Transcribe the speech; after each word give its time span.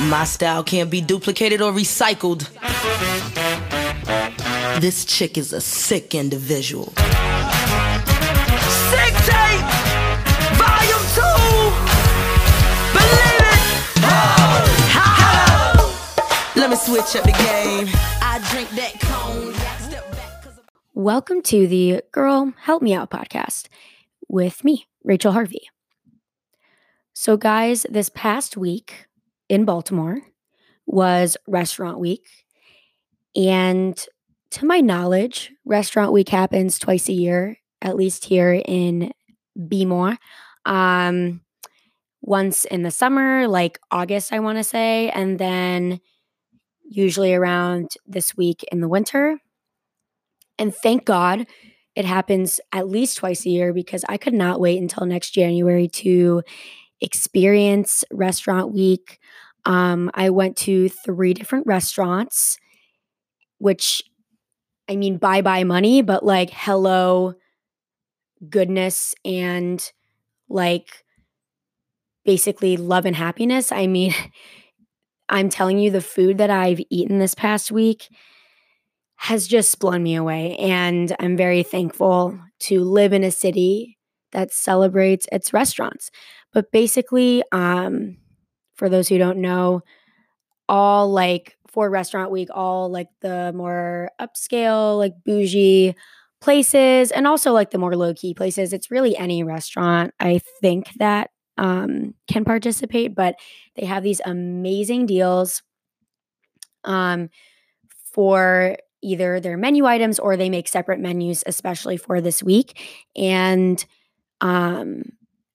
My 0.00 0.22
style 0.24 0.62
can't 0.62 0.90
be 0.90 1.00
duplicated 1.00 1.60
or 1.60 1.72
recycled. 1.72 2.48
This 4.80 5.04
chick 5.04 5.36
is 5.36 5.52
a 5.52 5.60
sick 5.60 6.14
individual. 6.14 6.86
Sick 6.86 6.94
tape, 9.26 9.64
volume 10.54 11.04
two. 11.16 11.40
Believe 12.94 13.42
it. 13.42 13.58
Ha. 14.94 15.10
Let 16.54 16.70
me 16.70 16.76
switch 16.76 17.16
up 17.16 17.24
the 17.24 17.32
game. 17.32 17.88
I 18.22 18.38
drink 18.52 18.70
that 18.70 19.00
cognac. 19.00 19.80
Step 19.80 20.08
back 20.12 20.42
'cause 20.44 20.58
I'm- 20.58 20.66
Welcome 20.94 21.42
to 21.42 21.66
the 21.66 22.02
Girl 22.12 22.52
Help 22.62 22.82
Me 22.82 22.94
Out 22.94 23.10
podcast 23.10 23.66
with 24.28 24.62
me, 24.64 24.86
Rachel 25.02 25.32
Harvey. 25.32 25.68
So, 27.14 27.36
guys, 27.36 27.84
this 27.90 28.08
past 28.08 28.56
week 28.56 29.07
in 29.48 29.64
Baltimore 29.64 30.20
was 30.86 31.36
restaurant 31.46 31.98
week. 31.98 32.26
And 33.36 33.98
to 34.52 34.66
my 34.66 34.80
knowledge, 34.80 35.52
restaurant 35.64 36.12
week 36.12 36.28
happens 36.28 36.78
twice 36.78 37.08
a 37.08 37.12
year, 37.12 37.58
at 37.82 37.96
least 37.96 38.24
here 38.24 38.62
in 38.64 39.12
Bmore. 39.58 40.16
Um, 40.64 41.42
once 42.20 42.64
in 42.64 42.82
the 42.82 42.90
summer, 42.90 43.46
like 43.46 43.78
August, 43.90 44.32
I 44.32 44.40
want 44.40 44.58
to 44.58 44.64
say, 44.64 45.10
and 45.10 45.38
then 45.38 46.00
usually 46.88 47.34
around 47.34 47.90
this 48.06 48.36
week 48.36 48.64
in 48.72 48.80
the 48.80 48.88
winter. 48.88 49.38
And 50.58 50.74
thank 50.74 51.04
God 51.04 51.46
it 51.94 52.04
happens 52.04 52.60
at 52.72 52.88
least 52.88 53.18
twice 53.18 53.44
a 53.44 53.50
year 53.50 53.72
because 53.72 54.04
I 54.08 54.16
could 54.16 54.34
not 54.34 54.60
wait 54.60 54.80
until 54.80 55.06
next 55.06 55.30
January 55.30 55.88
to 55.88 56.42
experience 57.00 58.04
restaurant 58.10 58.72
week. 58.72 59.18
Um, 59.68 60.10
I 60.14 60.30
went 60.30 60.56
to 60.58 60.88
three 60.88 61.34
different 61.34 61.66
restaurants, 61.66 62.58
which 63.58 64.02
I 64.88 64.96
mean, 64.96 65.18
bye 65.18 65.42
bye 65.42 65.64
money, 65.64 66.02
but 66.02 66.24
like, 66.24 66.50
hello, 66.50 67.34
goodness, 68.48 69.14
and 69.24 69.92
like 70.48 71.04
basically 72.24 72.76
love 72.76 73.04
and 73.06 73.16
happiness. 73.16 73.72
I 73.72 73.86
mean, 73.86 74.14
I'm 75.28 75.50
telling 75.50 75.78
you, 75.78 75.90
the 75.90 76.00
food 76.00 76.38
that 76.38 76.50
I've 76.50 76.80
eaten 76.90 77.18
this 77.18 77.34
past 77.34 77.70
week 77.70 78.08
has 79.16 79.46
just 79.46 79.78
blown 79.78 80.02
me 80.02 80.14
away. 80.14 80.56
And 80.56 81.14
I'm 81.20 81.36
very 81.36 81.62
thankful 81.62 82.38
to 82.60 82.84
live 82.84 83.12
in 83.12 83.24
a 83.24 83.30
city 83.30 83.98
that 84.32 84.52
celebrates 84.52 85.26
its 85.32 85.52
restaurants. 85.52 86.10
But 86.52 86.70
basically, 86.72 87.42
um, 87.52 88.16
for 88.78 88.88
those 88.88 89.08
who 89.08 89.18
don't 89.18 89.38
know, 89.38 89.82
all 90.68 91.10
like 91.10 91.56
for 91.66 91.90
restaurant 91.90 92.30
week, 92.30 92.48
all 92.54 92.88
like 92.90 93.08
the 93.20 93.52
more 93.54 94.10
upscale, 94.20 94.96
like 94.96 95.12
bougie 95.24 95.94
places, 96.40 97.10
and 97.10 97.26
also 97.26 97.52
like 97.52 97.70
the 97.70 97.78
more 97.78 97.96
low 97.96 98.14
key 98.14 98.32
places. 98.32 98.72
It's 98.72 98.90
really 98.90 99.16
any 99.16 99.42
restaurant, 99.42 100.14
I 100.20 100.40
think, 100.60 100.92
that 100.98 101.30
um, 101.58 102.14
can 102.30 102.44
participate, 102.44 103.14
but 103.14 103.34
they 103.74 103.84
have 103.84 104.02
these 104.02 104.20
amazing 104.24 105.06
deals 105.06 105.62
um, 106.84 107.28
for 108.12 108.76
either 109.02 109.40
their 109.40 109.56
menu 109.56 109.84
items 109.84 110.18
or 110.18 110.36
they 110.36 110.50
make 110.50 110.68
separate 110.68 111.00
menus, 111.00 111.42
especially 111.46 111.96
for 111.96 112.20
this 112.20 112.42
week. 112.42 112.80
And 113.16 113.84
um, 114.40 115.02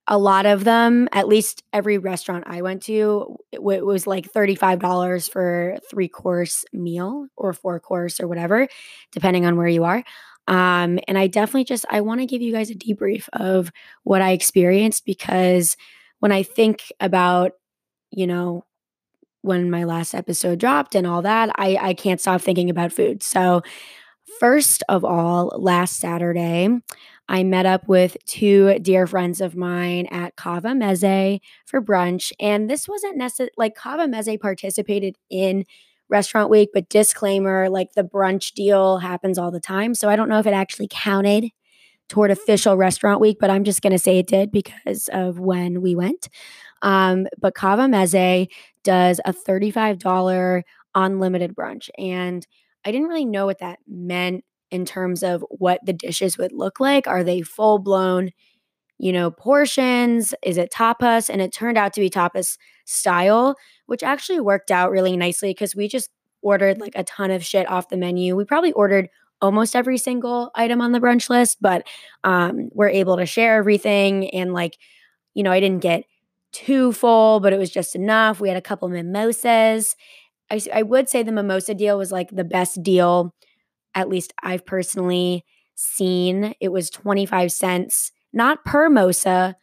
a 0.08 0.18
lot 0.18 0.46
of 0.46 0.64
them, 0.66 1.08
at 1.14 1.28
least 1.28 1.64
every 1.72 1.98
restaurant 1.98 2.44
I 2.48 2.62
went 2.62 2.84
to, 2.84 3.38
it, 3.52 3.58
w- 3.58 3.78
it 3.78 3.86
was 3.86 4.06
like 4.06 4.32
$35 4.32 5.30
for 5.30 5.78
three 5.90 6.10
course 6.10 6.66
meal 6.74 7.28
or 7.38 7.54
four 7.54 7.80
course 7.80 8.20
or 8.20 8.28
whatever, 8.28 8.68
depending 9.12 9.46
on 9.46 9.56
where 9.56 9.68
you 9.68 9.86
are. 9.86 10.04
Um, 10.48 11.00
and 11.08 11.18
I 11.18 11.28
definitely 11.28 11.64
just 11.64 11.86
I 11.90 12.02
want 12.02 12.20
to 12.20 12.26
give 12.26 12.42
you 12.42 12.52
guys 12.52 12.70
a 12.70 12.76
debrief 12.76 13.30
of 13.32 13.72
what 14.04 14.22
I 14.22 14.32
experienced 14.32 15.06
because 15.06 15.78
when 16.20 16.34
I 16.34 16.44
think 16.44 16.92
about, 17.00 17.54
you 18.12 18.28
know, 18.28 18.66
when 19.42 19.70
my 19.70 19.84
last 19.84 20.14
episode 20.14 20.60
dropped 20.60 20.96
and 20.96 21.06
all 21.06 21.22
that, 21.22 21.50
I, 21.56 21.78
I 21.82 21.94
can't 21.94 22.20
stop 22.20 22.42
thinking 22.42 22.70
about 22.70 22.94
food. 22.94 23.22
So, 23.24 23.62
first 24.40 24.84
of 24.90 25.04
all, 25.06 25.54
last 25.58 26.00
Saturday, 26.00 26.70
I 27.30 27.44
met 27.44 27.66
up 27.66 27.88
with 27.88 28.18
two 28.26 28.80
dear 28.80 29.08
friends 29.08 29.42
of 29.42 29.56
mine 29.56 30.08
at 30.08 30.36
Cava 30.36 30.70
Mezze 30.70 31.40
for 31.66 31.82
brunch. 31.82 32.32
And 32.40 32.70
this 32.70 32.88
wasn't 32.88 33.18
necessarily 33.18 33.54
like 33.58 33.76
Cava 33.76 34.04
Mezze 34.04 34.40
participated 34.40 35.16
in 35.30 35.66
Restaurant 36.10 36.50
Week, 36.50 36.70
but 36.74 36.90
disclaimer 36.90 37.70
like 37.70 37.94
the 37.94 38.04
brunch 38.04 38.54
deal 38.54 38.98
happens 38.98 39.38
all 39.38 39.52
the 39.52 39.60
time. 39.60 39.96
So 39.96 40.10
I 40.10 40.16
don't 40.16 40.30
know 40.30 40.40
if 40.40 40.46
it 40.46 40.54
actually 40.54 40.90
counted 40.92 41.50
toward 42.10 42.30
official 42.30 42.78
Restaurant 42.78 43.22
Week, 43.22 43.38
but 43.40 43.50
I'm 43.50 43.64
just 43.64 43.82
going 43.82 43.94
to 43.94 44.00
say 44.00 44.20
it 44.20 44.28
did 44.28 44.52
because 44.52 45.10
of 45.14 45.40
when 45.40 45.82
we 45.82 45.96
went. 45.96 46.30
Um, 46.82 47.28
but 47.40 47.56
Cava 47.56 47.84
Mezze 47.84 48.48
does 48.84 49.22
a 49.26 49.34
$35 49.34 50.64
unlimited 50.94 51.56
brunch. 51.56 51.90
And 51.98 52.46
I 52.86 52.92
didn't 52.92 53.08
really 53.08 53.26
know 53.26 53.46
what 53.46 53.60
that 53.60 53.80
meant 53.88 54.44
in 54.74 54.86
terms 54.86 55.24
of 55.24 55.46
what 55.50 55.80
the 55.86 55.94
dishes 55.94 56.38
would 56.38 56.52
look 56.52 56.80
like. 56.80 57.08
Are 57.08 57.24
they 57.24 57.42
full 57.42 57.80
blown, 57.80 58.32
you 58.98 59.14
know, 59.14 59.30
portions? 59.30 60.34
Is 60.44 60.58
it 60.58 60.72
tapas? 60.72 61.30
And 61.30 61.42
it 61.42 61.54
turned 61.54 61.78
out 61.78 61.94
to 61.94 62.02
be 62.02 62.10
tapas 62.10 62.58
style, 62.86 63.56
which 63.86 64.04
actually 64.04 64.40
worked 64.40 64.72
out 64.72 64.92
really 64.92 65.16
nicely 65.16 65.52
because 65.52 65.76
we 65.76 65.88
just 65.88 66.10
ordered 66.42 66.80
like 66.80 66.94
a 66.96 67.04
ton 67.04 67.32
of 67.32 67.46
shit 67.46 67.70
off 67.70 67.90
the 67.90 67.98
menu. 67.98 68.36
We 68.36 68.46
probably 68.46 68.74
ordered 68.74 69.10
almost 69.42 69.76
every 69.76 69.98
single 69.98 70.50
item 70.56 70.82
on 70.82 70.92
the 70.92 71.00
brunch 71.00 71.30
list, 71.30 71.58
but 71.62 71.86
um, 72.24 72.70
we're 72.74 72.90
able 72.90 73.18
to 73.18 73.26
share 73.26 73.58
everything. 73.58 74.30
And 74.32 74.54
like, 74.54 74.78
you 75.34 75.44
know, 75.44 75.52
I 75.52 75.60
didn't 75.60 75.82
get 75.82 76.06
too 76.52 76.94
full, 76.94 77.40
but 77.40 77.54
it 77.54 77.60
was 77.60 77.70
just 77.70 77.96
enough. 77.96 78.40
We 78.40 78.48
had 78.48 78.58
a 78.58 78.62
couple 78.62 78.90
mimosas. 78.90 79.96
I, 80.50 80.62
I 80.74 80.82
would 80.84 81.10
say 81.10 81.24
the 81.24 81.32
mimosa 81.32 81.74
deal 81.74 81.98
was 81.98 82.12
like 82.12 82.30
the 82.32 82.44
best 82.44 82.82
deal, 82.84 83.36
at 83.96 84.10
least 84.10 84.34
I've 84.44 84.66
personally 84.66 85.46
seen. 85.76 86.54
It 86.60 86.70
was 86.72 86.90
25 86.90 87.52
cents, 87.52 88.12
not 88.34 88.64
per 88.66 88.90
mosa, 88.90 89.56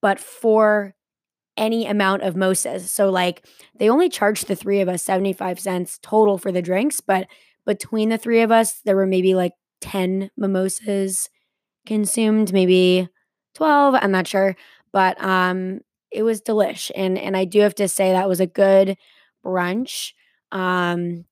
but 0.00 0.20
for 0.20 0.94
any 1.56 1.86
amount 1.86 2.22
of 2.22 2.36
mosas. 2.36 2.90
So, 2.90 3.10
like, 3.10 3.44
they 3.78 3.90
only 3.90 4.08
charged 4.08 4.46
the 4.48 4.56
three 4.56 4.80
of 4.80 4.88
us 4.88 5.02
75 5.02 5.58
cents 5.60 5.98
total 6.02 6.38
for 6.38 6.52
the 6.52 6.62
drinks, 6.62 7.00
but 7.00 7.26
between 7.66 8.08
the 8.08 8.18
three 8.18 8.42
of 8.42 8.52
us, 8.52 8.80
there 8.84 8.96
were 8.96 9.06
maybe 9.06 9.34
like 9.34 9.52
10 9.80 10.30
mimosas 10.36 11.28
consumed, 11.86 12.52
maybe 12.52 13.08
12, 13.54 13.94
I'm 13.94 14.10
not 14.12 14.26
sure. 14.26 14.56
But 14.92 15.22
um 15.22 15.80
it 16.10 16.22
was 16.22 16.40
delish 16.42 16.90
and 16.96 17.18
and 17.18 17.36
I 17.36 17.44
do 17.44 17.60
have 17.60 17.74
to 17.76 17.88
say 17.88 18.12
that 18.12 18.28
was 18.28 18.40
a 18.40 18.46
good 18.46 18.96
brunch. 19.44 20.12
Um 20.52 21.24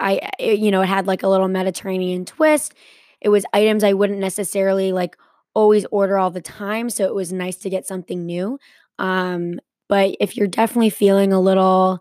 I 0.00 0.30
it, 0.38 0.58
you 0.60 0.70
know, 0.70 0.82
it 0.82 0.86
had 0.88 1.06
like 1.06 1.22
a 1.22 1.28
little 1.28 1.48
Mediterranean 1.48 2.24
twist. 2.24 2.74
It 3.20 3.28
was 3.30 3.44
items 3.52 3.84
I 3.84 3.92
wouldn't 3.94 4.18
necessarily 4.20 4.92
like 4.92 5.16
always 5.54 5.86
order 5.90 6.18
all 6.18 6.30
the 6.30 6.40
time, 6.42 6.90
so 6.90 7.04
it 7.06 7.14
was 7.14 7.32
nice 7.32 7.56
to 7.58 7.70
get 7.70 7.86
something 7.86 8.24
new. 8.26 8.58
Um 8.98 9.60
but 9.88 10.16
if 10.20 10.36
you're 10.36 10.48
definitely 10.48 10.90
feeling 10.90 11.32
a 11.32 11.40
little 11.40 12.00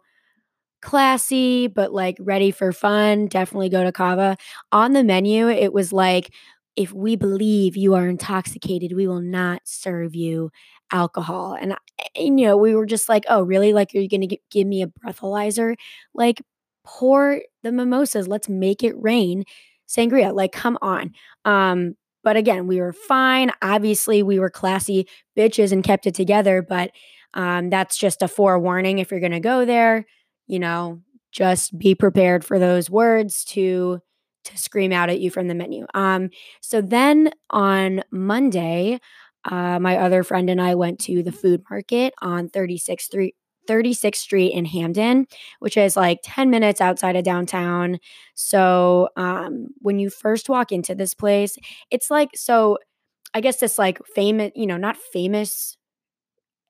classy 0.81 1.67
but 1.67 1.93
like 1.93 2.17
ready 2.19 2.51
for 2.51 2.71
fun, 2.71 3.27
definitely 3.27 3.69
go 3.69 3.83
to 3.83 3.91
Cava. 3.91 4.37
On 4.71 4.93
the 4.93 5.03
menu, 5.03 5.49
it 5.49 5.73
was 5.73 5.91
like 5.93 6.31
if 6.75 6.93
we 6.93 7.15
believe 7.15 7.77
you 7.77 7.93
are 7.95 8.07
intoxicated, 8.07 8.93
we 8.95 9.07
will 9.07 9.21
not 9.21 9.61
serve 9.65 10.13
you 10.15 10.51
alcohol. 10.91 11.57
And, 11.59 11.73
and 12.15 12.39
you 12.39 12.47
know, 12.47 12.57
we 12.57 12.75
were 12.75 12.85
just 12.85 13.07
like, 13.09 13.25
"Oh, 13.29 13.41
really? 13.43 13.73
Like 13.73 13.91
are 13.95 13.99
you 13.99 14.09
going 14.09 14.27
to 14.29 14.37
give 14.51 14.67
me 14.67 14.81
a 14.83 14.87
breathalyzer? 14.87 15.75
Like 16.13 16.41
pour 16.85 17.41
the 17.63 17.71
mimosas, 17.71 18.27
let's 18.27 18.49
make 18.49 18.83
it 18.83 18.95
rain. 18.97 19.43
Sangria, 19.87 20.33
like 20.33 20.51
come 20.51 20.77
on." 20.81 21.13
Um 21.45 21.95
but 22.23 22.37
again, 22.37 22.65
we 22.65 22.81
were 22.81 22.93
fine. 22.93 23.51
Obviously, 23.61 24.23
we 24.23 24.39
were 24.39 24.49
classy 24.49 25.07
bitches 25.37 25.71
and 25.71 25.83
kept 25.83 26.07
it 26.07 26.15
together, 26.15 26.63
but 26.63 26.89
um, 27.35 27.69
that's 27.69 27.97
just 27.97 28.23
a 28.23 28.27
forewarning 28.27 28.97
if 28.97 29.11
you're 29.11 29.19
going 29.19 29.31
to 29.31 29.39
go 29.39 29.63
there 29.63 30.05
you 30.47 30.59
know, 30.59 31.01
just 31.31 31.77
be 31.77 31.95
prepared 31.95 32.45
for 32.45 32.59
those 32.59 32.89
words 32.89 33.43
to 33.45 33.99
to 34.45 34.57
scream 34.57 34.91
out 34.91 35.09
at 35.09 35.19
you 35.19 35.31
from 35.31 35.47
the 35.47 35.55
menu. 35.55 35.87
Um, 35.95 36.29
so 36.61 36.79
then 36.79 37.31
on 37.49 38.03
Monday, 38.11 38.99
uh, 39.43 39.79
my 39.79 39.97
other 39.97 40.23
friend 40.23 40.51
and 40.51 40.61
I 40.61 40.75
went 40.75 40.99
to 41.01 41.23
the 41.23 41.31
food 41.31 41.63
market 41.67 42.13
on 42.21 42.49
36th 42.49 43.01
Street. 43.01 43.35
36th 43.67 44.21
Street 44.21 44.53
in 44.53 44.65
Hampden, 44.65 45.27
which 45.59 45.77
is 45.77 45.95
like 45.97 46.19
10 46.23 46.49
minutes 46.49 46.81
outside 46.81 47.15
of 47.15 47.23
downtown. 47.23 47.99
So, 48.35 49.09
um, 49.17 49.67
when 49.79 49.99
you 49.99 50.09
first 50.09 50.49
walk 50.49 50.71
into 50.71 50.95
this 50.95 51.13
place, 51.13 51.57
it's 51.91 52.09
like, 52.11 52.29
so 52.35 52.77
I 53.33 53.41
guess 53.41 53.57
this 53.59 53.77
like 53.77 53.99
famous, 54.07 54.51
you 54.55 54.67
know, 54.67 54.77
not 54.77 54.97
famous. 54.97 55.77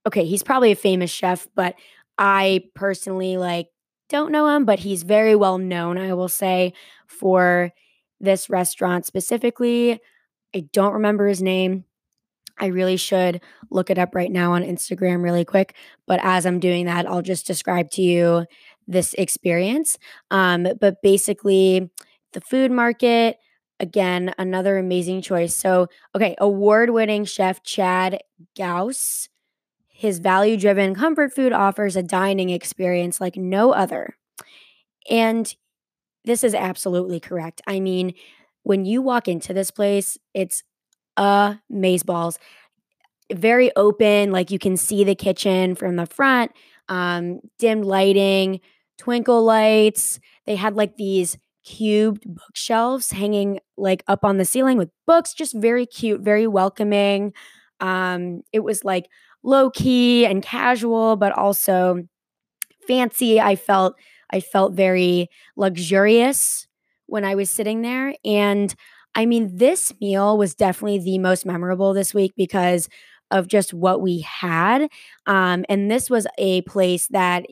Okay, 0.07 0.25
he's 0.25 0.43
probably 0.43 0.71
a 0.71 0.75
famous 0.75 1.09
chef, 1.09 1.47
but 1.55 1.75
I 2.17 2.65
personally 2.75 3.37
like 3.37 3.67
don't 4.09 4.31
know 4.31 4.47
him, 4.55 4.65
but 4.65 4.79
he's 4.79 5.03
very 5.03 5.35
well 5.35 5.57
known, 5.57 5.97
I 5.97 6.13
will 6.13 6.29
say, 6.29 6.73
for 7.07 7.71
this 8.19 8.49
restaurant 8.49 9.05
specifically. 9.05 9.99
I 10.55 10.61
don't 10.73 10.93
remember 10.93 11.27
his 11.27 11.41
name. 11.41 11.85
I 12.57 12.67
really 12.67 12.97
should 12.97 13.41
look 13.69 13.89
it 13.89 13.97
up 13.97 14.15
right 14.15 14.31
now 14.31 14.53
on 14.53 14.63
Instagram 14.63 15.23
really 15.23 15.45
quick. 15.45 15.75
But 16.07 16.19
as 16.23 16.45
I'm 16.45 16.59
doing 16.59 16.85
that, 16.85 17.07
I'll 17.07 17.21
just 17.21 17.47
describe 17.47 17.91
to 17.91 18.01
you 18.01 18.45
this 18.87 19.13
experience. 19.15 19.97
Um, 20.31 20.67
but 20.79 21.01
basically, 21.01 21.89
the 22.33 22.41
food 22.41 22.71
market, 22.71 23.37
again, 23.79 24.33
another 24.37 24.77
amazing 24.77 25.21
choice. 25.21 25.55
So, 25.55 25.87
okay, 26.15 26.35
award 26.39 26.91
winning 26.91 27.25
chef 27.25 27.63
Chad 27.63 28.19
Gauss. 28.57 29.29
His 29.87 30.19
value 30.19 30.57
driven 30.57 30.93
comfort 30.93 31.33
food 31.33 31.53
offers 31.53 31.95
a 31.95 32.03
dining 32.03 32.49
experience 32.49 33.21
like 33.21 33.37
no 33.37 33.71
other. 33.71 34.17
And 35.09 35.53
this 36.25 36.43
is 36.43 36.53
absolutely 36.53 37.19
correct. 37.19 37.61
I 37.65 37.79
mean, 37.79 38.13
when 38.63 38.83
you 38.83 39.01
walk 39.01 39.27
into 39.27 39.53
this 39.53 39.71
place, 39.71 40.17
it's 40.33 40.63
balls, 41.17 42.39
Very 43.33 43.71
open, 43.75 44.31
like 44.31 44.51
you 44.51 44.59
can 44.59 44.77
see 44.77 45.03
the 45.03 45.15
kitchen 45.15 45.73
from 45.75 45.95
the 45.95 46.05
front, 46.05 46.51
um, 46.89 47.39
dim 47.57 47.81
lighting, 47.81 48.61
twinkle 48.99 49.43
lights. 49.43 50.19
They 50.45 50.55
had 50.55 50.75
like 50.75 50.97
these 50.97 51.37
cubed 51.63 52.23
bookshelves 52.27 53.11
hanging 53.11 53.59
like 53.77 54.03
up 54.07 54.23
on 54.23 54.37
the 54.37 54.45
ceiling 54.45 54.77
with 54.77 54.91
books, 55.07 55.33
just 55.33 55.55
very 55.55 55.87
cute, 55.87 56.21
very 56.21 56.45
welcoming. 56.45 57.33
Um, 57.79 58.41
it 58.53 58.59
was 58.59 58.83
like 58.83 59.07
low 59.43 59.71
key 59.71 60.25
and 60.27 60.43
casual, 60.43 61.15
but 61.15 61.31
also 61.33 62.03
fancy. 62.87 63.39
I 63.39 63.55
felt 63.55 63.95
I 64.31 64.39
felt 64.39 64.73
very 64.73 65.29
luxurious 65.55 66.67
when 67.07 67.23
I 67.23 67.35
was 67.35 67.49
sitting 67.51 67.81
there. 67.81 68.15
And 68.25 68.73
I 69.15 69.25
mean, 69.25 69.55
this 69.55 69.93
meal 70.01 70.37
was 70.37 70.53
definitely 70.55 70.99
the 70.99 71.17
most 71.19 71.45
memorable 71.45 71.93
this 71.93 72.13
week 72.13 72.33
because 72.35 72.89
of 73.31 73.47
just 73.47 73.73
what 73.73 74.01
we 74.01 74.19
had. 74.21 74.89
Um, 75.25 75.65
and 75.69 75.89
this 75.89 76.09
was 76.09 76.27
a 76.37 76.61
place 76.63 77.07
that 77.07 77.45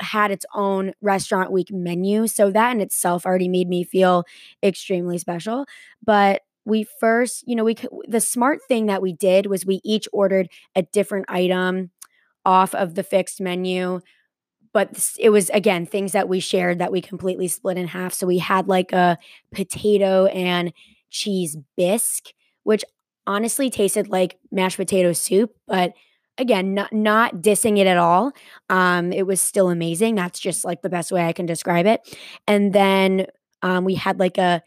had 0.00 0.30
its 0.30 0.46
own 0.54 0.92
restaurant 1.02 1.52
week 1.52 1.70
menu. 1.70 2.26
So 2.26 2.50
that 2.50 2.74
in 2.74 2.80
itself 2.80 3.26
already 3.26 3.48
made 3.48 3.68
me 3.68 3.84
feel 3.84 4.24
extremely 4.62 5.18
special. 5.18 5.66
But 6.02 6.42
we 6.64 6.86
first, 7.00 7.44
you 7.46 7.54
know, 7.54 7.64
we 7.64 7.76
the 8.08 8.20
smart 8.20 8.60
thing 8.66 8.86
that 8.86 9.02
we 9.02 9.12
did 9.12 9.46
was 9.46 9.66
we 9.66 9.80
each 9.84 10.08
ordered 10.12 10.48
a 10.74 10.82
different 10.82 11.26
item 11.28 11.90
off 12.46 12.74
of 12.74 12.94
the 12.94 13.02
fixed 13.02 13.40
menu 13.40 14.00
but 14.72 15.14
it 15.18 15.30
was 15.30 15.50
again 15.50 15.84
things 15.86 16.12
that 16.12 16.28
we 16.28 16.40
shared 16.40 16.78
that 16.78 16.92
we 16.92 17.00
completely 17.00 17.48
split 17.48 17.76
in 17.76 17.86
half 17.86 18.12
so 18.14 18.26
we 18.26 18.38
had 18.38 18.68
like 18.68 18.92
a 18.92 19.18
potato 19.52 20.26
and 20.26 20.72
cheese 21.10 21.56
bisque 21.76 22.32
which 22.64 22.84
honestly 23.26 23.70
tasted 23.70 24.08
like 24.08 24.38
mashed 24.50 24.76
potato 24.76 25.12
soup 25.12 25.52
but 25.66 25.92
again 26.38 26.74
not 26.74 26.92
not 26.92 27.36
dissing 27.36 27.78
it 27.78 27.86
at 27.86 27.98
all. 27.98 28.32
Um 28.70 29.12
it 29.12 29.26
was 29.26 29.40
still 29.40 29.70
amazing. 29.70 30.14
That's 30.14 30.40
just 30.40 30.64
like 30.64 30.82
the 30.82 30.88
best 30.88 31.12
way 31.12 31.24
i 31.26 31.32
can 31.32 31.46
describe 31.46 31.86
it. 31.86 32.00
And 32.46 32.72
then 32.72 33.26
um 33.62 33.84
we 33.84 33.94
had 33.94 34.18
like 34.18 34.38
a 34.38 34.62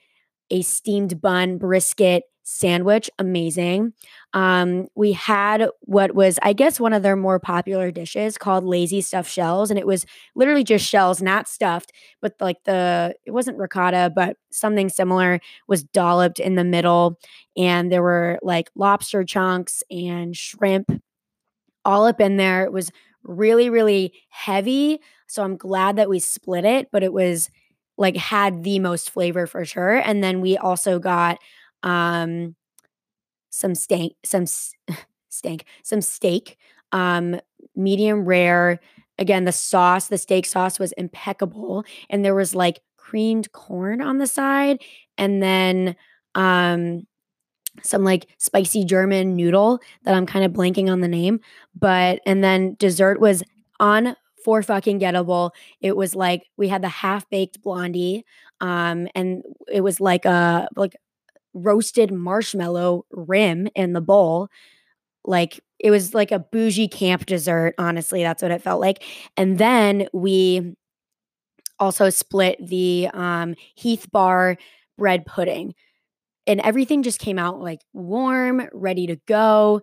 a 0.51 0.61
steamed 0.63 1.21
bun 1.21 1.57
brisket 1.57 2.23
sandwich 2.45 3.09
amazing 3.19 3.93
um 4.33 4.87
we 4.95 5.13
had 5.13 5.67
what 5.81 6.13
was 6.13 6.37
i 6.43 6.51
guess 6.51 6.77
one 6.79 6.91
of 6.91 7.01
their 7.01 7.15
more 7.15 7.39
popular 7.39 7.89
dishes 7.89 8.37
called 8.37 8.65
lazy 8.65 8.99
stuffed 8.99 9.31
shells 9.31 9.69
and 9.69 9.79
it 9.79 9.87
was 9.87 10.05
literally 10.35 10.63
just 10.63 10.85
shells 10.85 11.21
not 11.21 11.47
stuffed 11.47 11.91
but 12.21 12.33
like 12.41 12.57
the 12.65 13.15
it 13.25 13.31
wasn't 13.31 13.57
ricotta 13.57 14.11
but 14.13 14.35
something 14.51 14.89
similar 14.89 15.39
was 15.67 15.83
dolloped 15.83 16.39
in 16.39 16.55
the 16.55 16.65
middle 16.65 17.17
and 17.55 17.91
there 17.91 18.03
were 18.03 18.37
like 18.41 18.69
lobster 18.75 19.23
chunks 19.23 19.81
and 19.89 20.35
shrimp 20.35 20.91
all 21.85 22.05
up 22.05 22.21
in 22.21 22.37
there. 22.37 22.63
It 22.63 22.71
was 22.73 22.91
really, 23.23 23.69
really 23.69 24.13
heavy. 24.29 24.99
So 25.27 25.43
I'm 25.43 25.57
glad 25.57 25.95
that 25.97 26.09
we 26.09 26.19
split 26.19 26.65
it, 26.65 26.89
but 26.91 27.03
it 27.03 27.13
was 27.13 27.49
like 27.97 28.17
had 28.17 28.63
the 28.63 28.79
most 28.79 29.11
flavor 29.11 29.45
for 29.47 29.65
sure. 29.65 29.95
And 29.97 30.23
then 30.23 30.41
we 30.41 30.57
also 30.57 30.99
got 30.99 31.37
um 31.83 32.55
some 33.49 33.75
steak, 33.75 34.15
some 34.25 34.45
steak, 35.29 35.65
some 35.83 36.01
steak, 36.01 36.57
um, 36.91 37.39
medium 37.75 38.25
rare. 38.25 38.79
Again, 39.19 39.45
the 39.45 39.51
sauce, 39.51 40.07
the 40.07 40.17
steak 40.17 40.45
sauce 40.45 40.79
was 40.79 40.91
impeccable. 40.93 41.85
And 42.09 42.25
there 42.25 42.35
was 42.35 42.55
like 42.55 42.81
creamed 42.97 43.51
corn 43.51 44.01
on 44.01 44.17
the 44.17 44.27
side. 44.27 44.81
And 45.17 45.41
then 45.41 45.95
um 46.35 47.03
some 47.83 48.03
like 48.03 48.27
spicy 48.37 48.85
German 48.85 49.35
noodle 49.35 49.79
that 50.03 50.13
I'm 50.15 50.25
kind 50.25 50.45
of 50.45 50.51
blanking 50.53 50.91
on 50.91 51.01
the 51.01 51.07
name. 51.07 51.39
But 51.79 52.21
and 52.25 52.43
then 52.43 52.75
dessert 52.79 53.19
was 53.19 53.43
on 53.79 54.15
for 54.45 54.61
fucking 54.63 54.99
gettable. 54.99 55.51
It 55.81 55.95
was 55.97 56.15
like 56.15 56.43
we 56.57 56.67
had 56.67 56.81
the 56.83 56.89
half 56.89 57.29
baked 57.29 57.61
blondie, 57.63 58.25
um, 58.61 59.07
and 59.15 59.43
it 59.71 59.81
was 59.81 59.99
like 60.01 60.25
a 60.25 60.67
like 60.75 60.95
roasted 61.53 62.11
marshmallow 62.11 63.05
rim 63.11 63.67
in 63.75 63.93
the 63.93 64.01
bowl. 64.01 64.49
Like 65.25 65.59
it 65.79 65.91
was 65.91 66.13
like 66.13 66.31
a 66.31 66.39
bougie 66.39 66.87
camp 66.87 67.25
dessert. 67.25 67.75
Honestly, 67.77 68.23
that's 68.23 68.41
what 68.41 68.51
it 68.51 68.61
felt 68.61 68.81
like. 68.81 69.03
And 69.37 69.57
then 69.57 70.07
we 70.13 70.75
also 71.79 72.09
split 72.09 72.57
the 72.65 73.09
um, 73.13 73.55
Heath 73.75 74.07
Bar 74.11 74.57
bread 74.97 75.25
pudding 75.25 75.73
and 76.47 76.61
everything 76.61 77.03
just 77.03 77.19
came 77.19 77.39
out 77.39 77.61
like 77.61 77.81
warm, 77.93 78.67
ready 78.73 79.07
to 79.07 79.17
go. 79.27 79.81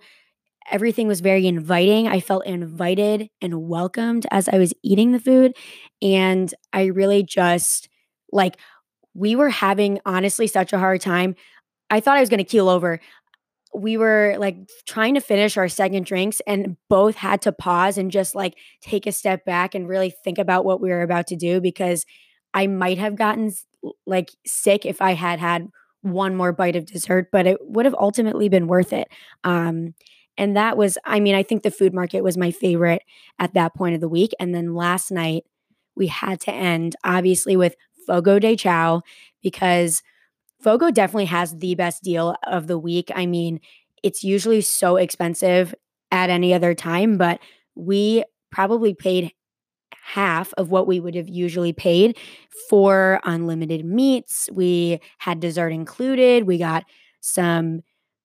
Everything 0.71 1.09
was 1.09 1.21
very 1.21 1.47
inviting. 1.47 2.09
I 2.09 2.21
felt 2.21 2.47
invited 2.47 3.31
and 3.43 3.69
welcomed 3.69 4.27
as 4.31 4.49
I 4.49 4.59
was 4.59 4.75
eating 4.83 5.13
the 5.13 5.21
food. 5.21 5.57
And 6.03 6.53
I 6.73 6.87
really 6.87 7.23
just 7.23 7.89
like, 8.33 8.57
we 9.15 9.37
were 9.37 9.51
having 9.51 10.01
honestly 10.07 10.47
such 10.47 10.73
a 10.73 10.79
hard 10.79 11.01
time. 11.01 11.37
I 11.91 12.01
thought 12.01 12.17
I 12.17 12.21
was 12.21 12.29
going 12.29 12.39
to 12.39 12.45
keel 12.45 12.69
over. 12.69 13.01
We 13.75 13.97
were 13.97 14.37
like 14.39 14.57
trying 14.87 15.15
to 15.15 15.21
finish 15.21 15.57
our 15.57 15.69
second 15.69 16.07
drinks 16.07 16.41
and 16.47 16.77
both 16.89 17.17
had 17.17 17.43
to 17.43 17.53
pause 17.53 17.99
and 17.99 18.11
just 18.11 18.35
like 18.35 18.55
take 18.81 19.07
a 19.07 19.13
step 19.13 19.45
back 19.45 19.75
and 19.75 19.89
really 19.89 20.11
think 20.11 20.39
about 20.39 20.65
what 20.65 20.81
we 20.81 20.91
were 20.91 21.03
about 21.03 21.27
to 21.29 21.37
do 21.37 21.61
because 21.61 22.05
I 22.53 22.67
might 22.67 22.99
have 22.99 23.17
gotten 23.17 23.53
like 24.07 24.31
sick 24.45 24.85
if 24.85 25.01
I 25.01 25.13
had 25.13 25.39
had 25.39 25.69
one 26.03 26.35
more 26.35 26.53
bite 26.53 26.77
of 26.77 26.87
dessert, 26.87 27.29
but 27.31 27.47
it 27.47 27.59
would 27.61 27.85
have 27.85 27.95
ultimately 27.99 28.49
been 28.49 28.67
worth 28.67 28.93
it. 28.93 29.09
Um, 29.45 29.95
and 30.37 30.57
that 30.57 30.77
was, 30.77 30.97
I 31.05 31.21
mean, 31.21 31.35
I 31.35 31.43
think 31.43 31.63
the 31.63 31.71
food 31.71 31.93
market 31.93 32.23
was 32.23 32.37
my 32.37 32.51
favorite 32.51 33.03
at 33.39 33.55
that 33.55 33.75
point 33.75 33.95
of 33.95 34.01
the 34.01 34.09
week. 34.09 34.33
And 34.41 34.55
then 34.55 34.75
last 34.75 35.11
night, 35.11 35.45
we 35.95 36.07
had 36.07 36.41
to 36.43 36.53
end 36.53 36.97
obviously 37.05 37.57
with 37.57 37.77
Fogo 38.07 38.39
de 38.39 38.57
Chao 38.57 39.03
because 39.43 40.03
Fogo 40.63 40.91
definitely 40.91 41.27
has 41.27 41.57
the 41.57 41.75
best 41.75 42.03
deal 42.03 42.37
of 42.47 42.67
the 42.67 42.79
week. 42.79 43.11
I 43.15 43.27
mean, 43.27 43.61
it's 44.03 44.25
usually 44.25 44.61
so 44.61 44.97
expensive 44.97 45.75
at 46.11 46.31
any 46.31 46.53
other 46.53 46.75
time, 46.75 47.17
but 47.19 47.41
we 47.75 48.25
probably 48.51 48.95
paid 48.95 49.33
half 50.03 50.53
of 50.55 50.71
what 50.71 50.87
we 50.87 50.99
would 50.99 51.15
have 51.15 51.29
usually 51.29 51.73
paid 51.73 52.17
for 52.69 53.21
unlimited 53.25 53.85
meats. 53.85 54.49
We 54.53 55.01
had 55.19 55.41
dessert 55.41 55.71
included. 55.71 56.45
We 56.45 56.59
got 56.59 56.85
some 57.21 57.83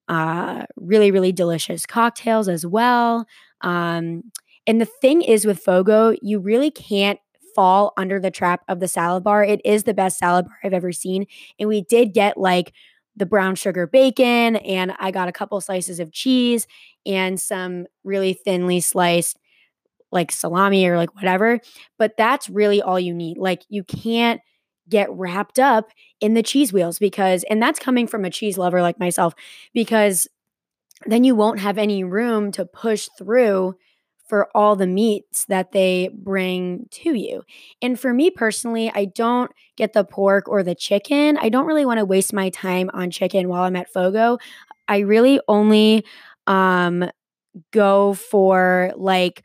uh, 0.08 0.64
really, 0.78 1.12
really 1.12 1.32
delicious 1.32 1.86
cocktails 1.86 2.48
as 2.48 2.66
well. 2.66 3.26
Um, 3.62 4.24
and 4.68 4.82
the 4.82 4.86
thing 4.86 5.22
is 5.22 5.46
with 5.46 5.60
Fogo, 5.60 6.16
you 6.22 6.40
really 6.40 6.72
can't 6.72 7.20
fall 7.56 7.94
under 7.98 8.20
the 8.20 8.30
trap 8.30 8.64
of 8.68 8.80
the 8.80 8.88
salad 8.88 9.24
bar. 9.24 9.44
It 9.44 9.62
is 9.66 9.86
the 9.86 9.94
best 9.94 10.20
salad 10.20 10.46
bar 10.46 10.58
I've 10.64 10.74
ever 10.74 10.92
seen. 10.92 11.26
And 11.58 11.70
we 11.70 11.82
did 11.82 12.14
get 12.14 12.38
like 12.38 12.74
the 13.16 13.26
brown 13.26 13.56
sugar 13.56 13.88
bacon, 13.88 14.58
and 14.58 14.94
I 15.00 15.10
got 15.10 15.30
a 15.30 15.32
couple 15.32 15.60
slices 15.62 16.02
of 16.02 16.12
cheese 16.12 16.68
and 17.06 17.40
some 17.40 17.88
really 18.04 18.34
thinly 18.34 18.82
sliced 18.82 19.38
like 20.12 20.32
salami 20.32 20.86
or 20.86 20.98
like 20.98 21.16
whatever. 21.16 21.60
But 21.98 22.18
that's 22.18 22.50
really 22.50 22.82
all 22.82 23.00
you 23.00 23.14
need. 23.14 23.38
Like 23.38 23.64
you 23.70 23.84
can't 23.86 24.42
get 24.88 25.10
wrapped 25.12 25.60
up 25.60 25.90
in 26.20 26.34
the 26.34 26.44
cheese 26.44 26.72
wheels 26.74 27.00
because, 27.00 27.44
and 27.50 27.62
that's 27.62 27.80
coming 27.80 28.06
from 28.06 28.26
a 28.26 28.30
cheese 28.30 28.58
lover 28.58 28.82
like 28.82 29.00
myself, 29.00 29.34
because 29.74 30.28
then 31.06 31.24
you 31.24 31.36
won't 31.36 31.60
have 31.60 31.78
any 31.78 32.04
room 32.04 32.52
to 32.52 32.66
push 32.66 33.08
through 33.18 33.76
for 34.28 34.50
all 34.56 34.76
the 34.76 34.88
meats 34.88 35.46
that 35.46 35.72
they 35.72 36.10
bring 36.14 36.88
to 36.92 37.14
you. 37.14 37.44
And 37.82 38.00
for 38.00 38.14
me 38.14 38.32
personally, 38.32 38.92
I 38.94 39.06
don't 39.06 39.52
get 39.78 39.94
the 39.94 40.04
pork 40.04 40.48
or 40.50 40.64
the 40.64 40.76
chicken. 40.76 41.38
I 41.38 41.50
don't 41.50 41.66
really 41.68 41.86
want 41.86 42.00
to 42.00 42.06
waste 42.06 42.34
my 42.34 42.50
time 42.50 42.90
on 42.94 43.12
chicken 43.12 43.48
while 43.50 43.64
I'm 43.64 43.76
at 43.76 43.92
Fogo. 43.92 44.38
I 44.88 45.00
really 45.00 45.40
only 45.48 46.06
um 46.48 47.10
go 47.72 48.14
for 48.14 48.92
like 48.96 49.44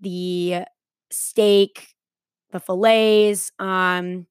the 0.00 0.64
steak, 1.10 1.94
the 2.52 2.60
fillets. 2.60 3.52
Um, 3.58 4.26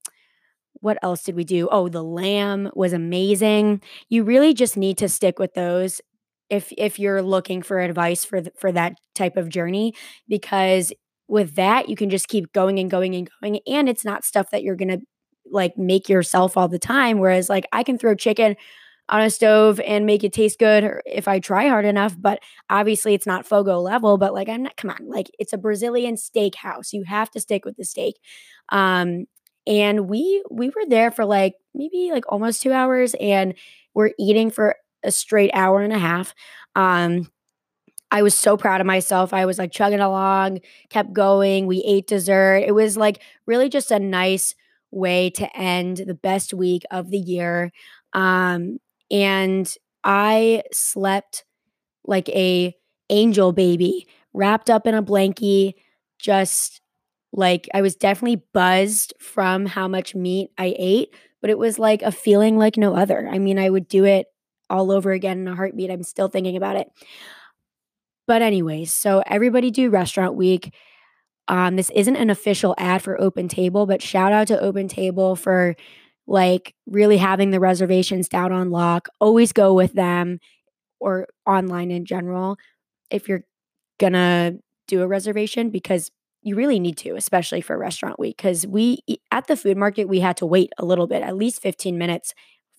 what 0.82 0.98
else 1.03 1.24
did 1.24 1.36
we 1.36 1.44
do? 1.44 1.67
Oh, 1.72 1.89
the 1.89 2.03
lamb 2.03 2.70
was 2.75 2.94
amazing. 2.94 3.82
You 4.10 4.24
really 4.24 4.53
just 4.53 4.77
need 4.77 4.98
to 5.00 5.10
stick 5.10 5.39
with 5.39 5.53
those 5.53 6.01
if 6.50 6.72
if 6.77 7.00
you're 7.00 7.22
looking 7.22 7.62
for 7.62 7.80
advice 7.80 8.24
for 8.25 8.42
th- 8.42 8.54
for 8.58 8.72
that 8.72 8.94
type 9.16 9.38
of 9.38 9.50
journey 9.50 9.94
because 10.27 10.94
with 11.27 11.56
that 11.56 11.89
you 11.89 11.96
can 11.96 12.10
just 12.10 12.27
keep 12.27 12.51
going 12.54 12.80
and 12.80 12.89
going 12.89 13.16
and 13.16 13.30
going 13.42 13.60
and 13.68 13.89
it's 13.89 14.06
not 14.06 14.24
stuff 14.25 14.50
that 14.51 14.63
you're 14.63 14.75
going 14.75 14.88
to 15.00 15.01
like 15.51 15.77
make 15.77 16.10
yourself 16.10 16.58
all 16.58 16.68
the 16.68 16.80
time 16.80 17.20
whereas 17.20 17.50
like 17.50 17.66
I 17.72 17.84
can 17.84 17.98
throw 17.98 18.16
chicken 18.16 18.56
on 19.10 19.22
a 19.22 19.30
stove 19.30 19.80
and 19.82 20.06
make 20.06 20.24
it 20.24 20.34
taste 20.34 20.60
good 20.60 21.00
if 21.06 21.27
I 21.27 21.39
try 21.39 21.68
hard 21.70 21.86
enough 21.86 22.16
but 22.20 22.39
obviously 22.70 23.13
it's 23.13 23.25
not 23.27 23.46
fogo 23.46 23.80
level 23.80 24.18
but 24.18 24.34
like 24.34 24.50
I'm 24.50 24.63
not 24.63 24.75
come 24.77 24.92
on 24.92 25.08
like 25.10 25.32
it's 25.39 25.54
a 25.54 25.58
Brazilian 25.58 26.16
steakhouse 26.16 26.92
you 26.94 27.04
have 27.04 27.32
to 27.32 27.39
stick 27.39 27.63
with 27.66 27.77
the 27.77 27.86
steak. 27.86 28.16
Um 28.70 29.25
and 29.66 30.08
we 30.10 30.44
we 30.51 30.68
were 30.70 30.86
there 30.88 31.12
for 31.12 31.25
like 31.25 31.54
maybe 31.74 32.10
like 32.12 32.25
almost 32.30 32.62
2 32.62 32.72
hours 32.74 33.16
and 33.20 33.54
we're 33.94 34.12
eating 34.20 34.51
for 34.51 34.75
a 35.08 35.12
straight 35.12 35.52
hour 35.54 35.82
and 35.82 35.94
a 35.94 36.00
half. 36.00 36.36
Um, 36.76 37.30
I 38.12 38.22
was 38.22 38.36
so 38.36 38.56
proud 38.56 38.80
of 38.82 38.88
myself. 38.88 39.34
I 39.34 39.46
was 39.46 39.58
like 39.58 39.72
chugging 39.72 40.00
along, 40.00 40.60
kept 40.90 41.14
going. 41.14 41.68
We 41.68 41.84
ate 41.86 42.08
dessert. 42.08 42.64
It 42.66 42.74
was 42.74 42.96
like 42.96 43.22
really 43.46 43.70
just 43.70 43.92
a 43.92 44.00
nice 44.00 44.56
way 44.92 45.30
to 45.32 45.58
end 45.58 45.98
the 45.98 46.14
best 46.14 46.54
week 46.54 46.84
of 46.92 47.10
the 47.10 47.18
year. 47.18 47.72
Um, 48.14 48.80
and 49.12 49.72
I 50.04 50.64
slept 50.72 51.44
like 52.06 52.30
a 52.30 52.74
angel 53.10 53.52
baby, 53.52 54.08
wrapped 54.34 54.70
up 54.70 54.88
in 54.88 54.96
a 54.96 55.04
blankie, 55.04 55.74
just 56.20 56.82
like 57.34 57.68
I 57.74 57.82
was 57.82 57.96
definitely 57.96 58.42
buzzed 58.54 59.14
from 59.20 59.66
how 59.66 59.88
much 59.88 60.16
meat 60.16 60.50
I 60.58 60.76
ate, 60.78 61.14
but 61.42 61.50
it 61.50 61.58
was 61.58 61.78
like 61.78 62.02
a 62.02 62.12
feeling 62.12 62.58
like 62.58 62.78
no 62.78 62.96
other. 62.96 63.28
I 63.30 63.38
mean, 63.40 63.60
I 63.60 63.70
would 63.70 63.88
do 63.90 64.06
it 64.06 64.28
all 64.70 64.92
over 64.92 65.12
again 65.12 65.40
in 65.40 65.48
a 65.48 65.56
heartbeat. 65.56 65.92
I'm 65.92 66.04
still 66.04 66.28
thinking 66.28 66.58
about 66.58 66.76
it. 66.76 66.88
But, 68.28 68.42
anyways, 68.42 68.94
so 68.94 69.24
everybody 69.26 69.72
do 69.72 69.90
restaurant 69.90 70.36
week. 70.36 70.74
Um, 71.48 71.78
this 71.78 71.90
isn't 71.92 72.16
an 72.18 72.30
official 72.30 72.76
ad 72.78 73.02
for 73.02 73.20
Open 73.20 73.48
Table, 73.48 73.86
but 73.86 74.02
shout 74.02 74.34
out 74.34 74.48
to 74.48 74.60
Open 74.60 74.88
Table 74.90 75.36
for 75.36 75.76
like 76.28 76.76
really 76.86 77.18
having 77.18 77.52
the 77.52 77.60
reservations 77.60 78.28
down 78.28 78.52
on 78.52 78.70
lock. 78.70 79.08
Always 79.22 79.54
go 79.54 79.74
with 79.74 79.94
them 79.94 80.40
or 81.00 81.28
online 81.46 81.90
in 81.90 82.06
general 82.06 82.58
if 83.10 83.30
you're 83.30 83.44
gonna 83.98 84.56
do 84.88 85.02
a 85.02 85.08
reservation 85.08 85.70
because 85.70 86.12
you 86.42 86.56
really 86.56 86.80
need 86.80 86.98
to, 86.98 87.16
especially 87.16 87.62
for 87.62 87.78
restaurant 87.78 88.20
week. 88.20 88.38
Because 88.38 88.68
we 88.68 89.00
at 89.32 89.48
the 89.48 89.56
food 89.56 89.78
market, 89.78 90.10
we 90.10 90.20
had 90.20 90.38
to 90.38 90.46
wait 90.46 90.72
a 90.78 90.86
little 90.86 91.08
bit, 91.08 91.24
at 91.24 91.38
least 91.38 91.62
15 91.62 91.98
minutes 91.98 92.34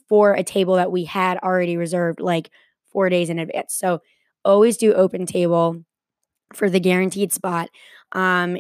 for 0.09 0.33
a 0.33 0.43
table 0.43 0.77
that 0.77 0.93
we 0.93 1.05
had 1.05 1.39
already 1.39 1.77
reserved 1.77 2.21
like 2.21 2.51
four 2.91 3.09
days 3.09 3.31
in 3.31 3.39
advance. 3.39 3.75
So 3.75 4.01
always 4.45 4.77
do 4.77 4.95
open 4.95 5.27
table 5.27 5.85
for 6.55 6.71
the 6.71 6.81
guaranteed 6.81 7.33
spot. 7.33 7.69
Um, 8.13 8.59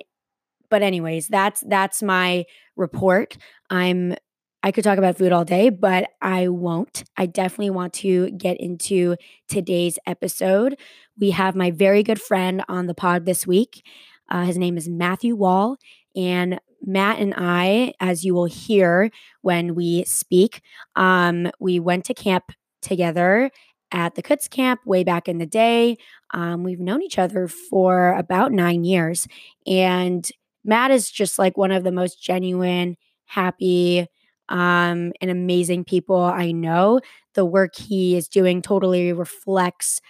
but 0.70 0.82
anyways, 0.82 1.28
that's 1.28 1.62
that's 1.66 2.02
my 2.02 2.44
report. 2.76 3.38
I'm 3.70 4.14
I 4.62 4.72
could 4.72 4.84
talk 4.84 4.98
about 4.98 5.16
food 5.16 5.32
all 5.32 5.44
day, 5.44 5.70
but 5.70 6.10
I 6.20 6.48
won't. 6.48 7.04
I 7.16 7.26
definitely 7.26 7.70
want 7.70 7.92
to 7.94 8.30
get 8.32 8.58
into 8.58 9.16
today's 9.48 9.98
episode. 10.04 10.78
We 11.18 11.30
have 11.30 11.54
my 11.54 11.70
very 11.70 12.02
good 12.02 12.20
friend 12.20 12.64
on 12.68 12.86
the 12.86 12.94
pod 12.94 13.24
this 13.24 13.46
week. 13.46 13.84
Uh, 14.28 14.44
his 14.44 14.58
name 14.58 14.76
is 14.76 14.88
Matthew 14.88 15.36
Wall, 15.36 15.78
and 16.14 16.60
Matt 16.85 17.18
and 17.18 17.35
I, 17.37 17.94
as 18.00 18.25
you 18.25 18.35
will 18.35 18.47
hear 18.47 19.11
when 19.42 19.75
we 19.75 20.04
speak, 20.04 20.62
um, 20.97 21.50
we 21.58 21.80
went 21.80 22.04
to 22.06 22.14
camp 22.14 22.52
together 22.82 23.50
at 23.90 24.14
the 24.14 24.23
Kutz 24.23 24.49
camp 24.49 24.80
way 24.85 25.02
back 25.04 25.28
in 25.28 25.38
the 25.38 25.47
day. 25.47 25.97
Um, 26.32 26.62
we've 26.62 26.80
known 26.80 27.02
each 27.02 27.18
other 27.18 27.49
for 27.49 28.12
about 28.14 28.52
nine 28.52 28.85
years. 28.85 29.26
And 29.66 30.28
Matt 30.64 30.90
is 30.90 31.11
just 31.11 31.38
like 31.38 31.56
one 31.56 31.73
of 31.73 31.85
the 31.85 31.92
most 31.92 32.23
genuine, 32.23 32.97
happy, 33.26 34.06
um, 34.49 35.12
and 35.20 35.30
amazing 35.30 35.85
people 35.85 36.20
I 36.20 36.52
know. 36.52 37.00
The 37.35 37.44
work 37.44 37.76
he 37.76 38.16
is 38.16 38.28
doing 38.28 38.62
totally 38.62 39.12
reflects 39.12 40.00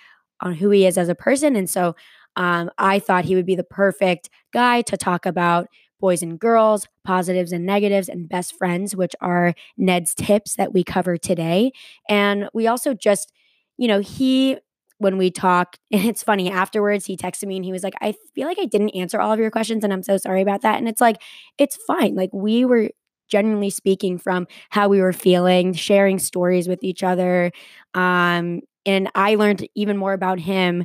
on 0.41 0.55
who 0.55 0.71
he 0.71 0.87
is 0.87 0.99
as 0.99 1.09
a 1.09 1.15
person. 1.15 1.57
And 1.57 1.69
so 1.69 1.95
um, 2.37 2.71
I 2.79 3.01
thought 3.01 3.25
he 3.25 3.35
would 3.35 3.47
be 3.47 3.57
the 3.57 3.65
perfect 3.65 4.31
guy 4.53 4.83
to 4.83 4.97
talk 4.97 5.27
about 5.27 5.69
boys 6.01 6.23
and 6.23 6.39
girls, 6.39 6.87
positives 7.05 7.53
and 7.53 7.67
negatives, 7.67 8.09
and 8.09 8.29
best 8.29 8.57
friends, 8.57 8.95
which 8.95 9.15
are 9.21 9.55
Ned's 9.77 10.15
tips 10.15 10.57
that 10.57 10.73
we 10.73 10.85
cover 10.85 11.17
today. 11.17 11.73
And 12.09 12.49
we 12.53 12.67
also 12.67 12.95
just, 12.95 13.33
you 13.77 13.89
know, 13.89 14.01
he, 14.01 14.59
when 14.99 15.17
we 15.17 15.31
talk, 15.31 15.77
and 15.93 16.05
it's 16.05 16.23
funny, 16.23 16.51
afterwards, 16.51 17.07
he 17.07 17.17
texted 17.17 17.47
me 17.47 17.57
and 17.57 17.65
he 17.65 17.73
was 17.73 17.83
like, 17.83 17.95
I 18.01 18.15
feel 18.35 18.47
like 18.47 18.59
I 18.61 18.67
didn't 18.67 18.91
answer 18.91 19.21
all 19.21 19.33
of 19.33 19.41
your 19.41 19.51
questions 19.51 19.85
and 19.85 19.93
I'm 19.93 20.03
so 20.03 20.17
sorry 20.17 20.43
about 20.43 20.63
that. 20.63 20.79
And 20.79 20.89
it's 20.89 21.01
like, 21.01 21.21
it's 21.59 21.77
fine. 21.87 22.15
Like, 22.15 22.31
we 22.33 22.65
were 22.65 22.91
genuinely 23.29 23.71
speaking 23.71 24.19
from 24.19 24.47
how 24.71 24.89
we 24.89 25.01
were 25.01 25.13
feeling, 25.13 25.75
sharing 25.75 26.19
stories 26.19 26.67
with 26.67 26.83
each 26.83 27.03
other. 27.03 27.53
Um, 27.95 28.63
and 28.87 29.11
I 29.15 29.35
learned 29.35 29.69
even 29.75 29.99
more 29.99 30.15
about 30.15 30.41
him 30.41 30.85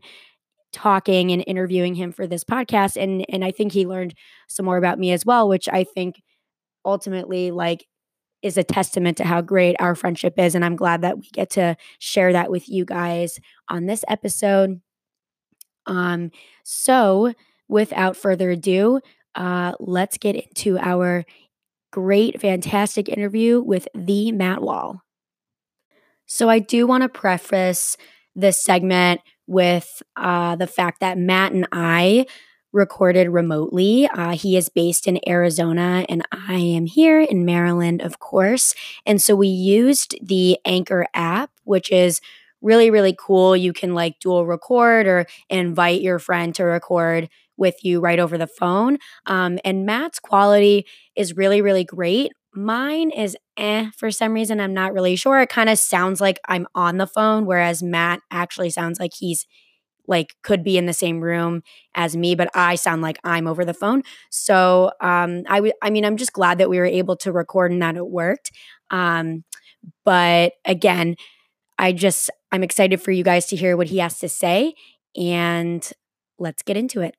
talking 0.73 1.31
and 1.31 1.43
interviewing 1.47 1.95
him 1.95 2.11
for 2.11 2.27
this 2.27 2.43
podcast 2.43 3.01
and 3.01 3.25
and 3.29 3.45
I 3.45 3.51
think 3.51 3.71
he 3.71 3.85
learned 3.85 4.15
some 4.47 4.65
more 4.65 4.77
about 4.77 4.99
me 4.99 5.11
as 5.11 5.25
well 5.25 5.47
which 5.47 5.69
I 5.69 5.83
think 5.83 6.21
ultimately 6.83 7.51
like 7.51 7.85
is 8.41 8.57
a 8.57 8.63
testament 8.63 9.17
to 9.17 9.23
how 9.23 9.41
great 9.41 9.75
our 9.79 9.95
friendship 9.95 10.37
is 10.37 10.55
and 10.55 10.65
I'm 10.65 10.75
glad 10.75 11.01
that 11.01 11.17
we 11.19 11.29
get 11.31 11.51
to 11.51 11.77
share 11.99 12.33
that 12.33 12.51
with 12.51 12.67
you 12.67 12.83
guys 12.85 13.39
on 13.69 13.85
this 13.85 14.03
episode. 14.07 14.81
Um 15.85 16.31
so 16.63 17.33
without 17.69 18.17
further 18.17 18.51
ado 18.51 18.99
uh 19.35 19.73
let's 19.79 20.17
get 20.17 20.35
into 20.35 20.77
our 20.79 21.23
great 21.91 22.41
fantastic 22.41 23.07
interview 23.07 23.61
with 23.61 23.87
the 23.93 24.31
Matt 24.31 24.63
Wall. 24.63 25.01
So 26.25 26.49
I 26.49 26.57
do 26.57 26.87
want 26.87 27.03
to 27.03 27.09
preface 27.09 27.95
this 28.35 28.63
segment 28.63 29.21
with 29.47 30.01
uh, 30.15 30.55
the 30.55 30.67
fact 30.67 30.99
that 30.99 31.17
Matt 31.17 31.51
and 31.51 31.67
I 31.71 32.25
recorded 32.71 33.29
remotely. 33.29 34.07
Uh, 34.07 34.31
he 34.31 34.57
is 34.57 34.67
based 34.67 35.07
in 35.07 35.19
Arizona, 35.27 36.05
and 36.09 36.23
I 36.31 36.55
am 36.55 36.87
here 36.87 37.21
in 37.21 37.45
Maryland, 37.45 38.01
of 38.01 38.19
course. 38.19 38.73
And 39.05 39.21
so 39.21 39.35
we 39.35 39.47
used 39.47 40.15
the 40.21 40.57
Anchor 40.65 41.05
app, 41.13 41.51
which 41.63 41.91
is 41.91 42.19
really, 42.61 42.89
really 42.89 43.15
cool. 43.17 43.55
You 43.55 43.73
can 43.73 43.93
like 43.93 44.19
dual 44.19 44.45
record 44.45 45.05
or 45.05 45.27
invite 45.49 46.01
your 46.01 46.17
friend 46.17 46.55
to 46.55 46.63
record 46.63 47.29
with 47.57 47.83
you 47.83 47.99
right 47.99 48.19
over 48.19 48.37
the 48.37 48.47
phone. 48.47 48.97
Um, 49.27 49.59
and 49.63 49.85
Matt's 49.85 50.19
quality 50.19 50.87
is 51.15 51.37
really, 51.37 51.61
really 51.61 51.83
great. 51.83 52.31
Mine 52.55 53.11
is 53.11 53.37
eh 53.57 53.89
for 53.97 54.11
some 54.11 54.33
reason. 54.33 54.59
I'm 54.59 54.73
not 54.73 54.93
really 54.93 55.15
sure. 55.15 55.41
It 55.41 55.49
kind 55.49 55.69
of 55.69 55.79
sounds 55.79 56.21
like 56.21 56.39
I'm 56.47 56.67
on 56.75 56.97
the 56.97 57.07
phone, 57.07 57.45
whereas 57.45 57.83
Matt 57.83 58.21
actually 58.31 58.69
sounds 58.69 58.99
like 58.99 59.11
he's 59.17 59.45
like 60.07 60.35
could 60.43 60.63
be 60.63 60.77
in 60.77 60.85
the 60.85 60.93
same 60.93 61.21
room 61.21 61.63
as 61.95 62.15
me, 62.15 62.35
but 62.35 62.49
I 62.55 62.75
sound 62.75 63.01
like 63.01 63.19
I'm 63.23 63.47
over 63.47 63.63
the 63.65 63.73
phone. 63.73 64.03
So 64.31 64.91
um, 65.01 65.43
I 65.47 65.71
I 65.81 65.89
mean, 65.89 66.05
I'm 66.05 66.17
just 66.17 66.33
glad 66.33 66.57
that 66.59 66.69
we 66.69 66.77
were 66.79 66.85
able 66.85 67.15
to 67.17 67.31
record 67.31 67.71
and 67.71 67.81
that 67.81 67.95
it 67.97 68.07
worked. 68.07 68.51
Um, 68.91 69.43
but 70.05 70.53
again, 70.65 71.15
I 71.79 71.93
just 71.93 72.29
I'm 72.51 72.63
excited 72.63 73.01
for 73.01 73.11
you 73.11 73.23
guys 73.23 73.47
to 73.47 73.55
hear 73.55 73.77
what 73.77 73.87
he 73.89 73.99
has 73.99 74.19
to 74.19 74.29
say, 74.29 74.75
and 75.17 75.89
let's 76.39 76.63
get 76.63 76.77
into 76.77 77.01
it. 77.01 77.15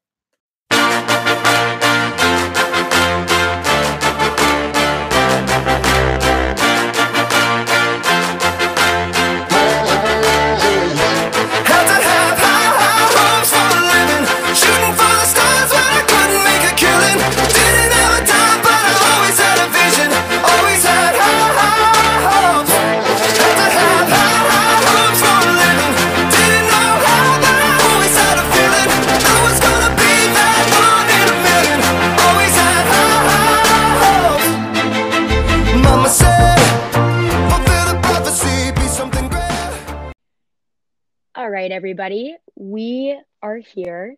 Everybody. 41.74 42.36
We 42.54 43.20
are 43.42 43.56
here 43.56 44.14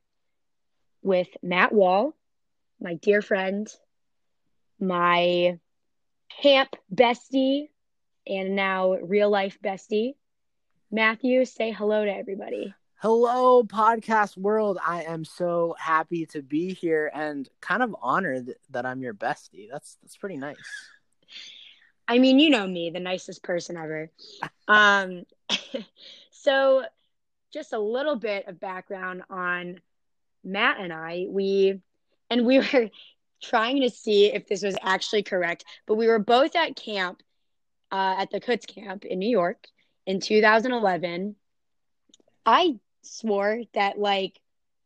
with 1.02 1.28
Matt 1.42 1.72
Wall. 1.72 2.14
my 2.78 2.96
dear 2.96 3.22
friend, 3.22 3.66
my 4.78 5.58
camp 6.42 6.76
bestie, 6.94 7.70
and 8.26 8.56
now 8.56 8.92
real 8.96 9.30
life 9.30 9.56
bestie. 9.64 10.16
Matthew, 10.92 11.46
say 11.46 11.72
hello 11.72 12.04
to 12.04 12.14
everybody. 12.14 12.74
Hello, 12.96 13.62
podcast 13.62 14.36
world. 14.36 14.76
I 14.86 15.04
am 15.04 15.24
so 15.24 15.74
happy 15.78 16.26
to 16.26 16.42
be 16.42 16.74
here 16.74 17.10
and 17.14 17.48
kind 17.62 17.82
of 17.82 17.96
honored 18.02 18.52
that 18.68 18.84
I'm 18.84 19.00
your 19.00 19.14
bestie. 19.14 19.68
That's 19.72 19.96
that's 20.02 20.18
pretty 20.18 20.36
nice. 20.36 20.56
I 22.06 22.18
mean, 22.18 22.38
you 22.38 22.50
know 22.50 22.66
me, 22.66 22.90
the 22.90 23.00
nicest 23.00 23.42
person 23.42 23.78
ever. 23.78 24.10
um, 24.68 25.24
so, 26.30 26.84
just 27.56 27.72
a 27.72 27.78
little 27.78 28.16
bit 28.16 28.46
of 28.48 28.60
background 28.60 29.22
on 29.30 29.80
Matt 30.44 30.78
and 30.78 30.92
I. 30.92 31.24
We 31.26 31.80
and 32.28 32.44
we 32.44 32.58
were 32.58 32.90
trying 33.42 33.80
to 33.80 33.90
see 33.90 34.26
if 34.26 34.46
this 34.46 34.62
was 34.62 34.76
actually 34.82 35.22
correct, 35.22 35.64
but 35.86 35.94
we 35.94 36.06
were 36.06 36.18
both 36.18 36.54
at 36.54 36.76
camp 36.76 37.22
uh, 37.90 38.16
at 38.18 38.30
the 38.30 38.40
Kutz 38.40 38.66
camp 38.66 39.06
in 39.06 39.18
New 39.18 39.30
York 39.30 39.68
in 40.06 40.20
2011. 40.20 41.34
I 42.44 42.78
swore 43.02 43.62
that 43.72 43.98
like 43.98 44.38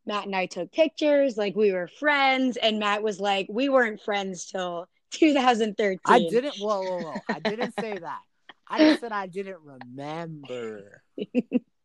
Matt 0.07 0.27
and 0.27 0.37
I 0.37 0.47
took 0.47 0.71
pictures, 0.71 1.37
like 1.37 1.57
we 1.57 1.73
were 1.73 1.89
friends, 1.89 2.57
and 2.57 2.79
Matt 2.79 3.03
was 3.03 3.19
like, 3.19 3.49
we 3.51 3.69
weren't 3.69 4.01
friends 4.01 4.47
till 4.47 4.89
2013. 5.11 5.99
I 6.07 6.21
didn't. 6.21 6.55
Whoa, 6.59 6.83
whoa, 6.83 7.01
whoa! 7.01 7.15
I 7.29 7.41
didn't 7.41 7.75
say 7.81 7.99
that. 7.99 8.21
I 8.69 8.79
just 8.79 9.01
said 9.01 9.11
I 9.11 9.27
didn't 9.27 9.59
remember. 9.65 11.03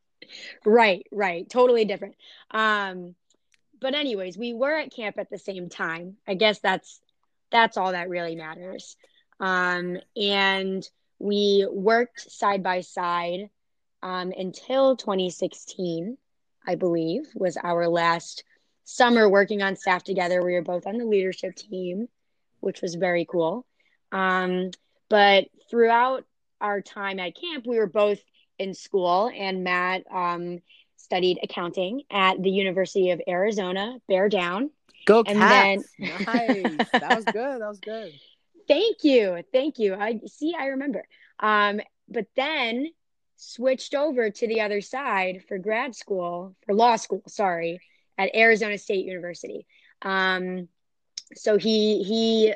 right, 0.66 1.06
right, 1.12 1.50
totally 1.50 1.86
different. 1.86 2.16
Um, 2.52 3.16
but 3.80 3.94
anyways, 3.94 4.38
we 4.38 4.54
were 4.54 4.74
at 4.74 4.94
camp 4.94 5.18
at 5.18 5.30
the 5.30 5.38
same 5.38 5.70
time. 5.70 6.18
I 6.28 6.36
guess 6.36 6.60
that's 6.60 7.00
that's 7.52 7.78
all 7.78 7.92
that 7.92 8.10
really 8.10 8.36
matters. 8.36 8.98
Um, 9.40 9.98
and 10.16 10.88
we 11.20 11.68
worked 11.70 12.32
side 12.32 12.64
by 12.64 12.82
side 12.82 13.50
um, 14.02 14.32
until 14.38 14.96
2016, 14.96 16.18
I 16.66 16.76
believe, 16.76 17.28
was 17.36 17.58
our 17.58 17.88
last 17.88 18.44
summer 18.84 19.30
working 19.30 19.62
on 19.62 19.76
staff 19.76 20.04
together. 20.04 20.44
We 20.44 20.54
were 20.54 20.62
both 20.62 20.88
on 20.88 20.98
the 20.98 21.06
leadership 21.06 21.56
team, 21.56 22.08
which 22.60 22.82
was 22.82 22.96
very 22.96 23.26
cool. 23.26 23.66
Um, 24.12 24.72
but 25.10 25.46
throughout 25.70 26.26
our 26.62 26.82
time 26.82 27.20
at 27.20 27.36
camp, 27.36 27.66
we 27.68 27.78
were 27.78 27.88
both 27.88 28.20
in 28.60 28.74
school, 28.74 29.32
and 29.36 29.64
Matt 29.64 30.04
um, 30.12 30.60
studied 30.98 31.40
accounting 31.44 32.04
at 32.12 32.42
the 32.42 32.50
University 32.50 33.12
of 33.12 33.22
Arizona, 33.28 33.98
Bear 34.08 34.30
Down. 34.30 34.72
Go 35.06 35.24
and 35.26 35.38
Cats! 35.38 35.84
Then... 36.00 36.10
nice. 36.26 36.90
That 36.92 37.16
was 37.16 37.26
good. 37.26 37.62
That 37.62 37.68
was 37.68 37.80
good. 37.80 38.14
Thank 38.68 39.04
you. 39.04 39.44
Thank 39.54 39.78
you. 39.78 39.94
I 39.94 40.20
see. 40.26 40.56
I 40.58 40.68
remember. 40.68 41.06
Um, 41.40 41.80
but 42.10 42.26
then 42.36 42.88
switched 43.36 43.94
over 43.94 44.30
to 44.30 44.48
the 44.48 44.62
other 44.62 44.82
side 44.82 45.44
for 45.48 45.58
grad 45.58 45.96
school, 45.96 46.56
for 46.66 46.74
law 46.74 46.96
school, 46.96 47.22
sorry, 47.28 47.80
at 48.18 48.34
Arizona 48.34 48.78
State 48.78 49.06
University. 49.06 49.68
Um, 50.02 50.68
so 51.36 51.58
he 51.58 52.04
he 52.04 52.54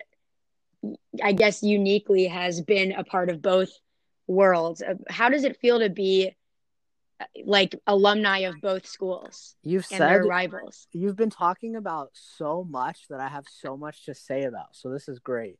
I 1.22 1.34
guess 1.34 1.63
uniquely 1.63 2.27
has 2.27 2.62
been 2.62 2.94
a 2.94 3.03
part 3.03 3.29
of 3.29 3.41
both 3.41 3.70
worlds. 4.30 4.82
How 5.10 5.30
does 5.30 5.44
it 5.44 5.58
feel 5.58 5.80
to 5.80 5.90
be 5.90 6.36
like 7.44 7.76
alumni 7.88 8.40
of 8.40 8.62
both 8.62 8.86
schools? 8.86 9.56
You've 9.64 9.86
said 9.86 10.24
rivals. 10.26 10.88
You've 10.94 11.18
been 11.18 11.32
talking 11.32 11.76
about 11.76 12.12
so 12.14 12.64
much 12.64 13.08
that 13.10 13.20
I 13.20 13.28
have 13.28 13.46
so 13.62 13.76
much 13.76 14.06
to 14.06 14.14
say 14.14 14.44
about. 14.44 14.76
So 14.76 14.90
this 14.90 15.10
is 15.10 15.20
great. 15.20 15.58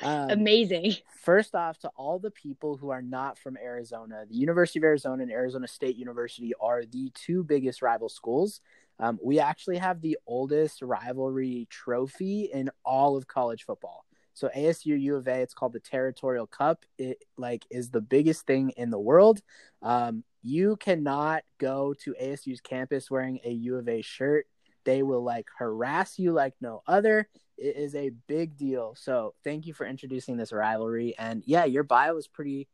Um, 0.00 0.30
Amazing. 0.30 0.94
First 1.22 1.54
off, 1.54 1.78
to 1.80 1.90
all 1.96 2.18
the 2.18 2.30
people 2.30 2.76
who 2.76 2.90
are 2.90 3.02
not 3.02 3.38
from 3.38 3.58
Arizona, 3.62 4.24
the 4.26 4.36
University 4.36 4.78
of 4.78 4.84
Arizona 4.84 5.22
and 5.22 5.32
Arizona 5.32 5.68
State 5.68 5.96
University 5.96 6.52
are 6.60 6.84
the 6.84 7.10
two 7.14 7.44
biggest 7.44 7.82
rival 7.82 8.08
schools. 8.08 8.60
Um, 8.98 9.18
we 9.22 9.38
actually 9.40 9.78
have 9.78 10.00
the 10.00 10.16
oldest 10.26 10.80
rivalry 10.80 11.66
trophy 11.68 12.48
in 12.52 12.70
all 12.84 13.16
of 13.16 13.26
college 13.26 13.64
football. 13.64 14.06
So 14.34 14.48
ASU 14.56 15.00
U 15.00 15.16
of 15.16 15.28
A, 15.28 15.40
it's 15.40 15.54
called 15.54 15.72
the 15.72 15.80
Territorial 15.80 16.46
Cup. 16.46 16.84
It 16.98 17.24
like 17.36 17.66
is 17.70 17.90
the 17.90 18.00
biggest 18.00 18.46
thing 18.46 18.70
in 18.70 18.90
the 18.90 18.98
world. 18.98 19.40
Um, 19.82 20.24
you 20.42 20.76
cannot 20.76 21.44
go 21.58 21.94
to 22.00 22.14
ASU's 22.20 22.60
campus 22.60 23.10
wearing 23.10 23.40
a 23.44 23.50
U 23.50 23.76
of 23.76 23.88
A 23.88 24.02
shirt. 24.02 24.46
They 24.84 25.02
will 25.02 25.22
like 25.22 25.46
harass 25.56 26.18
you 26.18 26.32
like 26.32 26.54
no 26.60 26.82
other. 26.86 27.28
It 27.56 27.76
is 27.76 27.94
a 27.94 28.10
big 28.26 28.56
deal. 28.56 28.94
So 28.96 29.34
thank 29.44 29.66
you 29.66 29.74
for 29.74 29.86
introducing 29.86 30.36
this 30.36 30.52
rivalry. 30.52 31.14
And 31.18 31.42
yeah, 31.46 31.64
your 31.64 31.84
bio 31.84 32.16
is 32.16 32.26
pretty 32.26 32.68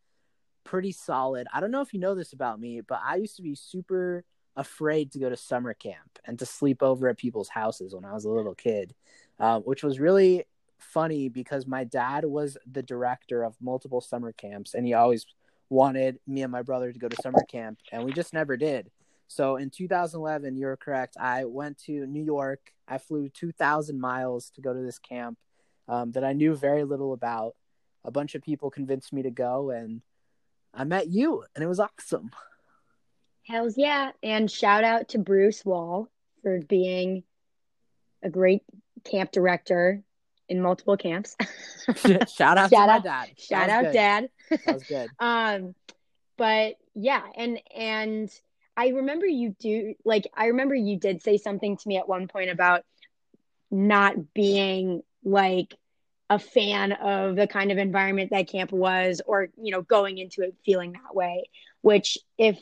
pretty 0.64 0.92
solid. 0.92 1.46
I 1.52 1.60
don't 1.60 1.70
know 1.70 1.80
if 1.80 1.94
you 1.94 2.00
know 2.00 2.14
this 2.14 2.34
about 2.34 2.60
me, 2.60 2.82
but 2.82 3.00
I 3.02 3.16
used 3.16 3.36
to 3.36 3.42
be 3.42 3.54
super 3.54 4.24
afraid 4.54 5.12
to 5.12 5.18
go 5.18 5.30
to 5.30 5.36
summer 5.36 5.72
camp 5.72 6.18
and 6.24 6.38
to 6.38 6.44
sleep 6.44 6.82
over 6.82 7.08
at 7.08 7.16
people's 7.16 7.48
houses 7.48 7.94
when 7.94 8.04
I 8.04 8.12
was 8.12 8.26
a 8.26 8.30
little 8.30 8.54
kid, 8.54 8.94
uh, 9.38 9.60
which 9.60 9.82
was 9.82 9.98
really 9.98 10.44
funny 10.78 11.28
because 11.28 11.66
my 11.66 11.84
dad 11.84 12.24
was 12.24 12.56
the 12.70 12.82
director 12.82 13.42
of 13.44 13.56
multiple 13.60 14.00
summer 14.00 14.32
camps 14.32 14.74
and 14.74 14.86
he 14.86 14.94
always 14.94 15.26
wanted 15.70 16.18
me 16.26 16.42
and 16.42 16.52
my 16.52 16.62
brother 16.62 16.92
to 16.92 16.98
go 16.98 17.08
to 17.08 17.22
summer 17.22 17.44
camp 17.48 17.78
and 17.92 18.04
we 18.04 18.12
just 18.12 18.32
never 18.32 18.56
did. 18.56 18.90
So 19.28 19.56
in 19.56 19.70
2011, 19.70 20.56
you're 20.56 20.76
correct. 20.76 21.16
I 21.20 21.44
went 21.44 21.78
to 21.84 22.06
New 22.06 22.24
York. 22.24 22.72
I 22.88 22.96
flew 22.98 23.28
2,000 23.28 24.00
miles 24.00 24.50
to 24.54 24.62
go 24.62 24.72
to 24.72 24.80
this 24.80 24.98
camp 24.98 25.38
um, 25.86 26.12
that 26.12 26.24
I 26.24 26.32
knew 26.32 26.54
very 26.54 26.84
little 26.84 27.12
about. 27.12 27.54
A 28.04 28.10
bunch 28.10 28.34
of 28.34 28.42
people 28.42 28.70
convinced 28.70 29.12
me 29.12 29.22
to 29.22 29.30
go, 29.30 29.70
and 29.70 30.00
I 30.72 30.84
met 30.84 31.08
you, 31.08 31.44
and 31.54 31.62
it 31.62 31.66
was 31.66 31.80
awesome. 31.80 32.30
Hells 33.46 33.76
yeah. 33.76 34.12
And 34.22 34.50
shout 34.50 34.84
out 34.84 35.08
to 35.10 35.18
Bruce 35.18 35.64
Wall 35.64 36.08
for 36.42 36.60
being 36.60 37.24
a 38.22 38.30
great 38.30 38.62
camp 39.04 39.30
director 39.30 40.02
in 40.48 40.60
multiple 40.60 40.96
camps. 40.96 41.36
shout 41.96 42.58
out 42.58 42.70
shout 42.70 42.70
to 42.70 42.76
out, 42.76 42.86
my 42.86 42.98
dad. 43.00 43.28
Shout 43.36 43.70
out 43.70 43.84
good. 43.84 43.92
dad. 43.92 44.30
That 44.50 44.74
was 44.74 44.82
good. 44.88 45.08
um 45.18 45.74
but 46.36 46.76
yeah, 46.94 47.22
and 47.36 47.60
and 47.76 48.30
I 48.76 48.88
remember 48.88 49.26
you 49.26 49.54
do 49.58 49.94
like 50.04 50.28
I 50.34 50.46
remember 50.46 50.74
you 50.74 50.98
did 50.98 51.22
say 51.22 51.36
something 51.36 51.76
to 51.76 51.88
me 51.88 51.98
at 51.98 52.08
one 52.08 52.28
point 52.28 52.50
about 52.50 52.84
not 53.70 54.32
being 54.34 55.02
like 55.24 55.74
a 56.30 56.38
fan 56.38 56.92
of 56.92 57.36
the 57.36 57.46
kind 57.46 57.72
of 57.72 57.78
environment 57.78 58.30
that 58.30 58.48
camp 58.48 58.70
was 58.70 59.20
or 59.26 59.48
you 59.60 59.72
know 59.72 59.82
going 59.82 60.18
into 60.18 60.42
it 60.42 60.54
feeling 60.64 60.92
that 60.92 61.14
way 61.14 61.44
which 61.80 62.18
if 62.36 62.58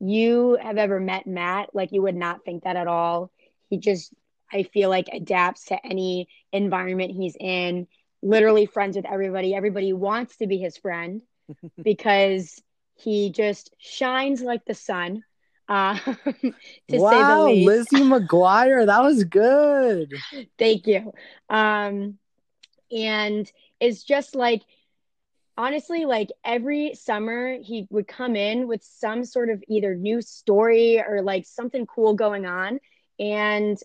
you 0.00 0.58
have 0.60 0.76
ever 0.76 1.00
met 1.00 1.26
Matt 1.26 1.70
like 1.74 1.92
you 1.92 2.02
would 2.02 2.16
not 2.16 2.44
think 2.44 2.64
that 2.64 2.76
at 2.76 2.86
all 2.86 3.30
he 3.70 3.78
just 3.78 4.12
I 4.52 4.62
feel 4.64 4.90
like 4.90 5.08
adapts 5.12 5.66
to 5.66 5.86
any 5.86 6.28
environment 6.52 7.12
he's 7.12 7.36
in 7.38 7.86
literally 8.22 8.66
friends 8.66 8.96
with 8.96 9.06
everybody 9.06 9.54
everybody 9.54 9.92
wants 9.92 10.36
to 10.38 10.46
be 10.46 10.58
his 10.58 10.76
friend 10.78 11.22
because 11.82 12.62
he 12.94 13.30
just 13.30 13.74
shines 13.78 14.40
like 14.40 14.64
the 14.64 14.74
sun 14.74 15.24
uh, 15.68 15.98
wow, 16.90 17.48
Lizzie 17.48 18.02
McGuire, 18.02 18.84
that 18.84 19.02
was 19.02 19.24
good. 19.24 20.12
Thank 20.58 20.86
you. 20.86 21.12
Um, 21.48 22.18
and 22.92 23.50
it's 23.80 24.04
just 24.04 24.34
like 24.34 24.60
honestly, 25.56 26.04
like 26.04 26.28
every 26.44 26.94
summer 26.94 27.56
he 27.62 27.86
would 27.90 28.06
come 28.06 28.36
in 28.36 28.66
with 28.68 28.82
some 28.82 29.24
sort 29.24 29.48
of 29.48 29.62
either 29.68 29.94
new 29.94 30.20
story 30.20 31.02
or 31.02 31.22
like 31.22 31.46
something 31.46 31.86
cool 31.86 32.14
going 32.14 32.44
on. 32.44 32.78
And 33.18 33.78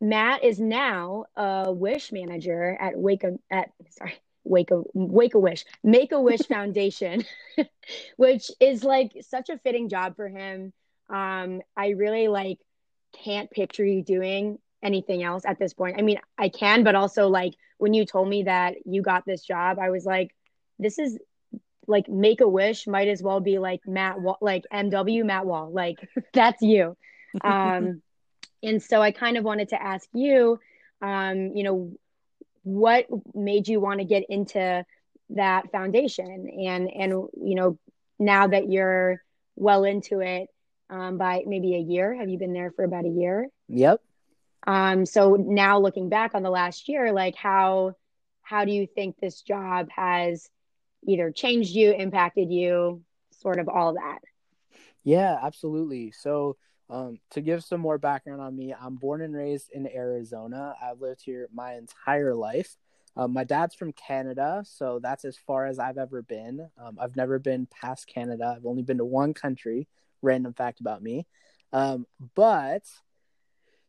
Matt 0.00 0.44
is 0.44 0.58
now 0.58 1.24
a 1.36 1.72
wish 1.72 2.10
manager 2.12 2.76
at 2.80 2.96
Wake 2.96 3.24
at 3.50 3.70
sorry 3.90 4.14
Wake 4.44 4.70
a 4.70 4.82
Wake 4.94 5.34
a 5.34 5.38
Wish 5.38 5.64
Make 5.82 6.12
a 6.12 6.20
Wish 6.20 6.40
Foundation, 6.48 7.24
which 8.16 8.50
is 8.60 8.82
like 8.82 9.12
such 9.28 9.50
a 9.50 9.58
fitting 9.58 9.88
job 9.88 10.16
for 10.16 10.28
him. 10.28 10.72
Um, 11.08 11.60
I 11.76 11.90
really 11.90 12.28
like 12.28 12.58
can't 13.24 13.50
picture 13.50 13.84
you 13.84 14.02
doing 14.02 14.58
anything 14.82 15.22
else 15.22 15.44
at 15.44 15.58
this 15.58 15.74
point. 15.74 15.96
I 15.98 16.02
mean, 16.02 16.18
I 16.38 16.48
can, 16.48 16.84
but 16.84 16.94
also 16.94 17.28
like 17.28 17.54
when 17.78 17.92
you 17.94 18.06
told 18.06 18.28
me 18.28 18.44
that 18.44 18.86
you 18.86 19.02
got 19.02 19.26
this 19.26 19.42
job, 19.42 19.78
I 19.78 19.90
was 19.90 20.06
like, 20.06 20.34
this 20.78 20.98
is 20.98 21.18
like 21.86 22.08
make 22.08 22.40
a 22.40 22.48
wish 22.48 22.86
might 22.86 23.08
as 23.08 23.22
well 23.22 23.40
be 23.40 23.58
like 23.58 23.80
Matt 23.86 24.20
Wall, 24.20 24.38
like 24.40 24.64
MW 24.72 25.24
Matt 25.24 25.44
Wall, 25.44 25.70
like 25.70 25.98
that's 26.32 26.62
you. 26.62 26.96
Um, 27.42 28.02
and 28.62 28.82
so 28.82 29.00
I 29.00 29.10
kind 29.10 29.36
of 29.36 29.44
wanted 29.44 29.70
to 29.70 29.82
ask 29.82 30.08
you, 30.12 30.58
um, 31.02 31.52
you 31.54 31.62
know, 31.62 31.92
what 32.62 33.06
made 33.34 33.68
you 33.68 33.80
want 33.80 34.00
to 34.00 34.04
get 34.04 34.24
into 34.28 34.84
that 35.30 35.70
foundation 35.70 36.48
and 36.66 36.90
and 36.90 37.12
you 37.12 37.54
know 37.54 37.78
now 38.18 38.48
that 38.48 38.68
you're 38.68 39.22
well 39.56 39.84
into 39.84 40.20
it 40.20 40.48
um, 40.90 41.16
by 41.16 41.42
maybe 41.46 41.74
a 41.74 41.78
year. 41.78 42.14
Have 42.14 42.28
you 42.28 42.38
been 42.38 42.52
there 42.52 42.72
for 42.72 42.84
about 42.84 43.04
a 43.04 43.08
year? 43.08 43.48
Yep. 43.68 44.00
Um, 44.66 45.06
so 45.06 45.36
now 45.36 45.78
looking 45.78 46.08
back 46.08 46.34
on 46.34 46.42
the 46.42 46.50
last 46.50 46.88
year, 46.88 47.12
like 47.12 47.36
how 47.36 47.94
how 48.42 48.64
do 48.64 48.72
you 48.72 48.86
think 48.86 49.16
this 49.16 49.40
job 49.42 49.88
has 49.90 50.50
either 51.06 51.30
changed 51.30 51.70
you, 51.70 51.92
impacted 51.92 52.50
you, 52.50 53.02
sort 53.40 53.58
of 53.58 53.68
all 53.68 53.94
that? 53.94 54.18
Yeah, 55.04 55.38
absolutely. 55.40 56.10
So 56.10 56.56
um, 56.90 57.18
to 57.30 57.40
give 57.40 57.62
some 57.62 57.80
more 57.80 57.98
background 57.98 58.40
on 58.40 58.56
me, 58.56 58.74
I'm 58.78 58.96
born 58.96 59.22
and 59.22 59.34
raised 59.34 59.70
in 59.72 59.86
Arizona. 59.86 60.74
I've 60.82 61.00
lived 61.00 61.22
here 61.22 61.48
my 61.54 61.74
entire 61.74 62.34
life. 62.34 62.76
Um, 63.16 63.32
my 63.32 63.44
dad's 63.44 63.74
from 63.74 63.92
Canada, 63.92 64.62
so 64.66 64.98
that's 65.00 65.24
as 65.24 65.36
far 65.36 65.66
as 65.66 65.78
I've 65.78 65.98
ever 65.98 66.22
been. 66.22 66.68
Um, 66.78 66.98
I've 67.00 67.16
never 67.16 67.38
been 67.38 67.66
past 67.66 68.06
Canada. 68.06 68.54
I've 68.56 68.66
only 68.66 68.82
been 68.82 68.98
to 68.98 69.04
one 69.04 69.34
country. 69.34 69.88
Random 70.22 70.52
fact 70.52 70.80
about 70.80 71.02
me. 71.02 71.26
Um, 71.72 72.06
but 72.34 72.82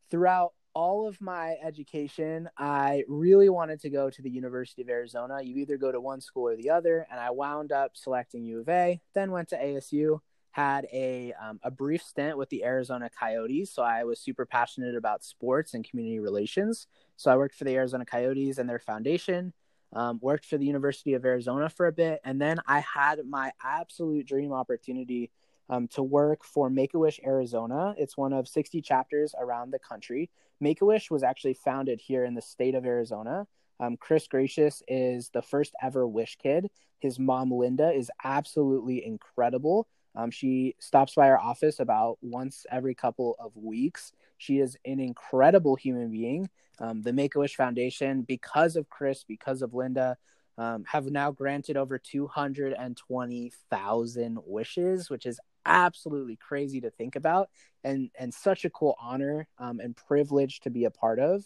throughout 0.10 0.54
all 0.74 1.08
of 1.08 1.20
my 1.22 1.56
education, 1.64 2.50
I 2.58 3.04
really 3.08 3.50
wanted 3.50 3.82
to 3.82 3.90
go 3.90 4.10
to 4.10 4.22
the 4.22 4.30
University 4.30 4.82
of 4.82 4.90
Arizona. 4.90 5.40
You 5.42 5.58
either 5.58 5.78
go 5.78 5.92
to 5.92 6.00
one 6.00 6.22
school 6.22 6.48
or 6.48 6.56
the 6.56 6.70
other, 6.70 7.08
and 7.12 7.20
I 7.20 7.32
wound 7.32 7.72
up 7.72 7.92
selecting 7.96 8.46
U 8.46 8.62
of 8.62 8.70
A, 8.70 9.02
then 9.14 9.32
went 9.32 9.50
to 9.50 9.58
ASU, 9.58 10.20
had 10.52 10.86
a 10.92 11.34
um, 11.42 11.60
a 11.64 11.72
brief 11.72 12.04
stint 12.04 12.38
with 12.38 12.50
the 12.50 12.64
Arizona 12.64 13.10
Coyotes. 13.10 13.72
So 13.72 13.82
I 13.84 14.04
was 14.04 14.20
super 14.20 14.46
passionate 14.46 14.96
about 14.96 15.24
sports 15.24 15.74
and 15.74 15.88
community 15.88 16.20
relations. 16.20 16.88
So 17.16 17.32
I 17.32 17.38
worked 17.38 17.56
for 17.56 17.64
the 17.64 17.76
Arizona 17.76 18.06
Coyotes 18.06 18.58
and 18.58 18.70
their 18.70 18.80
foundation. 18.80 19.54
Um, 19.94 20.20
worked 20.22 20.46
for 20.46 20.58
the 20.58 20.66
University 20.66 21.16
of 21.16 21.26
Arizona 21.26 21.68
for 21.68 21.88
a 21.88 21.92
bit, 21.92 22.22
and 22.24 22.42
then 22.42 22.60
I 22.66 22.80
had 22.80 23.20
my 23.28 23.52
absolute 23.62 24.26
dream 24.26 24.54
opportunity 24.54 25.32
um, 25.70 25.88
to 25.90 26.04
work 26.04 26.44
for 26.44 26.70
Make 26.70 26.94
a 26.94 27.00
Wish 27.00 27.20
Arizona. 27.26 27.94
It's 27.98 28.18
one 28.18 28.32
of 28.32 28.48
60 28.48 28.82
chapters 28.82 29.36
around 29.38 29.72
the 29.72 29.80
country. 29.80 30.30
Make 30.60 30.82
a 30.82 30.86
Wish 30.86 31.12
was 31.12 31.24
actually 31.24 31.56
founded 31.56 32.00
here 32.00 32.24
in 32.24 32.36
the 32.36 32.42
state 32.42 32.76
of 32.76 32.86
Arizona. 32.86 33.48
Um, 33.82 33.98
Chris 33.98 34.28
Greicius 34.28 34.82
is 34.88 35.30
the 35.34 35.42
first 35.42 35.74
ever 35.82 36.08
Wish 36.08 36.38
kid. 36.38 36.70
His 37.00 37.18
mom, 37.18 37.52
Linda, 37.52 37.92
is 37.92 38.12
absolutely 38.24 39.04
incredible. 39.04 39.88
Um, 40.16 40.32
she 40.32 40.76
stops 40.80 41.16
by 41.16 41.30
our 41.30 41.40
office 41.40 41.80
about 41.80 42.18
once 42.22 42.66
every 42.72 42.96
couple 42.96 43.36
of 43.40 43.56
weeks. 43.56 44.12
She 44.38 44.60
is 44.60 44.78
an 44.86 45.00
incredible 45.00 45.76
human 45.76 46.12
being. 46.12 46.50
Um, 46.80 47.02
the 47.02 47.14
Make 47.14 47.36
a 47.36 47.40
Wish 47.40 47.56
Foundation, 47.56 48.24
because 48.24 48.76
of 48.76 48.90
Chris, 48.90 49.24
because 49.24 49.62
of 49.62 49.74
Linda, 49.74 50.18
um, 50.58 50.84
have 50.86 51.06
now 51.06 51.32
granted 51.32 51.78
over 51.78 51.98
220,000 51.98 54.40
wishes, 54.46 55.10
which 55.10 55.26
is 55.26 55.40
absolutely 55.66 56.36
crazy 56.36 56.82
to 56.82 56.90
think 56.90 57.16
about 57.16 57.50
and 57.84 58.10
and 58.18 58.34
such 58.34 58.66
a 58.66 58.70
cool 58.70 58.96
honor 59.00 59.48
um, 59.60 59.80
and 59.80 59.96
privilege 59.96 60.60
to 60.60 60.70
be 60.70 60.86
a 60.86 60.92
part 60.92 61.20
of 61.20 61.44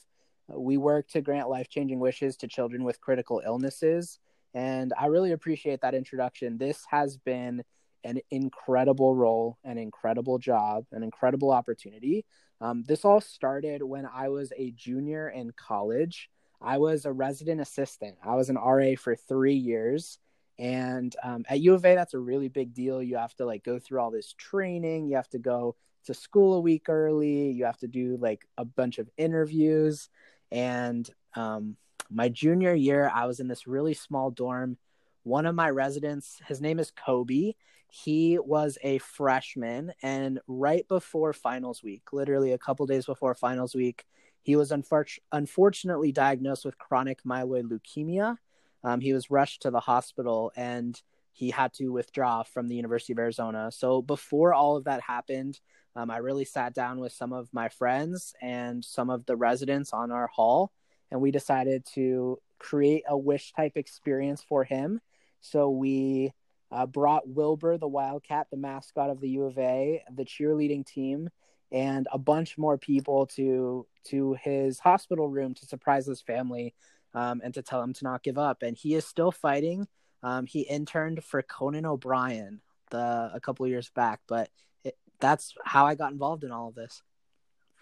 we 0.47 0.77
work 0.77 1.07
to 1.07 1.21
grant 1.21 1.49
life-changing 1.49 1.99
wishes 1.99 2.37
to 2.37 2.47
children 2.47 2.83
with 2.83 3.01
critical 3.01 3.41
illnesses 3.45 4.19
and 4.53 4.93
i 4.97 5.07
really 5.07 5.33
appreciate 5.33 5.81
that 5.81 5.93
introduction 5.93 6.57
this 6.57 6.85
has 6.89 7.17
been 7.17 7.63
an 8.05 8.19
incredible 8.31 9.13
role 9.15 9.57
an 9.65 9.77
incredible 9.77 10.37
job 10.37 10.85
an 10.93 11.03
incredible 11.03 11.51
opportunity 11.51 12.25
um, 12.61 12.83
this 12.87 13.03
all 13.03 13.19
started 13.19 13.83
when 13.83 14.07
i 14.13 14.29
was 14.29 14.53
a 14.57 14.71
junior 14.71 15.27
in 15.29 15.51
college 15.57 16.29
i 16.61 16.77
was 16.77 17.05
a 17.05 17.11
resident 17.11 17.59
assistant 17.59 18.15
i 18.23 18.35
was 18.35 18.49
an 18.49 18.55
ra 18.55 18.95
for 18.95 19.15
three 19.15 19.55
years 19.55 20.19
and 20.57 21.15
um, 21.23 21.43
at 21.49 21.59
U 21.59 21.73
of 21.73 21.85
A, 21.85 21.95
that's 21.95 22.13
a 22.13 22.19
really 22.19 22.47
big 22.47 22.73
deal. 22.73 23.03
You 23.03 23.17
have 23.17 23.35
to 23.35 23.45
like 23.45 23.63
go 23.63 23.77
through 23.79 23.99
all 23.99 24.11
this 24.11 24.33
training. 24.33 25.07
You 25.07 25.17
have 25.17 25.29
to 25.29 25.39
go 25.39 25.75
to 26.05 26.13
school 26.13 26.55
a 26.55 26.61
week 26.61 26.87
early. 26.87 27.51
You 27.51 27.65
have 27.65 27.77
to 27.79 27.87
do 27.87 28.17
like 28.17 28.47
a 28.57 28.63
bunch 28.63 28.97
of 28.97 29.09
interviews. 29.17 30.09
And 30.51 31.09
um, 31.35 31.75
my 32.09 32.29
junior 32.29 32.73
year, 32.73 33.11
I 33.13 33.25
was 33.25 33.39
in 33.39 33.47
this 33.47 33.67
really 33.67 33.93
small 33.93 34.31
dorm. 34.31 34.77
One 35.23 35.45
of 35.45 35.55
my 35.55 35.69
residents, 35.69 36.39
his 36.47 36.61
name 36.61 36.79
is 36.79 36.91
Kobe. 36.91 37.53
He 37.87 38.37
was 38.39 38.77
a 38.83 38.97
freshman, 38.97 39.93
and 40.01 40.39
right 40.47 40.87
before 40.87 41.33
finals 41.33 41.83
week, 41.83 42.11
literally 42.11 42.51
a 42.51 42.57
couple 42.57 42.85
days 42.85 43.05
before 43.05 43.35
finals 43.35 43.73
week, 43.75 44.05
he 44.41 44.55
was 44.55 44.71
unfor- 44.71 45.19
unfortunately 45.31 46.11
diagnosed 46.11 46.65
with 46.65 46.77
chronic 46.77 47.23
myeloid 47.23 47.69
leukemia 47.69 48.37
um, 48.85 49.01
he 49.01 49.13
was 49.13 49.31
rushed 49.31 49.63
to 49.63 49.71
the 49.71 49.79
hospital 49.79 50.51
and 50.55 51.01
he 51.33 51.49
had 51.49 51.73
to 51.73 51.89
withdraw 51.89 52.43
from 52.43 52.67
the 52.67 52.75
University 52.75 53.13
of 53.13 53.19
Arizona. 53.19 53.71
So 53.71 54.01
before 54.01 54.53
all 54.53 54.77
of 54.77 54.85
that 54.85 55.01
happened, 55.01 55.59
um, 55.95 56.11
I 56.11 56.17
really 56.17 56.45
sat 56.45 56.75
down 56.75 56.99
with 56.99 57.11
some 57.11 57.33
of 57.33 57.49
my 57.51 57.67
friends 57.67 58.35
and 58.41 58.85
some 58.85 59.09
of 59.09 59.25
the 59.25 59.35
residents 59.35 59.91
on 59.91 60.11
our 60.11 60.27
hall, 60.27 60.71
and 61.09 61.19
we 61.19 61.31
decided 61.31 61.83
to 61.95 62.39
create 62.59 63.03
a 63.07 63.17
wish 63.17 63.53
type 63.53 63.75
experience 63.75 64.43
for 64.47 64.63
him. 64.63 65.01
So 65.41 65.69
we 65.69 66.31
uh, 66.71 66.85
brought 66.85 67.27
Wilbur, 67.27 67.77
the 67.77 67.87
Wildcat, 67.87 68.47
the 68.51 68.57
mascot 68.57 69.09
of 69.09 69.19
the 69.19 69.29
U 69.29 69.43
of 69.43 69.57
A, 69.57 70.03
the 70.13 70.25
cheerleading 70.25 70.85
team, 70.85 71.29
and 71.71 72.07
a 72.11 72.17
bunch 72.17 72.57
more 72.57 72.77
people 72.77 73.25
to 73.27 73.85
to 74.05 74.33
his 74.41 74.79
hospital 74.79 75.29
room 75.29 75.53
to 75.55 75.65
surprise 75.65 76.05
his 76.05 76.21
family 76.21 76.73
um, 77.13 77.41
and 77.43 77.53
to 77.53 77.61
tell 77.61 77.81
him 77.81 77.93
to 77.93 78.03
not 78.03 78.23
give 78.23 78.37
up. 78.37 78.61
And 78.61 78.77
he 78.77 78.93
is 78.95 79.05
still 79.05 79.31
fighting. 79.31 79.87
Um, 80.21 80.45
he 80.45 80.61
interned 80.61 81.23
for 81.23 81.41
Conan 81.41 81.85
O'Brien 81.85 82.61
the 82.91 83.31
a 83.33 83.39
couple 83.39 83.67
years 83.67 83.89
back, 83.89 84.21
but 84.27 84.49
it, 84.83 84.97
that's 85.19 85.53
how 85.63 85.85
I 85.85 85.95
got 85.95 86.11
involved 86.11 86.43
in 86.43 86.51
all 86.51 86.69
of 86.69 86.75
this. 86.75 87.01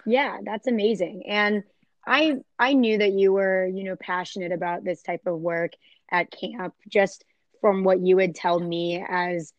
Yeah, 0.06 0.38
that's 0.44 0.68
amazing. 0.68 1.24
And 1.28 1.64
I 2.06 2.38
I 2.60 2.74
knew 2.74 2.98
that 2.98 3.14
you 3.14 3.32
were 3.32 3.66
you 3.66 3.84
know 3.84 3.96
passionate 3.96 4.52
about 4.52 4.84
this 4.84 5.02
type 5.02 5.26
of 5.26 5.40
work 5.40 5.74
at 6.12 6.32
camp 6.32 6.76
just 6.88 7.26
from 7.64 7.84
what 7.84 8.00
you 8.00 8.18
would 8.18 8.36
tell 8.36 8.60
me 8.60 9.02
as 9.10 9.54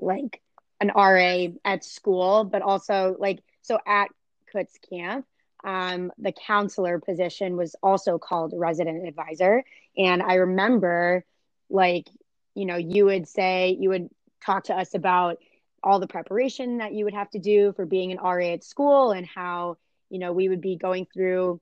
like 0.00 0.40
an 0.80 0.90
RA 0.96 1.48
at 1.62 1.84
school, 1.84 2.42
but 2.42 2.62
also 2.62 3.14
like 3.20 3.40
so 3.60 3.78
at 3.86 4.08
Kutz 4.52 4.72
Camp 4.88 5.26
um, 5.64 6.10
the 6.18 6.32
counselor 6.32 6.98
position 6.98 7.56
was 7.56 7.76
also 7.82 8.18
called 8.18 8.52
resident 8.56 9.06
advisor. 9.06 9.62
And 9.96 10.22
I 10.22 10.34
remember, 10.34 11.24
like, 11.68 12.08
you 12.54 12.64
know, 12.64 12.76
you 12.76 13.06
would 13.06 13.28
say, 13.28 13.76
you 13.78 13.90
would 13.90 14.08
talk 14.44 14.64
to 14.64 14.74
us 14.74 14.94
about 14.94 15.38
all 15.82 15.98
the 15.98 16.06
preparation 16.06 16.78
that 16.78 16.92
you 16.92 17.04
would 17.04 17.14
have 17.14 17.30
to 17.30 17.38
do 17.38 17.72
for 17.74 17.86
being 17.86 18.12
an 18.12 18.18
RA 18.18 18.52
at 18.52 18.64
school 18.64 19.12
and 19.12 19.26
how, 19.26 19.76
you 20.08 20.18
know, 20.18 20.32
we 20.32 20.48
would 20.48 20.60
be 20.60 20.76
going 20.76 21.06
through 21.12 21.60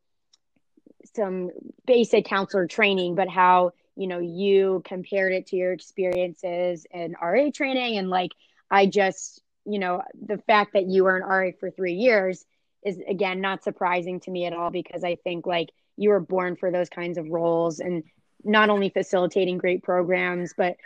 some 1.15 1.51
basic 1.87 2.25
counselor 2.25 2.67
training, 2.67 3.15
but 3.15 3.29
how, 3.29 3.73
you 3.99 4.07
know, 4.07 4.21
you 4.21 4.81
compared 4.85 5.33
it 5.33 5.49
to 5.49 5.57
your 5.57 5.73
experiences 5.73 6.87
in 6.93 7.17
RA 7.21 7.51
training. 7.53 7.99
And 7.99 8.09
like, 8.09 8.31
I 8.71 8.87
just, 8.87 9.43
you 9.65 9.81
know, 9.81 10.03
the 10.25 10.39
fact 10.39 10.75
that 10.75 10.87
you 10.87 11.03
were 11.03 11.17
an 11.17 11.25
RA 11.25 11.51
for 11.59 11.73
three 11.73 11.95
years 11.95 12.45
is 12.85 13.01
again 13.09 13.41
not 13.41 13.65
surprising 13.65 14.21
to 14.21 14.31
me 14.31 14.47
at 14.47 14.53
all 14.53 14.71
because 14.71 15.03
I 15.03 15.17
think 15.17 15.47
like 15.47 15.71
you 15.97 16.11
were 16.11 16.21
born 16.21 16.55
for 16.55 16.71
those 16.71 16.89
kinds 16.89 17.19
of 17.19 17.29
roles 17.29 17.81
and 17.81 18.05
not 18.45 18.71
only 18.71 18.89
facilitating 18.89 19.59
great 19.59 19.83
programs 19.83 20.55
but 20.57 20.77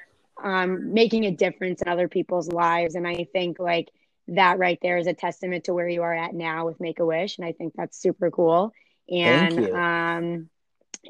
um, 0.43 0.95
making 0.95 1.27
a 1.27 1.31
difference 1.31 1.83
in 1.83 1.89
other 1.89 2.09
people's 2.09 2.49
lives. 2.51 2.95
And 2.95 3.07
I 3.07 3.27
think 3.31 3.59
like 3.59 3.91
that 4.29 4.59
right 4.59 4.79
there 4.81 4.97
is 4.97 5.07
a 5.07 5.13
testament 5.13 5.65
to 5.65 5.75
where 5.75 5.89
you 5.89 6.01
are 6.01 6.15
at 6.15 6.33
now 6.35 6.65
with 6.65 6.81
Make 6.81 6.99
a 6.99 7.05
Wish. 7.05 7.37
And 7.37 7.47
I 7.47 7.53
think 7.53 7.75
that's 7.77 8.01
super 8.01 8.31
cool. 8.31 8.73
And 9.11 9.61
um 9.67 10.49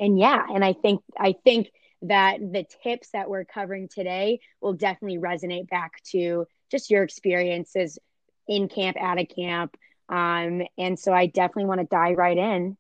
and 0.01 0.19
yeah 0.19 0.45
and 0.53 0.65
I 0.65 0.73
think 0.73 1.01
I 1.17 1.37
think 1.45 1.69
that 2.03 2.39
the 2.41 2.65
tips 2.83 3.11
that 3.13 3.31
we're 3.31 3.45
covering 3.45 3.89
today 3.89 4.41
will 4.61 4.75
definitely 4.75 5.19
resonate 5.19 5.69
back 5.69 6.03
to 6.11 6.47
just 6.71 6.91
your 6.91 7.03
experiences 7.03 7.99
in 8.49 8.69
camp, 8.69 8.97
out 9.01 9.21
of 9.21 9.29
camp, 9.29 9.77
um, 10.09 10.63
and 10.77 10.99
so 10.99 11.13
I 11.13 11.27
definitely 11.27 11.67
want 11.67 11.81
to 11.81 11.87
dive 11.87 12.19
right 12.19 12.37
in 12.37 12.77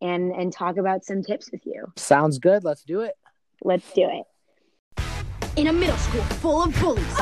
and 0.00 0.32
and 0.32 0.52
talk 0.52 0.76
about 0.76 1.04
some 1.04 1.22
tips 1.22 1.50
with 1.50 1.64
you. 1.64 1.92
Sounds 1.96 2.38
good. 2.38 2.64
Let's 2.64 2.82
do 2.82 3.00
it. 3.00 3.14
Let's 3.62 3.90
do 3.92 4.08
it. 4.08 5.02
In 5.56 5.68
a 5.68 5.72
middle 5.72 5.96
school 5.96 6.22
full 6.22 6.62
of 6.62 6.80
bullies, 6.80 7.18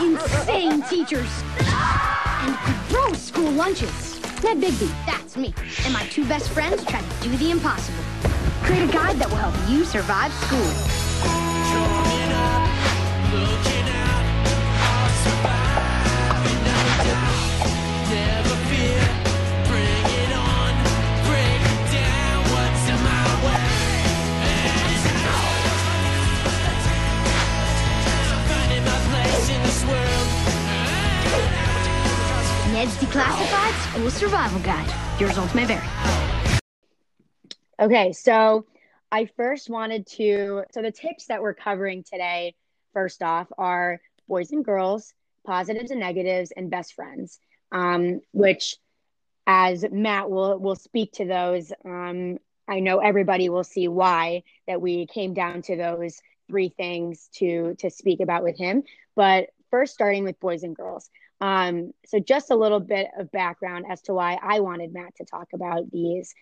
insane 0.00 0.82
teachers, 0.82 1.42
and 2.42 2.56
gross 2.88 3.20
school 3.20 3.50
lunches. 3.50 4.20
Ned 4.44 4.58
Bigby, 4.58 4.88
that's 5.06 5.36
me, 5.36 5.54
and 5.84 5.92
my 5.92 6.04
two 6.06 6.26
best 6.26 6.50
friends 6.50 6.84
try 6.84 7.00
to 7.00 7.22
do 7.22 7.36
the 7.36 7.50
impossible. 7.52 8.21
Create 8.62 8.88
a 8.88 8.92
guide 8.92 9.16
that 9.16 9.28
will 9.28 9.36
help 9.36 9.54
you 9.68 9.84
survive 9.84 10.32
school. 10.34 10.60
Ned's 32.72 32.96
Declassified 32.96 33.90
School 33.90 34.10
Survival 34.10 34.60
Guide. 34.60 35.20
Your 35.20 35.28
results 35.28 35.54
may 35.54 35.64
vary. 35.64 36.21
Okay, 37.80 38.12
so 38.12 38.66
I 39.10 39.26
first 39.36 39.70
wanted 39.70 40.06
to. 40.18 40.64
So 40.72 40.82
the 40.82 40.92
tips 40.92 41.26
that 41.26 41.42
we're 41.42 41.54
covering 41.54 42.04
today, 42.04 42.54
first 42.92 43.22
off, 43.22 43.48
are 43.56 44.00
boys 44.28 44.52
and 44.52 44.64
girls, 44.64 45.14
positives 45.46 45.90
and 45.90 46.00
negatives, 46.00 46.52
and 46.56 46.70
best 46.70 46.94
friends. 46.94 47.38
Um, 47.70 48.20
which, 48.32 48.76
as 49.46 49.84
Matt 49.90 50.30
will 50.30 50.58
will 50.58 50.76
speak 50.76 51.12
to 51.12 51.24
those, 51.24 51.72
um, 51.84 52.38
I 52.68 52.80
know 52.80 52.98
everybody 52.98 53.48
will 53.48 53.64
see 53.64 53.88
why 53.88 54.42
that 54.66 54.82
we 54.82 55.06
came 55.06 55.32
down 55.32 55.62
to 55.62 55.76
those 55.76 56.20
three 56.48 56.68
things 56.68 57.28
to 57.36 57.74
to 57.78 57.90
speak 57.90 58.20
about 58.20 58.44
with 58.44 58.58
him. 58.58 58.82
But 59.16 59.48
first, 59.70 59.94
starting 59.94 60.24
with 60.24 60.38
boys 60.40 60.62
and 60.62 60.76
girls. 60.76 61.08
Um, 61.40 61.92
so 62.06 62.20
just 62.20 62.52
a 62.52 62.56
little 62.56 62.78
bit 62.78 63.08
of 63.18 63.32
background 63.32 63.86
as 63.88 64.02
to 64.02 64.14
why 64.14 64.38
I 64.40 64.60
wanted 64.60 64.92
Matt 64.92 65.16
to 65.16 65.24
talk 65.24 65.48
about 65.54 65.90
these 65.90 66.32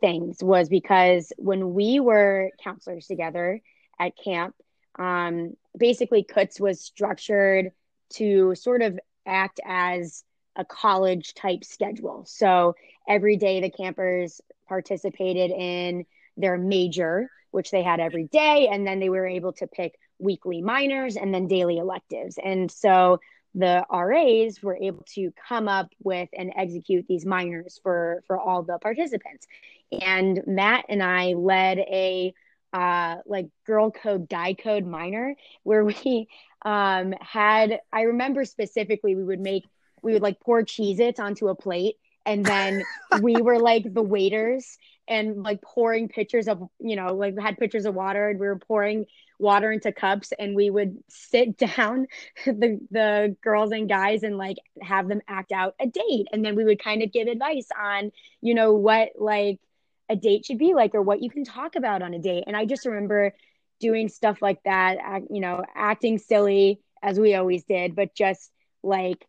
things 0.00 0.42
was 0.42 0.68
because 0.68 1.32
when 1.36 1.74
we 1.74 2.00
were 2.00 2.50
counselors 2.62 3.06
together 3.06 3.60
at 3.98 4.12
camp, 4.22 4.54
um, 4.98 5.56
basically 5.76 6.24
Kutz 6.24 6.60
was 6.60 6.80
structured 6.80 7.72
to 8.14 8.54
sort 8.54 8.82
of 8.82 8.98
act 9.26 9.60
as 9.64 10.24
a 10.56 10.64
college 10.64 11.34
type 11.34 11.64
schedule. 11.64 12.24
So 12.26 12.74
every 13.08 13.36
day 13.36 13.60
the 13.60 13.70
campers 13.70 14.40
participated 14.66 15.50
in 15.50 16.04
their 16.36 16.58
major, 16.58 17.30
which 17.50 17.70
they 17.70 17.82
had 17.82 18.00
every 18.00 18.24
day, 18.24 18.68
and 18.70 18.86
then 18.86 18.98
they 18.98 19.08
were 19.08 19.26
able 19.26 19.52
to 19.54 19.66
pick 19.66 19.94
weekly 20.18 20.60
minors 20.62 21.16
and 21.16 21.32
then 21.32 21.46
daily 21.46 21.78
electives. 21.78 22.38
And 22.42 22.70
so 22.70 23.20
the 23.54 23.84
RAs 23.90 24.62
were 24.62 24.76
able 24.76 25.04
to 25.14 25.32
come 25.48 25.68
up 25.68 25.90
with 26.02 26.28
and 26.32 26.52
execute 26.56 27.06
these 27.08 27.24
minors 27.24 27.80
for 27.82 28.22
for 28.26 28.38
all 28.38 28.62
the 28.62 28.78
participants. 28.78 29.46
And 29.92 30.42
Matt 30.46 30.86
and 30.88 31.02
I 31.02 31.32
led 31.34 31.78
a 31.78 32.34
uh 32.72 33.16
like 33.24 33.46
girl 33.66 33.90
code 33.90 34.28
guy 34.28 34.52
code 34.52 34.84
minor 34.84 35.34
where 35.62 35.84
we 35.84 36.28
um 36.64 37.14
had 37.20 37.80
I 37.92 38.02
remember 38.02 38.44
specifically 38.44 39.14
we 39.14 39.24
would 39.24 39.40
make 39.40 39.64
we 40.02 40.12
would 40.12 40.22
like 40.22 40.40
pour 40.40 40.62
Cheez 40.62 41.00
Its 41.00 41.18
onto 41.18 41.48
a 41.48 41.54
plate 41.54 41.96
and 42.26 42.44
then 42.44 42.84
we 43.22 43.40
were 43.40 43.58
like 43.58 43.92
the 43.92 44.02
waiters 44.02 44.76
and 45.08 45.42
like 45.42 45.62
pouring 45.62 46.08
pitchers 46.08 46.46
of 46.46 46.62
you 46.78 46.94
know 46.96 47.14
like 47.14 47.38
had 47.38 47.56
pitchers 47.56 47.86
of 47.86 47.94
water 47.94 48.28
and 48.28 48.38
we 48.38 48.46
were 48.46 48.58
pouring 48.58 49.06
water 49.38 49.70
into 49.72 49.92
cups 49.92 50.32
and 50.38 50.54
we 50.54 50.68
would 50.68 50.98
sit 51.08 51.56
down 51.78 52.06
the 52.44 52.78
the 52.90 53.36
girls 53.42 53.72
and 53.72 53.88
guys 53.88 54.22
and 54.22 54.36
like 54.36 54.56
have 54.82 55.08
them 55.08 55.20
act 55.28 55.52
out 55.52 55.74
a 55.80 55.86
date. 55.86 56.26
And 56.32 56.44
then 56.44 56.56
we 56.56 56.64
would 56.64 56.82
kind 56.82 57.02
of 57.02 57.12
give 57.12 57.28
advice 57.28 57.68
on 57.80 58.12
you 58.42 58.54
know 58.54 58.74
what 58.74 59.10
like 59.16 59.58
a 60.08 60.16
date 60.16 60.46
should 60.46 60.58
be 60.58 60.74
like 60.74 60.94
or 60.94 61.02
what 61.02 61.22
you 61.22 61.30
can 61.30 61.44
talk 61.44 61.76
about 61.76 62.02
on 62.02 62.14
a 62.14 62.18
date. 62.18 62.44
And 62.46 62.56
i 62.56 62.64
just 62.64 62.86
remember 62.86 63.32
doing 63.80 64.08
stuff 64.08 64.42
like 64.42 64.62
that 64.64 64.96
you 65.30 65.40
know 65.40 65.64
acting 65.74 66.18
silly 66.18 66.80
as 67.02 67.18
we 67.18 67.34
always 67.34 67.64
did 67.64 67.94
but 67.94 68.14
just 68.14 68.50
like 68.82 69.24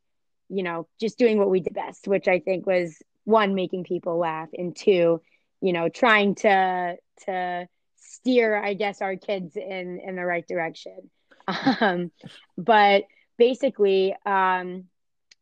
you 0.49 0.63
know 0.63 0.87
just 0.99 1.17
doing 1.17 1.37
what 1.37 1.49
we 1.49 1.59
did 1.59 1.73
best 1.73 2.07
which 2.07 2.27
i 2.27 2.39
think 2.39 2.65
was 2.65 2.97
one 3.25 3.53
making 3.53 3.83
people 3.83 4.17
laugh 4.17 4.49
and 4.53 4.75
two 4.75 5.21
you 5.61 5.73
know 5.73 5.89
trying 5.89 6.33
to 6.35 6.95
to 7.25 7.67
steer 7.97 8.55
i 8.61 8.73
guess 8.73 9.01
our 9.01 9.15
kids 9.15 9.55
in 9.55 9.99
in 10.03 10.15
the 10.15 10.25
right 10.25 10.47
direction. 10.47 11.09
Um 11.81 12.11
but 12.57 13.05
basically 13.37 14.15
um 14.23 14.83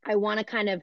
i 0.05 0.15
want 0.15 0.39
to 0.39 0.45
kind 0.45 0.69
of 0.69 0.81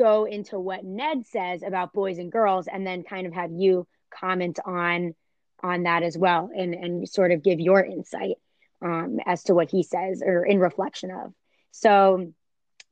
go 0.00 0.24
into 0.24 0.58
what 0.58 0.82
ned 0.82 1.26
says 1.26 1.62
about 1.62 1.92
boys 1.92 2.18
and 2.18 2.32
girls 2.32 2.66
and 2.66 2.86
then 2.86 3.02
kind 3.02 3.26
of 3.26 3.34
have 3.34 3.52
you 3.52 3.86
comment 4.10 4.58
on 4.64 5.14
on 5.62 5.82
that 5.82 6.02
as 6.02 6.16
well 6.16 6.50
and 6.56 6.74
and 6.74 7.08
sort 7.08 7.32
of 7.32 7.42
give 7.42 7.60
your 7.60 7.84
insight 7.84 8.36
um 8.82 9.18
as 9.26 9.42
to 9.44 9.54
what 9.54 9.70
he 9.70 9.82
says 9.82 10.22
or 10.24 10.44
in 10.44 10.58
reflection 10.58 11.10
of. 11.10 11.34
So 11.70 12.32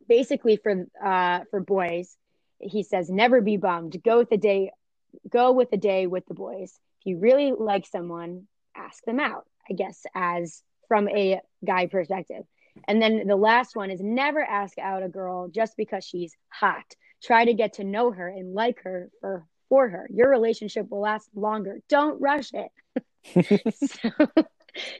basically 0.06 0.56
for 0.56 0.86
uh 1.02 1.40
for 1.50 1.60
boys 1.60 2.14
he 2.60 2.82
says 2.82 3.08
never 3.08 3.40
be 3.40 3.56
bummed. 3.56 3.96
Go 4.04 4.18
with 4.18 4.28
the 4.28 4.36
day 4.36 4.70
go 5.30 5.52
with 5.52 5.70
the 5.70 5.78
day 5.78 6.06
with 6.06 6.26
the 6.26 6.34
boys. 6.34 6.78
If 7.00 7.06
you 7.06 7.18
really 7.18 7.52
like 7.52 7.86
someone, 7.86 8.46
ask 8.76 9.02
them 9.04 9.20
out, 9.20 9.46
I 9.70 9.72
guess, 9.72 10.04
as 10.14 10.62
from 10.88 11.08
a 11.08 11.40
guy 11.64 11.86
perspective. 11.86 12.44
And 12.86 13.00
then 13.00 13.26
the 13.26 13.36
last 13.36 13.76
one 13.76 13.90
is 13.90 14.00
never 14.00 14.42
ask 14.42 14.78
out 14.78 15.02
a 15.02 15.08
girl 15.08 15.48
just 15.48 15.76
because 15.76 16.04
she's 16.04 16.36
hot. 16.48 16.84
Try 17.22 17.44
to 17.44 17.54
get 17.54 17.74
to 17.74 17.84
know 17.84 18.10
her 18.10 18.28
and 18.28 18.54
like 18.54 18.82
her 18.82 19.10
for 19.20 19.46
for 19.68 19.88
her. 19.88 20.08
Your 20.10 20.30
relationship 20.30 20.88
will 20.90 21.00
last 21.00 21.28
longer. 21.34 21.80
Don't 21.88 22.20
rush 22.20 22.50
it. 22.54 22.70
so, 23.74 24.10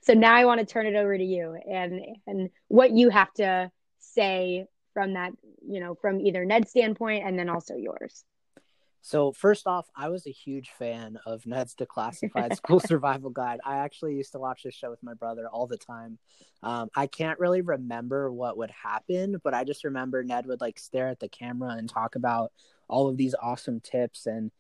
so 0.03 0.12
now 0.14 0.35
I 0.35 0.45
want 0.45 0.61
to 0.61 0.67
turn 0.67 0.87
it 0.87 0.97
over 0.97 1.17
to 1.17 1.25
you 1.25 1.57
and 1.71 2.01
and 2.27 2.51
what 2.69 2.91
you 2.91 3.11
have 3.11 3.33
to 3.35 3.71
say 4.01 4.67
from 4.93 5.14
that, 5.14 5.33
you 5.67 5.81
know, 5.81 5.95
from 5.95 6.21
either 6.21 6.45
Ned's 6.45 6.71
standpoint 6.71 7.25
and 7.25 7.38
then 7.38 7.49
also 7.49 7.77
yours. 7.77 8.25
So 9.01 9.33
first 9.33 9.67
off, 9.67 9.89
I 9.97 10.09
was 10.09 10.27
a 10.27 10.31
huge 10.31 10.71
fan 10.79 11.19
of 11.25 11.47
Ned's 11.47 11.75
Declassified 11.75 12.57
School 12.57 12.81
Survival 12.81 13.31
Guide. 13.31 13.61
I 13.65 13.79
actually 13.79 14.17
used 14.17 14.33
to 14.33 14.39
watch 14.39 14.63
this 14.65 14.75
show 14.75 14.91
with 14.91 15.03
my 15.03 15.15
brother 15.15 15.49
all 15.49 15.67
the 15.67 15.79
time. 15.79 16.19
Um, 16.63 16.89
I 16.95 17.07
can't 17.07 17.39
really 17.39 17.61
remember 17.61 18.33
what 18.33 18.59
would 18.59 18.71
happen, 18.71 19.41
but 19.43 19.55
I 19.55 19.65
just 19.65 19.85
remember 19.85 20.23
Ned 20.23 20.47
would 20.47 20.61
like 20.61 20.79
stare 20.79 21.09
at 21.09 21.21
the 21.21 21.29
camera 21.29 21.71
and 21.71 21.89
talk 21.89 22.17
about 22.17 22.53
all 22.89 23.09
of 23.09 23.17
these 23.17 23.35
awesome 23.41 23.81
tips, 23.81 24.27
and 24.27 24.51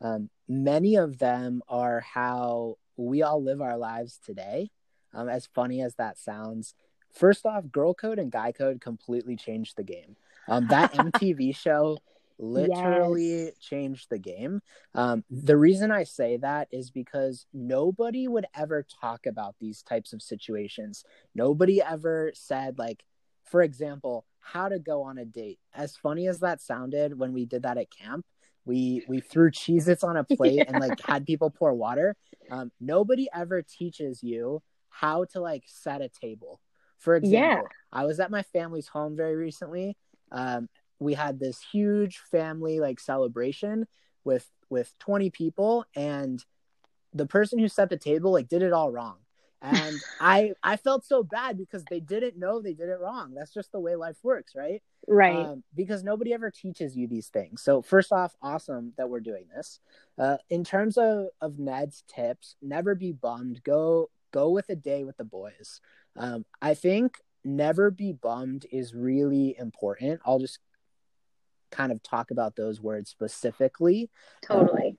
um, 0.00 0.30
many 0.48 0.96
of 0.96 1.18
them 1.18 1.62
are 1.68 2.00
how 2.00 2.76
we 2.96 3.22
all 3.22 3.42
live 3.42 3.60
our 3.60 3.76
lives 3.76 4.20
today. 4.24 4.70
Um, 5.14 5.28
as 5.28 5.48
funny 5.54 5.80
as 5.80 5.94
that 5.96 6.18
sounds, 6.18 6.74
first 7.12 7.46
off, 7.46 7.70
Girl 7.72 7.94
Code 7.94 8.18
and 8.18 8.30
Guy 8.30 8.52
Code 8.52 8.80
completely 8.80 9.36
changed 9.36 9.76
the 9.76 9.82
game. 9.82 10.16
Um, 10.46 10.68
that 10.68 10.92
MTV 10.92 11.56
show 11.56 11.98
literally 12.38 13.46
yes. 13.46 13.58
changed 13.58 14.08
the 14.10 14.18
game. 14.18 14.60
Um, 14.94 15.24
the 15.30 15.56
reason 15.56 15.90
I 15.90 16.04
say 16.04 16.36
that 16.38 16.68
is 16.70 16.90
because 16.90 17.46
nobody 17.52 18.28
would 18.28 18.46
ever 18.54 18.86
talk 19.00 19.26
about 19.26 19.56
these 19.60 19.82
types 19.82 20.12
of 20.12 20.22
situations. 20.22 21.04
Nobody 21.34 21.82
ever 21.82 22.32
said, 22.34 22.78
like, 22.78 23.04
for 23.44 23.62
example, 23.62 24.24
how 24.40 24.68
to 24.68 24.78
go 24.78 25.02
on 25.02 25.18
a 25.18 25.24
date. 25.24 25.58
As 25.74 25.96
funny 25.96 26.28
as 26.28 26.40
that 26.40 26.60
sounded 26.60 27.18
when 27.18 27.32
we 27.32 27.44
did 27.44 27.62
that 27.62 27.78
at 27.78 27.90
camp, 27.90 28.24
we 28.64 29.04
we 29.08 29.20
threw 29.20 29.50
Cheez-Its 29.50 30.04
on 30.04 30.16
a 30.16 30.24
plate 30.36 30.54
yeah. 30.54 30.64
and 30.68 30.80
like 30.80 31.00
had 31.00 31.26
people 31.26 31.50
pour 31.50 31.74
water. 31.74 32.16
Um, 32.50 32.70
nobody 32.80 33.28
ever 33.34 33.62
teaches 33.62 34.22
you 34.22 34.62
how 34.90 35.24
to 35.32 35.40
like 35.40 35.64
set 35.66 36.02
a 36.02 36.08
table. 36.08 36.60
For 36.98 37.16
example, 37.16 37.38
yeah. 37.38 37.62
I 37.92 38.04
was 38.04 38.20
at 38.20 38.30
my 38.30 38.42
family's 38.42 38.88
home 38.88 39.16
very 39.16 39.36
recently. 39.36 39.96
Um, 40.32 40.68
we 40.98 41.14
had 41.14 41.38
this 41.38 41.60
huge 41.72 42.18
family 42.18 42.80
like 42.80 43.00
celebration 43.00 43.86
with 44.24 44.50
with 44.70 44.92
20 44.98 45.30
people 45.30 45.86
and 45.96 46.44
the 47.14 47.26
person 47.26 47.58
who 47.58 47.68
set 47.68 47.88
the 47.88 47.96
table 47.96 48.32
like 48.32 48.48
did 48.48 48.62
it 48.62 48.72
all 48.72 48.90
wrong. 48.90 49.16
And 49.62 49.96
i 50.20 50.52
i 50.62 50.76
felt 50.76 51.04
so 51.04 51.22
bad 51.22 51.56
because 51.56 51.84
they 51.84 52.00
didn't 52.00 52.38
know 52.38 52.60
they 52.60 52.74
did 52.74 52.88
it 52.88 53.00
wrong. 53.00 53.34
That's 53.34 53.54
just 53.54 53.72
the 53.72 53.80
way 53.80 53.96
life 53.96 54.18
works 54.22 54.54
right? 54.54 54.82
Right. 55.06 55.36
Um, 55.36 55.62
because 55.74 56.02
nobody 56.02 56.34
ever 56.34 56.50
teaches 56.50 56.96
you 56.96 57.06
these 57.06 57.28
things. 57.28 57.62
So 57.62 57.82
first 57.82 58.12
off 58.12 58.36
awesome 58.42 58.92
that 58.96 59.08
we're 59.08 59.20
doing 59.20 59.46
this. 59.54 59.80
Uh, 60.18 60.36
in 60.50 60.64
terms 60.64 60.98
of 60.98 61.28
of 61.40 61.58
ned's 61.58 62.04
tips 62.08 62.56
never 62.60 62.94
be 62.94 63.12
bummed. 63.12 63.62
Go 63.64 64.10
go 64.32 64.50
with 64.50 64.68
a 64.68 64.76
day 64.76 65.04
with 65.04 65.16
the 65.16 65.24
boys. 65.24 65.80
Um, 66.16 66.44
i 66.60 66.74
think 66.74 67.18
never 67.44 67.90
be 67.90 68.12
bummed 68.12 68.66
is 68.70 68.94
really 68.94 69.56
important. 69.58 70.20
I'll 70.24 70.38
just 70.38 70.58
kind 71.70 71.92
of 71.92 72.02
talk 72.02 72.30
about 72.30 72.56
those 72.56 72.80
words 72.80 73.10
specifically. 73.10 74.10
Totally. 74.42 74.88
Um, 74.88 74.96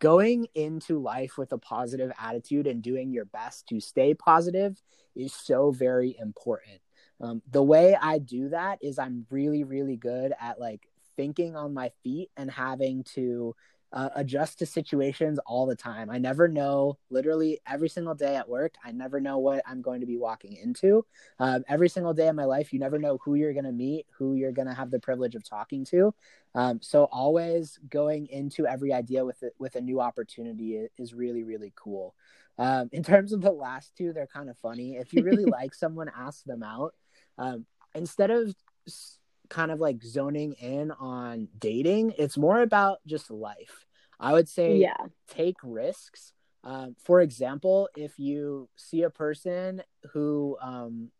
going 0.00 0.46
into 0.54 0.98
life 0.98 1.36
with 1.36 1.52
a 1.52 1.58
positive 1.58 2.10
attitude 2.18 2.66
and 2.66 2.82
doing 2.82 3.12
your 3.12 3.26
best 3.26 3.66
to 3.68 3.80
stay 3.80 4.14
positive 4.14 4.80
is 5.14 5.32
so 5.32 5.70
very 5.70 6.16
important. 6.18 6.80
Um, 7.20 7.42
the 7.50 7.62
way 7.62 7.96
I 8.00 8.18
do 8.18 8.48
that 8.48 8.78
is 8.82 8.98
I'm 8.98 9.26
really, 9.30 9.62
really 9.62 9.96
good 9.96 10.32
at 10.40 10.58
like 10.58 10.86
thinking 11.16 11.54
on 11.54 11.74
my 11.74 11.90
feet 12.02 12.30
and 12.36 12.50
having 12.50 13.04
to 13.14 13.54
uh, 13.92 14.10
adjust 14.14 14.58
to 14.58 14.66
situations 14.66 15.38
all 15.46 15.66
the 15.66 15.74
time. 15.74 16.10
I 16.10 16.18
never 16.18 16.46
know, 16.46 16.98
literally 17.10 17.60
every 17.66 17.88
single 17.88 18.14
day 18.14 18.36
at 18.36 18.48
work, 18.48 18.74
I 18.84 18.92
never 18.92 19.20
know 19.20 19.38
what 19.38 19.62
I'm 19.66 19.82
going 19.82 20.00
to 20.00 20.06
be 20.06 20.16
walking 20.16 20.56
into. 20.56 21.04
Um, 21.38 21.64
every 21.68 21.88
single 21.88 22.14
day 22.14 22.28
of 22.28 22.36
my 22.36 22.44
life, 22.44 22.72
you 22.72 22.78
never 22.78 22.98
know 22.98 23.18
who 23.24 23.34
you're 23.34 23.52
going 23.52 23.64
to 23.64 23.72
meet, 23.72 24.06
who 24.16 24.34
you're 24.34 24.52
going 24.52 24.68
to 24.68 24.74
have 24.74 24.90
the 24.90 25.00
privilege 25.00 25.34
of 25.34 25.48
talking 25.48 25.84
to. 25.86 26.14
Um, 26.54 26.80
so 26.82 27.04
always 27.04 27.78
going 27.88 28.26
into 28.28 28.66
every 28.66 28.92
idea 28.92 29.24
with 29.24 29.42
it, 29.42 29.54
with 29.58 29.76
a 29.76 29.80
new 29.80 30.00
opportunity 30.00 30.86
is 30.98 31.14
really, 31.14 31.42
really 31.42 31.72
cool. 31.74 32.14
Um, 32.58 32.90
in 32.92 33.02
terms 33.02 33.32
of 33.32 33.40
the 33.40 33.52
last 33.52 33.96
two, 33.96 34.12
they're 34.12 34.26
kind 34.26 34.50
of 34.50 34.58
funny. 34.58 34.96
If 34.96 35.12
you 35.12 35.22
really 35.22 35.44
like 35.50 35.74
someone, 35.74 36.10
ask 36.16 36.44
them 36.44 36.62
out. 36.62 36.94
Um, 37.38 37.66
instead 37.94 38.30
of 38.30 38.54
kind 39.50 39.70
of 39.70 39.80
like 39.80 40.02
zoning 40.02 40.52
in 40.54 40.90
on 40.92 41.48
dating. 41.58 42.14
It's 42.16 42.38
more 42.38 42.62
about 42.62 42.98
just 43.06 43.30
life. 43.30 43.84
I 44.18 44.32
would 44.32 44.48
say 44.48 44.76
Yeah. 44.78 44.96
take 45.28 45.56
risks. 45.62 46.32
Um, 46.64 46.94
for 47.02 47.20
example, 47.20 47.88
if 47.96 48.18
you 48.18 48.68
see 48.76 49.02
a 49.02 49.10
person 49.10 49.82
who 50.12 50.56
um, 50.62 51.10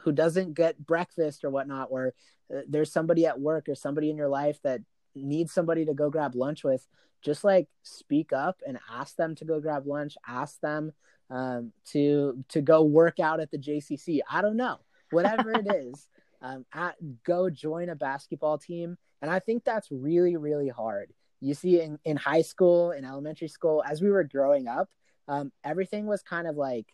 who 0.00 0.12
doesn't 0.12 0.54
get 0.54 0.84
breakfast 0.84 1.44
or 1.44 1.50
whatnot, 1.50 1.88
or 1.90 2.12
uh, 2.54 2.60
there's 2.68 2.92
somebody 2.92 3.24
at 3.26 3.40
work 3.40 3.68
or 3.68 3.74
somebody 3.74 4.10
in 4.10 4.16
your 4.16 4.28
life 4.28 4.60
that 4.62 4.80
needs 5.14 5.52
somebody 5.52 5.84
to 5.86 5.94
go 5.94 6.10
grab 6.10 6.34
lunch 6.34 6.64
with, 6.64 6.86
just 7.22 7.44
like 7.44 7.68
speak 7.84 8.32
up 8.32 8.60
and 8.66 8.78
ask 8.92 9.16
them 9.16 9.34
to 9.36 9.44
go 9.44 9.60
grab 9.60 9.86
lunch. 9.86 10.16
Ask 10.26 10.60
them 10.60 10.92
um, 11.30 11.72
to 11.92 12.44
to 12.48 12.60
go 12.60 12.82
work 12.82 13.20
out 13.20 13.40
at 13.40 13.50
the 13.52 13.58
JCC. 13.58 14.20
I 14.28 14.42
don't 14.42 14.56
know, 14.56 14.78
whatever 15.10 15.52
it 15.52 15.66
is. 15.70 16.08
Um, 16.44 16.66
at, 16.74 16.94
go 17.24 17.48
join 17.48 17.88
a 17.88 17.96
basketball 17.96 18.58
team, 18.58 18.98
and 19.22 19.30
I 19.30 19.38
think 19.38 19.64
that's 19.64 19.88
really 19.90 20.36
really 20.36 20.68
hard 20.68 21.12
you 21.44 21.54
see 21.54 21.80
in, 21.80 21.98
in 22.04 22.16
high 22.16 22.42
school 22.42 22.90
in 22.92 23.04
elementary 23.04 23.48
school 23.48 23.82
as 23.86 24.00
we 24.00 24.10
were 24.10 24.24
growing 24.24 24.66
up 24.66 24.88
um, 25.28 25.52
everything 25.62 26.06
was 26.06 26.22
kind 26.22 26.46
of 26.46 26.56
like 26.56 26.86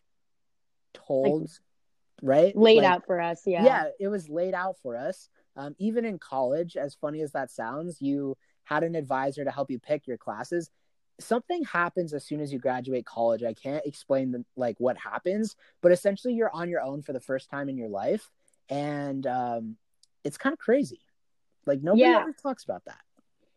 told 0.93 1.51
right 2.23 2.57
Laid 2.57 2.79
Like, 2.79 2.87
out 2.87 3.07
for 3.07 3.21
us. 3.21 3.43
Yeah. 3.47 3.65
yeah. 3.65 3.85
it 3.99 4.09
was 4.09 4.29
laid 4.29 4.55
out 4.55 4.77
for 4.83 4.97
us 4.97 5.29
um, 5.57 5.75
even 5.79 6.05
in 6.05 6.19
college 6.19 6.77
as 6.77 6.95
funny 6.95 7.23
as 7.23 7.33
that 7.33 7.51
sounds 7.51 8.03
you 8.03 8.37
had 8.65 8.83
an 8.83 8.95
advisor 8.95 9.45
to 9.45 9.51
help 9.51 9.71
you 9.71 9.79
pick 9.79 10.07
your 10.07 10.19
classes 10.19 10.71
something 11.21 11.65
happens 11.65 12.13
as 12.15 12.25
soon 12.25 12.41
as 12.41 12.53
you 12.53 12.59
graduate 12.59 13.05
college 13.07 13.43
i 13.43 13.53
can't 13.53 13.85
explain 13.87 14.33
the, 14.33 14.45
like 14.57 14.77
what 14.79 14.97
happens 14.97 15.55
but 15.83 15.93
essentially 15.93 16.35
you're 16.35 16.55
on 16.55 16.69
your 16.69 16.81
own 16.81 17.03
for 17.03 17.13
the 17.13 17.21
first 17.21 17.51
time 17.51 17.69
in 17.69 17.77
your 17.77 17.89
life 17.89 18.31
and 18.71 19.27
um, 19.27 19.77
it's 20.25 20.39
kind 20.39 20.53
of 20.55 20.59
crazy 20.59 21.01
like 21.67 21.83
nobody 21.83 22.15
Yeah. 22.15 22.17
ever 22.17 22.33
talks 22.33 22.65
about 22.65 22.85
that 22.87 23.01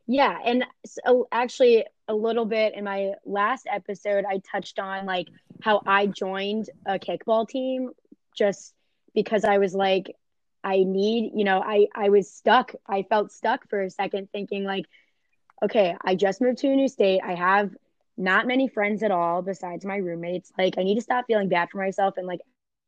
Yeah, 0.07 0.37
and 0.45 0.65
so 0.85 1.27
actually 1.31 1.85
a 2.07 2.15
little 2.15 2.45
bit 2.45 2.73
in 2.75 2.83
my 2.85 3.13
last 3.25 3.67
episode 3.71 4.25
I 4.29 4.39
touched 4.39 4.79
on 4.79 5.05
like 5.05 5.27
how 5.61 5.81
I 5.85 6.07
joined 6.07 6.69
a 6.85 6.99
kickball 6.99 7.47
team 7.47 7.91
just 8.35 8.73
because 9.13 9.45
I 9.45 9.57
was 9.57 9.73
like 9.73 10.15
I 10.63 10.83
need, 10.83 11.31
you 11.35 11.43
know, 11.45 11.61
I 11.61 11.87
I 11.95 12.09
was 12.09 12.31
stuck. 12.31 12.73
I 12.87 13.03
felt 13.03 13.31
stuck 13.31 13.67
for 13.69 13.81
a 13.81 13.89
second 13.89 14.29
thinking 14.31 14.63
like 14.65 14.85
okay, 15.63 15.95
I 16.03 16.15
just 16.15 16.41
moved 16.41 16.59
to 16.59 16.69
a 16.69 16.75
new 16.75 16.87
state. 16.87 17.21
I 17.23 17.35
have 17.35 17.71
not 18.17 18.47
many 18.47 18.67
friends 18.67 19.03
at 19.03 19.11
all 19.11 19.41
besides 19.41 19.85
my 19.85 19.97
roommates. 19.97 20.51
Like 20.57 20.75
I 20.77 20.83
need 20.83 20.95
to 20.95 21.01
stop 21.01 21.25
feeling 21.27 21.49
bad 21.49 21.69
for 21.71 21.77
myself 21.77 22.15
and 22.17 22.27
like 22.27 22.41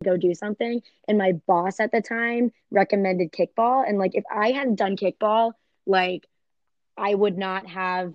go 0.04 0.18
do 0.18 0.34
something. 0.34 0.82
And 1.08 1.18
my 1.18 1.34
boss 1.48 1.80
at 1.80 1.92
the 1.92 2.02
time 2.02 2.52
recommended 2.72 3.32
kickball 3.32 3.88
and 3.88 3.98
like 3.98 4.16
if 4.16 4.24
I 4.34 4.52
hadn't 4.52 4.76
done 4.76 4.98
kickball, 4.98 5.54
like 5.86 6.28
I 6.98 7.14
would 7.14 7.38
not 7.38 7.68
have. 7.68 8.14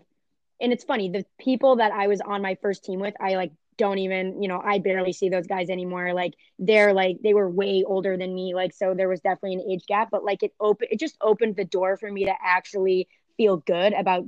And 0.60 0.72
it's 0.72 0.84
funny, 0.84 1.10
the 1.10 1.24
people 1.38 1.76
that 1.76 1.92
I 1.92 2.08
was 2.08 2.20
on 2.20 2.42
my 2.42 2.56
first 2.60 2.84
team 2.84 3.00
with, 3.00 3.14
I 3.20 3.36
like 3.36 3.52
don't 3.78 3.98
even, 3.98 4.42
you 4.42 4.48
know, 4.48 4.60
I 4.62 4.78
barely 4.78 5.12
see 5.12 5.30
those 5.30 5.46
guys 5.46 5.70
anymore. 5.70 6.12
Like 6.12 6.34
they're 6.58 6.92
like 6.92 7.18
they 7.22 7.32
were 7.34 7.48
way 7.48 7.82
older 7.86 8.16
than 8.16 8.34
me. 8.34 8.54
Like 8.54 8.74
so 8.74 8.94
there 8.94 9.08
was 9.08 9.20
definitely 9.20 9.54
an 9.54 9.70
age 9.70 9.86
gap, 9.86 10.08
but 10.10 10.24
like 10.24 10.42
it 10.42 10.52
opened, 10.60 10.90
it 10.92 11.00
just 11.00 11.16
opened 11.20 11.56
the 11.56 11.64
door 11.64 11.96
for 11.96 12.10
me 12.10 12.26
to 12.26 12.34
actually 12.44 13.08
feel 13.38 13.56
good 13.56 13.94
about 13.94 14.24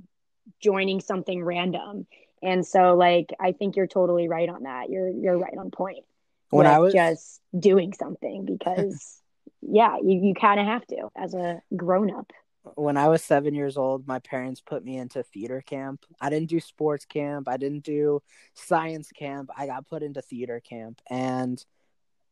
joining 0.60 1.00
something 1.00 1.44
random. 1.44 2.06
And 2.42 2.66
so 2.66 2.94
like 2.96 3.34
I 3.38 3.52
think 3.52 3.76
you're 3.76 3.86
totally 3.86 4.26
right 4.26 4.48
on 4.48 4.62
that. 4.62 4.88
You're 4.88 5.10
you're 5.10 5.38
right 5.38 5.54
on 5.58 5.70
point. 5.70 6.04
When 6.52 6.66
i 6.66 6.78
was 6.78 6.92
just 6.92 7.40
doing 7.58 7.92
something 7.92 8.44
because 8.44 9.20
yeah, 9.62 9.96
you, 10.02 10.20
you 10.22 10.34
kind 10.34 10.60
of 10.60 10.66
have 10.66 10.86
to 10.86 11.08
as 11.16 11.34
a 11.34 11.62
grown 11.74 12.12
up. 12.12 12.32
when 12.74 12.96
I 12.96 13.08
was 13.08 13.22
seven 13.22 13.54
years 13.54 13.76
old, 13.76 14.06
my 14.06 14.18
parents 14.18 14.60
put 14.60 14.84
me 14.84 14.98
into 14.98 15.22
theater 15.22 15.62
camp. 15.64 16.04
I 16.20 16.30
didn't 16.30 16.48
do 16.48 16.60
sports 16.60 17.04
camp. 17.04 17.48
I 17.48 17.56
didn't 17.56 17.84
do 17.84 18.22
science 18.54 19.10
camp. 19.10 19.50
I 19.56 19.66
got 19.66 19.88
put 19.88 20.02
into 20.02 20.20
theater 20.22 20.60
camp. 20.60 21.00
And 21.08 21.64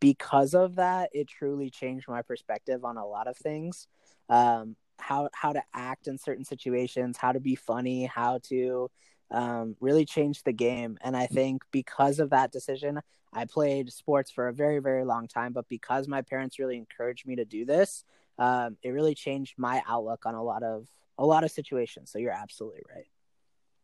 because 0.01 0.55
of 0.55 0.77
that, 0.77 1.11
it 1.13 1.29
truly 1.29 1.71
changed 1.71 2.09
my 2.09 2.23
perspective 2.23 2.85
on 2.85 2.97
a 2.97 3.07
lot 3.07 3.29
of 3.29 3.37
things. 3.37 3.87
Um, 4.29 4.77
how 4.99 5.31
how 5.33 5.53
to 5.53 5.63
act 5.75 6.09
in 6.09 6.19
certain 6.19 6.45
situations, 6.45 7.17
how 7.17 7.33
to 7.33 7.41
be 7.41 7.55
funny, 7.55 8.05
how 8.05 8.39
to 8.45 8.91
um, 9.31 9.77
really 9.81 10.05
changed 10.05 10.45
the 10.45 10.53
game. 10.53 10.99
And 11.03 11.17
I 11.17 11.27
think 11.27 11.63
because 11.71 12.19
of 12.19 12.31
that 12.31 12.53
decision, 12.53 13.01
I 13.33 13.45
played 13.45 13.93
sports 13.93 14.31
for 14.31 14.49
a 14.49 14.53
very 14.53 14.79
very 14.81 15.05
long 15.05 15.29
time. 15.29 15.53
But 15.53 15.69
because 15.69 16.09
my 16.09 16.23
parents 16.23 16.59
really 16.59 16.77
encouraged 16.77 17.27
me 17.27 17.37
to 17.37 17.45
do 17.45 17.65
this, 17.65 18.05
um, 18.39 18.77
it 18.83 18.91
really 18.91 19.15
changed 19.15 19.55
my 19.57 19.83
outlook 19.89 20.27
on 20.27 20.35
a 20.35 20.43
lot 20.43 20.63
of 20.63 20.87
a 21.19 21.27
lot 21.27 21.45
of 21.45 21.51
situations. 21.51 22.11
So 22.11 22.19
you're 22.19 22.33
absolutely 22.33 22.83
right. 22.93 23.07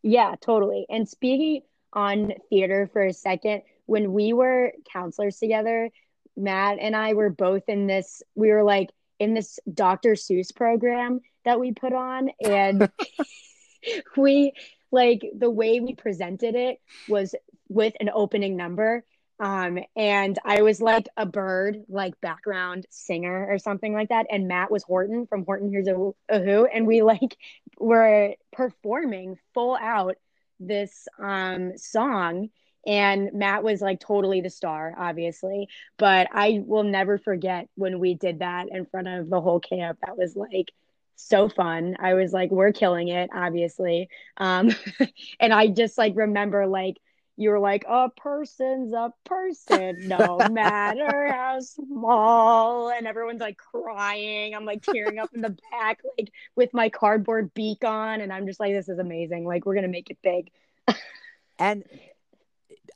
Yeah, 0.02 0.34
totally. 0.40 0.86
And 0.88 1.08
speaking 1.08 1.62
on 1.92 2.32
theater 2.48 2.88
for 2.92 3.06
a 3.06 3.12
second, 3.12 3.62
when 3.86 4.12
we 4.12 4.32
were 4.32 4.72
counselors 4.90 5.38
together, 5.38 5.90
Matt 6.36 6.78
and 6.80 6.94
I 6.94 7.14
were 7.14 7.30
both 7.30 7.68
in 7.68 7.86
this, 7.86 8.22
we 8.34 8.50
were 8.50 8.62
like 8.62 8.90
in 9.18 9.34
this 9.34 9.58
Dr. 9.72 10.12
Seuss 10.12 10.54
program 10.54 11.20
that 11.44 11.58
we 11.58 11.72
put 11.72 11.92
on. 11.92 12.30
And 12.40 12.90
we, 14.16 14.52
like, 14.90 15.22
the 15.36 15.50
way 15.50 15.80
we 15.80 15.94
presented 15.94 16.54
it 16.54 16.80
was 17.08 17.34
with 17.68 17.94
an 18.00 18.10
opening 18.12 18.56
number. 18.56 19.04
Um, 19.38 19.78
and 19.94 20.38
I 20.44 20.62
was 20.62 20.80
like 20.80 21.08
a 21.16 21.26
bird, 21.26 21.84
like 21.88 22.18
background 22.22 22.86
singer 22.90 23.46
or 23.50 23.58
something 23.58 23.92
like 23.92 24.08
that. 24.08 24.26
And 24.30 24.48
Matt 24.48 24.70
was 24.70 24.82
Horton 24.82 25.26
from 25.26 25.44
Horton 25.44 25.68
Hears 25.68 25.88
a, 25.88 26.12
a 26.28 26.40
Who. 26.40 26.64
And 26.66 26.86
we 26.86 27.02
like 27.02 27.36
were 27.78 28.34
performing 28.52 29.38
full 29.52 29.76
out 29.76 30.16
this 30.58 31.06
um 31.18 31.76
song 31.76 32.48
and 32.86 33.32
Matt 33.32 33.62
was 33.62 33.80
like 33.80 34.00
totally 34.00 34.40
the 34.40 34.50
star 34.50 34.94
obviously 34.96 35.68
but 35.98 36.28
I 36.32 36.62
will 36.64 36.84
never 36.84 37.18
forget 37.18 37.68
when 37.74 37.98
we 37.98 38.14
did 38.14 38.38
that 38.38 38.68
in 38.70 38.86
front 38.86 39.08
of 39.08 39.28
the 39.28 39.40
whole 39.40 39.60
camp 39.60 39.98
that 40.06 40.16
was 40.16 40.34
like 40.34 40.72
so 41.16 41.48
fun. 41.48 41.96
I 41.98 42.14
was 42.14 42.32
like 42.32 42.50
we're 42.50 42.72
killing 42.72 43.08
it 43.08 43.30
obviously. 43.34 44.08
Um 44.36 44.70
and 45.40 45.52
I 45.52 45.68
just 45.68 45.98
like 45.98 46.12
remember 46.16 46.66
like 46.66 46.98
you 47.38 47.50
were 47.50 47.58
like 47.58 47.84
a 47.86 48.08
person's 48.10 48.92
a 48.92 49.12
person 49.24 50.08
no 50.08 50.38
matter 50.50 51.28
how 51.32 51.60
small. 51.60 52.90
And 52.90 53.06
everyone's 53.06 53.40
like 53.40 53.58
crying. 53.58 54.54
I'm 54.54 54.64
like 54.64 54.82
tearing 54.82 55.18
up 55.18 55.30
in 55.34 55.42
the 55.42 55.56
back 55.70 56.00
like 56.18 56.32
with 56.54 56.72
my 56.72 56.88
cardboard 56.88 57.52
beak 57.54 57.84
on. 57.84 58.20
And 58.20 58.32
i'm 58.32 58.46
just 58.46 58.60
like 58.60 58.72
this 58.72 58.88
is 58.88 58.98
amazing. 58.98 59.44
Like 59.44 59.66
we're 59.66 59.74
gonna 59.74 59.88
make 59.88 60.10
it 60.10 60.18
big. 60.22 60.50
And 61.58 61.84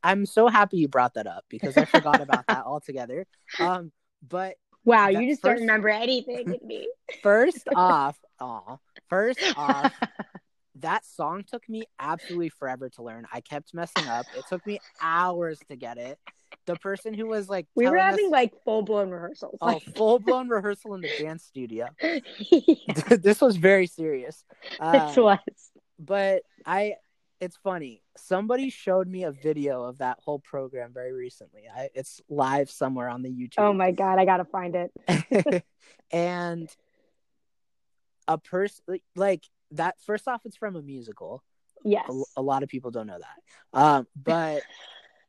I'm 0.02 0.26
so 0.26 0.48
happy 0.48 0.78
you 0.78 0.88
brought 0.88 1.14
that 1.14 1.26
up 1.26 1.44
because 1.48 1.76
I 1.76 1.84
forgot 1.84 2.20
about 2.20 2.46
that 2.46 2.64
altogether. 2.66 3.26
Um, 3.58 3.92
but 4.26 4.56
wow 4.84 5.08
you 5.08 5.28
just 5.28 5.42
first- 5.42 5.58
don't 5.58 5.60
remember 5.60 5.88
anything 5.88 6.50
with 6.50 6.62
me 6.62 6.88
first 7.22 7.68
off, 7.74 8.18
aw, 8.40 8.76
first 9.08 9.40
off, 9.56 9.92
that 10.76 11.04
song 11.04 11.44
took 11.46 11.68
me 11.68 11.84
absolutely 11.98 12.48
forever 12.48 12.88
to 12.90 13.02
learn. 13.02 13.26
I 13.32 13.40
kept 13.40 13.74
messing 13.74 14.06
up. 14.06 14.26
It 14.36 14.44
took 14.48 14.64
me 14.66 14.80
hours 15.02 15.58
to 15.68 15.76
get 15.76 15.98
it. 15.98 16.18
The 16.66 16.76
person 16.76 17.14
who 17.14 17.26
was 17.26 17.48
like 17.48 17.66
we 17.74 17.84
were 17.86 17.96
telling 17.96 18.00
us- 18.00 18.10
having 18.12 18.30
like 18.30 18.52
full-blown 18.64 19.10
rehearsals 19.10 19.58
oh 19.60 19.66
like 19.66 19.82
full 19.96 20.18
blown 20.18 20.48
rehearsal 20.48 20.94
in 20.94 21.00
the 21.00 21.10
dance 21.18 21.44
studio. 21.44 21.88
yeah, 22.02 23.16
this 23.20 23.40
was 23.40 23.56
very 23.56 23.86
serious. 23.86 24.44
Uh, 24.78 25.08
this 25.08 25.16
was 25.16 25.38
but 25.98 26.42
I 26.64 26.94
it's 27.40 27.56
funny. 27.56 28.02
Somebody 28.22 28.70
showed 28.70 29.08
me 29.08 29.24
a 29.24 29.32
video 29.32 29.82
of 29.84 29.98
that 29.98 30.18
whole 30.20 30.38
program 30.38 30.92
very 30.92 31.12
recently. 31.12 31.62
I, 31.74 31.88
it's 31.94 32.20
live 32.28 32.70
somewhere 32.70 33.08
on 33.08 33.22
the 33.22 33.30
YouTube. 33.30 33.54
oh 33.58 33.72
my 33.72 33.90
god 33.90 34.18
i 34.18 34.24
gotta 34.24 34.44
find 34.44 34.76
it 34.76 35.64
and 36.10 36.68
a 38.28 38.38
person 38.38 38.98
like 39.16 39.44
that 39.72 39.96
first 40.04 40.28
off 40.28 40.42
it's 40.44 40.56
from 40.56 40.76
a 40.76 40.82
musical. 40.82 41.42
yes 41.84 42.04
A, 42.08 42.40
a 42.40 42.42
lot 42.42 42.62
of 42.62 42.68
people 42.68 42.90
don't 42.90 43.06
know 43.06 43.18
that. 43.18 43.78
Um 43.78 44.06
but 44.16 44.62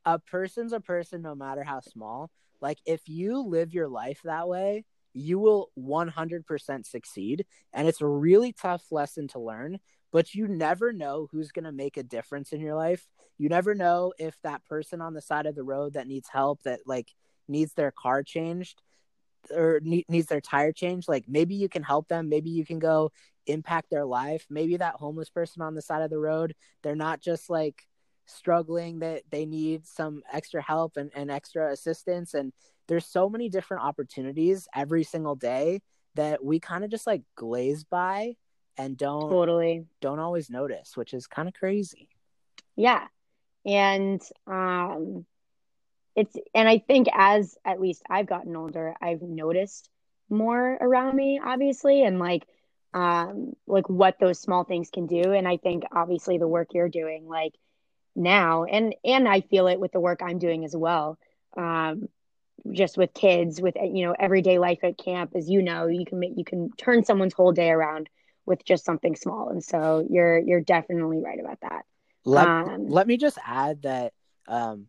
a 0.04 0.18
person's 0.18 0.72
a 0.72 0.80
person 0.80 1.22
no 1.22 1.34
matter 1.34 1.62
how 1.62 1.80
small. 1.80 2.30
Like 2.60 2.78
if 2.86 3.08
you 3.08 3.40
live 3.40 3.72
your 3.74 3.88
life 3.88 4.20
that 4.24 4.48
way, 4.48 4.84
you 5.14 5.38
will 5.38 5.70
100% 5.78 6.86
succeed 6.86 7.44
and 7.72 7.86
it's 7.88 8.00
a 8.00 8.06
really 8.06 8.52
tough 8.52 8.84
lesson 8.90 9.28
to 9.28 9.38
learn 9.38 9.78
but 10.12 10.34
you 10.34 10.46
never 10.46 10.92
know 10.92 11.28
who's 11.32 11.50
going 11.50 11.64
to 11.64 11.72
make 11.72 11.96
a 11.96 12.02
difference 12.02 12.52
in 12.52 12.60
your 12.60 12.74
life. 12.74 13.06
You 13.38 13.48
never 13.48 13.74
know 13.74 14.12
if 14.18 14.36
that 14.42 14.64
person 14.66 15.00
on 15.00 15.14
the 15.14 15.20
side 15.22 15.46
of 15.46 15.54
the 15.54 15.64
road 15.64 15.94
that 15.94 16.06
needs 16.06 16.28
help 16.28 16.62
that 16.62 16.80
like 16.86 17.12
needs 17.48 17.72
their 17.72 17.90
car 17.90 18.22
changed 18.22 18.82
or 19.52 19.80
ne- 19.82 20.04
needs 20.08 20.28
their 20.28 20.40
tire 20.40 20.72
changed 20.72 21.08
like 21.08 21.24
maybe 21.26 21.54
you 21.54 21.68
can 21.68 21.82
help 21.82 22.08
them. 22.08 22.28
Maybe 22.28 22.50
you 22.50 22.64
can 22.64 22.78
go 22.78 23.10
impact 23.46 23.90
their 23.90 24.04
life. 24.04 24.46
Maybe 24.48 24.76
that 24.76 24.94
homeless 24.94 25.30
person 25.30 25.62
on 25.62 25.74
the 25.74 25.82
side 25.82 26.02
of 26.02 26.10
the 26.10 26.18
road 26.18 26.54
they're 26.82 26.94
not 26.94 27.20
just 27.20 27.50
like 27.50 27.86
struggling 28.26 29.00
that 29.00 29.22
they 29.30 29.46
need 29.46 29.86
some 29.86 30.22
extra 30.32 30.62
help 30.62 30.96
and, 30.96 31.10
and 31.14 31.30
extra 31.30 31.72
assistance. 31.72 32.34
And 32.34 32.52
there's 32.86 33.06
so 33.06 33.28
many 33.28 33.48
different 33.48 33.82
opportunities 33.82 34.68
every 34.74 35.04
single 35.04 35.34
day 35.34 35.80
that 36.14 36.44
we 36.44 36.60
kind 36.60 36.84
of 36.84 36.90
just 36.90 37.06
like 37.06 37.22
glaze 37.36 37.84
by 37.84 38.34
and 38.76 38.96
don't 38.96 39.30
totally 39.30 39.86
don't 40.00 40.18
always 40.18 40.50
notice, 40.50 40.96
which 40.96 41.14
is 41.14 41.26
kind 41.26 41.48
of 41.48 41.54
crazy. 41.54 42.08
Yeah. 42.76 43.06
And 43.64 44.20
um 44.46 45.24
it's 46.14 46.36
and 46.54 46.68
I 46.68 46.78
think 46.78 47.08
as 47.12 47.56
at 47.64 47.80
least 47.80 48.02
I've 48.08 48.26
gotten 48.26 48.56
older, 48.56 48.94
I've 49.00 49.22
noticed 49.22 49.88
more 50.28 50.78
around 50.80 51.14
me 51.14 51.40
obviously 51.42 52.02
and 52.04 52.18
like 52.18 52.46
um 52.94 53.52
like 53.66 53.88
what 53.88 54.18
those 54.18 54.38
small 54.38 54.64
things 54.64 54.90
can 54.90 55.06
do 55.06 55.32
and 55.32 55.46
I 55.46 55.56
think 55.56 55.84
obviously 55.92 56.38
the 56.38 56.48
work 56.48 56.68
you're 56.72 56.88
doing 56.88 57.28
like 57.28 57.54
now 58.14 58.64
and 58.64 58.94
and 59.04 59.28
I 59.28 59.40
feel 59.42 59.68
it 59.68 59.80
with 59.80 59.92
the 59.92 60.00
work 60.00 60.20
I'm 60.22 60.38
doing 60.38 60.64
as 60.64 60.76
well. 60.76 61.18
Um 61.56 62.08
just 62.70 62.96
with 62.96 63.12
kids 63.12 63.60
with 63.60 63.74
you 63.76 64.06
know 64.06 64.14
everyday 64.18 64.58
life 64.58 64.78
at 64.82 64.96
camp 64.96 65.32
as 65.34 65.50
you 65.50 65.62
know 65.62 65.86
you 65.88 66.04
can 66.04 66.18
make 66.20 66.32
you 66.36 66.44
can 66.44 66.70
turn 66.76 67.04
someone's 67.04 67.34
whole 67.34 67.52
day 67.52 67.70
around 67.70 68.08
with 68.46 68.64
just 68.64 68.84
something 68.84 69.14
small 69.16 69.48
and 69.50 69.62
so 69.62 70.06
you're 70.10 70.38
you're 70.38 70.60
definitely 70.60 71.20
right 71.22 71.40
about 71.40 71.58
that 71.62 71.84
Let, 72.24 72.46
Um, 72.48 72.86
let 72.88 73.06
me 73.06 73.16
just 73.16 73.38
add 73.44 73.82
that 73.82 74.12
um, 74.48 74.86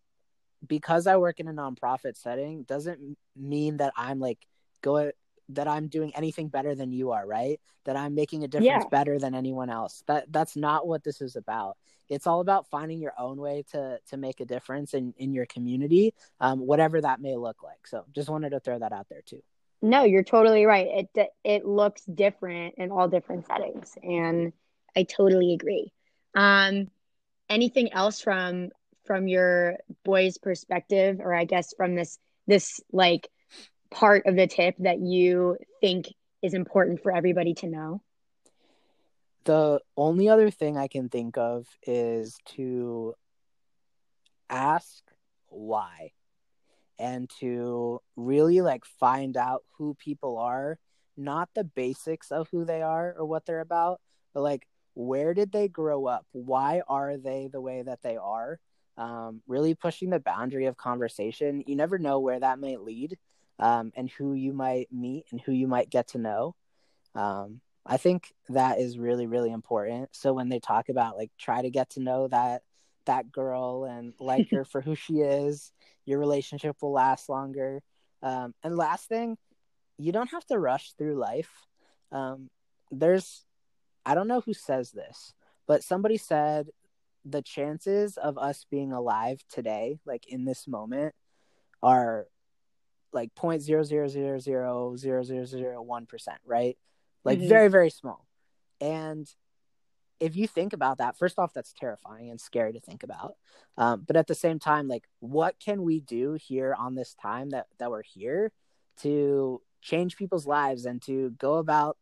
because 0.67 1.07
I 1.07 1.17
work 1.17 1.39
in 1.39 1.47
a 1.47 1.53
nonprofit 1.53 2.15
setting 2.17 2.63
doesn't 2.63 3.17
mean 3.35 3.77
that 3.77 3.93
I'm 3.97 4.19
like 4.19 4.39
go 4.81 5.11
that 5.49 5.67
I'm 5.67 5.87
doing 5.87 6.15
anything 6.15 6.47
better 6.47 6.73
than 6.73 6.91
you 6.93 7.11
are, 7.11 7.27
right? 7.27 7.59
That 7.83 7.97
I'm 7.97 8.15
making 8.15 8.43
a 8.43 8.47
difference 8.47 8.85
Yeah. 8.85 8.89
better 8.89 9.19
than 9.19 9.35
anyone 9.35 9.69
else. 9.69 10.03
That 10.07 10.31
that's 10.31 10.55
not 10.55 10.87
what 10.87 11.03
this 11.03 11.21
is 11.21 11.35
about. 11.35 11.77
It's 12.09 12.27
all 12.27 12.39
about 12.39 12.67
finding 12.69 12.99
your 13.01 13.13
own 13.19 13.37
way 13.39 13.63
to 13.71 13.99
to 14.09 14.17
make 14.17 14.39
a 14.39 14.45
difference 14.45 14.93
in 14.93 15.13
in 15.17 15.33
your 15.33 15.45
community, 15.45 16.13
um, 16.39 16.59
whatever 16.59 17.01
that 17.01 17.19
may 17.21 17.35
look 17.35 17.61
like. 17.61 17.85
So 17.87 18.05
just 18.13 18.29
wanted 18.29 18.51
to 18.51 18.59
throw 18.61 18.79
that 18.79 18.93
out 18.93 19.09
there 19.09 19.21
too. 19.25 19.43
No, 19.83 20.05
you're 20.05 20.23
totally 20.23 20.65
right. 20.65 21.09
It 21.13 21.29
it 21.43 21.65
looks 21.65 22.05
different 22.05 22.75
in 22.77 22.89
all 22.89 23.09
different 23.09 23.45
settings, 23.47 23.97
and 24.01 24.53
I 24.95 25.03
totally 25.03 25.53
agree. 25.53 25.91
Um, 26.33 26.87
anything 27.49 27.91
else 27.91 28.21
from 28.21 28.69
from 29.03 29.27
your 29.27 29.75
boys' 30.05 30.37
perspective, 30.37 31.19
or 31.19 31.33
I 31.33 31.43
guess 31.43 31.73
from 31.75 31.95
this 31.95 32.17
this 32.47 32.79
like 32.93 33.27
part 33.91 34.25
of 34.25 34.37
the 34.37 34.47
tip 34.47 34.75
that 34.79 35.01
you 35.01 35.57
think 35.81 36.07
is 36.41 36.53
important 36.53 37.03
for 37.03 37.13
everybody 37.13 37.53
to 37.55 37.67
know? 37.67 38.01
The 39.43 39.81
only 39.97 40.29
other 40.29 40.49
thing 40.49 40.77
I 40.77 40.87
can 40.87 41.09
think 41.09 41.37
of 41.37 41.67
is 41.85 42.37
to 42.55 43.15
ask 44.49 45.03
why 45.47 46.13
and 46.99 47.29
to 47.39 48.01
really 48.15 48.61
like 48.61 48.85
find 48.85 49.37
out 49.37 49.63
who 49.77 49.95
people 49.95 50.37
are, 50.37 50.79
not 51.17 51.49
the 51.55 51.63
basics 51.63 52.31
of 52.31 52.47
who 52.49 52.65
they 52.65 52.81
are 52.81 53.15
or 53.17 53.25
what 53.25 53.45
they're 53.45 53.59
about, 53.59 54.01
but 54.33 54.41
like 54.41 54.67
where 54.95 55.33
did 55.33 55.51
they 55.51 55.67
grow 55.67 56.05
up? 56.05 56.25
Why 56.31 56.81
are 56.87 57.17
they 57.17 57.49
the 57.51 57.61
way 57.61 57.81
that 57.81 58.01
they 58.03 58.17
are? 58.17 58.59
Um, 58.97 59.41
really 59.47 59.73
pushing 59.73 60.11
the 60.11 60.19
boundary 60.19 60.67
of 60.67 60.77
conversation. 60.77 61.63
You 61.65 61.75
never 61.75 61.97
know 61.97 62.19
where 62.19 62.39
that 62.39 62.59
might 62.59 62.81
lead 62.81 63.17
um, 63.59 63.91
and 63.95 64.09
who 64.09 64.33
you 64.33 64.53
might 64.53 64.89
meet 64.91 65.25
and 65.31 65.41
who 65.41 65.51
you 65.51 65.67
might 65.67 65.89
get 65.89 66.09
to 66.09 66.19
know. 66.19 66.55
Um, 67.15 67.61
I 67.85 67.97
think 67.97 68.33
that 68.49 68.79
is 68.79 68.97
really, 68.97 69.27
really 69.27 69.51
important. 69.51 70.09
So 70.11 70.33
when 70.33 70.49
they 70.49 70.59
talk 70.59 70.89
about 70.89 71.17
like 71.17 71.31
try 71.37 71.61
to 71.61 71.69
get 71.69 71.91
to 71.91 72.01
know 72.01 72.27
that 72.27 72.61
that 73.05 73.31
girl 73.31 73.85
and 73.85 74.13
like 74.19 74.49
her 74.51 74.65
for 74.71 74.81
who 74.81 74.95
she 74.95 75.19
is, 75.19 75.71
your 76.05 76.19
relationship 76.19 76.77
will 76.81 76.91
last 76.93 77.29
longer. 77.29 77.81
Um, 78.21 78.53
and 78.63 78.75
last 78.75 79.07
thing, 79.07 79.37
you 79.97 80.11
don't 80.11 80.31
have 80.31 80.45
to 80.47 80.59
rush 80.59 80.93
through 80.93 81.15
life. 81.15 81.51
Um, 82.11 82.49
there's, 82.91 83.45
I 84.05 84.15
don't 84.15 84.27
know 84.27 84.41
who 84.41 84.53
says 84.53 84.91
this, 84.91 85.33
but 85.67 85.83
somebody 85.83 86.17
said 86.17 86.67
the 87.25 87.41
chances 87.41 88.17
of 88.17 88.37
us 88.37 88.65
being 88.69 88.91
alive 88.91 89.41
today, 89.49 89.99
like 90.05 90.25
in 90.27 90.45
this 90.45 90.67
moment, 90.67 91.15
are 91.81 92.27
like 93.13 93.33
point 93.35 93.61
zero 93.61 93.83
zero 93.83 94.07
zero 94.07 94.39
zero 94.39 94.95
zero 94.95 95.23
zero 95.23 95.45
zero 95.45 95.81
one 95.81 96.05
percent, 96.05 96.39
right? 96.45 96.77
Like 97.23 97.39
Mhm. 97.39 97.47
very 97.47 97.67
very 97.69 97.89
small. 97.89 98.25
And 98.81 99.27
if 100.19 100.35
you 100.35 100.47
think 100.47 100.73
about 100.73 100.99
that, 100.99 101.17
first 101.17 101.39
off, 101.39 101.53
that's 101.53 101.73
terrifying 101.73 102.29
and 102.29 102.39
scary 102.39 102.73
to 102.73 102.79
think 102.79 103.03
about. 103.03 103.35
Um, 103.77 104.03
but 104.05 104.15
at 104.15 104.27
the 104.27 104.35
same 104.35 104.59
time, 104.59 104.87
like, 104.87 105.05
what 105.19 105.55
can 105.59 105.83
we 105.83 105.99
do 105.99 106.33
here 106.33 106.75
on 106.77 106.95
this 106.95 107.13
time 107.15 107.49
that 107.51 107.67
that 107.79 107.91
we're 107.91 108.03
here 108.03 108.51
to 109.01 109.61
change 109.81 110.15
people's 110.17 110.47
lives 110.47 110.85
and 110.85 111.01
to 111.03 111.31
go 111.31 111.55
about 111.55 111.97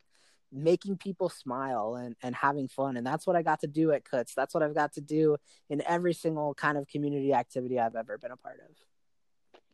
making 0.53 0.97
people 0.97 1.30
smile 1.30 1.95
and, 1.95 2.16
and 2.22 2.36
having 2.36 2.68
fun 2.68 2.97
and 2.97 3.07
that's 3.07 3.26
what 3.26 3.38
i 3.38 3.41
got 3.41 3.62
to 3.62 3.68
do 3.68 3.93
at 3.93 4.03
Kutz. 4.03 4.34
that's 4.34 4.53
what 4.53 4.62
i've 4.62 4.76
got 4.76 4.91
to 4.95 5.01
do 5.01 5.38
in 5.70 5.82
every 5.88 6.14
single 6.14 6.53
kind 6.53 6.78
of 6.78 6.86
community 6.89 7.34
activity 7.34 7.80
i've 7.80 7.95
ever 7.95 8.18
been 8.18 8.32
a 8.32 8.36
part 8.36 8.59
of 8.59 8.76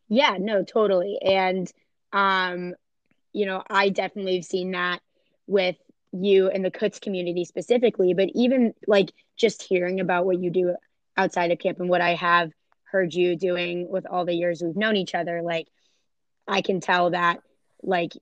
Yeah, 0.10 0.38
no, 0.40 0.64
totally. 0.64 1.20
And 1.22 1.72
um, 2.14 2.76
you 3.34 3.46
know, 3.46 3.64
I 3.70 3.90
definitely 3.90 4.36
have 4.36 4.46
seen 4.46 4.72
that 4.72 5.02
with 5.46 5.76
you 6.12 6.50
and 6.50 6.64
the 6.64 6.72
Kutz 6.72 7.00
community 7.02 7.46
specifically, 7.46 8.14
but 8.14 8.30
even 8.34 8.74
like 8.88 9.12
just 9.36 9.64
hearing 9.64 10.00
about 10.00 10.26
what 10.26 10.40
you 10.40 10.50
do 10.50 10.76
outside 11.16 11.52
of 11.52 11.60
camp 11.60 11.80
and 11.80 11.90
what 11.90 12.02
I 12.02 12.16
have 12.16 12.52
heard 12.84 13.14
you 13.14 13.36
doing 13.36 13.90
with 13.90 14.06
all 14.06 14.26
the 14.26 14.34
years 14.34 14.62
we've 14.62 14.76
known 14.76 14.96
each 14.96 15.16
other, 15.16 15.42
like 15.42 15.68
I 16.48 16.62
can 16.62 16.80
tell 16.80 17.12
that 17.12 17.42
like 17.84 18.14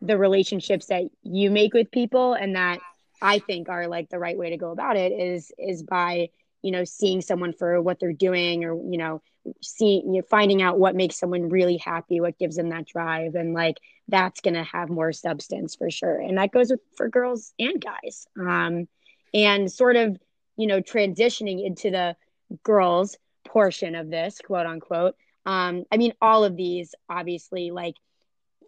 the 0.00 0.16
relationships 0.16 0.86
that 0.86 1.04
you 1.22 1.50
make 1.50 1.74
with 1.74 1.90
people 1.90 2.34
and 2.34 2.56
that 2.56 2.78
I 3.20 3.40
think 3.40 3.68
are 3.68 3.88
like 3.88 4.08
the 4.08 4.18
right 4.18 4.38
way 4.38 4.50
to 4.50 4.56
go 4.56 4.70
about 4.70 4.96
it 4.96 5.12
is 5.12 5.50
is 5.58 5.82
by, 5.82 6.28
you 6.62 6.70
know, 6.70 6.84
seeing 6.84 7.20
someone 7.20 7.52
for 7.52 7.80
what 7.82 7.98
they're 7.98 8.12
doing 8.12 8.64
or, 8.64 8.74
you 8.74 8.98
know, 8.98 9.22
seeing 9.62 10.14
you 10.14 10.20
know, 10.20 10.26
finding 10.28 10.62
out 10.62 10.78
what 10.78 10.96
makes 10.96 11.18
someone 11.18 11.48
really 11.48 11.76
happy, 11.76 12.20
what 12.20 12.38
gives 12.38 12.56
them 12.56 12.70
that 12.70 12.86
drive 12.86 13.34
and 13.34 13.54
like 13.54 13.78
that's 14.08 14.40
going 14.40 14.54
to 14.54 14.64
have 14.64 14.88
more 14.88 15.12
substance 15.12 15.76
for 15.76 15.90
sure. 15.90 16.18
And 16.18 16.38
that 16.38 16.52
goes 16.52 16.70
with, 16.70 16.80
for 16.96 17.08
girls 17.08 17.52
and 17.58 17.82
guys. 17.82 18.26
Um 18.38 18.88
and 19.34 19.70
sort 19.70 19.96
of, 19.96 20.18
you 20.56 20.66
know, 20.66 20.80
transitioning 20.80 21.64
into 21.64 21.90
the 21.90 22.16
girls 22.62 23.16
portion 23.46 23.94
of 23.94 24.10
this, 24.10 24.40
quote 24.44 24.66
unquote. 24.66 25.16
Um 25.46 25.84
I 25.90 25.96
mean 25.96 26.12
all 26.20 26.44
of 26.44 26.56
these 26.56 26.94
obviously 27.08 27.70
like 27.70 27.94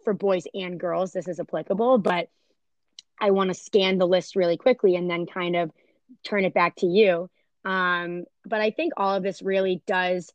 for 0.03 0.13
boys 0.13 0.45
and 0.53 0.79
girls 0.79 1.13
this 1.13 1.27
is 1.27 1.39
applicable, 1.39 1.97
but 1.99 2.29
I 3.19 3.31
want 3.31 3.49
to 3.49 3.53
scan 3.53 3.99
the 3.99 4.07
list 4.07 4.35
really 4.35 4.57
quickly 4.57 4.95
and 4.95 5.09
then 5.09 5.27
kind 5.27 5.55
of 5.55 5.71
turn 6.23 6.43
it 6.43 6.53
back 6.53 6.75
to 6.77 6.87
you. 6.87 7.29
Um, 7.63 8.25
but 8.45 8.61
I 8.61 8.71
think 8.71 8.93
all 8.97 9.15
of 9.15 9.23
this 9.23 9.41
really 9.43 9.81
does 9.85 10.33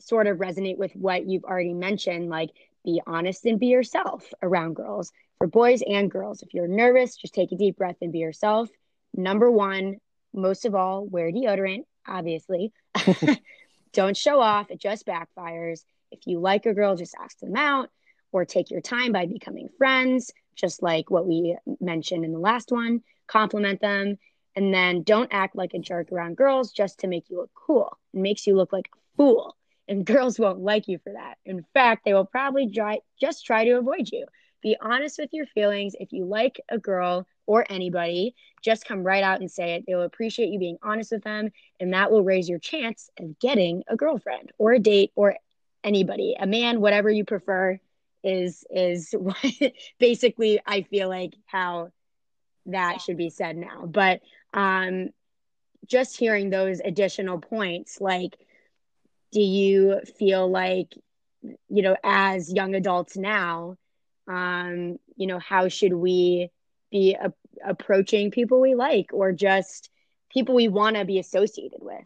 sort 0.00 0.26
of 0.26 0.38
resonate 0.38 0.78
with 0.78 0.92
what 0.94 1.26
you've 1.26 1.44
already 1.44 1.74
mentioned 1.74 2.28
like 2.28 2.50
be 2.84 3.02
honest 3.06 3.44
and 3.44 3.60
be 3.60 3.66
yourself 3.66 4.32
around 4.42 4.74
girls 4.74 5.12
for 5.38 5.46
boys 5.46 5.82
and 5.86 6.10
girls. 6.10 6.42
If 6.42 6.54
you're 6.54 6.68
nervous, 6.68 7.16
just 7.16 7.34
take 7.34 7.52
a 7.52 7.56
deep 7.56 7.76
breath 7.76 7.96
and 8.00 8.12
be 8.12 8.18
yourself. 8.18 8.68
Number 9.14 9.50
one, 9.50 9.96
most 10.34 10.64
of 10.64 10.74
all, 10.74 11.04
wear 11.06 11.30
deodorant, 11.30 11.84
obviously. 12.06 12.72
Don't 13.92 14.16
show 14.16 14.40
off, 14.40 14.70
it 14.70 14.80
just 14.80 15.06
backfires. 15.06 15.84
If 16.10 16.20
you 16.26 16.40
like 16.40 16.66
a 16.66 16.74
girl, 16.74 16.96
just 16.96 17.14
ask 17.20 17.38
them 17.38 17.56
out 17.56 17.90
or 18.32 18.44
take 18.44 18.70
your 18.70 18.80
time 18.80 19.12
by 19.12 19.26
becoming 19.26 19.68
friends, 19.78 20.30
just 20.54 20.82
like 20.82 21.10
what 21.10 21.26
we 21.26 21.56
mentioned 21.80 22.24
in 22.24 22.32
the 22.32 22.38
last 22.38 22.70
one. 22.70 23.02
Compliment 23.26 23.80
them. 23.80 24.18
And 24.56 24.74
then 24.74 25.02
don't 25.02 25.32
act 25.32 25.54
like 25.54 25.74
a 25.74 25.78
jerk 25.78 26.10
around 26.10 26.36
girls 26.36 26.72
just 26.72 27.00
to 27.00 27.06
make 27.06 27.30
you 27.30 27.38
look 27.38 27.50
cool. 27.54 27.96
It 28.12 28.20
makes 28.20 28.46
you 28.46 28.56
look 28.56 28.72
like 28.72 28.88
a 28.92 29.16
fool. 29.16 29.56
And 29.88 30.04
girls 30.04 30.38
won't 30.38 30.60
like 30.60 30.86
you 30.88 30.98
for 30.98 31.12
that. 31.12 31.38
In 31.44 31.64
fact, 31.74 32.04
they 32.04 32.14
will 32.14 32.26
probably 32.26 32.70
try, 32.70 32.98
just 33.20 33.44
try 33.46 33.64
to 33.64 33.78
avoid 33.78 34.08
you. 34.12 34.26
Be 34.62 34.76
honest 34.80 35.18
with 35.18 35.30
your 35.32 35.46
feelings. 35.46 35.94
If 35.98 36.12
you 36.12 36.24
like 36.24 36.60
a 36.68 36.78
girl 36.78 37.26
or 37.46 37.64
anybody, 37.70 38.34
just 38.62 38.84
come 38.84 39.02
right 39.02 39.22
out 39.22 39.40
and 39.40 39.50
say 39.50 39.74
it. 39.74 39.84
They 39.86 39.94
will 39.94 40.02
appreciate 40.02 40.50
you 40.50 40.58
being 40.58 40.78
honest 40.82 41.12
with 41.12 41.24
them, 41.24 41.50
and 41.80 41.92
that 41.94 42.10
will 42.10 42.22
raise 42.22 42.48
your 42.48 42.58
chance 42.58 43.08
of 43.18 43.38
getting 43.38 43.84
a 43.88 43.96
girlfriend 43.96 44.52
or 44.58 44.72
a 44.72 44.78
date 44.78 45.12
or 45.14 45.36
anybody, 45.84 46.36
a 46.38 46.46
man, 46.46 46.80
whatever 46.80 47.08
you 47.10 47.24
prefer 47.24 47.78
is 48.24 48.64
is 48.70 49.10
what 49.18 49.36
basically 49.98 50.60
I 50.66 50.82
feel 50.82 51.08
like 51.08 51.34
how 51.46 51.92
that 52.66 53.00
should 53.00 53.16
be 53.16 53.30
said 53.30 53.56
now. 53.56 53.86
But 53.86 54.20
um 54.52 55.10
just 55.86 56.18
hearing 56.18 56.50
those 56.50 56.80
additional 56.84 57.38
points 57.38 58.00
like 58.00 58.36
do 59.32 59.40
you 59.40 60.00
feel 60.18 60.50
like 60.50 60.94
you 61.42 61.82
know 61.82 61.96
as 62.02 62.52
young 62.52 62.74
adults 62.74 63.16
now 63.16 63.76
um 64.26 64.98
you 65.16 65.26
know 65.26 65.38
how 65.38 65.68
should 65.68 65.92
we 65.92 66.50
be 66.90 67.14
a- 67.14 67.32
approaching 67.64 68.30
people 68.30 68.60
we 68.60 68.74
like 68.74 69.10
or 69.12 69.32
just 69.32 69.90
people 70.30 70.54
we 70.54 70.68
want 70.68 70.96
to 70.96 71.04
be 71.04 71.18
associated 71.18 71.80
with 71.80 72.04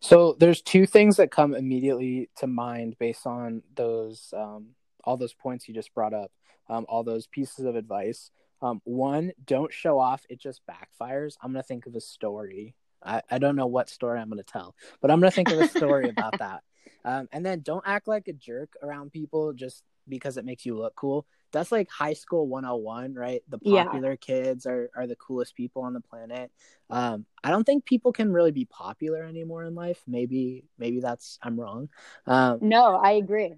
So 0.00 0.36
there's 0.38 0.62
two 0.62 0.86
things 0.86 1.16
that 1.16 1.30
come 1.30 1.54
immediately 1.54 2.30
to 2.36 2.46
mind 2.46 2.96
based 2.98 3.26
on 3.26 3.62
those 3.74 4.32
um, 4.36 4.70
all 5.04 5.16
those 5.16 5.34
points 5.34 5.68
you 5.68 5.74
just 5.74 5.94
brought 5.94 6.14
up, 6.14 6.30
um, 6.68 6.86
all 6.88 7.02
those 7.02 7.26
pieces 7.26 7.64
of 7.64 7.76
advice. 7.76 8.30
Um, 8.60 8.80
one, 8.84 9.32
don't 9.44 9.72
show 9.72 9.98
off; 9.98 10.24
it 10.28 10.40
just 10.40 10.62
backfires. 10.68 11.34
I'm 11.42 11.52
gonna 11.52 11.62
think 11.62 11.86
of 11.86 11.94
a 11.94 12.00
story. 12.00 12.74
I, 13.04 13.22
I 13.30 13.38
don't 13.38 13.56
know 13.56 13.66
what 13.66 13.88
story 13.88 14.18
I'm 14.18 14.28
gonna 14.28 14.42
tell, 14.42 14.74
but 15.00 15.10
I'm 15.10 15.20
gonna 15.20 15.30
think 15.30 15.50
of 15.50 15.58
a 15.58 15.64
story 15.64 16.08
about 16.08 16.34
that. 16.38 16.62
Um, 17.04 17.28
and 17.32 17.44
then 17.44 17.60
don't 17.60 17.84
act 17.86 18.08
like 18.08 18.28
a 18.28 18.32
jerk 18.32 18.74
around 18.82 19.12
people 19.12 19.52
just 19.52 19.82
because 20.08 20.36
it 20.36 20.44
makes 20.44 20.66
you 20.66 20.76
look 20.76 20.94
cool. 20.96 21.26
That's 21.52 21.72
like 21.72 21.88
high 21.90 22.12
school 22.12 22.46
101, 22.48 23.14
right? 23.14 23.42
The 23.48 23.58
Yeah. 23.60 23.84
popular 23.84 24.16
kids 24.16 24.66
are, 24.66 24.90
are 24.94 25.06
the 25.06 25.16
coolest 25.16 25.54
people 25.54 25.82
on 25.82 25.94
the 25.94 26.00
planet. 26.00 26.50
Um, 26.90 27.24
I 27.42 27.50
don't 27.50 27.64
think 27.64 27.84
people 27.84 28.12
can 28.12 28.32
really 28.32 28.50
be 28.52 28.64
popular 28.66 29.22
anymore 29.24 29.64
in 29.64 29.74
life. 29.74 30.02
Maybe 30.06 30.64
maybe 30.78 31.00
that's 31.00 31.38
I'm 31.42 31.58
wrong. 31.58 31.88
Um, 32.26 32.58
No, 32.62 32.96
I 32.96 33.12
agree. 33.12 33.54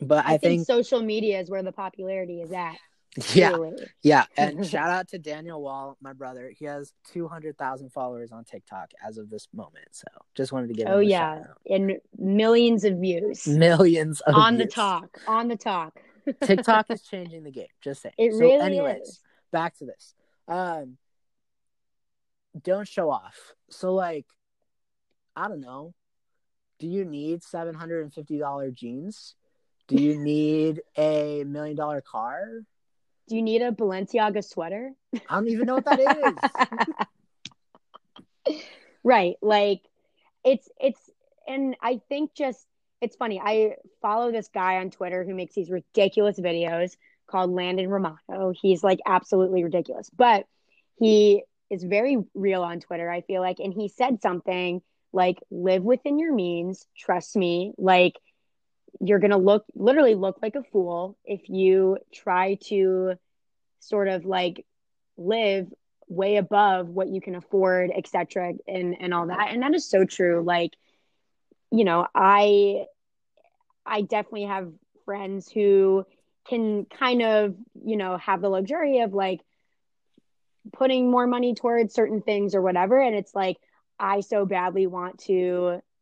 but 0.00 0.24
I, 0.24 0.34
I, 0.34 0.38
think, 0.38 0.40
think, 0.40 0.66
social 0.66 1.02
media 1.02 1.40
is 1.40 1.50
where 1.50 1.62
the 1.62 1.72
popularity 1.72 2.40
is 2.42 2.52
at. 2.52 2.76
Yeah, 3.34 3.50
truly. 3.50 3.76
yeah. 4.02 4.24
And 4.36 4.66
shout 4.66 4.90
out 4.90 5.08
to 5.08 5.18
Daniel 5.18 5.60
Wall, 5.62 5.96
my 6.00 6.12
brother. 6.12 6.52
He 6.56 6.64
has 6.66 6.92
200,000 7.12 7.90
followers 7.90 8.32
on 8.32 8.44
TikTok 8.44 8.90
as 9.06 9.18
of 9.18 9.30
this 9.30 9.48
moment. 9.54 9.86
So 9.92 10.06
just 10.34 10.52
wanted 10.52 10.68
to 10.68 10.74
give 10.74 10.86
him 10.86 10.92
Oh 10.94 10.98
a 10.98 11.02
yeah, 11.02 11.36
shout 11.36 11.38
out. 11.50 11.58
and 11.70 11.92
millions 12.16 12.84
of 12.84 12.98
views 12.98 13.46
millions 13.46 14.20
of 14.22 14.34
on 14.34 14.56
the 14.58 14.66
talk. 14.66 15.18
On 15.26 15.48
the 15.48 15.56
talk. 15.56 15.98
TikTok 16.42 16.90
is 16.90 17.02
changing 17.02 17.42
the 17.44 17.50
game. 17.50 17.66
Just 17.80 18.02
saying. 18.02 18.14
It 18.18 18.32
so, 18.32 18.38
really 18.38 18.60
anyways, 18.60 19.02
is. 19.08 19.20
back 19.50 19.76
to 19.78 19.86
this. 19.86 20.14
Um, 20.46 20.98
don't 22.62 22.86
show 22.88 23.10
off. 23.10 23.54
So, 23.70 23.94
like, 23.94 24.26
I 25.36 25.48
don't 25.48 25.60
know. 25.60 25.94
Do 26.78 26.86
you 26.86 27.04
need 27.04 27.42
seven 27.42 27.74
hundred 27.74 28.02
and 28.02 28.12
fifty 28.12 28.38
dollar 28.38 28.70
jeans? 28.70 29.34
Do 29.86 29.96
you 29.96 30.18
need 30.22 30.82
a 30.96 31.44
million 31.44 31.76
dollar 31.76 32.00
car? 32.02 32.42
Do 33.28 33.36
you 33.36 33.42
need 33.42 33.62
a 33.62 33.72
Balenciaga 33.72 34.42
sweater? 34.42 34.92
I 35.14 35.34
don't 35.34 35.48
even 35.48 35.66
know 35.66 35.74
what 35.74 35.84
that 35.84 36.98
is. 38.46 38.56
right 39.04 39.36
like 39.42 39.80
it's 40.44 40.68
it's 40.80 41.10
and 41.46 41.76
i 41.82 42.00
think 42.08 42.34
just 42.34 42.66
it's 43.00 43.16
funny 43.16 43.40
i 43.42 43.74
follow 44.02 44.32
this 44.32 44.48
guy 44.52 44.76
on 44.78 44.90
twitter 44.90 45.24
who 45.24 45.34
makes 45.34 45.54
these 45.54 45.70
ridiculous 45.70 46.38
videos 46.38 46.96
called 47.26 47.50
landon 47.50 47.88
romano 47.88 48.52
he's 48.60 48.82
like 48.82 48.98
absolutely 49.06 49.62
ridiculous 49.62 50.10
but 50.16 50.44
he 50.98 51.42
is 51.70 51.84
very 51.84 52.16
real 52.34 52.62
on 52.62 52.80
twitter 52.80 53.10
i 53.10 53.20
feel 53.22 53.40
like 53.40 53.58
and 53.60 53.72
he 53.72 53.88
said 53.88 54.20
something 54.20 54.80
like 55.12 55.38
live 55.50 55.82
within 55.82 56.18
your 56.18 56.34
means 56.34 56.86
trust 56.96 57.36
me 57.36 57.72
like 57.78 58.14
you're 59.00 59.18
gonna 59.18 59.38
look 59.38 59.64
literally 59.74 60.14
look 60.14 60.38
like 60.42 60.54
a 60.56 60.62
fool 60.62 61.16
if 61.24 61.48
you 61.48 61.98
try 62.12 62.58
to 62.64 63.14
sort 63.80 64.08
of 64.08 64.24
like 64.24 64.64
live 65.16 65.72
way 66.08 66.36
above 66.36 66.88
what 66.88 67.08
you 67.08 67.20
can 67.20 67.34
afford 67.34 67.90
etc 67.94 68.54
and 68.66 68.96
and 69.00 69.14
all 69.14 69.26
that. 69.26 69.48
And 69.50 69.62
that 69.62 69.74
is 69.74 69.88
so 69.88 70.04
true. 70.04 70.42
Like 70.44 70.72
you 71.70 71.84
know 71.84 72.06
i 72.14 72.86
i 73.84 74.00
definitely 74.00 74.44
have 74.44 74.72
friends 75.04 75.50
who 75.50 76.04
can 76.48 76.86
kind 76.86 77.22
of 77.22 77.54
you 77.84 77.96
know 77.96 78.16
have 78.16 78.40
the 78.40 78.48
luxury 78.48 79.00
of 79.00 79.12
like 79.12 79.40
putting 80.72 81.10
more 81.10 81.26
money 81.26 81.54
towards 81.54 81.94
certain 81.94 82.22
things 82.22 82.54
or 82.54 82.62
whatever. 82.62 83.00
And 83.00 83.14
it's 83.14 83.34
like 83.34 83.58
i 83.98 84.20
so 84.20 84.46
badly 84.46 84.86
want 84.86 85.18
to 85.18 85.34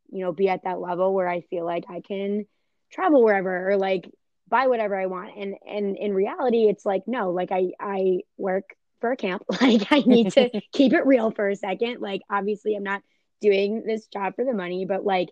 you 0.09 0.23
know 0.23 0.31
be 0.31 0.49
at 0.49 0.63
that 0.63 0.79
level 0.79 1.13
where 1.13 1.27
i 1.27 1.41
feel 1.41 1.65
like 1.65 1.83
i 1.89 1.99
can 1.99 2.45
travel 2.91 3.23
wherever 3.23 3.71
or 3.71 3.77
like 3.77 4.09
buy 4.47 4.67
whatever 4.67 4.95
i 4.95 5.05
want. 5.05 5.31
And 5.37 5.55
and 5.67 5.97
in 5.97 6.13
reality 6.13 6.67
it's 6.67 6.85
like 6.85 7.03
no 7.07 7.31
like 7.31 7.51
i 7.51 7.71
i 7.79 8.19
work 8.37 8.75
for 9.01 9.11
a 9.11 9.17
camp. 9.17 9.43
Like 9.61 9.91
i 9.91 9.99
need 9.99 10.31
to 10.33 10.49
keep 10.73 10.93
it 10.93 11.05
real 11.05 11.31
for 11.31 11.49
a 11.49 11.55
second. 11.55 11.99
Like 12.01 12.21
obviously 12.29 12.75
i'm 12.75 12.83
not 12.83 13.01
doing 13.41 13.83
this 13.85 14.07
job 14.07 14.35
for 14.35 14.45
the 14.45 14.53
money 14.53 14.85
but 14.85 15.05
like 15.05 15.29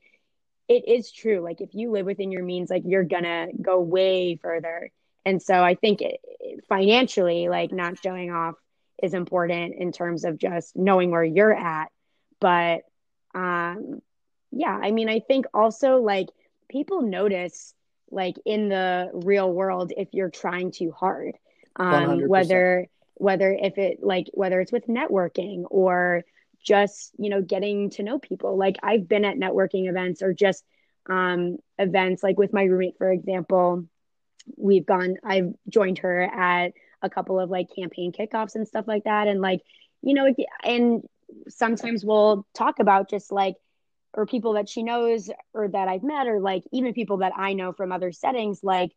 it 0.68 0.88
is 0.88 1.12
true. 1.12 1.41
Like 1.41 1.62
if 1.62 1.76
you 1.76 1.91
live 1.91 2.08
within 2.08 2.32
your 2.32 2.43
means 2.43 2.70
like 2.70 2.84
you're 2.86 3.03
gonna 3.03 3.47
go 3.62 3.80
way 3.80 4.38
further. 4.41 4.91
And 5.26 5.41
so 5.41 5.64
i 5.64 5.76
think 5.76 6.01
it, 6.01 6.20
financially 6.70 7.47
like 7.49 7.72
not 7.72 7.97
showing 8.01 8.32
off 8.32 8.56
is 9.01 9.14
important 9.14 9.76
in 9.76 9.91
terms 9.91 10.24
of 10.24 10.38
just 10.38 10.76
knowing 10.76 11.12
where 11.12 11.24
you're 11.24 11.53
at. 11.53 11.89
But 12.39 12.82
um 13.34 14.01
yeah 14.56 14.80
i 14.82 14.91
mean 14.91 15.10
i 15.10 15.20
think 15.20 15.45
also 15.53 15.97
like 15.97 16.28
people 16.70 17.01
notice 17.01 17.74
like 18.11 18.36
in 18.45 18.70
the 18.70 19.09
real 19.13 19.51
world 19.51 19.91
if 19.95 20.09
you're 20.13 20.30
trying 20.30 20.72
too 20.72 20.91
hard. 20.91 21.36
Um 21.76 22.20
100%. 22.20 22.28
whether 22.28 22.88
whether 23.16 23.51
if 23.51 23.78
it 23.78 23.99
like 24.01 24.28
whether 24.34 24.59
it's 24.61 24.72
with 24.72 24.88
networking 24.88 25.63
or 25.70 26.24
just 26.63 27.11
you 27.18 27.30
know 27.30 27.41
getting 27.41 27.89
to 27.91 28.03
know 28.03 28.20
people. 28.20 28.57
Like 28.57 28.78
i've 28.84 29.07
been 29.07 29.26
at 29.26 29.38
networking 29.38 29.89
events 29.89 30.22
or 30.22 30.34
just 30.34 30.63
um 31.07 31.57
events 31.78 32.24
like 32.24 32.38
with 32.38 32.53
my 32.53 32.63
roommate 32.63 32.97
for 32.97 33.11
example. 33.11 33.86
We've 34.57 34.86
gone 34.86 35.16
i've 35.24 35.53
joined 35.70 35.99
her 35.99 36.22
at 36.22 36.74
a 37.01 37.09
couple 37.09 37.39
of 37.39 37.49
like 37.49 37.68
campaign 37.76 38.11
kickoffs 38.11 38.55
and 38.55 38.68
stuff 38.68 38.88
like 38.88 39.03
that. 39.05 39.28
And 39.28 39.41
like 39.41 39.61
you 40.01 40.13
know 40.13 40.34
and 40.63 41.03
sometimes 41.47 42.05
we'll 42.05 42.45
talk 42.53 42.80
about 42.80 43.09
just 43.09 43.32
like 43.32 43.55
or 44.16 44.26
people 44.26 44.53
that 44.53 44.70
she 44.70 44.82
knows 44.82 45.30
or 45.53 45.68
that 45.68 45.88
I've 45.88 46.03
met 46.03 46.28
or 46.28 46.39
like 46.39 46.63
even 46.72 46.93
people 46.93 47.18
that 47.18 47.34
I 47.36 47.53
know 47.53 47.74
from 47.74 47.91
other 47.91 48.11
settings 48.11 48.63
like 48.63 48.91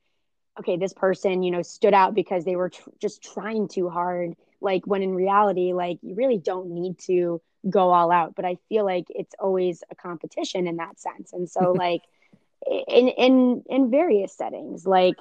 okay 0.59 0.77
this 0.77 0.93
person 0.93 1.43
you 1.43 1.51
know 1.51 1.62
stood 1.62 1.95
out 1.95 2.14
because 2.14 2.45
they 2.45 2.57
were 2.57 2.71
tr- 2.71 2.91
just 3.01 3.23
trying 3.23 3.69
too 3.69 3.89
hard. 3.91 4.35
Like 4.61 4.87
when 4.87 5.03
in 5.03 5.14
reality 5.14 5.73
like 5.73 5.99
you 6.03 6.14
really 6.14 6.39
don't 6.39 6.71
need 6.71 6.99
to 7.01 7.41
go 7.69 7.91
all 7.91 8.11
out 8.12 8.35
but 8.37 8.45
I 8.45 8.57
feel 8.69 8.85
like 8.85 9.07
it's 9.11 9.35
always 9.39 9.83
a 9.91 9.95
competition 9.97 10.66
in 10.66 10.77
that 10.77 11.01
sense. 11.01 11.33
And 11.33 11.51
so 11.51 11.73
like 11.77 12.03
in 12.66 13.09
in 13.09 13.64
in 13.69 13.91
various 13.91 14.37
settings 14.37 14.87
like 14.87 15.16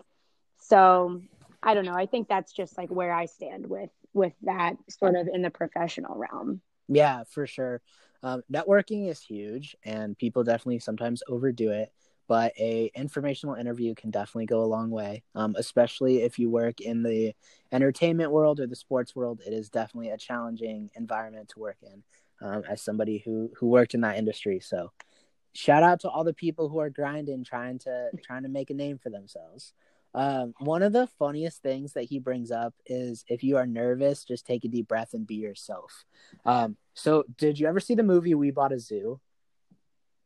so 0.60 1.22
I 1.62 1.74
don't 1.74 1.86
know. 1.86 1.96
I 1.96 2.06
think 2.06 2.28
that's 2.28 2.54
just 2.54 2.78
like 2.78 2.90
where 2.90 3.14
I 3.14 3.26
stand 3.26 3.68
with 3.68 3.90
with 4.14 4.34
that 4.44 4.76
sort 4.90 5.16
of 5.16 5.28
in 5.28 5.42
the 5.42 5.50
professional 5.50 6.16
realm. 6.16 6.62
Yeah, 6.88 7.24
for 7.30 7.48
sure. 7.48 7.82
Um, 8.24 8.42
networking 8.52 9.10
is 9.10 9.22
huge, 9.22 9.76
and 9.84 10.18
people 10.18 10.44
definitely 10.44 10.80
sometimes 10.80 11.24
overdo 11.28 11.72
it. 11.72 11.92
But 12.28 12.52
a 12.60 12.92
informational 12.94 13.56
interview 13.56 13.96
can 13.96 14.12
definitely 14.12 14.48
go 14.48 14.62
a 14.62 14.66
long 14.66 14.90
way, 14.90 15.24
um, 15.34 15.56
especially 15.58 16.24
if 16.24 16.38
you 16.38 16.50
work 16.50 16.82
in 16.82 17.02
the 17.02 17.34
entertainment 17.72 18.32
world 18.32 18.60
or 18.60 18.68
the 18.68 18.76
sports 18.76 19.16
world. 19.16 19.42
It 19.46 19.54
is 19.54 19.70
definitely 19.70 20.10
a 20.10 20.18
challenging 20.18 20.90
environment 20.96 21.50
to 21.50 21.60
work 21.60 21.78
in. 21.82 22.04
Um, 22.40 22.64
as 22.70 22.82
somebody 22.82 23.24
who 23.26 23.52
who 23.58 23.68
worked 23.68 23.94
in 23.94 24.02
that 24.02 24.18
industry, 24.18 24.60
so 24.60 24.92
shout 25.54 25.82
out 25.82 26.02
to 26.02 26.10
all 26.10 26.24
the 26.24 26.34
people 26.34 26.70
who 26.70 26.80
are 26.80 26.90
grinding, 26.90 27.44
trying 27.44 27.80
to 27.80 28.10
trying 28.24 28.44
to 28.44 28.50
make 28.50 28.70
a 28.70 28.76
name 28.76 28.98
for 28.98 29.10
themselves. 29.10 29.74
Um, 30.14 30.54
one 30.60 30.84
of 30.84 30.94
the 30.94 31.08
funniest 31.20 31.62
things 31.62 31.94
that 31.94 32.06
he 32.06 32.20
brings 32.20 32.52
up 32.52 32.74
is 32.86 33.24
if 33.28 33.44
you 33.44 33.58
are 33.58 33.68
nervous, 33.68 34.24
just 34.24 34.46
take 34.46 34.66
a 34.66 34.68
deep 34.68 34.88
breath 34.88 35.14
and 35.14 35.28
be 35.28 35.36
yourself. 35.36 36.06
Um, 36.46 36.78
so 36.98 37.24
did 37.38 37.60
you 37.60 37.68
ever 37.68 37.80
see 37.80 37.96
the 37.96 38.04
movie 38.04 38.34
We 38.34 38.52
Bought 38.52 38.74
a 38.74 38.80
Zoo? 38.80 39.20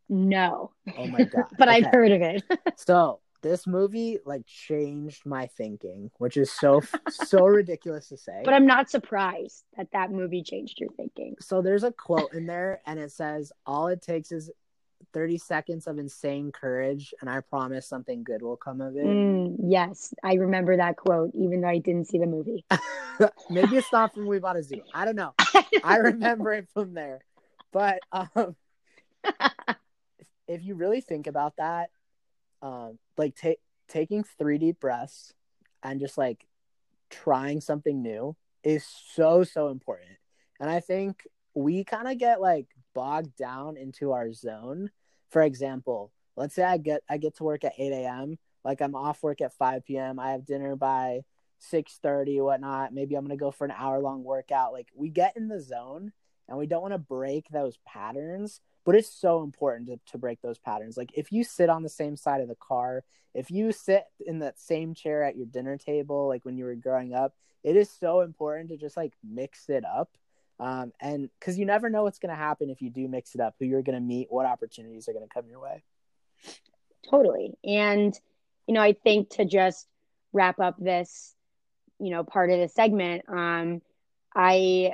no 0.09 0.71
Oh 0.97 1.07
my 1.07 1.23
god. 1.23 1.45
but 1.57 1.69
I've 1.69 1.85
heard 1.85 2.11
of 2.11 2.21
it 2.21 2.43
So 2.77 3.19
this 3.41 3.65
movie 3.65 4.19
like 4.25 4.45
changed 4.45 5.25
my 5.25 5.47
thinking, 5.47 6.11
which 6.17 6.37
is 6.37 6.51
so 6.51 6.81
so 7.09 7.45
ridiculous 7.45 8.09
to 8.09 8.17
say. 8.17 8.41
But 8.43 8.53
I'm 8.53 8.67
not 8.67 8.89
surprised 8.89 9.63
that 9.77 9.87
that 9.93 10.11
movie 10.11 10.43
changed 10.43 10.79
your 10.79 10.89
thinking. 10.97 11.35
so 11.39 11.61
there's 11.61 11.83
a 11.83 11.91
quote 11.91 12.33
in 12.33 12.45
there 12.45 12.81
and 12.85 12.99
it 12.99 13.11
says 13.11 13.51
all 13.65 13.87
it 13.87 14.01
takes 14.01 14.31
is 14.31 14.51
30 15.13 15.37
seconds 15.37 15.87
of 15.87 15.97
insane 15.97 16.51
courage 16.51 17.13
and 17.21 17.29
I 17.29 17.39
promise 17.41 17.87
something 17.87 18.23
good 18.23 18.41
will 18.41 18.57
come 18.57 18.81
of 18.81 18.95
it. 18.95 19.05
Mm, 19.05 19.55
yes, 19.63 20.13
I 20.23 20.35
remember 20.35 20.77
that 20.77 20.97
quote, 20.97 21.31
even 21.35 21.61
though 21.61 21.69
I 21.69 21.79
didn't 21.79 22.07
see 22.07 22.19
the 22.19 22.25
movie. 22.25 22.65
Maybe 23.49 23.77
it's 23.77 23.91
not 23.91 24.13
from 24.13 24.27
We 24.27 24.39
Bought 24.39 24.57
a 24.57 24.63
Zoo. 24.63 24.81
I 24.93 25.05
don't 25.05 25.15
know. 25.15 25.33
I 25.83 25.97
remember 25.97 26.53
it 26.53 26.67
from 26.73 26.93
there. 26.93 27.19
But 27.71 27.99
um, 28.11 28.55
if 30.47 30.63
you 30.63 30.75
really 30.75 31.01
think 31.01 31.27
about 31.27 31.55
that, 31.57 31.89
um, 32.61 32.99
like 33.17 33.35
take 33.35 33.59
taking 33.87 34.23
three 34.37 34.57
deep 34.57 34.79
breaths 34.79 35.33
and 35.83 35.99
just 35.99 36.17
like 36.17 36.45
trying 37.09 37.61
something 37.61 38.01
new 38.01 38.35
is 38.63 38.85
so 39.13 39.43
so 39.43 39.69
important. 39.69 40.11
And 40.59 40.69
I 40.69 40.79
think 40.79 41.27
we 41.53 41.83
kind 41.83 42.07
of 42.07 42.17
get 42.17 42.41
like 42.41 42.67
bogged 42.93 43.35
down 43.35 43.77
into 43.77 44.11
our 44.11 44.31
zone. 44.33 44.91
For 45.29 45.41
example, 45.41 46.11
let's 46.35 46.55
say 46.55 46.63
I 46.63 46.77
get 46.77 47.01
I 47.09 47.17
get 47.17 47.37
to 47.37 47.43
work 47.43 47.63
at 47.63 47.73
eight 47.77 47.93
a.m. 47.93 48.37
Like 48.63 48.81
I'm 48.81 48.95
off 48.95 49.23
work 49.23 49.41
at 49.41 49.53
five 49.53 49.85
p.m. 49.85 50.19
I 50.19 50.31
have 50.31 50.45
dinner 50.45 50.75
by 50.75 51.21
six 51.59 51.99
thirty, 52.01 52.39
whatnot. 52.41 52.93
Maybe 52.93 53.15
I'm 53.15 53.25
gonna 53.25 53.37
go 53.37 53.51
for 53.51 53.65
an 53.65 53.73
hour 53.75 53.99
long 53.99 54.23
workout. 54.23 54.73
Like 54.73 54.89
we 54.95 55.09
get 55.09 55.37
in 55.37 55.47
the 55.47 55.61
zone 55.61 56.11
and 56.51 56.57
we 56.57 56.67
don't 56.67 56.81
want 56.81 56.93
to 56.93 56.99
break 56.99 57.47
those 57.49 57.77
patterns 57.87 58.59
but 58.83 58.95
it's 58.95 59.13
so 59.13 59.43
important 59.43 59.87
to, 59.87 59.99
to 60.11 60.17
break 60.17 60.41
those 60.41 60.59
patterns 60.59 60.97
like 60.97 61.11
if 61.15 61.31
you 61.31 61.43
sit 61.43 61.69
on 61.69 61.81
the 61.81 61.89
same 61.89 62.15
side 62.15 62.41
of 62.41 62.47
the 62.47 62.55
car 62.55 63.03
if 63.33 63.49
you 63.49 63.71
sit 63.71 64.03
in 64.19 64.39
that 64.39 64.59
same 64.59 64.93
chair 64.93 65.23
at 65.23 65.37
your 65.37 65.45
dinner 65.45 65.77
table 65.77 66.27
like 66.27 66.43
when 66.45 66.57
you 66.57 66.65
were 66.65 66.75
growing 66.75 67.13
up 67.13 67.33
it 67.63 67.75
is 67.75 67.89
so 67.89 68.21
important 68.21 68.69
to 68.69 68.77
just 68.77 68.97
like 68.97 69.13
mix 69.23 69.69
it 69.69 69.85
up 69.85 70.09
um, 70.61 70.93
and 71.01 71.29
because 71.39 71.59
you 71.59 71.65
never 71.65 71.89
know 71.89 72.03
what's 72.03 72.19
going 72.19 72.29
to 72.29 72.35
happen 72.35 72.69
if 72.69 72.81
you 72.81 72.89
do 72.89 73.07
mix 73.07 73.35
it 73.35 73.41
up 73.41 73.55
who 73.59 73.65
you're 73.65 73.81
going 73.81 73.97
to 73.97 74.01
meet 74.01 74.27
what 74.29 74.45
opportunities 74.45 75.09
are 75.09 75.13
going 75.13 75.27
to 75.27 75.33
come 75.33 75.49
your 75.49 75.59
way. 75.59 75.83
Totally. 77.09 77.53
And 77.65 78.17
you 78.71 78.73
know 78.73 78.81
i 78.81 78.93
think 78.93 79.29
to 79.29 79.43
just 79.43 79.87
wrap 80.31 80.59
up 80.59 80.75
this 80.79 81.35
you 81.99 82.09
know 82.09 82.23
part 82.23 82.49
of 82.49 82.59
the 82.59 82.69
segment 82.69 83.23
um 83.27 83.81
i 84.33 84.93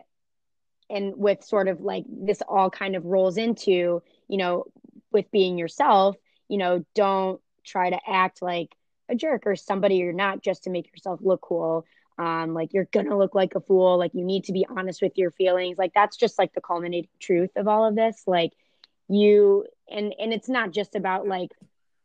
and 0.89 1.13
with 1.15 1.43
sort 1.43 1.68
of 1.68 1.82
like 1.82 2.03
this 2.07 2.41
all 2.47 2.72
kind 2.72 2.95
of 2.95 3.05
rolls 3.05 3.38
into 3.38 4.01
you 4.28 4.38
know 4.38 4.63
with 5.11 5.30
being 5.32 5.59
yourself 5.59 6.15
you 6.49 6.57
know 6.57 6.84
don't 6.95 7.39
try 7.63 7.91
to 7.91 7.99
act 8.07 8.41
like 8.41 8.76
a 9.09 9.15
jerk 9.15 9.43
or 9.45 9.55
somebody 9.55 9.97
you're 9.97 10.11
not 10.11 10.41
just 10.41 10.63
to 10.63 10.70
make 10.70 10.91
yourself 10.91 11.20
look 11.22 11.41
cool 11.41 11.86
um 12.18 12.53
like 12.53 12.74
you're 12.74 12.88
gonna 12.91 13.18
look 13.18 13.36
like 13.36 13.55
a 13.55 13.61
fool 13.61 13.97
like 13.97 14.13
you 14.13 14.24
need 14.24 14.45
to 14.45 14.53
be 14.53 14.65
honest 14.70 15.01
with 15.01 15.18
your 15.18 15.32
feelings. 15.32 15.78
Like 15.78 15.93
that's 15.93 16.18
just 16.18 16.38
like 16.39 16.53
the 16.53 16.61
culminating 16.61 17.09
truth 17.20 17.51
of 17.55 17.68
all 17.68 17.86
of 17.86 17.95
this. 17.95 18.24
Like 18.28 18.53
you 19.07 19.65
and 19.89 20.13
and 20.20 20.34
it's 20.34 20.49
not 20.49 20.72
just 20.72 20.95
about 20.95 21.28
like 21.28 21.51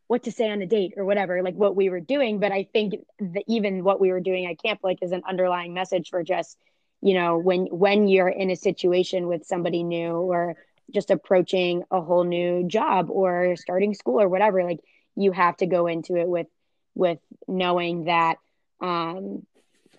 what 0.07 0.25
to 0.25 0.33
say 0.33 0.51
on 0.51 0.63
a 0.63 0.67
date 0.67 0.95
or 0.97 1.05
whatever 1.05 1.43
like 1.43 1.55
what 1.55 1.75
we 1.77 1.89
were 1.89 2.01
doing 2.01 2.39
but 2.39 2.53
i 2.53 2.67
think 2.73 2.95
that 3.19 3.45
even 3.47 3.83
what 3.83 4.01
we 4.01 4.11
were 4.11 4.21
doing 4.21 4.47
at 4.47 4.63
camp 4.63 4.81
like 4.83 4.99
is 5.03 5.13
an 5.13 5.23
underlying 5.29 5.75
message 5.75 6.11
for 6.11 6.23
just 6.23 6.59
you 7.01 7.15
know 7.15 7.39
when 7.39 7.67
when 7.67 8.09
you're 8.09 8.29
in 8.29 8.51
a 8.51 8.57
situation 8.57 9.27
with 9.27 9.45
somebody 9.45 9.83
new 9.83 10.13
or 10.13 10.57
just 10.93 11.11
approaching 11.11 11.83
a 11.91 12.01
whole 12.01 12.25
new 12.25 12.67
job 12.67 13.09
or 13.11 13.57
starting 13.57 13.95
school 13.95 14.21
or 14.21 14.29
whatever 14.29 14.63
like 14.65 14.81
you 15.17 15.33
have 15.33 15.57
to 15.57 15.67
go 15.67 15.87
into 15.87 16.17
it 16.17 16.29
with 16.29 16.47
with 16.95 17.19
knowing 17.49 18.05
that 18.05 18.37
um 18.81 19.43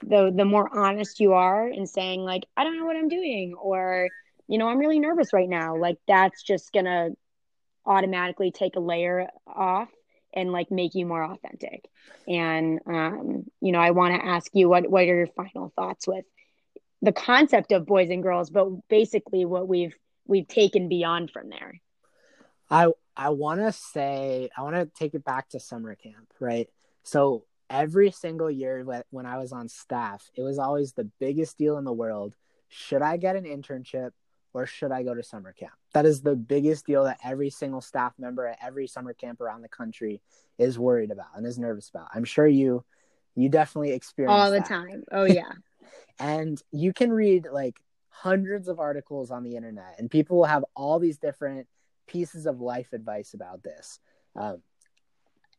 the 0.08 0.32
the 0.36 0.45
more 0.45 0.70
honest 0.78 1.20
you 1.20 1.34
are 1.34 1.68
in 1.68 1.88
saying 1.88 2.22
like 2.22 2.43
i 2.58 2.64
don't 2.64 2.78
know 2.78 2.86
what 2.86 2.95
i'm 2.95 3.10
doing 3.10 3.54
or 3.62 4.10
you 4.47 4.58
know 4.58 4.68
i'm 4.68 4.80
really 4.80 4.99
nervous 4.99 5.34
right 5.34 5.49
now 5.49 5.76
like 5.76 5.97
that's 6.08 6.43
just 6.43 6.72
gonna 6.74 7.10
automatically 7.86 8.51
take 8.51 8.76
a 8.76 8.80
layer 8.80 9.28
off 9.47 9.89
and 10.34 10.51
like 10.51 10.72
make 10.72 10.95
you 10.95 11.06
more 11.06 11.24
authentic 11.24 11.86
and 12.28 12.80
um 12.88 13.43
you 13.62 13.72
know 13.72 13.80
i 13.80 13.91
want 13.91 14.16
to 14.16 14.26
ask 14.26 14.49
you 14.54 14.70
what 14.70 14.89
what 14.89 15.04
are 15.04 15.16
your 15.16 15.28
final 15.28 15.72
thoughts 15.76 16.08
with 16.08 16.26
the 17.04 17.12
concept 17.12 17.74
of 17.74 17.86
boys 17.86 18.10
and 18.10 18.24
girls, 18.24 18.49
but 18.49 18.88
basically 18.88 19.45
what 19.45 19.68
we've 19.68 19.93
we've 20.26 20.47
taken 20.47 20.88
beyond 20.88 21.30
from 21.30 21.49
there. 21.49 21.82
I 22.72 22.88
I 23.16 23.30
want 23.30 23.60
to 23.60 23.74
say 23.74 24.49
I 24.58 24.64
want 24.64 24.76
to 24.76 24.89
take 24.97 25.14
it 25.14 25.24
back 25.24 25.49
to 25.49 25.60
summer 25.60 25.93
camp, 25.95 26.34
right? 26.39 26.70
So 27.04 27.43
every 27.74 28.11
single 28.11 28.51
year 28.51 28.86
when 29.09 29.26
I 29.26 29.39
was 29.39 29.51
on 29.51 29.67
staff, 29.67 30.30
it 30.36 30.43
was 30.43 30.59
always 30.59 30.93
the 30.93 31.09
biggest 31.19 31.57
deal 31.57 31.78
in 31.78 31.84
the 31.84 31.91
world. 31.91 32.36
Should 32.69 33.01
I 33.01 33.17
get 33.17 33.36
an 33.36 33.45
internship 33.45 34.11
or 34.53 34.67
should 34.67 34.91
I 34.91 35.01
go 35.01 35.15
to 35.15 35.24
summer 35.24 35.51
camp? 35.51 35.74
That 35.93 36.05
is 36.05 36.21
the 36.21 36.36
biggest 36.36 36.86
deal 36.86 37.05
that 37.05 37.17
every 37.24 37.49
single 37.49 37.82
staff 37.82 38.13
member 38.19 38.45
at 38.45 38.59
every 38.61 38.86
summer 38.86 39.13
camp 39.13 39.41
around 39.41 39.63
the 39.63 39.69
country 39.69 40.21
is 40.59 40.78
worried 40.78 41.09
about 41.09 41.36
and 41.36 41.47
is 41.47 41.57
nervous 41.57 41.89
about. 41.89 42.09
I'm 42.13 42.24
sure 42.24 42.47
you 42.47 42.86
you 43.36 43.49
definitely 43.49 43.93
experience 43.93 44.32
all 44.39 44.51
the 44.51 44.59
that. 44.59 44.67
time. 44.67 45.03
Oh 45.11 45.26
yeah. 45.26 45.51
and 46.19 46.61
you 46.71 46.93
can 46.93 47.11
read 47.11 47.47
like 47.51 47.80
hundreds 48.09 48.67
of 48.67 48.80
articles 48.80 49.32
on 49.32 49.43
the 49.43 49.55
internet 49.55 49.95
and 49.97 50.11
people 50.11 50.38
will 50.38 50.45
have 50.45 50.63
all 50.76 50.99
these 50.99 51.17
different 51.17 51.67
pieces 52.07 52.45
of 52.45 52.61
life 52.61 52.93
advice 52.93 53.34
about 53.34 53.63
this 53.63 53.99
um, 54.36 54.61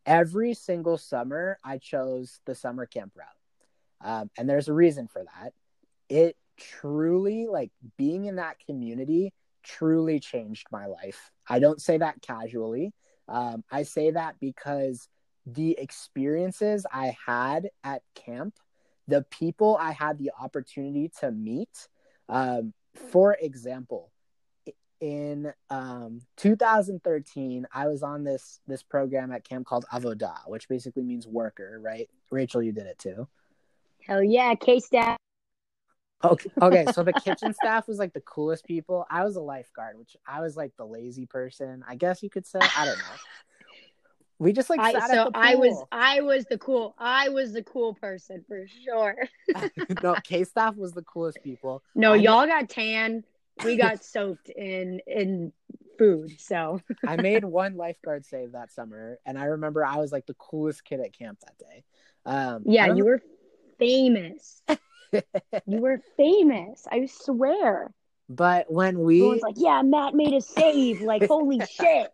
every 0.07 0.55
single 0.55 0.99
summer 0.99 1.59
i 1.65 1.79
chose 1.79 2.41
the 2.47 2.55
summer 2.55 2.87
camp 2.87 3.13
route 3.17 3.27
um, 4.05 4.31
and 4.37 4.49
there's 4.49 4.69
a 4.69 4.73
reason 4.75 5.09
for 5.09 5.25
that. 5.25 5.53
It 6.09 6.37
truly 6.59 7.47
like 7.47 7.73
being 7.97 8.27
in 8.27 8.37
that 8.37 8.59
community 8.65 9.33
truly 9.65 10.21
changed 10.21 10.67
my 10.71 10.87
life. 10.87 11.31
I 11.49 11.59
don't 11.59 11.81
say 11.81 11.99
that 11.99 12.21
casually. 12.21 12.93
Um, 13.27 13.65
i 13.73 13.85
say 13.85 14.11
that 14.11 14.35
because 14.39 15.09
the 15.47 15.79
experiences 15.79 16.85
i 16.93 17.17
had 17.27 17.71
at 17.83 18.03
camp 18.15 18.55
the 19.09 19.23
people 19.31 19.77
I 19.81 19.93
had 19.93 20.19
the 20.19 20.33
opportunity 20.41 21.11
to 21.21 21.31
meet. 21.31 21.89
Um, 22.29 22.73
for 23.11 23.37
example, 23.41 24.11
in 25.05 25.53
um, 25.69 26.23
2013, 26.39 27.67
I 27.75 27.89
was 27.89 28.03
on 28.03 28.25
this 28.25 28.61
this 28.67 28.83
program 28.83 29.33
at 29.33 29.45
camp 29.45 29.67
called 29.67 29.85
avoda 29.93 30.35
which 30.47 30.67
basically 30.67 31.03
means 31.03 31.27
worker, 31.27 31.79
right? 31.83 32.09
Rachel, 32.31 32.63
you 32.63 32.73
did 32.73 32.87
it 32.87 32.99
too. 32.99 33.29
Hell 34.07 34.23
yeah, 34.23 34.55
K 34.55 34.81
staff. 34.81 35.19
Okay, 36.25 36.51
okay. 36.63 36.87
So 36.95 37.03
the 37.03 37.13
kitchen 37.25 37.53
staff 37.53 37.87
was 37.87 37.99
like 37.99 38.15
the 38.15 38.23
coolest 38.23 38.65
people. 38.65 39.07
I 39.11 39.25
was 39.25 39.37
a 39.37 39.43
lifeguard, 39.43 39.99
which 39.99 40.17
I 40.27 40.41
was 40.41 40.57
like 40.57 40.75
the 40.79 40.87
lazy 40.87 41.27
person, 41.27 41.85
I 41.87 41.97
guess 41.97 42.23
you 42.23 42.31
could 42.31 42.47
say. 42.47 42.61
I 42.75 42.87
don't 42.87 42.97
know. 42.97 43.15
We 44.39 44.55
just 44.55 44.71
like 44.71 44.81
I, 44.81 45.07
so 45.07 45.31
I 45.35 45.55
was 45.55 45.85
I 45.93 46.23
was 46.23 46.47
the 46.47 46.57
cool 46.57 46.95
I 46.99 47.29
was 47.29 47.53
the 47.53 47.63
cool 47.63 47.93
person 47.93 48.43
for 48.49 48.67
sure. 48.85 49.17
no, 50.03 50.15
K 50.25 50.45
staff 50.45 50.77
was 50.77 50.93
the 50.93 51.03
coolest 51.03 51.43
people. 51.45 51.83
No, 51.95 52.15
I 52.15 52.17
y'all 52.17 52.47
got 52.47 52.71
tan. 52.71 53.23
We 53.63 53.77
got 53.79 54.05
soaked 54.05 54.49
in 54.49 55.01
in 55.07 55.53
food. 55.99 56.41
So 56.41 56.81
I 57.07 57.17
made 57.17 57.45
one 57.45 57.77
lifeguard 57.77 58.25
save 58.25 58.53
that 58.53 58.73
summer, 58.73 59.19
and 59.25 59.39
I 59.39 59.45
remember 59.45 59.85
I 59.85 59.99
was 59.99 60.13
like 60.13 60.27
the 60.27 60.35
coolest 60.35 60.85
kid 60.85 61.01
at 61.01 61.17
camp 61.17 61.41
that 61.41 61.59
day. 61.59 61.85
Um, 62.27 62.63
yeah, 62.67 62.95
you 62.95 63.05
were 63.05 63.21
famous. 63.79 64.63
you 65.13 65.79
were 65.81 66.01
famous. 66.17 66.87
I 66.91 67.07
swear. 67.07 67.93
But 68.29 68.73
when 68.73 69.01
we 69.01 69.19
Everyone's 69.19 69.43
like, 69.43 69.57
yeah, 69.59 69.83
Matt 69.83 70.15
made 70.15 70.33
a 70.33 70.41
save. 70.41 71.03
Like, 71.03 71.27
holy 71.27 71.61
shit. 71.71 72.11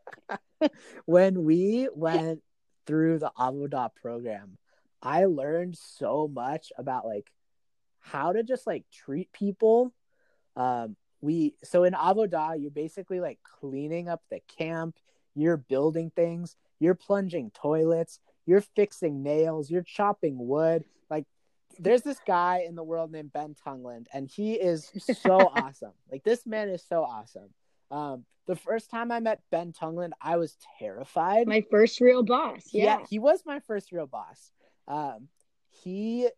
when 1.07 1.45
we 1.45 1.89
went 1.95 2.43
through 2.87 3.21
the 3.21 3.31
Avodah 3.39 3.95
program, 3.95 4.59
I 5.03 5.27
learned 5.27 5.77
so 5.79 6.29
much 6.29 6.73
about 6.77 7.07
like 7.07 7.31
how 8.01 8.33
to 8.33 8.43
just 8.43 8.67
like 8.67 8.85
treat 8.93 9.33
people. 9.33 9.95
Um, 10.57 10.97
we 11.21 11.55
so 11.63 11.85
in 11.85 11.93
Avodah, 11.93 12.61
you're 12.61 12.71
basically 12.71 13.21
like 13.21 13.39
cleaning 13.61 14.09
up 14.09 14.23
the 14.31 14.41
camp, 14.59 14.97
you're 15.35 15.57
building 15.57 16.11
things, 16.15 16.57
you're 16.79 16.95
plunging 16.95 17.51
toilets, 17.51 18.21
you're 18.47 18.61
fixing 18.61 19.23
nails, 19.23 19.71
you're 19.71 19.83
chopping 19.83 20.37
wood. 20.39 20.85
Like 21.11 21.27
there's 21.79 22.03
this 22.03 22.21
guy 22.27 22.65
in 22.67 22.75
the 22.75 22.83
world 22.83 23.13
named 23.13 23.33
Ben 23.33 23.55
Tungland, 23.67 24.07
and 24.13 24.29
he 24.29 24.55
is 24.55 24.91
so 25.23 25.39
awesome. 25.57 25.93
Like 26.11 26.25
this 26.25 26.47
man 26.47 26.69
is 26.69 26.85
so 26.89 27.03
awesome. 27.03 27.51
Um, 27.91 28.25
the 28.47 28.57
first 28.57 28.91
time 28.91 29.13
I 29.13 29.21
met 29.21 29.41
Ben 29.51 29.73
Tungland, 29.73 30.11
I 30.21 30.37
was 30.37 30.57
terrified. 30.79 31.47
My 31.47 31.65
first 31.71 32.01
real 32.01 32.23
boss. 32.23 32.69
Yeah, 32.73 32.85
yeah 32.85 33.07
he 33.09 33.19
was 33.19 33.43
my 33.45 33.61
first 33.61 33.93
real 33.93 34.07
boss. 34.07 34.51
Um, 34.89 35.29
he, 35.69 36.29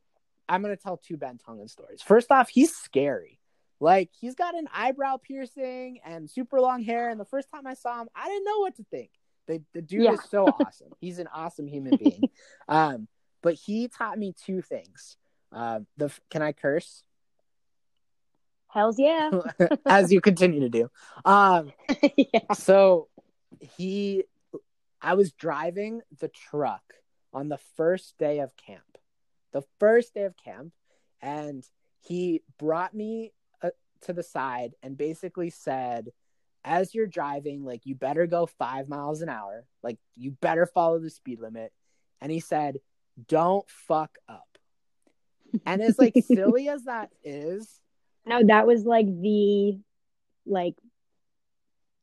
I'm 0.49 0.61
gonna 0.63 0.77
tell 0.77 0.97
two 0.97 1.17
Ben 1.17 1.39
Tungland 1.39 1.71
stories. 1.71 2.03
First 2.03 2.31
off, 2.31 2.49
he's 2.49 2.75
scary. 2.75 3.39
Like 3.83 4.11
he's 4.21 4.37
got 4.37 4.55
an 4.55 4.69
eyebrow 4.73 5.17
piercing 5.17 5.99
and 6.05 6.31
super 6.31 6.61
long 6.61 6.85
hair. 6.85 7.11
And 7.11 7.19
the 7.19 7.25
first 7.25 7.51
time 7.51 7.67
I 7.67 7.75
saw 7.75 8.01
him, 8.01 8.09
I 8.15 8.29
didn't 8.29 8.45
know 8.45 8.61
what 8.61 8.77
to 8.77 8.85
think. 8.85 9.11
The 9.49 9.61
the 9.75 9.83
dude 9.83 10.05
yeah. 10.05 10.13
is 10.13 10.21
so 10.31 10.45
awesome. 10.65 10.93
He's 11.01 11.19
an 11.19 11.27
awesome 11.35 11.67
human 11.67 11.97
being. 11.97 12.23
um, 12.69 13.09
but 13.43 13.55
he 13.55 13.89
taught 13.89 14.17
me 14.17 14.37
two 14.47 14.63
things. 14.63 15.17
Uh, 15.51 15.81
the 15.97 16.13
can 16.31 16.43
I 16.43 16.53
curse? 16.53 17.03
Hell's 18.69 19.01
yeah. 19.01 19.33
As 19.87 20.13
you 20.13 20.21
continue 20.21 20.61
to 20.61 20.69
do. 20.69 20.89
Um, 21.25 21.73
yeah. 22.17 22.53
So 22.55 23.09
he, 23.59 24.23
I 25.01 25.15
was 25.15 25.33
driving 25.33 26.03
the 26.21 26.29
truck 26.29 26.85
on 27.33 27.49
the 27.49 27.59
first 27.77 28.17
day 28.17 28.39
of 28.39 28.57
camp, 28.57 28.97
the 29.53 29.65
first 29.81 30.15
day 30.15 30.23
of 30.23 30.37
camp, 30.37 30.73
and 31.21 31.67
he 32.01 32.43
brought 32.59 32.95
me 32.95 33.33
to 34.03 34.13
the 34.13 34.23
side 34.23 34.75
and 34.83 34.97
basically 34.97 35.51
said, 35.51 36.09
as 36.65 36.95
you're 36.95 37.07
driving, 37.07 37.65
like 37.65 37.85
you 37.85 37.95
better 37.95 38.27
go 38.27 38.47
five 38.47 38.89
miles 38.89 39.23
an 39.23 39.29
hour, 39.29 39.67
like 39.83 39.99
you 40.15 40.31
better 40.31 40.67
follow 40.67 40.99
the 40.99 41.11
speed 41.11 41.41
limit. 41.41 41.73
And 42.21 42.31
he 42.31 42.41
said, 42.41 42.79
don't 43.29 43.69
fuck 43.69 44.17
up. 44.29 44.47
And 45.67 45.83
as 45.83 45.99
like 45.99 46.15
silly 46.27 46.69
as 46.69 46.85
that 46.85 47.11
is, 47.25 47.81
no, 48.25 48.43
that 48.45 48.67
was 48.67 48.85
like 48.85 49.07
the 49.07 49.79
like 50.47 50.77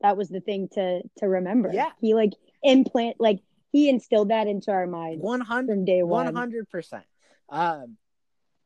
that 0.02 0.18
was 0.18 0.30
the 0.30 0.42
thing 0.42 0.70
to 0.74 1.02
to 1.18 1.28
remember. 1.28 1.72
Yeah. 1.74 1.92
He 2.00 2.14
like 2.14 2.34
implant 2.62 3.18
like 3.20 3.40
he 3.72 3.90
instilled 3.90 4.30
that 4.30 4.48
into 4.48 4.72
our 4.72 4.88
mind 4.88 5.22
100 5.22 5.74
from 5.74 5.86
day 5.86 6.04
one. 6.04 6.34
100%. 6.34 7.04
Um 7.50 7.98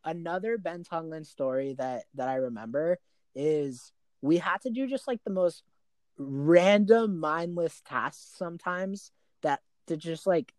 another 0.03 0.57
Ben 0.57 0.83
Tungland 0.83 1.25
story 1.25 1.75
that 1.77 2.03
that 2.15 2.27
I 2.27 2.35
remember 2.35 2.99
is 3.35 3.91
we 4.21 4.37
had 4.37 4.61
to 4.61 4.69
do 4.69 4.87
just 4.87 5.07
like 5.07 5.23
the 5.23 5.31
most 5.31 5.63
random 6.17 7.19
mindless 7.19 7.81
tasks 7.85 8.35
sometimes 8.37 9.11
that 9.41 9.61
to 9.87 9.97
just 9.97 10.25
like 10.27 10.53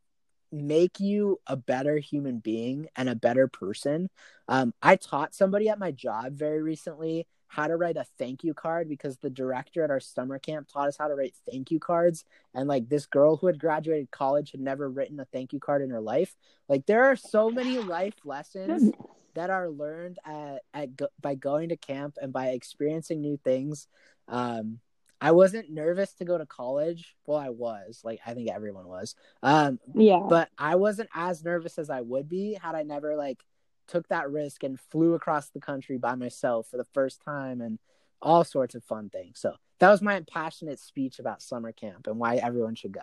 make 0.52 1.00
you 1.00 1.40
a 1.46 1.56
better 1.56 1.98
human 1.98 2.38
being 2.38 2.86
and 2.96 3.08
a 3.08 3.14
better 3.14 3.48
person. 3.48 4.08
Um, 4.48 4.72
I 4.82 4.96
taught 4.96 5.34
somebody 5.34 5.68
at 5.68 5.78
my 5.78 5.90
job 5.90 6.34
very 6.34 6.62
recently 6.62 7.26
how 7.48 7.68
to 7.68 7.76
write 7.76 7.96
a 7.96 8.04
thank 8.18 8.42
you 8.42 8.52
card 8.52 8.88
because 8.88 9.18
the 9.18 9.30
director 9.30 9.84
at 9.84 9.90
our 9.90 10.00
summer 10.00 10.38
camp 10.38 10.68
taught 10.68 10.88
us 10.88 10.96
how 10.96 11.06
to 11.06 11.14
write 11.14 11.34
thank 11.48 11.70
you 11.70 11.78
cards. 11.78 12.24
And 12.52 12.68
like 12.68 12.88
this 12.88 13.06
girl 13.06 13.36
who 13.36 13.46
had 13.46 13.60
graduated 13.60 14.10
college 14.10 14.50
had 14.52 14.60
never 14.60 14.88
written 14.88 15.20
a 15.20 15.24
thank 15.26 15.52
you 15.52 15.60
card 15.60 15.82
in 15.82 15.90
her 15.90 16.00
life. 16.00 16.34
Like 16.68 16.86
there 16.86 17.04
are 17.04 17.16
so 17.16 17.50
many 17.50 17.78
life 17.78 18.14
lessons 18.24 18.92
that 19.34 19.50
are 19.50 19.68
learned 19.68 20.18
at, 20.24 20.62
at 20.72 20.96
go- 20.96 21.08
by 21.20 21.34
going 21.34 21.68
to 21.70 21.76
camp 21.76 22.16
and 22.20 22.32
by 22.32 22.48
experiencing 22.48 23.20
new 23.20 23.36
things. 23.36 23.86
Um, 24.28 24.80
I 25.20 25.30
wasn't 25.32 25.70
nervous 25.70 26.12
to 26.14 26.24
go 26.24 26.36
to 26.36 26.44
college. 26.46 27.14
Well, 27.26 27.38
I 27.38 27.48
was 27.48 28.00
like 28.04 28.20
I 28.26 28.34
think 28.34 28.50
everyone 28.50 28.86
was. 28.88 29.14
Um, 29.42 29.78
Yeah. 29.94 30.20
but 30.28 30.50
I 30.58 30.76
wasn't 30.76 31.08
as 31.14 31.44
nervous 31.44 31.78
as 31.78 31.88
I 31.90 32.00
would 32.00 32.28
be 32.28 32.54
had 32.54 32.74
I 32.74 32.82
never 32.82 33.16
like 33.16 33.42
took 33.86 34.08
that 34.08 34.30
risk 34.30 34.64
and 34.64 34.80
flew 34.80 35.14
across 35.14 35.50
the 35.50 35.60
country 35.60 35.98
by 35.98 36.14
myself 36.14 36.68
for 36.68 36.76
the 36.76 36.86
first 36.92 37.22
time 37.22 37.60
and 37.60 37.78
all 38.22 38.44
sorts 38.44 38.74
of 38.74 38.82
fun 38.84 39.10
things. 39.10 39.38
So 39.38 39.54
that 39.78 39.90
was 39.90 40.00
my 40.00 40.20
passionate 40.32 40.78
speech 40.78 41.18
about 41.18 41.42
summer 41.42 41.72
camp 41.72 42.06
and 42.06 42.18
why 42.18 42.36
everyone 42.36 42.74
should 42.74 42.92
go. 42.92 43.00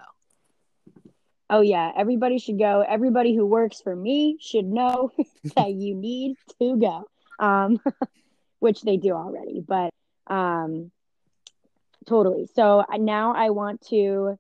Oh 1.52 1.62
yeah, 1.62 1.92
everybody 1.96 2.40
should 2.40 2.58
go. 2.58 2.84
Everybody 2.88 3.36
who 3.36 3.46
works 3.46 3.82
for 3.82 3.96
me 3.96 4.38
should 4.40 4.66
know 4.66 5.12
that 5.56 5.74
you 5.74 5.94
need 5.96 6.38
to 6.60 6.78
go. 6.78 7.04
Um, 7.40 7.80
which 8.60 8.84
they 8.84 8.96
do 8.96 9.12
already, 9.12 9.60
but 9.60 9.92
um, 10.28 10.92
totally. 12.08 12.48
So 12.56 12.86
now 12.98 13.34
I 13.34 13.50
want 13.50 13.82
to, 13.90 14.38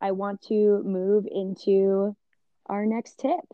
I 0.00 0.12
want 0.12 0.42
to 0.48 0.82
move 0.82 1.26
into 1.30 2.16
our 2.66 2.86
next 2.86 3.18
tip. 3.18 3.44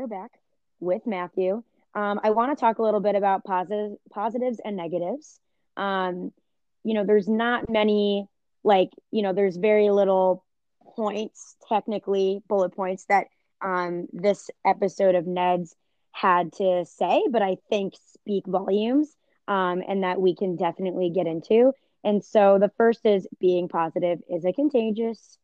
Are 0.00 0.06
back 0.06 0.30
with 0.80 1.06
Matthew. 1.06 1.62
Um, 1.94 2.20
I 2.22 2.30
want 2.30 2.56
to 2.56 2.60
talk 2.60 2.78
a 2.78 2.82
little 2.82 3.00
bit 3.00 3.16
about 3.16 3.44
positive, 3.44 3.98
positives 4.10 4.58
and 4.64 4.74
negatives. 4.76 5.38
Um, 5.76 6.32
you 6.84 6.94
know, 6.94 7.04
there's 7.04 7.28
not 7.28 7.68
many, 7.68 8.26
like, 8.64 8.90
you 9.10 9.20
know, 9.22 9.34
there's 9.34 9.58
very 9.58 9.90
little 9.90 10.42
points, 10.96 11.56
technically, 11.68 12.42
bullet 12.48 12.74
points 12.74 13.04
that 13.10 13.26
um, 13.60 14.06
this 14.12 14.48
episode 14.64 15.16
of 15.16 15.26
Ned's 15.26 15.76
had 16.12 16.54
to 16.54 16.86
say, 16.86 17.22
but 17.30 17.42
I 17.42 17.58
think 17.68 17.92
speak 18.14 18.46
volumes 18.46 19.14
um, 19.48 19.82
and 19.86 20.02
that 20.02 20.18
we 20.18 20.34
can 20.34 20.56
definitely 20.56 21.10
get 21.10 21.26
into. 21.26 21.72
And 22.02 22.24
so 22.24 22.58
the 22.58 22.72
first 22.78 23.04
is 23.04 23.28
being 23.38 23.68
positive 23.68 24.20
is 24.30 24.46
a 24.46 24.52
contagious. 24.54 25.36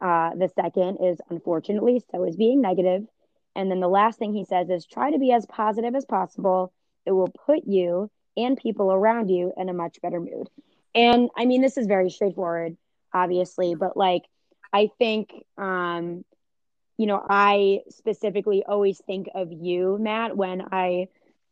Uh, 0.00 0.34
the 0.34 0.50
second 0.54 0.98
is 1.02 1.18
unfortunately, 1.30 2.02
so 2.10 2.24
is 2.24 2.36
being 2.36 2.60
negative. 2.60 3.06
And 3.54 3.70
then 3.70 3.80
the 3.80 3.88
last 3.88 4.18
thing 4.18 4.32
he 4.32 4.44
says 4.44 4.70
is 4.70 4.86
try 4.86 5.10
to 5.10 5.18
be 5.18 5.32
as 5.32 5.46
positive 5.46 5.94
as 5.94 6.04
possible. 6.04 6.72
It 7.04 7.12
will 7.12 7.32
put 7.46 7.64
you 7.66 8.10
and 8.36 8.56
people 8.56 8.92
around 8.92 9.28
you 9.28 9.52
in 9.56 9.68
a 9.68 9.74
much 9.74 10.00
better 10.00 10.20
mood. 10.20 10.48
And 10.94 11.30
I 11.36 11.44
mean, 11.44 11.62
this 11.62 11.76
is 11.76 11.86
very 11.86 12.10
straightforward, 12.10 12.76
obviously, 13.12 13.74
but 13.74 13.96
like, 13.96 14.22
I 14.72 14.88
think, 14.98 15.32
um, 15.58 16.24
you 16.96 17.06
know, 17.06 17.24
I 17.28 17.80
specifically 17.90 18.64
always 18.66 19.00
think 19.06 19.28
of 19.34 19.52
you, 19.52 19.98
Matt, 20.00 20.36
when 20.36 20.62
I 20.72 21.08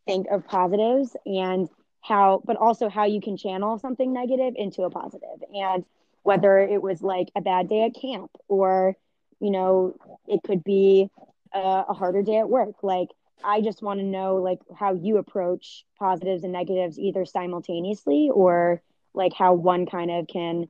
think 0.07 0.29
of 0.31 0.47
positives 0.47 1.17
and 1.27 1.69
how, 2.01 2.43
but 2.45 2.57
also 2.57 2.89
how 2.89 3.05
you 3.05 3.21
can 3.21 3.37
channel 3.37 3.79
something 3.79 4.13
negative 4.13 4.55
into 4.57 4.83
a 4.83 4.91
positive. 4.91 5.43
And 5.53 5.85
whether 6.23 6.59
it 6.59 6.83
was 6.83 7.03
like 7.03 7.29
a 7.37 7.41
bad 7.41 7.69
day 7.69 7.85
at 7.85 8.01
camp 8.01 8.31
or, 8.49 8.97
you 9.41 9.51
know, 9.51 9.97
it 10.27 10.43
could 10.43 10.65
be 10.65 11.11
a, 11.55 11.85
a 11.89 11.95
harder 11.95 12.23
day 12.23 12.39
at 12.39 12.49
work. 12.49 12.83
Like, 12.83 13.09
I 13.43 13.61
just 13.61 13.83
want 13.83 14.01
to 14.01 14.07
know 14.07 14.37
like 14.37 14.61
how 14.77 14.95
you 14.95 15.17
approach 15.19 15.85
positives 15.99 16.45
and 16.45 16.53
negatives 16.53 16.99
either 16.99 17.25
simultaneously 17.25 18.31
or 18.33 18.83
like 19.15 19.33
how 19.33 19.55
one 19.55 19.87
kind 19.87 20.11
of 20.11 20.27
can 20.27 20.69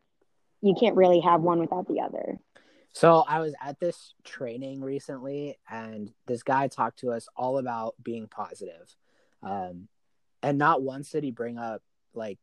you 0.62 0.74
can't 0.78 0.96
really 0.96 1.20
have 1.20 1.40
one 1.40 1.58
without 1.58 1.88
the 1.88 2.00
other. 2.00 2.38
So 2.92 3.24
I 3.26 3.40
was 3.40 3.54
at 3.62 3.78
this 3.80 4.14
training 4.24 4.82
recently, 4.82 5.58
and 5.70 6.12
this 6.26 6.42
guy 6.42 6.68
talked 6.68 6.98
to 7.00 7.12
us 7.12 7.28
all 7.36 7.58
about 7.58 7.94
being 8.02 8.26
positive. 8.26 8.94
Um, 9.42 9.88
and 10.42 10.58
not 10.58 10.82
once 10.82 11.10
did 11.10 11.24
he 11.24 11.30
bring 11.30 11.56
up 11.56 11.82
like 12.14 12.38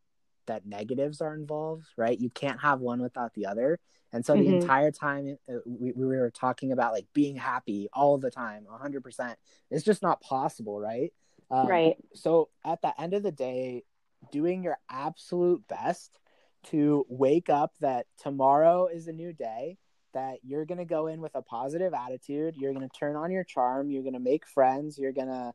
that 0.47 0.65
negatives 0.65 1.21
are 1.21 1.33
involved, 1.35 1.85
right? 1.97 2.19
You 2.19 2.29
can't 2.29 2.59
have 2.61 2.79
one 2.79 3.01
without 3.01 3.33
the 3.33 3.45
other. 3.45 3.79
And 4.13 4.25
so 4.25 4.35
the 4.35 4.47
Mhm. 4.47 4.61
entire 4.61 4.91
time 4.91 5.37
we, 5.65 5.91
we 5.91 6.05
were 6.05 6.31
talking 6.31 6.71
about 6.71 6.93
like 6.93 7.07
being 7.13 7.35
happy 7.35 7.89
all 7.93 8.17
the 8.17 8.31
time, 8.31 8.65
100%. 8.65 9.37
It's 9.69 9.83
just 9.85 10.01
not 10.01 10.21
possible, 10.21 10.79
right? 10.79 11.13
Um, 11.51 11.67
right. 11.67 11.97
so 12.13 12.49
at 12.65 12.81
the 12.81 12.99
end 12.99 13.13
of 13.13 13.23
the 13.23 13.31
day 13.31 13.83
doing 14.31 14.63
your 14.63 14.77
absolute 14.89 15.65
best 15.67 16.19
to 16.63 17.05
wake 17.07 17.49
up 17.49 17.73
that 17.79 18.07
tomorrow 18.17 18.87
is 18.87 19.07
a 19.07 19.13
new 19.13 19.31
day 19.31 19.77
that 20.13 20.39
you're 20.43 20.65
going 20.65 20.79
to 20.79 20.85
go 20.85 21.07
in 21.07 21.21
with 21.21 21.35
a 21.35 21.41
positive 21.41 21.93
attitude 21.93 22.55
you're 22.57 22.73
going 22.73 22.87
to 22.89 22.97
turn 22.97 23.15
on 23.15 23.31
your 23.31 23.43
charm 23.43 23.89
you're 23.89 24.01
going 24.03 24.13
to 24.13 24.19
make 24.19 24.45
friends 24.47 24.97
you're 24.97 25.13
going 25.13 25.27
to 25.27 25.53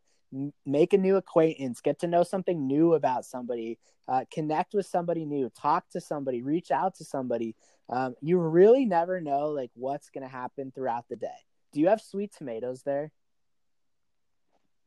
make 0.65 0.93
a 0.93 0.99
new 0.99 1.17
acquaintance 1.17 1.81
get 1.81 1.99
to 1.99 2.07
know 2.07 2.23
something 2.23 2.67
new 2.67 2.95
about 2.95 3.25
somebody 3.25 3.79
uh, 4.09 4.25
connect 4.33 4.75
with 4.75 4.87
somebody 4.87 5.25
new 5.25 5.51
talk 5.51 5.89
to 5.91 6.01
somebody 6.01 6.43
reach 6.43 6.71
out 6.71 6.95
to 6.95 7.05
somebody 7.05 7.55
um, 7.91 8.15
you 8.21 8.39
really 8.39 8.87
never 8.87 9.21
know 9.21 9.49
like 9.49 9.71
what's 9.75 10.09
going 10.09 10.25
to 10.25 10.33
happen 10.33 10.73
throughout 10.75 11.05
the 11.11 11.17
day 11.17 11.29
do 11.73 11.81
you 11.81 11.89
have 11.89 12.01
sweet 12.01 12.33
tomatoes 12.37 12.83
there 12.83 13.13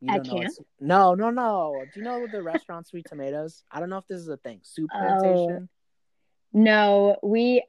you 0.00 0.12
I 0.12 0.18
can't. 0.18 0.52
No, 0.78 1.14
no, 1.14 1.30
no. 1.30 1.84
Do 1.90 1.98
you 1.98 2.04
know 2.04 2.26
the 2.26 2.42
restaurant 2.42 2.86
Sweet 2.86 3.06
Tomatoes? 3.06 3.64
I 3.72 3.80
don't 3.80 3.88
know 3.88 3.96
if 3.96 4.06
this 4.06 4.20
is 4.20 4.28
a 4.28 4.36
thing. 4.36 4.60
Soup 4.62 4.90
Oh. 4.94 4.98
plantation. 5.00 5.68
No, 6.52 7.16
we 7.22 7.64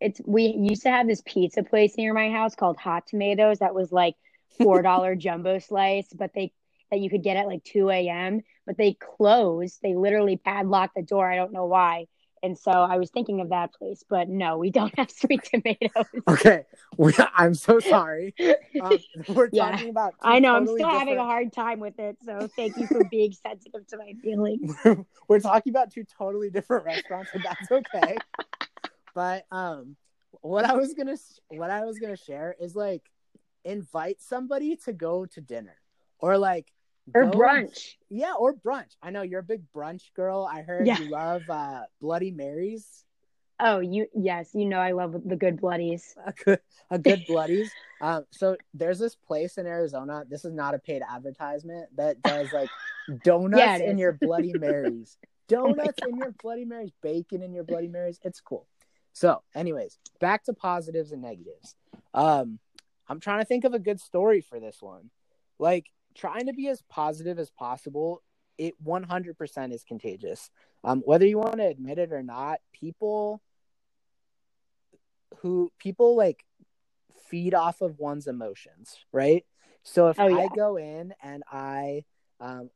it's 0.00 0.20
we 0.24 0.46
used 0.46 0.82
to 0.82 0.90
have 0.90 1.06
this 1.06 1.22
pizza 1.24 1.62
place 1.62 1.96
near 1.96 2.12
my 2.12 2.30
house 2.30 2.54
called 2.54 2.76
Hot 2.78 3.06
Tomatoes 3.06 3.60
that 3.60 3.74
was 3.74 3.92
like 3.92 4.16
four 4.58 4.82
dollar 4.82 5.14
jumbo 5.16 5.58
slice, 5.58 6.08
but 6.12 6.32
they 6.34 6.52
that 6.90 7.00
you 7.00 7.10
could 7.10 7.22
get 7.22 7.36
at 7.36 7.46
like 7.46 7.64
two 7.64 7.90
a.m. 7.90 8.42
But 8.66 8.76
they 8.78 8.94
closed. 8.94 9.80
They 9.82 9.94
literally 9.94 10.36
padlocked 10.36 10.94
the 10.96 11.02
door. 11.02 11.30
I 11.30 11.36
don't 11.36 11.52
know 11.52 11.66
why. 11.66 12.06
And 12.42 12.56
so 12.58 12.70
I 12.70 12.98
was 12.98 13.10
thinking 13.10 13.40
of 13.40 13.48
that 13.50 13.72
place, 13.74 14.04
but 14.08 14.28
no, 14.28 14.58
we 14.58 14.70
don't 14.70 14.96
have 14.98 15.10
sweet 15.16 15.44
tomatoes. 15.44 16.06
Okay, 16.28 16.64
we, 16.96 17.12
I'm 17.36 17.54
so 17.54 17.80
sorry. 17.80 18.34
Um, 18.80 18.98
we're 19.28 19.50
Yeah. 19.52 19.70
talking 19.70 19.90
about. 19.90 20.14
I 20.22 20.38
know 20.40 20.54
I'm 20.56 20.64
totally 20.66 20.80
still 20.82 20.90
having 20.98 21.18
a 21.18 21.24
hard 21.24 21.52
time 21.52 21.80
with 21.80 21.98
it. 21.98 22.18
So 22.24 22.48
thank 22.56 22.76
you 22.76 22.88
for 22.88 23.04
being 23.04 23.32
sensitive 23.46 23.86
to 23.88 23.96
my 23.98 24.14
feelings. 24.22 24.74
we're 25.28 25.40
talking 25.40 25.72
about 25.72 25.92
two 25.92 26.04
totally 26.18 26.50
different 26.50 26.84
restaurants, 26.84 27.32
and 27.34 27.42
that's 27.44 27.70
okay. 27.70 28.18
but 29.14 29.46
um, 29.50 29.96
what 30.42 30.64
I 30.64 30.74
was 30.74 30.94
gonna 30.94 31.16
what 31.48 31.70
I 31.70 31.84
was 31.84 31.98
gonna 31.98 32.16
share 32.16 32.54
is 32.60 32.76
like 32.76 33.02
invite 33.64 34.20
somebody 34.20 34.76
to 34.84 34.92
go 34.92 35.26
to 35.26 35.40
dinner 35.40 35.76
or 36.18 36.38
like 36.38 36.72
Or 37.14 37.24
go- 37.26 37.38
brunch. 37.38 37.94
Yeah, 38.10 38.34
or 38.38 38.54
brunch. 38.54 38.92
I 39.02 39.10
know 39.10 39.22
you're 39.22 39.40
a 39.40 39.44
big 39.44 39.62
brunch 39.74 40.12
girl. 40.14 40.48
I 40.50 40.62
heard 40.62 40.86
Yeah. 40.86 40.98
you 40.98 41.10
love 41.10 41.42
uh, 41.48 41.82
Bloody 42.00 42.30
Marys. 42.32 43.04
Oh, 43.58 43.80
you 43.80 44.06
yes, 44.14 44.50
you 44.52 44.66
know 44.66 44.78
I 44.78 44.92
love 44.92 45.16
the 45.24 45.36
good 45.36 45.58
bloodies. 45.60 46.14
a 46.26 46.32
good 46.32 46.60
a 46.90 46.98
good 46.98 47.24
bloodies. 47.28 47.70
Um, 48.00 48.26
so 48.30 48.56
there's 48.74 48.98
this 48.98 49.14
place 49.14 49.56
in 49.56 49.66
Arizona. 49.66 50.24
This 50.28 50.44
is 50.44 50.52
not 50.52 50.74
a 50.74 50.78
paid 50.78 51.02
advertisement 51.08 51.88
that 51.96 52.20
does 52.22 52.52
like 52.52 52.68
donuts 53.24 53.58
Yeah, 53.60 53.76
in 53.78 53.96
your 53.98 54.12
Bloody 54.12 54.52
Marys, 54.52 55.16
Oh 55.22 55.26
donuts 55.48 55.98
in 56.06 56.16
your 56.18 56.32
Bloody 56.42 56.64
Marys, 56.66 56.90
bacon 57.02 57.40
in 57.42 57.54
your 57.54 57.64
Bloody 57.64 57.88
Marys. 57.88 58.18
It's 58.22 58.40
cool. 58.40 58.66
So, 59.14 59.42
anyways, 59.54 59.98
back 60.20 60.44
to 60.44 60.52
positives 60.52 61.12
and 61.12 61.22
negatives. 61.22 61.74
Um, 62.12 62.58
I'm 63.08 63.20
trying 63.20 63.38
to 63.38 63.46
think 63.46 63.64
of 63.64 63.72
a 63.72 63.78
good 63.78 64.00
story 64.00 64.42
for 64.42 64.60
this 64.60 64.76
one. 64.82 65.08
Like 65.58 65.86
trying 66.16 66.46
to 66.46 66.52
be 66.52 66.68
as 66.68 66.82
positive 66.88 67.38
as 67.38 67.50
possible. 67.50 68.22
It 68.58 68.74
100% 68.82 69.72
is 69.72 69.84
contagious. 69.84 70.50
Um, 70.82 71.02
whether 71.04 71.26
you 71.26 71.38
want 71.38 71.58
to 71.58 71.66
admit 71.66 71.98
it 71.98 72.12
or 72.12 72.22
not, 72.22 72.60
people 72.72 73.42
who 75.38 75.70
people 75.78 76.16
like 76.16 76.44
feed 77.28 77.54
off 77.54 77.80
of 77.80 77.98
one's 77.98 78.26
emotions, 78.26 78.96
right? 79.12 79.44
So 79.82 80.08
if 80.08 80.18
Oh, 80.18 80.28
I 80.28 80.48
go 80.48 80.76
in 80.76 81.14
and 81.22 81.42
I 81.50 82.04
um, 82.40 82.70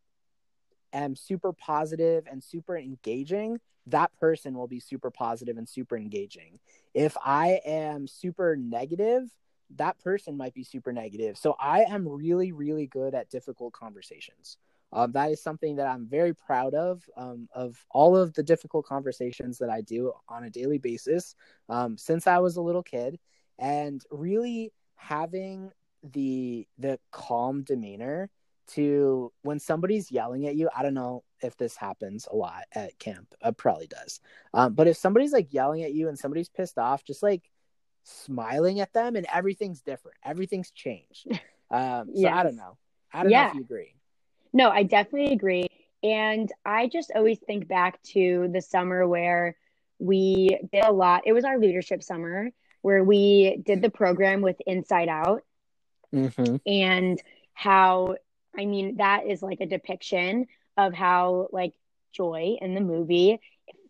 am 0.92 1.16
super 1.16 1.52
positive 1.52 2.26
and 2.30 2.42
super 2.42 2.76
engaging, 2.76 3.58
that 3.86 4.12
person 4.20 4.54
will 4.54 4.68
be 4.68 4.80
super 4.80 5.10
positive 5.10 5.56
and 5.56 5.68
super 5.68 5.96
engaging. 5.96 6.58
If 6.94 7.16
I 7.24 7.60
am 7.64 8.06
super 8.06 8.56
negative, 8.56 9.30
that 9.76 9.98
person 10.00 10.36
might 10.36 10.54
be 10.54 10.64
super 10.64 10.92
negative. 10.92 11.38
So 11.38 11.56
I 11.58 11.82
am 11.82 12.08
really, 12.08 12.52
really 12.52 12.86
good 12.86 13.14
at 13.14 13.30
difficult 13.30 13.72
conversations. 13.72 14.56
Um, 14.92 15.12
that 15.12 15.30
is 15.30 15.40
something 15.40 15.76
that 15.76 15.86
I'm 15.86 16.06
very 16.06 16.34
proud 16.34 16.74
of. 16.74 17.02
Um, 17.16 17.48
of 17.54 17.84
all 17.90 18.16
of 18.16 18.34
the 18.34 18.42
difficult 18.42 18.86
conversations 18.86 19.58
that 19.58 19.70
I 19.70 19.82
do 19.82 20.12
on 20.28 20.44
a 20.44 20.50
daily 20.50 20.78
basis 20.78 21.34
um, 21.68 21.96
since 21.96 22.26
I 22.26 22.38
was 22.38 22.56
a 22.56 22.62
little 22.62 22.82
kid, 22.82 23.18
and 23.58 24.02
really 24.10 24.72
having 24.96 25.70
the 26.02 26.66
the 26.78 26.98
calm 27.12 27.62
demeanor 27.62 28.30
to 28.68 29.32
when 29.42 29.58
somebody's 29.58 30.10
yelling 30.10 30.46
at 30.46 30.56
you. 30.56 30.68
I 30.76 30.82
don't 30.82 30.94
know 30.94 31.24
if 31.42 31.56
this 31.56 31.76
happens 31.76 32.26
a 32.30 32.36
lot 32.36 32.64
at 32.72 32.98
camp. 32.98 33.34
It 33.44 33.56
probably 33.56 33.86
does. 33.86 34.20
Um, 34.54 34.74
but 34.74 34.86
if 34.86 34.96
somebody's 34.96 35.32
like 35.32 35.52
yelling 35.52 35.82
at 35.82 35.92
you 35.92 36.08
and 36.08 36.18
somebody's 36.18 36.48
pissed 36.48 36.78
off, 36.78 37.04
just 37.04 37.22
like 37.22 37.50
smiling 38.02 38.80
at 38.80 38.92
them 38.92 39.16
and 39.16 39.26
everything's 39.32 39.82
different. 39.82 40.16
Everything's 40.24 40.70
changed. 40.70 41.26
Um, 41.72 42.10
so 42.16 42.26
I 42.26 42.42
don't 42.42 42.56
know. 42.56 42.76
I 43.12 43.22
don't 43.22 43.30
know 43.30 43.46
if 43.46 43.54
you 43.54 43.60
agree. 43.60 43.94
No, 44.52 44.70
I 44.70 44.82
definitely 44.82 45.32
agree. 45.32 45.68
And 46.02 46.50
I 46.64 46.88
just 46.88 47.12
always 47.14 47.38
think 47.38 47.68
back 47.68 48.02
to 48.14 48.50
the 48.52 48.60
summer 48.60 49.06
where 49.06 49.54
we 50.00 50.58
did 50.72 50.82
a 50.82 50.90
lot. 50.90 51.22
It 51.26 51.32
was 51.32 51.44
our 51.44 51.60
leadership 51.60 52.02
summer 52.02 52.50
where 52.82 53.04
we 53.04 53.62
did 53.64 53.82
the 53.82 53.88
program 53.90 54.40
with 54.40 54.56
Inside 54.66 55.08
Out 55.08 55.44
Mm-hmm. 56.12 56.56
and 56.66 57.22
how, 57.54 58.16
I 58.58 58.66
mean, 58.66 58.96
that 58.96 59.28
is 59.28 59.40
like 59.40 59.60
a 59.60 59.66
depiction 59.66 60.48
of 60.76 60.92
how, 60.92 61.46
like, 61.52 61.74
Joy 62.12 62.56
in 62.60 62.74
the 62.74 62.80
movie, 62.80 63.38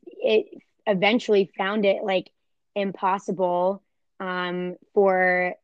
it 0.04 0.62
eventually 0.86 1.50
found 1.56 1.86
it 1.86 2.02
like 2.02 2.30
impossible 2.74 3.82
um, 4.20 4.76
for, 4.94 5.54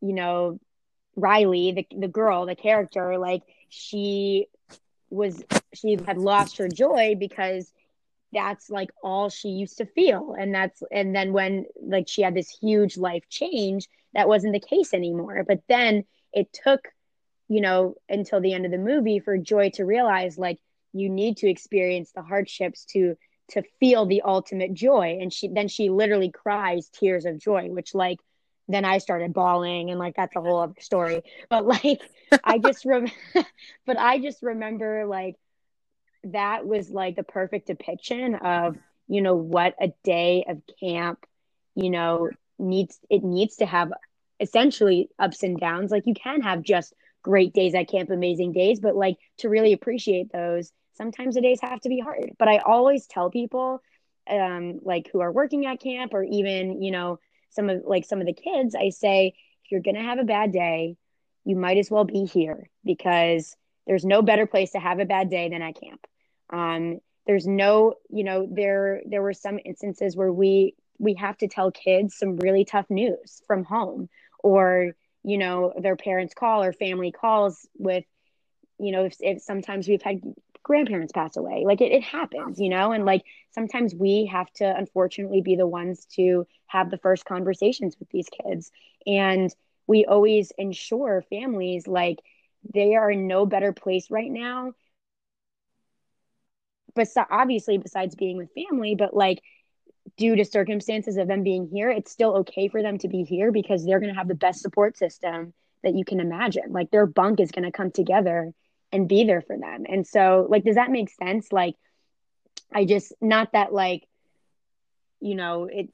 you 0.00 0.12
know, 0.12 0.58
Riley, 1.16 1.72
the 1.72 1.86
the 1.96 2.08
girl, 2.08 2.46
the 2.46 2.56
character, 2.56 3.18
like 3.18 3.42
she 3.68 4.46
was 5.10 5.42
she 5.74 5.98
had 6.06 6.18
lost 6.18 6.56
her 6.56 6.68
joy 6.68 7.14
because 7.18 7.72
that's 8.32 8.70
like 8.70 8.90
all 9.02 9.28
she 9.28 9.48
used 9.48 9.78
to 9.78 9.86
feel. 9.86 10.34
And 10.38 10.54
that's 10.54 10.82
and 10.90 11.14
then 11.14 11.32
when 11.32 11.66
like 11.80 12.08
she 12.08 12.22
had 12.22 12.34
this 12.34 12.50
huge 12.50 12.96
life 12.96 13.24
change 13.28 13.88
that 14.14 14.28
wasn't 14.28 14.54
the 14.54 14.60
case 14.60 14.92
anymore. 14.94 15.44
But 15.46 15.60
then 15.68 16.04
it 16.32 16.52
took 16.52 16.88
you 17.48 17.60
know 17.60 17.94
until 18.08 18.40
the 18.40 18.54
end 18.54 18.64
of 18.64 18.72
the 18.72 18.78
movie 18.78 19.20
for 19.20 19.36
joy 19.36 19.70
to 19.74 19.84
realize 19.84 20.38
like 20.38 20.58
you 20.94 21.08
need 21.08 21.38
to 21.38 21.48
experience 21.48 22.12
the 22.12 22.22
hardships 22.22 22.84
to 22.86 23.16
to 23.52 23.62
feel 23.80 24.06
the 24.06 24.22
ultimate 24.22 24.74
joy 24.74 25.18
and 25.20 25.32
she 25.32 25.48
then 25.48 25.68
she 25.68 25.88
literally 25.88 26.30
cries 26.30 26.88
tears 26.88 27.24
of 27.24 27.38
joy 27.38 27.68
which 27.68 27.94
like 27.94 28.18
then 28.68 28.84
I 28.84 28.98
started 28.98 29.32
bawling 29.32 29.90
and 29.90 29.98
like 29.98 30.16
that's 30.16 30.36
a 30.36 30.40
whole 30.40 30.60
other 30.60 30.80
story. 30.80 31.22
But 31.48 31.66
like 31.66 32.00
I 32.44 32.58
just 32.64 32.84
rem 32.84 33.08
but 33.86 33.98
I 33.98 34.18
just 34.18 34.42
remember 34.42 35.06
like 35.06 35.36
that 36.24 36.66
was 36.66 36.90
like 36.90 37.16
the 37.16 37.24
perfect 37.24 37.66
depiction 37.66 38.36
of, 38.36 38.76
you 39.08 39.22
know, 39.22 39.34
what 39.34 39.74
a 39.80 39.92
day 40.04 40.44
of 40.48 40.62
camp, 40.80 41.24
you 41.74 41.90
know, 41.90 42.30
needs 42.58 42.98
it 43.10 43.24
needs 43.24 43.56
to 43.56 43.66
have 43.66 43.92
essentially 44.40 45.10
ups 45.18 45.42
and 45.42 45.58
downs. 45.58 45.90
Like 45.90 46.06
you 46.06 46.14
can 46.14 46.42
have 46.42 46.62
just 46.62 46.94
great 47.22 47.52
days 47.52 47.74
at 47.74 47.88
camp, 47.88 48.10
amazing 48.10 48.52
days, 48.52 48.80
but 48.80 48.96
like 48.96 49.16
to 49.38 49.48
really 49.48 49.72
appreciate 49.72 50.32
those, 50.32 50.72
sometimes 50.94 51.34
the 51.34 51.40
days 51.40 51.60
have 51.62 51.80
to 51.80 51.88
be 51.88 52.00
hard. 52.00 52.32
But 52.38 52.48
I 52.48 52.58
always 52.58 53.06
tell 53.06 53.30
people 53.30 53.82
um 54.30 54.78
like 54.82 55.08
who 55.12 55.20
are 55.20 55.32
working 55.32 55.66
at 55.66 55.80
camp 55.80 56.14
or 56.14 56.22
even, 56.22 56.80
you 56.82 56.90
know, 56.90 57.18
some 57.50 57.68
of 57.68 57.82
like 57.84 58.04
some 58.04 58.20
of 58.20 58.26
the 58.26 58.32
kids, 58.32 58.74
I 58.74 58.90
say, 58.90 59.34
if 59.64 59.70
you're 59.72 59.80
gonna 59.80 60.02
have 60.02 60.18
a 60.18 60.24
bad 60.24 60.52
day, 60.52 60.96
you 61.44 61.56
might 61.56 61.78
as 61.78 61.90
well 61.90 62.04
be 62.04 62.24
here 62.24 62.68
because 62.84 63.56
there's 63.86 64.04
no 64.04 64.22
better 64.22 64.46
place 64.46 64.72
to 64.72 64.78
have 64.78 65.00
a 65.00 65.04
bad 65.04 65.28
day 65.28 65.48
than 65.48 65.62
at 65.62 65.80
camp. 65.80 66.06
Um, 66.50 67.00
there's 67.26 67.46
no, 67.46 67.94
you 68.10 68.24
know, 68.24 68.46
there 68.50 69.02
there 69.06 69.22
were 69.22 69.32
some 69.32 69.58
instances 69.64 70.16
where 70.16 70.32
we 70.32 70.74
we 70.98 71.14
have 71.14 71.36
to 71.38 71.48
tell 71.48 71.70
kids 71.72 72.16
some 72.16 72.36
really 72.36 72.64
tough 72.64 72.86
news 72.90 73.42
from 73.46 73.64
home, 73.64 74.08
or 74.38 74.94
you 75.24 75.38
know, 75.38 75.72
their 75.78 75.96
parents 75.96 76.34
call 76.34 76.62
or 76.62 76.72
family 76.72 77.12
calls 77.12 77.66
with, 77.78 78.04
you 78.78 78.92
know, 78.92 79.04
if, 79.04 79.16
if 79.20 79.42
sometimes 79.42 79.88
we've 79.88 80.02
had 80.02 80.20
grandparents 80.62 81.12
pass 81.12 81.36
away 81.36 81.64
like 81.66 81.80
it, 81.80 81.90
it 81.90 82.04
happens 82.04 82.60
you 82.60 82.68
know 82.68 82.92
and 82.92 83.04
like 83.04 83.24
sometimes 83.50 83.94
we 83.94 84.26
have 84.30 84.50
to 84.52 84.64
unfortunately 84.64 85.40
be 85.40 85.56
the 85.56 85.66
ones 85.66 86.06
to 86.06 86.46
have 86.66 86.90
the 86.90 86.98
first 86.98 87.24
conversations 87.24 87.96
with 87.98 88.08
these 88.10 88.28
kids. 88.44 88.70
And 89.06 89.54
we 89.86 90.04
always 90.06 90.52
ensure 90.56 91.22
families 91.28 91.86
like 91.86 92.18
they 92.72 92.94
are 92.94 93.10
in 93.10 93.26
no 93.26 93.44
better 93.44 93.72
place 93.72 94.10
right 94.10 94.30
now. 94.30 94.72
But 96.94 97.08
obviously 97.30 97.78
besides 97.78 98.14
being 98.14 98.36
with 98.36 98.50
family 98.54 98.94
but 98.94 99.14
like 99.14 99.42
due 100.16 100.36
to 100.36 100.44
circumstances 100.44 101.16
of 101.16 101.28
them 101.28 101.42
being 101.42 101.68
here 101.72 101.88
it's 101.90 102.10
still 102.10 102.38
okay 102.38 102.68
for 102.68 102.82
them 102.82 102.98
to 102.98 103.08
be 103.08 103.22
here 103.22 103.52
because 103.52 103.84
they're 103.84 104.00
going 104.00 104.12
to 104.12 104.18
have 104.18 104.28
the 104.28 104.34
best 104.34 104.60
support 104.60 104.96
system 104.96 105.52
that 105.82 105.94
you 105.94 106.04
can 106.04 106.20
imagine. 106.20 106.70
Like 106.70 106.90
their 106.90 107.06
bunk 107.06 107.40
is 107.40 107.50
going 107.50 107.64
to 107.64 107.72
come 107.72 107.90
together 107.90 108.52
and 108.92 109.08
be 109.08 109.24
there 109.24 109.42
for 109.42 109.56
them. 109.56 109.84
And 109.88 110.06
so 110.06 110.46
like 110.48 110.64
does 110.64 110.76
that 110.76 110.90
make 110.90 111.10
sense? 111.10 111.52
Like 111.52 111.74
i 112.74 112.84
just 112.84 113.12
not 113.20 113.52
that 113.52 113.72
like 113.72 114.06
you 115.20 115.34
know 115.34 115.68
it 115.70 115.90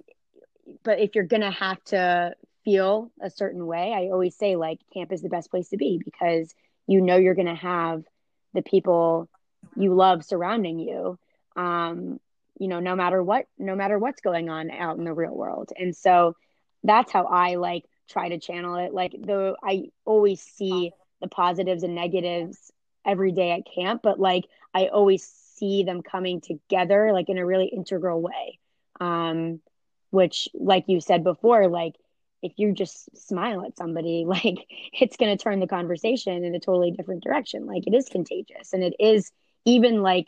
but 0.84 1.00
if 1.00 1.14
you're 1.14 1.24
going 1.24 1.42
to 1.42 1.50
have 1.50 1.82
to 1.84 2.32
feel 2.64 3.10
a 3.20 3.30
certain 3.30 3.66
way 3.66 3.92
i 3.92 4.10
always 4.12 4.36
say 4.36 4.54
like 4.54 4.78
camp 4.94 5.10
is 5.12 5.22
the 5.22 5.28
best 5.28 5.50
place 5.50 5.70
to 5.70 5.76
be 5.76 6.00
because 6.04 6.54
you 6.86 7.00
know 7.00 7.16
you're 7.16 7.34
going 7.34 7.48
to 7.48 7.54
have 7.54 8.04
the 8.54 8.62
people 8.62 9.28
you 9.76 9.94
love 9.94 10.24
surrounding 10.24 10.78
you. 10.78 11.18
Um 11.56 12.20
you 12.58 12.68
know 12.68 12.80
no 12.80 12.94
matter 12.96 13.22
what 13.22 13.46
no 13.58 13.74
matter 13.74 13.98
what's 13.98 14.20
going 14.20 14.48
on 14.48 14.70
out 14.70 14.98
in 14.98 15.04
the 15.04 15.14
real 15.14 15.34
world. 15.34 15.70
And 15.76 15.94
so 15.96 16.34
that's 16.84 17.10
how 17.12 17.24
i 17.24 17.56
like 17.56 17.84
try 18.08 18.28
to 18.28 18.38
channel 18.38 18.76
it. 18.76 18.92
Like 18.92 19.14
though 19.18 19.56
i 19.62 19.84
always 20.04 20.40
see 20.40 20.92
the 21.20 21.28
positives 21.28 21.82
and 21.82 21.94
negatives 21.94 22.72
every 23.04 23.32
day 23.32 23.52
at 23.52 23.62
camp 23.74 24.02
but 24.02 24.20
like 24.20 24.44
i 24.74 24.86
always 24.86 25.24
see 25.56 25.82
them 25.82 26.02
coming 26.02 26.40
together 26.40 27.12
like 27.12 27.28
in 27.28 27.38
a 27.38 27.46
really 27.46 27.66
integral 27.66 28.20
way. 28.20 28.58
Um 29.00 29.60
which 30.10 30.48
like 30.54 30.84
you 30.86 31.00
said 31.00 31.22
before 31.22 31.68
like 31.68 31.94
if 32.42 32.52
you 32.56 32.72
just 32.72 33.16
smile 33.16 33.64
at 33.64 33.76
somebody 33.76 34.24
like 34.28 34.58
it's 34.92 35.16
going 35.16 35.36
to 35.36 35.42
turn 35.42 35.60
the 35.60 35.66
conversation 35.66 36.44
in 36.44 36.54
a 36.54 36.60
totally 36.60 36.90
different 36.90 37.22
direction. 37.22 37.66
Like 37.66 37.86
it 37.86 37.94
is 37.94 38.08
contagious 38.08 38.72
and 38.72 38.82
it 38.82 38.94
is 38.98 39.30
even 39.64 40.02
like 40.02 40.26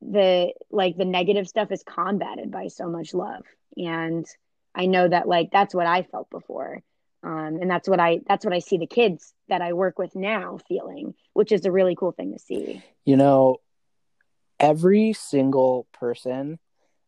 the 0.00 0.52
like 0.70 0.96
the 0.96 1.04
negative 1.04 1.48
stuff 1.48 1.70
is 1.72 1.82
combated 1.82 2.50
by 2.50 2.68
so 2.68 2.88
much 2.88 3.14
love. 3.14 3.44
And 3.76 4.26
i 4.74 4.86
know 4.86 5.08
that 5.08 5.26
like 5.26 5.50
that's 5.50 5.74
what 5.74 5.86
i 5.86 6.02
felt 6.02 6.30
before. 6.30 6.82
Um, 7.22 7.58
and 7.60 7.70
that's 7.70 7.88
what 7.88 8.00
i 8.00 8.20
that's 8.28 8.44
what 8.44 8.54
i 8.54 8.60
see 8.60 8.78
the 8.78 8.86
kids 8.86 9.32
that 9.48 9.60
i 9.60 9.72
work 9.72 9.98
with 9.98 10.14
now 10.14 10.58
feeling 10.68 11.14
which 11.32 11.52
is 11.52 11.64
a 11.66 11.72
really 11.72 11.94
cool 11.94 12.12
thing 12.12 12.32
to 12.32 12.38
see. 12.40 12.82
You 13.04 13.16
know, 13.16 13.58
every 14.58 15.12
single 15.12 15.86
person 15.92 16.58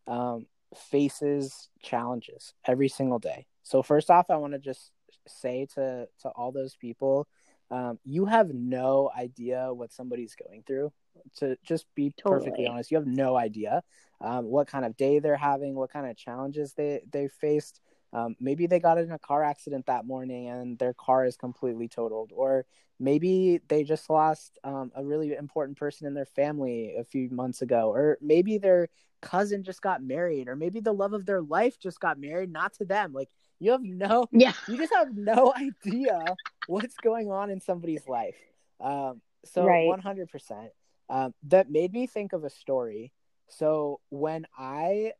um, 0.07 0.47
faces 0.73 1.69
challenges 1.81 2.53
every 2.65 2.87
single 2.87 3.19
day. 3.19 3.45
So 3.63 3.83
first 3.83 4.09
off, 4.09 4.29
I 4.29 4.37
want 4.37 4.53
to 4.53 4.59
just 4.59 4.91
say 5.27 5.67
to 5.75 6.07
to 6.21 6.29
all 6.29 6.53
those 6.53 6.75
people 6.75 7.27
um, 7.71 7.99
you 8.03 8.25
have 8.25 8.53
no 8.53 9.09
idea 9.17 9.73
what 9.73 9.91
somebody's 9.91 10.35
going 10.35 10.63
through. 10.67 10.91
To 11.37 11.57
just 11.63 11.85
be 11.95 12.13
perfectly 12.23 12.67
honest, 12.67 12.91
you 12.91 12.97
have 12.97 13.07
no 13.07 13.37
idea 13.37 13.83
um, 14.21 14.45
what 14.45 14.67
kind 14.67 14.85
of 14.85 14.97
day 14.97 15.19
they're 15.19 15.35
having, 15.35 15.75
what 15.75 15.91
kind 15.91 16.05
of 16.09 16.17
challenges 16.17 16.73
they 16.73 17.01
they 17.11 17.27
faced. 17.27 17.81
Um, 18.13 18.35
maybe 18.39 18.67
they 18.67 18.79
got 18.79 18.97
in 18.97 19.11
a 19.11 19.19
car 19.19 19.43
accident 19.43 19.85
that 19.85 20.05
morning 20.05 20.49
and 20.49 20.77
their 20.77 20.93
car 20.93 21.25
is 21.25 21.37
completely 21.37 21.87
totaled, 21.87 22.31
or 22.35 22.65
maybe 22.99 23.61
they 23.69 23.83
just 23.83 24.09
lost 24.09 24.59
um, 24.65 24.91
a 24.95 25.03
really 25.03 25.33
important 25.33 25.77
person 25.77 26.07
in 26.07 26.13
their 26.13 26.25
family 26.25 26.95
a 26.97 27.05
few 27.05 27.29
months 27.29 27.61
ago, 27.61 27.89
or 27.89 28.17
maybe 28.21 28.57
their 28.57 28.89
cousin 29.21 29.63
just 29.63 29.81
got 29.81 30.03
married, 30.03 30.49
or 30.49 30.55
maybe 30.55 30.81
the 30.81 30.93
love 30.93 31.13
of 31.13 31.25
their 31.25 31.41
life 31.41 31.79
just 31.79 31.99
got 31.99 32.19
married, 32.19 32.51
not 32.51 32.73
to 32.73 32.85
them. 32.85 33.13
Like 33.13 33.29
you 33.61 33.71
have 33.71 33.83
no 33.83 34.25
Yeah. 34.31 34.53
you 34.67 34.75
just 34.77 34.91
have 34.93 35.15
no 35.15 35.53
idea 35.85 36.25
what's 36.67 36.95
going 36.97 37.31
on 37.31 37.49
in 37.49 37.61
somebody's 37.61 38.07
life. 38.09 38.35
Um, 38.81 39.21
so 39.45 39.65
one 39.65 39.99
hundred 40.01 40.29
percent. 40.29 40.71
Um, 41.09 41.33
that 41.49 41.69
made 41.69 41.93
me 41.93 42.07
think 42.07 42.33
of 42.33 42.43
a 42.43 42.49
story. 42.49 43.11
So 43.49 43.99
when 44.09 44.45
I 44.57 45.13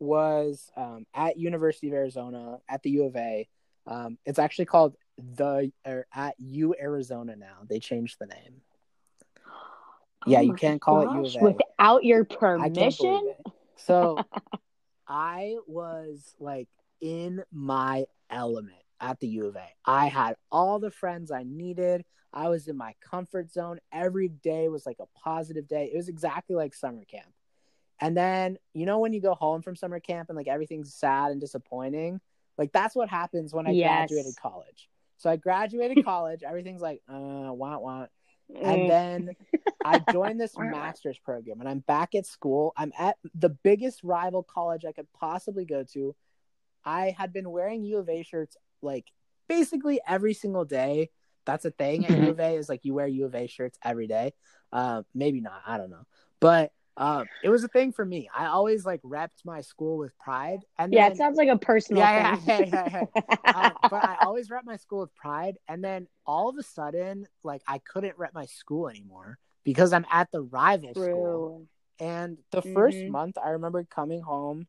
was 0.00 0.70
um, 0.76 1.06
at 1.14 1.38
University 1.38 1.88
of 1.88 1.94
Arizona 1.94 2.58
at 2.68 2.82
the 2.82 2.90
U 2.90 3.04
of 3.04 3.16
A, 3.16 3.48
um, 3.86 4.18
it's 4.26 4.38
actually 4.38 4.66
called 4.66 4.96
the 5.16 5.72
or 5.86 6.06
at 6.14 6.34
U 6.38 6.74
Arizona 6.78 7.34
now. 7.36 7.58
They 7.68 7.78
changed 7.80 8.16
the 8.20 8.26
name. 8.26 8.60
Yeah, 10.26 10.38
Oh 10.38 10.42
you 10.42 10.54
can't 10.54 10.80
call 10.80 11.02
it 11.02 11.14
U 11.14 11.26
of 11.26 11.36
A. 11.36 11.44
without 11.44 12.02
your 12.02 12.20
I 12.20 12.24
permission. 12.38 13.34
it. 13.46 13.52
So 13.76 14.18
I 15.08 15.56
was 15.66 16.34
like 16.40 16.68
in 17.04 17.44
my 17.52 18.06
element 18.30 18.78
at 18.98 19.20
the 19.20 19.28
U 19.28 19.46
of 19.46 19.56
A. 19.56 19.66
I 19.84 20.06
had 20.06 20.36
all 20.50 20.78
the 20.78 20.90
friends 20.90 21.30
I 21.30 21.42
needed. 21.42 22.02
I 22.32 22.48
was 22.48 22.66
in 22.66 22.76
my 22.78 22.94
comfort 23.02 23.52
zone. 23.52 23.78
Every 23.92 24.28
day 24.28 24.68
was 24.70 24.86
like 24.86 24.96
a 25.00 25.18
positive 25.18 25.68
day. 25.68 25.90
It 25.92 25.96
was 25.96 26.08
exactly 26.08 26.56
like 26.56 26.74
summer 26.74 27.04
camp. 27.04 27.32
And 28.00 28.16
then, 28.16 28.56
you 28.72 28.86
know, 28.86 28.98
when 29.00 29.12
you 29.12 29.20
go 29.20 29.34
home 29.34 29.60
from 29.60 29.76
summer 29.76 30.00
camp 30.00 30.30
and 30.30 30.36
like 30.36 30.48
everything's 30.48 30.94
sad 30.94 31.30
and 31.30 31.40
disappointing, 31.40 32.20
like 32.56 32.72
that's 32.72 32.96
what 32.96 33.08
happens 33.10 33.52
when 33.52 33.66
I 33.66 33.74
Yes. 33.74 34.08
graduated 34.08 34.36
college. 34.36 34.88
So 35.18 35.28
I 35.30 35.36
graduated 35.36 36.04
college. 36.06 36.42
Everything's 36.42 36.80
like, 36.82 37.02
uh, 37.08 37.52
want, 37.52 37.82
want 37.82 38.10
and 38.62 38.82
Mm. 38.82 38.88
then 38.88 39.36
I 39.84 39.98
joined 40.10 40.40
this 40.40 40.56
master's 40.58 41.18
program 41.18 41.60
and 41.60 41.68
I'm 41.68 41.80
back 41.80 42.14
at 42.14 42.24
school. 42.26 42.72
I'm 42.76 42.92
at 42.98 43.16
the 43.34 43.50
biggest 43.50 44.02
rival 44.02 44.42
college 44.42 44.84
I 44.86 44.92
could 44.92 45.12
possibly 45.12 45.64
go 45.66 45.84
to. 45.92 46.14
I 46.84 47.14
had 47.16 47.32
been 47.32 47.50
wearing 47.50 47.84
U 47.84 47.98
of 47.98 48.08
A 48.08 48.22
shirts 48.22 48.56
like 48.82 49.06
basically 49.48 50.00
every 50.06 50.34
single 50.34 50.64
day. 50.64 51.10
That's 51.46 51.64
a 51.64 51.70
thing 51.70 52.04
at 52.06 52.14
U 52.14 52.30
of 52.30 52.40
A 52.40 52.56
is 52.56 52.68
like 52.68 52.84
you 52.84 52.94
wear 52.94 53.06
U 53.06 53.26
of 53.26 53.34
A 53.34 53.46
shirts 53.46 53.78
every 53.84 54.06
day. 54.06 54.32
Uh, 54.72 55.02
maybe 55.14 55.40
not, 55.40 55.62
I 55.66 55.76
don't 55.78 55.90
know. 55.90 56.04
But 56.40 56.72
um, 56.96 57.26
it 57.42 57.48
was 57.48 57.64
a 57.64 57.68
thing 57.68 57.92
for 57.92 58.04
me. 58.04 58.28
I 58.34 58.46
always 58.46 58.84
like 58.86 59.02
repped 59.02 59.44
my 59.44 59.60
school 59.60 59.98
with 59.98 60.16
pride. 60.18 60.60
And 60.78 60.92
yeah, 60.92 61.06
then, 61.06 61.12
it 61.12 61.18
sounds 61.18 61.36
like 61.36 61.48
a 61.48 61.58
personal 61.58 62.02
yeah, 62.02 62.36
thing. 62.36 62.42
yeah, 62.46 62.64
yeah, 62.64 62.88
yeah, 62.88 63.06
uh, 63.52 63.70
but 63.90 64.04
I 64.04 64.16
always 64.22 64.50
rep 64.50 64.64
my 64.64 64.76
school 64.76 65.00
with 65.00 65.14
pride. 65.14 65.56
And 65.68 65.82
then 65.82 66.06
all 66.26 66.48
of 66.48 66.56
a 66.58 66.62
sudden, 66.62 67.26
like 67.42 67.62
I 67.66 67.78
couldn't 67.78 68.16
rep 68.16 68.32
my 68.34 68.46
school 68.46 68.88
anymore 68.88 69.38
because 69.64 69.92
I'm 69.92 70.06
at 70.10 70.30
the 70.30 70.42
rival 70.42 70.94
school. 70.94 71.66
And 72.00 72.38
the 72.52 72.62
first 72.62 72.98
Mhm. 72.98 73.08
month, 73.08 73.38
I 73.42 73.50
remember 73.50 73.84
coming 73.84 74.20
home 74.22 74.66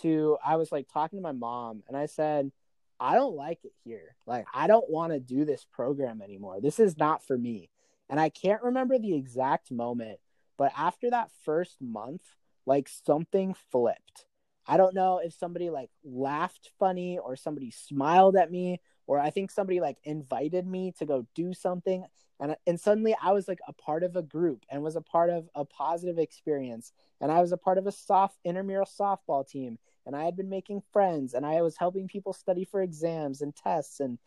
to, 0.00 0.38
I 0.44 0.56
was 0.56 0.72
like 0.72 0.88
talking 0.92 1.18
to 1.18 1.22
my 1.22 1.32
mom, 1.32 1.82
and 1.88 1.96
I 1.96 2.06
said, 2.06 2.50
I 2.98 3.14
don't 3.14 3.34
like 3.34 3.64
it 3.64 3.72
here. 3.84 4.14
Like, 4.26 4.46
I 4.54 4.66
don't 4.66 4.88
want 4.88 5.12
to 5.12 5.20
do 5.20 5.44
this 5.44 5.66
program 5.72 6.22
anymore. 6.22 6.60
This 6.60 6.78
is 6.78 6.96
not 6.96 7.24
for 7.26 7.36
me. 7.36 7.70
And 8.08 8.20
I 8.20 8.28
can't 8.28 8.62
remember 8.62 8.98
the 8.98 9.14
exact 9.14 9.70
moment, 9.72 10.20
but 10.56 10.72
after 10.76 11.10
that 11.10 11.30
first 11.44 11.76
month, 11.80 12.22
like 12.66 12.88
something 12.88 13.54
flipped. 13.70 14.26
I 14.66 14.76
don't 14.76 14.94
know 14.94 15.18
if 15.18 15.32
somebody 15.32 15.70
like 15.70 15.90
laughed 16.04 16.70
funny 16.78 17.18
or 17.18 17.34
somebody 17.34 17.70
smiled 17.70 18.36
at 18.36 18.50
me 18.50 18.80
or 19.06 19.18
I 19.18 19.30
think 19.30 19.50
somebody 19.50 19.80
like 19.80 19.98
invited 20.04 20.66
me 20.66 20.92
to 20.98 21.06
go 21.06 21.26
do 21.34 21.52
something 21.52 22.04
and 22.42 22.56
and 22.66 22.78
suddenly 22.80 23.16
I 23.22 23.32
was 23.32 23.48
like 23.48 23.60
a 23.68 23.72
part 23.72 24.02
of 24.02 24.16
a 24.16 24.22
group 24.22 24.66
and 24.70 24.82
was 24.82 24.96
a 24.96 25.00
part 25.00 25.30
of 25.30 25.48
a 25.54 25.64
positive 25.64 26.18
experience 26.18 26.92
and 27.20 27.32
I 27.32 27.40
was 27.40 27.52
a 27.52 27.56
part 27.56 27.78
of 27.78 27.86
a 27.86 27.92
soft 27.92 28.38
intramural 28.44 28.86
softball 28.86 29.48
team 29.48 29.78
and 30.06 30.16
I 30.16 30.24
had 30.24 30.36
been 30.36 30.50
making 30.50 30.82
friends 30.92 31.34
and 31.34 31.46
I 31.46 31.62
was 31.62 31.78
helping 31.78 32.08
people 32.08 32.34
study 32.34 32.64
for 32.64 32.82
exams 32.82 33.40
and 33.42 33.56
tests 33.56 34.00
and 34.00 34.18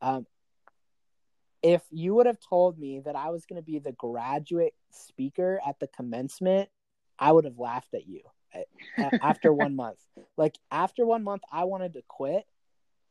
um 0.00 0.26
if 1.62 1.82
you 1.90 2.14
would 2.14 2.26
have 2.26 2.38
told 2.40 2.78
me 2.78 3.00
that 3.00 3.16
I 3.16 3.30
was 3.30 3.46
going 3.46 3.56
to 3.60 3.66
be 3.66 3.80
the 3.80 3.92
graduate 3.92 4.74
speaker 4.92 5.60
at 5.66 5.80
the 5.80 5.88
commencement, 5.88 6.70
I 7.18 7.32
would 7.32 7.44
have 7.44 7.58
laughed 7.58 7.94
at 7.94 8.06
you 8.06 8.22
after 9.20 9.52
one 9.52 9.74
month. 9.76 9.98
Like 10.36 10.58
after 10.70 11.04
one 11.06 11.24
month, 11.24 11.42
I 11.50 11.64
wanted 11.64 11.94
to 11.94 12.02
quit, 12.06 12.46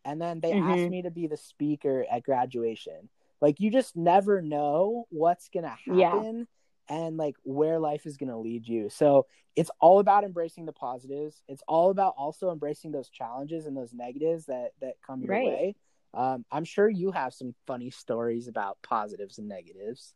and 0.05 0.21
then 0.21 0.39
they 0.39 0.53
asked 0.53 0.87
Mhm. 0.87 0.91
me 0.91 1.01
to 1.01 1.11
be 1.11 1.27
the 1.27 1.37
speaker 1.37 2.05
at 2.09 2.23
graduation. 2.23 3.09
Like 3.45 3.59
you 3.59 3.69
just 3.69 3.95
never 3.95 4.41
know 4.41 5.05
what's 5.11 5.49
gonna 5.49 5.77
Yeah. 5.85 6.23
happen 6.23 6.47
and 6.89 7.15
like 7.15 7.35
where 7.43 7.77
life 7.77 8.07
is 8.07 8.17
gonna 8.17 8.39
lead 8.39 8.67
you. 8.67 8.89
So 8.89 9.27
it's 9.55 9.69
all 9.79 9.99
about 9.99 10.23
embracing 10.23 10.65
the 10.65 10.73
positives. 10.73 11.43
It's 11.47 11.61
all 11.67 11.91
about 11.91 12.15
also 12.17 12.51
embracing 12.51 12.91
those 12.91 13.07
challenges 13.07 13.67
and 13.67 13.77
those 13.77 13.93
negatives 13.93 14.45
that 14.47 14.71
that 14.81 14.95
come 15.05 15.21
your 15.21 15.29
Right. 15.29 15.45
way. 15.45 15.75
Um, 16.15 16.43
I'm 16.51 16.63
sure 16.65 16.89
you 16.89 17.11
have 17.11 17.35
some 17.35 17.53
funny 17.67 17.91
stories 17.91 18.47
about 18.47 18.79
positives 18.81 19.37
and 19.37 19.47
negatives. 19.47 20.15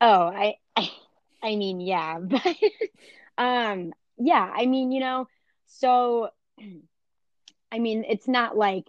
Oh, 0.00 0.26
I, 0.34 0.56
I, 0.76 0.90
I 1.44 1.54
mean, 1.54 1.80
yeah, 1.80 2.18
but, 2.20 2.56
um, 3.38 3.92
yeah, 4.18 4.50
I 4.52 4.66
mean, 4.66 4.90
you 4.90 5.00
know, 5.00 5.28
so, 5.66 6.30
I 7.72 7.78
mean, 7.78 8.04
it's 8.08 8.28
not 8.28 8.56
like, 8.56 8.88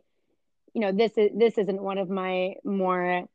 you 0.73 0.81
know, 0.81 0.91
this 0.91 1.11
is 1.17 1.31
this 1.35 1.57
isn't 1.57 1.81
one 1.81 1.97
of 1.97 2.09
my 2.09 2.55
more 2.63 3.25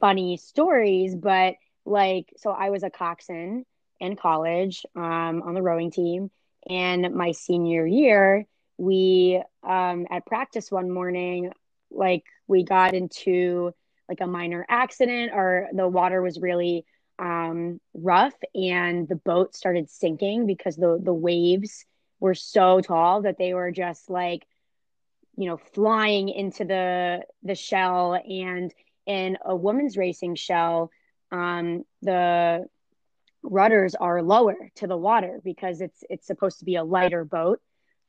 funny 0.00 0.36
stories, 0.36 1.14
but 1.14 1.54
like, 1.84 2.32
so 2.36 2.50
I 2.50 2.70
was 2.70 2.82
a 2.82 2.90
coxswain 2.90 3.64
in 4.00 4.16
college, 4.16 4.84
um, 4.96 5.42
on 5.42 5.54
the 5.54 5.62
rowing 5.62 5.90
team, 5.90 6.30
and 6.68 7.14
my 7.14 7.32
senior 7.32 7.86
year, 7.86 8.46
we, 8.78 9.42
um, 9.62 10.06
at 10.10 10.26
practice 10.26 10.70
one 10.70 10.90
morning, 10.90 11.52
like, 11.90 12.24
we 12.46 12.64
got 12.64 12.94
into 12.94 13.72
like 14.08 14.20
a 14.20 14.26
minor 14.26 14.64
accident, 14.68 15.32
or 15.34 15.68
the 15.72 15.88
water 15.88 16.20
was 16.20 16.40
really 16.40 16.84
um, 17.18 17.80
rough 17.94 18.34
and 18.54 19.08
the 19.08 19.16
boat 19.16 19.54
started 19.54 19.88
sinking 19.88 20.46
because 20.46 20.76
the 20.76 21.00
the 21.02 21.14
waves 21.14 21.84
were 22.20 22.34
so 22.34 22.80
tall 22.80 23.22
that 23.22 23.38
they 23.38 23.54
were 23.54 23.70
just 23.70 24.10
like 24.10 24.46
you 25.36 25.48
know 25.48 25.56
flying 25.56 26.28
into 26.28 26.64
the 26.64 27.22
the 27.42 27.54
shell 27.54 28.14
and 28.14 28.72
in 29.06 29.36
a 29.44 29.54
woman's 29.54 29.96
racing 29.96 30.34
shell 30.34 30.90
um, 31.32 31.84
the 32.02 32.66
rudders 33.42 33.94
are 33.94 34.22
lower 34.22 34.56
to 34.76 34.86
the 34.86 34.96
water 34.96 35.40
because 35.44 35.80
it's 35.80 36.04
it's 36.08 36.26
supposed 36.26 36.60
to 36.60 36.64
be 36.64 36.76
a 36.76 36.84
lighter 36.84 37.24
boat 37.24 37.60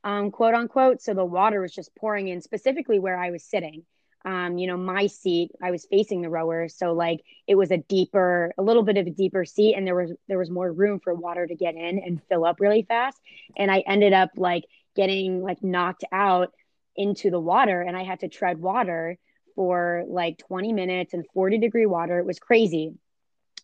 um, 0.06 0.30
quote 0.32 0.54
unquote. 0.54 1.02
So 1.02 1.14
the 1.14 1.26
water 1.26 1.60
was 1.60 1.74
just 1.74 1.94
pouring 1.96 2.28
in 2.30 2.40
specifically 2.42 3.00
where 3.00 3.18
i 3.18 3.32
was 3.32 3.44
sitting. 3.44 3.84
Um, 4.24 4.58
you 4.58 4.66
know 4.66 4.78
my 4.78 5.06
seat 5.06 5.52
i 5.62 5.70
was 5.72 5.86
facing 5.86 6.22
the 6.22 6.30
rower. 6.30 6.70
So 6.70 6.94
like 6.94 7.22
it 7.48 7.56
was 7.56 7.72
a 7.72 7.78
deeper 7.78 8.54
a 8.58 8.64
little 8.64 8.84
bit 8.84 8.98
of 8.98 9.08
a 9.08 9.12
deeper 9.12 9.46
seat 9.46 9.76
and 9.76 9.86
there 9.86 9.96
was 9.96 10.14
there 10.28 10.38
was 10.38 10.50
more 10.50 10.72
room 10.72 11.00
for 11.00 11.14
water 11.14 11.46
to 11.46 11.56
get 11.56 11.76
in 11.76 12.00
and 12.00 12.22
fill 12.30 12.46
up 12.46 12.60
really 12.60 12.84
fast. 12.84 13.20
And 13.58 13.70
i 13.72 13.80
ended 13.86 14.14
up 14.14 14.30
like 14.38 14.66
getting 14.96 15.42
like 15.42 15.62
knocked 15.64 16.06
out 16.12 16.54
into 16.96 17.30
the 17.30 17.40
water 17.40 17.82
and 17.82 17.96
i 17.98 18.04
had 18.04 18.20
to 18.22 18.28
tread 18.28 18.60
water 18.60 19.18
for 19.56 20.04
like 20.08 20.38
20 20.38 20.74
minutes 20.74 21.14
and 21.14 21.26
40 21.34 21.58
degree 21.60 21.86
water. 21.86 22.20
It 22.20 22.26
was 22.26 22.40
crazy. 22.40 22.94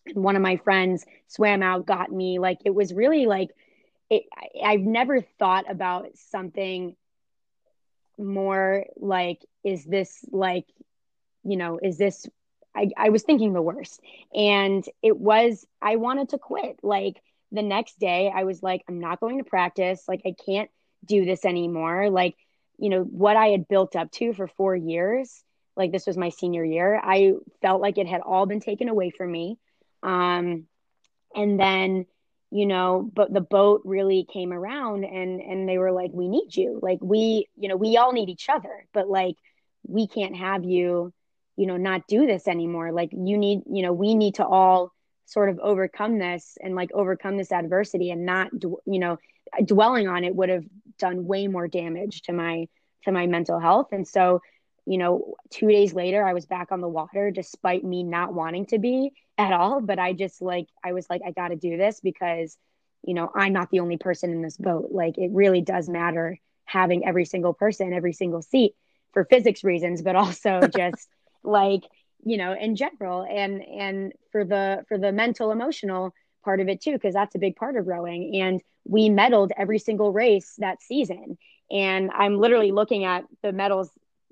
And 0.06 0.24
one 0.24 0.36
of 0.36 0.42
my 0.42 0.56
friends 0.56 1.04
swam 1.28 1.62
out 1.62 1.86
got 1.86 2.10
me. 2.10 2.38
Like 2.38 2.58
it 2.64 2.74
was 2.74 2.92
really 2.92 3.26
like 3.26 3.50
it 4.10 4.24
i've 4.64 4.80
never 4.80 5.20
thought 5.38 5.70
about 5.70 6.06
something 6.16 6.96
more 8.18 8.84
like 8.96 9.40
is 9.64 9.84
this 9.84 10.22
like 10.30 10.66
you 11.44 11.56
know 11.56 11.78
is 11.82 11.96
this 11.96 12.26
I, 12.74 12.90
I 12.96 13.08
was 13.10 13.22
thinking 13.22 13.52
the 13.52 13.62
worst. 13.62 14.00
And 14.34 14.84
it 15.02 15.16
was 15.16 15.66
i 15.80 15.96
wanted 15.96 16.30
to 16.30 16.38
quit. 16.38 16.78
Like 16.82 17.22
the 17.52 17.62
next 17.62 17.98
day 17.98 18.32
i 18.34 18.44
was 18.44 18.62
like 18.62 18.82
i'm 18.88 18.98
not 18.98 19.20
going 19.20 19.38
to 19.38 19.44
practice. 19.44 20.04
Like 20.08 20.22
i 20.26 20.34
can't 20.44 20.70
do 21.04 21.24
this 21.24 21.44
anymore. 21.44 22.10
Like 22.10 22.36
you 22.78 22.90
know 22.90 23.02
what 23.02 23.36
i 23.36 23.48
had 23.48 23.68
built 23.68 23.96
up 23.96 24.10
to 24.10 24.32
for 24.32 24.46
four 24.46 24.74
years 24.74 25.42
like 25.76 25.92
this 25.92 26.06
was 26.06 26.16
my 26.16 26.28
senior 26.28 26.64
year 26.64 27.00
i 27.02 27.32
felt 27.60 27.80
like 27.80 27.98
it 27.98 28.06
had 28.06 28.20
all 28.20 28.46
been 28.46 28.60
taken 28.60 28.88
away 28.88 29.10
from 29.10 29.30
me 29.30 29.58
um 30.02 30.64
and 31.34 31.58
then 31.58 32.06
you 32.50 32.66
know 32.66 33.08
but 33.14 33.32
the 33.32 33.40
boat 33.40 33.82
really 33.84 34.26
came 34.32 34.52
around 34.52 35.04
and 35.04 35.40
and 35.40 35.68
they 35.68 35.78
were 35.78 35.92
like 35.92 36.10
we 36.12 36.28
need 36.28 36.54
you 36.54 36.78
like 36.82 36.98
we 37.00 37.48
you 37.56 37.68
know 37.68 37.76
we 37.76 37.96
all 37.96 38.12
need 38.12 38.28
each 38.28 38.48
other 38.48 38.86
but 38.92 39.08
like 39.08 39.36
we 39.86 40.06
can't 40.06 40.36
have 40.36 40.64
you 40.64 41.12
you 41.56 41.66
know, 41.66 41.76
not 41.76 42.06
do 42.06 42.26
this 42.26 42.48
anymore. 42.48 42.92
Like 42.92 43.10
you 43.12 43.36
need, 43.36 43.60
you 43.70 43.82
know, 43.82 43.92
we 43.92 44.14
need 44.14 44.36
to 44.36 44.46
all 44.46 44.92
sort 45.26 45.48
of 45.48 45.58
overcome 45.60 46.18
this 46.18 46.56
and 46.62 46.74
like 46.74 46.90
overcome 46.92 47.36
this 47.36 47.52
adversity 47.52 48.10
and 48.10 48.26
not, 48.26 48.48
you 48.52 48.98
know, 48.98 49.18
dwelling 49.64 50.08
on 50.08 50.24
it 50.24 50.34
would 50.34 50.48
have 50.48 50.64
done 50.98 51.26
way 51.26 51.46
more 51.46 51.68
damage 51.68 52.22
to 52.22 52.32
my 52.32 52.68
to 53.04 53.12
my 53.12 53.26
mental 53.26 53.58
health. 53.58 53.88
And 53.92 54.06
so, 54.06 54.40
you 54.86 54.98
know, 54.98 55.34
two 55.50 55.68
days 55.68 55.92
later, 55.94 56.24
I 56.24 56.34
was 56.34 56.46
back 56.46 56.72
on 56.72 56.80
the 56.80 56.88
water 56.88 57.30
despite 57.30 57.84
me 57.84 58.02
not 58.02 58.32
wanting 58.32 58.66
to 58.66 58.78
be 58.78 59.12
at 59.38 59.52
all. 59.52 59.80
But 59.80 59.98
I 59.98 60.12
just 60.12 60.40
like, 60.40 60.66
I 60.84 60.92
was 60.92 61.08
like, 61.10 61.22
I 61.26 61.32
got 61.32 61.48
to 61.48 61.56
do 61.56 61.76
this 61.76 62.00
because, 62.00 62.56
you 63.02 63.14
know, 63.14 63.30
I'm 63.34 63.52
not 63.52 63.70
the 63.70 63.80
only 63.80 63.96
person 63.96 64.30
in 64.30 64.42
this 64.42 64.56
boat. 64.56 64.90
Like, 64.92 65.18
it 65.18 65.30
really 65.32 65.60
does 65.60 65.88
matter 65.88 66.38
having 66.64 67.04
every 67.04 67.24
single 67.24 67.52
person, 67.52 67.92
every 67.92 68.12
single 68.12 68.42
seat 68.42 68.74
for 69.12 69.24
physics 69.24 69.64
reasons, 69.64 70.02
but 70.02 70.16
also 70.16 70.60
just 70.76 71.08
like, 71.42 71.82
you 72.24 72.36
know, 72.36 72.54
in 72.54 72.76
general 72.76 73.26
and, 73.28 73.62
and 73.62 74.12
for 74.30 74.44
the, 74.44 74.84
for 74.88 74.96
the 74.96 75.10
mental, 75.10 75.50
emotional 75.50 76.14
part 76.42 76.60
of 76.60 76.68
it 76.68 76.80
too, 76.80 76.92
because 76.92 77.14
that's 77.14 77.34
a 77.34 77.38
big 77.40 77.56
part 77.56 77.76
of 77.76 77.86
rowing. 77.86 78.40
And 78.40 78.60
we 78.84 79.08
medaled 79.08 79.50
every 79.56 79.78
single 79.78 80.12
race 80.12 80.54
that 80.58 80.82
season. 80.82 81.38
And 81.70 82.10
i'm 82.14 82.38
literally 82.38 82.72
looking 82.72 83.04
at 83.04 83.24
the 83.42 83.52
medals 83.52 83.90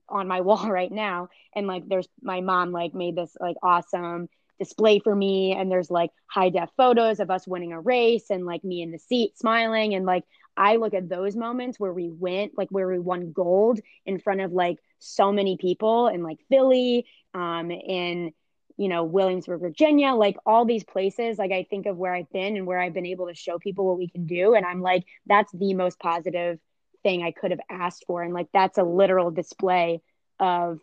on 0.09 0.29
my 0.29 0.41
wall 0.43 0.69
right 0.71 0.93
now. 0.93 1.29
And 1.55 1.67
like 1.67 1.89
there's 1.89 2.09
my 2.23 2.41
mom 2.41 2.73
like 2.73 2.95
made 2.95 3.17
this 3.17 3.37
like 3.41 3.57
awesome 3.63 4.29
display 4.59 4.99
for 4.99 5.15
me. 5.15 5.53
And 5.53 5.71
there's 5.71 5.91
like 5.91 6.11
high 6.27 6.51
def 6.51 6.71
photos 6.77 7.21
of 7.21 7.31
us 7.31 7.47
winning 7.47 7.73
a 7.73 7.81
race 7.81 8.31
and 8.31 8.45
like 8.45 8.63
me 8.63 8.83
in 8.83 8.91
the 8.91 8.99
seat 8.99 9.39
smiling. 9.39 9.95
And 9.95 10.05
like 10.05 10.25
i 10.57 10.77
look 10.77 10.95
at 10.95 11.09
those 11.09 11.37
moments 11.37 11.79
where 11.79 11.93
we 11.93 12.11
went 12.11 12.59
like 12.59 12.69
where 12.71 12.89
we 12.89 12.99
won 12.99 13.33
gold 13.33 13.81
in 14.05 14.19
front 14.19 14.41
of 14.41 14.53
like 14.53 14.79
so 14.99 15.33
many 15.33 15.57
people 15.57 16.09
in 16.09 16.23
like 16.23 16.39
philly 16.49 17.07
um 17.35 17.71
in 17.71 18.33
you 18.81 18.89
know 18.89 19.05
williamsburg 19.05 19.61
virginia 19.61 20.13
like 20.13 20.37
all 20.47 20.65
these 20.65 20.85
places 20.85 21.39
like 21.39 21.53
i 21.53 21.67
think 21.69 21.87
of 21.87 21.97
where 21.97 22.15
i've 22.15 22.31
been 22.31 22.57
and 22.57 22.67
where 22.67 22.81
i've 22.81 22.95
been 22.95 23.07
able 23.07 23.27
to 23.29 23.35
show 23.35 23.59
people 23.59 23.87
what 23.87 23.99
we 23.99 24.09
can 24.09 24.27
do 24.27 24.55
and 24.55 24.65
i'm 24.65 24.81
like 24.81 25.05
that's 25.27 25.53
the 25.53 25.75
most 25.75 25.99
positive 25.99 26.59
thing 27.03 27.23
I 27.23 27.33
could 27.33 27.51
have 27.51 27.61
asked 27.69 28.05
for. 28.07 28.23
And 28.23 28.35
like 28.35 28.49
that's 28.53 28.79
a 28.79 28.83
literal 28.83 29.31
display 29.31 30.01
of 30.39 30.81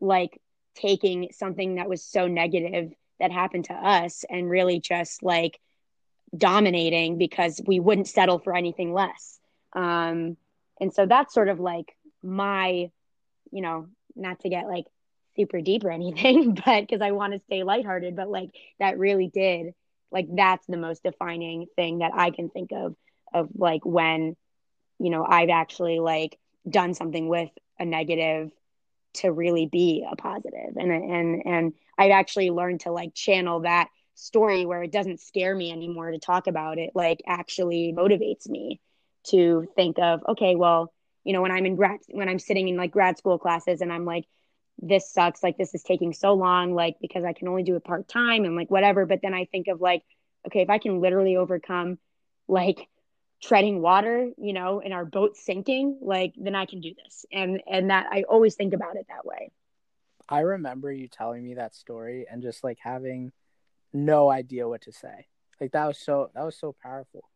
like 0.00 0.40
taking 0.74 1.28
something 1.32 1.76
that 1.76 1.88
was 1.88 2.04
so 2.04 2.26
negative 2.26 2.92
that 3.20 3.30
happened 3.30 3.66
to 3.66 3.74
us 3.74 4.24
and 4.28 4.50
really 4.50 4.80
just 4.80 5.22
like 5.22 5.60
dominating 6.36 7.16
because 7.16 7.60
we 7.64 7.78
wouldn't 7.78 8.08
settle 8.08 8.38
for 8.38 8.56
anything 8.56 8.92
less. 8.92 9.38
Um, 9.72 10.36
and 10.80 10.92
so 10.92 11.06
that's 11.06 11.32
sort 11.32 11.48
of 11.48 11.60
like 11.60 11.94
my, 12.22 12.90
you 13.52 13.62
know, 13.62 13.86
not 14.16 14.40
to 14.40 14.48
get 14.48 14.66
like 14.66 14.86
super 15.36 15.60
deep 15.60 15.84
or 15.84 15.90
anything, 15.90 16.54
but 16.66 16.82
because 16.82 17.00
I 17.00 17.12
want 17.12 17.32
to 17.32 17.40
stay 17.46 17.62
lighthearted, 17.62 18.16
but 18.16 18.28
like 18.30 18.50
that 18.78 18.98
really 18.98 19.28
did, 19.28 19.74
like 20.10 20.26
that's 20.34 20.66
the 20.66 20.76
most 20.76 21.02
defining 21.02 21.66
thing 21.76 21.98
that 21.98 22.12
I 22.14 22.30
can 22.30 22.50
think 22.50 22.70
of 22.72 22.94
of 23.34 23.48
like 23.56 23.84
when 23.84 24.36
you 24.98 25.10
know 25.10 25.26
i've 25.28 25.50
actually 25.50 25.98
like 25.98 26.38
done 26.68 26.94
something 26.94 27.28
with 27.28 27.50
a 27.78 27.84
negative 27.84 28.50
to 29.12 29.30
really 29.30 29.66
be 29.66 30.06
a 30.10 30.16
positive. 30.16 30.76
And 30.76 30.90
and 30.90 31.42
and 31.44 31.72
i've 31.98 32.12
actually 32.12 32.50
learned 32.50 32.80
to 32.80 32.92
like 32.92 33.14
channel 33.14 33.60
that 33.60 33.88
story 34.14 34.64
where 34.64 34.82
it 34.82 34.92
doesn't 34.92 35.20
scare 35.20 35.54
me 35.54 35.72
anymore 35.72 36.12
to 36.12 36.18
talk 36.18 36.46
about 36.46 36.78
it 36.78 36.90
like 36.94 37.20
actually 37.26 37.92
motivates 37.96 38.48
me 38.48 38.80
to 39.24 39.66
think 39.74 39.98
of 39.98 40.20
okay 40.28 40.54
well 40.54 40.92
you 41.24 41.32
know 41.32 41.42
when 41.42 41.50
i'm 41.50 41.66
in 41.66 41.74
grad 41.74 41.98
when 42.10 42.28
i'm 42.28 42.38
sitting 42.38 42.68
in 42.68 42.76
like 42.76 42.92
grad 42.92 43.18
school 43.18 43.40
classes 43.40 43.80
and 43.80 43.92
i'm 43.92 44.04
like 44.04 44.24
this 44.80 45.10
sucks 45.10 45.42
like 45.42 45.56
this 45.56 45.74
is 45.74 45.82
taking 45.82 46.12
so 46.12 46.34
long 46.34 46.74
like 46.74 46.96
because 47.00 47.24
i 47.24 47.32
can 47.32 47.48
only 47.48 47.62
do 47.62 47.76
it 47.76 47.84
part 47.84 48.08
time 48.08 48.44
and 48.44 48.56
like 48.56 48.70
whatever 48.70 49.06
but 49.06 49.20
then 49.22 49.32
i 49.32 49.44
think 49.46 49.68
of 49.68 49.80
like 49.80 50.02
okay 50.46 50.60
if 50.60 50.70
i 50.70 50.78
can 50.78 51.00
literally 51.00 51.36
overcome 51.36 51.98
like 52.48 52.88
treading 53.44 53.82
water, 53.82 54.30
you 54.38 54.52
know, 54.52 54.80
and 54.80 54.92
our 54.92 55.04
boat 55.04 55.36
sinking, 55.36 55.98
like 56.00 56.32
then 56.36 56.54
I 56.54 56.66
can 56.66 56.80
do 56.80 56.94
this. 57.04 57.26
And 57.32 57.62
and 57.66 57.90
that 57.90 58.06
I 58.10 58.24
always 58.28 58.54
think 58.54 58.74
about 58.74 58.96
it 58.96 59.06
that 59.08 59.24
way. 59.24 59.52
I 60.28 60.40
remember 60.40 60.90
you 60.90 61.08
telling 61.08 61.44
me 61.44 61.54
that 61.54 61.74
story 61.74 62.26
and 62.30 62.42
just 62.42 62.64
like 62.64 62.78
having 62.80 63.32
no 63.92 64.30
idea 64.30 64.66
what 64.66 64.82
to 64.82 64.92
say. 64.92 65.26
Like 65.60 65.72
that 65.72 65.86
was 65.86 65.98
so 65.98 66.30
that 66.34 66.44
was 66.44 66.58
so 66.58 66.74
powerful. 66.82 67.28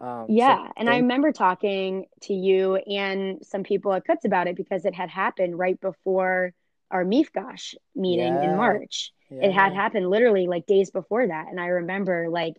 Um, 0.00 0.26
yeah, 0.28 0.66
so 0.66 0.72
and 0.78 0.90
I 0.90 0.96
remember 0.96 1.30
talking 1.30 2.06
to 2.22 2.34
you 2.34 2.76
and 2.76 3.38
some 3.44 3.62
people 3.62 3.92
at 3.92 4.04
Cuts 4.04 4.24
about 4.24 4.48
it 4.48 4.56
because 4.56 4.84
it 4.84 4.94
had 4.94 5.08
happened 5.08 5.58
right 5.58 5.80
before 5.80 6.54
our 6.92 7.04
Mifgash 7.04 7.74
meeting 7.96 8.34
yeah. 8.34 8.50
in 8.50 8.56
March. 8.56 9.12
Yeah. 9.30 9.46
It 9.46 9.52
had 9.52 9.72
happened 9.72 10.08
literally 10.08 10.46
like 10.46 10.66
days 10.66 10.90
before 10.90 11.26
that, 11.26 11.48
and 11.48 11.58
I 11.58 11.66
remember 11.66 12.28
like 12.28 12.54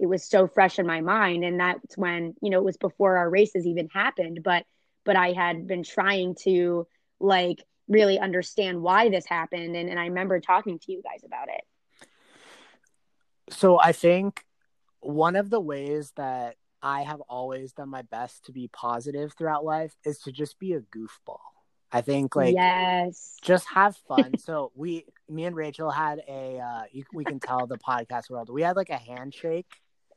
it 0.00 0.06
was 0.06 0.24
so 0.24 0.48
fresh 0.48 0.78
in 0.78 0.86
my 0.86 1.02
mind 1.02 1.44
and 1.44 1.60
that's 1.60 1.96
when 1.96 2.34
you 2.40 2.50
know 2.50 2.58
it 2.58 2.64
was 2.64 2.78
before 2.78 3.18
our 3.18 3.28
races 3.28 3.66
even 3.66 3.88
happened 3.92 4.40
but 4.42 4.64
but 5.04 5.14
i 5.14 5.32
had 5.32 5.66
been 5.66 5.84
trying 5.84 6.34
to 6.34 6.86
like 7.20 7.62
really 7.86 8.18
understand 8.18 8.80
why 8.80 9.10
this 9.10 9.26
happened 9.26 9.76
and, 9.76 9.90
and 9.90 10.00
i 10.00 10.06
remember 10.06 10.40
talking 10.40 10.78
to 10.78 10.90
you 10.90 11.02
guys 11.02 11.22
about 11.24 11.48
it 11.48 11.64
so 13.54 13.78
i 13.78 13.92
think 13.92 14.44
one 15.00 15.36
of 15.36 15.50
the 15.50 15.60
ways 15.60 16.12
that 16.16 16.56
i 16.82 17.02
have 17.02 17.20
always 17.22 17.72
done 17.72 17.90
my 17.90 18.02
best 18.02 18.46
to 18.46 18.52
be 18.52 18.68
positive 18.68 19.34
throughout 19.36 19.64
life 19.64 19.94
is 20.04 20.18
to 20.20 20.32
just 20.32 20.58
be 20.58 20.72
a 20.72 20.80
goofball 20.80 21.59
I 21.92 22.02
think 22.02 22.36
like 22.36 22.54
yes, 22.54 23.36
just 23.42 23.66
have 23.68 23.96
fun. 24.08 24.32
so 24.38 24.70
we, 24.74 25.04
me 25.28 25.44
and 25.44 25.56
Rachel 25.56 25.90
had 25.90 26.20
a, 26.28 26.58
uh, 26.58 26.82
you, 26.92 27.04
we 27.12 27.24
can 27.24 27.40
tell 27.40 27.66
the 27.66 27.78
podcast 27.78 28.30
world 28.30 28.48
we 28.48 28.62
had 28.62 28.76
like 28.76 28.90
a 28.90 28.96
handshake 28.96 29.66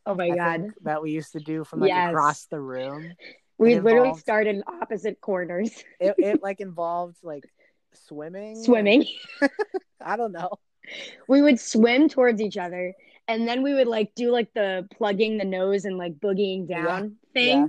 Oh 0.06 0.16
my 0.16 0.28
I 0.28 0.36
god, 0.36 0.72
that 0.82 1.02
we 1.02 1.12
used 1.12 1.34
to 1.34 1.40
do 1.40 1.64
from 1.64 1.80
like 1.80 1.90
yes. 1.90 2.10
across 2.10 2.46
the 2.46 2.60
room. 2.60 3.14
We 3.58 3.76
literally 3.76 4.10
involved, 4.10 4.22
started 4.22 4.56
in 4.56 4.64
opposite 4.68 5.22
corners. 5.22 5.72
it, 6.00 6.16
it 6.18 6.40
like 6.44 6.60
involved 6.60 7.18
like 7.24 7.46
swimming. 7.94 8.62
Swimming. 8.62 9.06
I 10.02 10.18
don't 10.18 10.34
know. 10.34 10.52
We 11.28 11.42
would 11.42 11.60
swim 11.60 12.10
towards 12.10 12.42
each 12.42 12.58
other, 12.58 12.94
and 13.28 13.48
then 13.48 13.64
we 13.64 13.74
would 13.74 13.88
like 13.88 14.14
do 14.16 14.32
like 14.32 14.54
the 14.54 14.88
plugging 14.98 15.38
the 15.38 15.46
nose 15.46 15.86
and 15.86 15.98
like 15.98 16.20
boogieing 16.20 16.68
down 16.68 17.04
yeah. 17.04 17.34
thing, 17.34 17.60
yeah. 17.62 17.68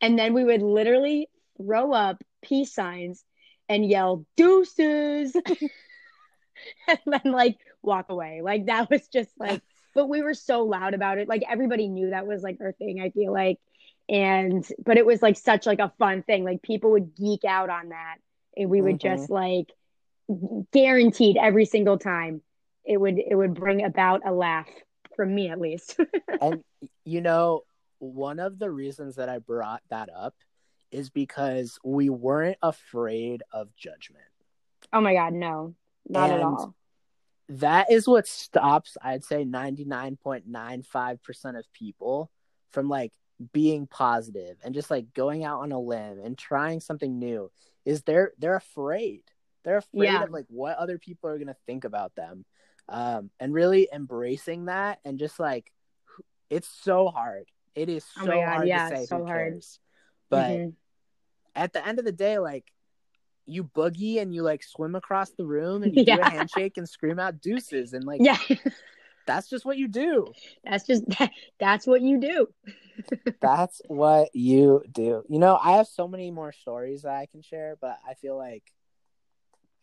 and 0.00 0.18
then 0.18 0.34
we 0.34 0.44
would 0.44 0.62
literally 0.62 1.28
throw 1.56 1.92
up 1.92 2.22
peace 2.42 2.72
signs 2.72 3.24
and 3.68 3.88
yell 3.88 4.24
deuces, 4.36 5.34
and 6.88 6.98
then 7.06 7.32
like 7.32 7.58
walk 7.82 8.06
away. 8.08 8.40
Like 8.42 8.66
that 8.66 8.90
was 8.90 9.06
just 9.08 9.30
like 9.38 9.62
but 9.94 10.08
we 10.08 10.22
were 10.22 10.34
so 10.34 10.64
loud 10.64 10.92
about 10.92 11.18
it. 11.18 11.28
Like 11.28 11.44
everybody 11.48 11.88
knew 11.88 12.10
that 12.10 12.26
was 12.26 12.42
like 12.42 12.58
our 12.60 12.72
thing, 12.72 13.00
I 13.00 13.10
feel 13.10 13.32
like. 13.32 13.58
And 14.08 14.66
but 14.84 14.98
it 14.98 15.06
was 15.06 15.22
like 15.22 15.38
such 15.38 15.66
like 15.66 15.78
a 15.78 15.92
fun 15.98 16.22
thing. 16.22 16.44
Like 16.44 16.62
people 16.62 16.90
would 16.92 17.14
geek 17.16 17.44
out 17.44 17.70
on 17.70 17.90
that. 17.90 18.16
And 18.56 18.68
we 18.68 18.82
would 18.82 18.98
mm-hmm. 18.98 19.16
just 19.16 19.30
like 19.30 19.72
guaranteed 20.72 21.36
every 21.36 21.64
single 21.64 21.98
time 21.98 22.42
it 22.84 22.98
would 22.98 23.18
it 23.18 23.34
would 23.34 23.54
bring 23.54 23.84
about 23.84 24.22
a 24.26 24.32
laugh 24.32 24.68
from 25.16 25.34
me 25.34 25.48
at 25.48 25.60
least. 25.60 25.96
and 26.40 26.62
you 27.04 27.20
know, 27.20 27.62
one 27.98 28.40
of 28.40 28.58
the 28.58 28.70
reasons 28.70 29.16
that 29.16 29.28
I 29.28 29.38
brought 29.38 29.82
that 29.90 30.10
up 30.14 30.34
is 30.94 31.10
because 31.10 31.78
we 31.84 32.08
weren't 32.08 32.58
afraid 32.62 33.42
of 33.52 33.74
judgment. 33.76 34.24
Oh 34.92 35.00
my 35.00 35.14
god, 35.14 35.32
no. 35.32 35.74
Not 36.08 36.30
and 36.30 36.40
at 36.40 36.44
all 36.44 36.74
that 37.48 37.90
is 37.90 38.06
what 38.08 38.26
stops 38.26 38.96
i'd 39.02 39.24
say 39.24 39.44
99.95% 39.44 41.58
of 41.58 41.70
people 41.72 42.30
from 42.70 42.88
like 42.88 43.12
being 43.52 43.86
positive 43.86 44.56
and 44.62 44.74
just 44.74 44.90
like 44.90 45.12
going 45.12 45.44
out 45.44 45.60
on 45.60 45.72
a 45.72 45.80
limb 45.80 46.18
and 46.22 46.38
trying 46.38 46.80
something 46.80 47.18
new 47.18 47.50
is 47.84 48.00
they're 48.02 48.32
they're 48.38 48.56
afraid 48.56 49.22
they're 49.64 49.76
afraid 49.78 50.06
yeah. 50.06 50.22
of 50.22 50.30
like 50.30 50.46
what 50.48 50.78
other 50.78 50.98
people 50.98 51.28
are 51.28 51.36
going 51.36 51.48
to 51.48 51.56
think 51.66 51.84
about 51.84 52.14
them 52.14 52.44
um 52.88 53.30
and 53.40 53.52
really 53.52 53.88
embracing 53.92 54.66
that 54.66 55.00
and 55.04 55.18
just 55.18 55.40
like 55.40 55.72
it's 56.48 56.68
so 56.82 57.08
hard 57.08 57.46
it 57.74 57.88
is 57.88 58.04
so 58.04 58.32
oh 58.32 58.44
hard 58.44 58.68
yeah, 58.68 58.88
to 58.88 58.96
say 58.96 59.06
so 59.06 59.18
who 59.18 59.26
hard. 59.26 59.52
cares 59.52 59.80
but 60.30 60.50
mm-hmm. 60.50 60.70
At 61.54 61.72
the 61.72 61.86
end 61.86 61.98
of 61.98 62.04
the 62.04 62.12
day 62.12 62.38
like 62.38 62.64
you 63.46 63.64
boogie 63.64 64.20
and 64.20 64.34
you 64.34 64.42
like 64.42 64.62
swim 64.62 64.94
across 64.94 65.30
the 65.30 65.44
room 65.44 65.82
and 65.82 65.94
you 65.94 66.04
yeah. 66.06 66.16
do 66.16 66.22
a 66.22 66.30
handshake 66.30 66.76
and 66.76 66.88
scream 66.88 67.18
out 67.18 67.40
deuces 67.40 67.92
and 67.92 68.04
like 68.04 68.20
yeah. 68.22 68.38
that's 69.26 69.48
just 69.48 69.64
what 69.64 69.76
you 69.76 69.88
do. 69.88 70.32
That's 70.64 70.86
just 70.86 71.06
that, 71.18 71.30
that's 71.58 71.86
what 71.86 72.00
you 72.02 72.20
do. 72.20 72.48
That's 73.40 73.82
what 73.88 74.28
you 74.34 74.84
do. 74.92 75.24
You 75.28 75.40
know 75.40 75.58
i 75.60 75.72
have 75.78 75.88
so 75.88 76.06
many 76.06 76.30
more 76.30 76.52
stories 76.52 77.02
that 77.02 77.16
i 77.16 77.26
can 77.26 77.42
share 77.42 77.76
but 77.80 77.98
i 78.08 78.14
feel 78.14 78.36
like 78.36 78.62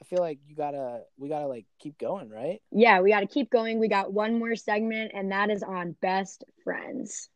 i 0.02 0.06
feel 0.06 0.20
like 0.20 0.40
you 0.48 0.56
gotta 0.56 1.02
we 1.18 1.28
gotta 1.28 1.48
like 1.48 1.66
keep 1.78 1.98
going 1.98 2.30
right? 2.30 2.62
Yeah 2.72 3.02
we 3.02 3.12
gotta 3.12 3.28
keep 3.28 3.52
going. 3.52 3.80
We 3.80 3.90
got 3.90 4.14
one 4.14 4.40
more 4.40 4.56
segment 4.56 5.12
and 5.14 5.34
that 5.34 5.50
is 5.50 5.62
on 5.62 5.96
best 6.02 6.46
friends 6.64 7.30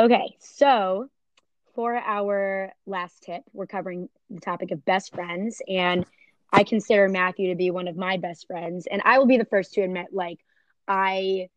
Okay, 0.00 0.36
so 0.38 1.08
for 1.74 1.96
our 1.96 2.72
last 2.86 3.24
tip, 3.24 3.42
we're 3.52 3.66
covering 3.66 4.08
the 4.30 4.40
topic 4.40 4.70
of 4.70 4.84
best 4.84 5.12
friends, 5.12 5.60
and 5.66 6.06
I 6.52 6.62
consider 6.62 7.08
Matthew 7.08 7.48
to 7.48 7.56
be 7.56 7.72
one 7.72 7.88
of 7.88 7.96
my 7.96 8.16
best 8.16 8.46
friends. 8.46 8.86
And 8.88 9.02
I 9.04 9.18
will 9.18 9.26
be 9.26 9.38
the 9.38 9.44
first 9.44 9.74
to 9.74 9.80
admit, 9.82 10.06
like, 10.12 10.38
I 10.86 11.48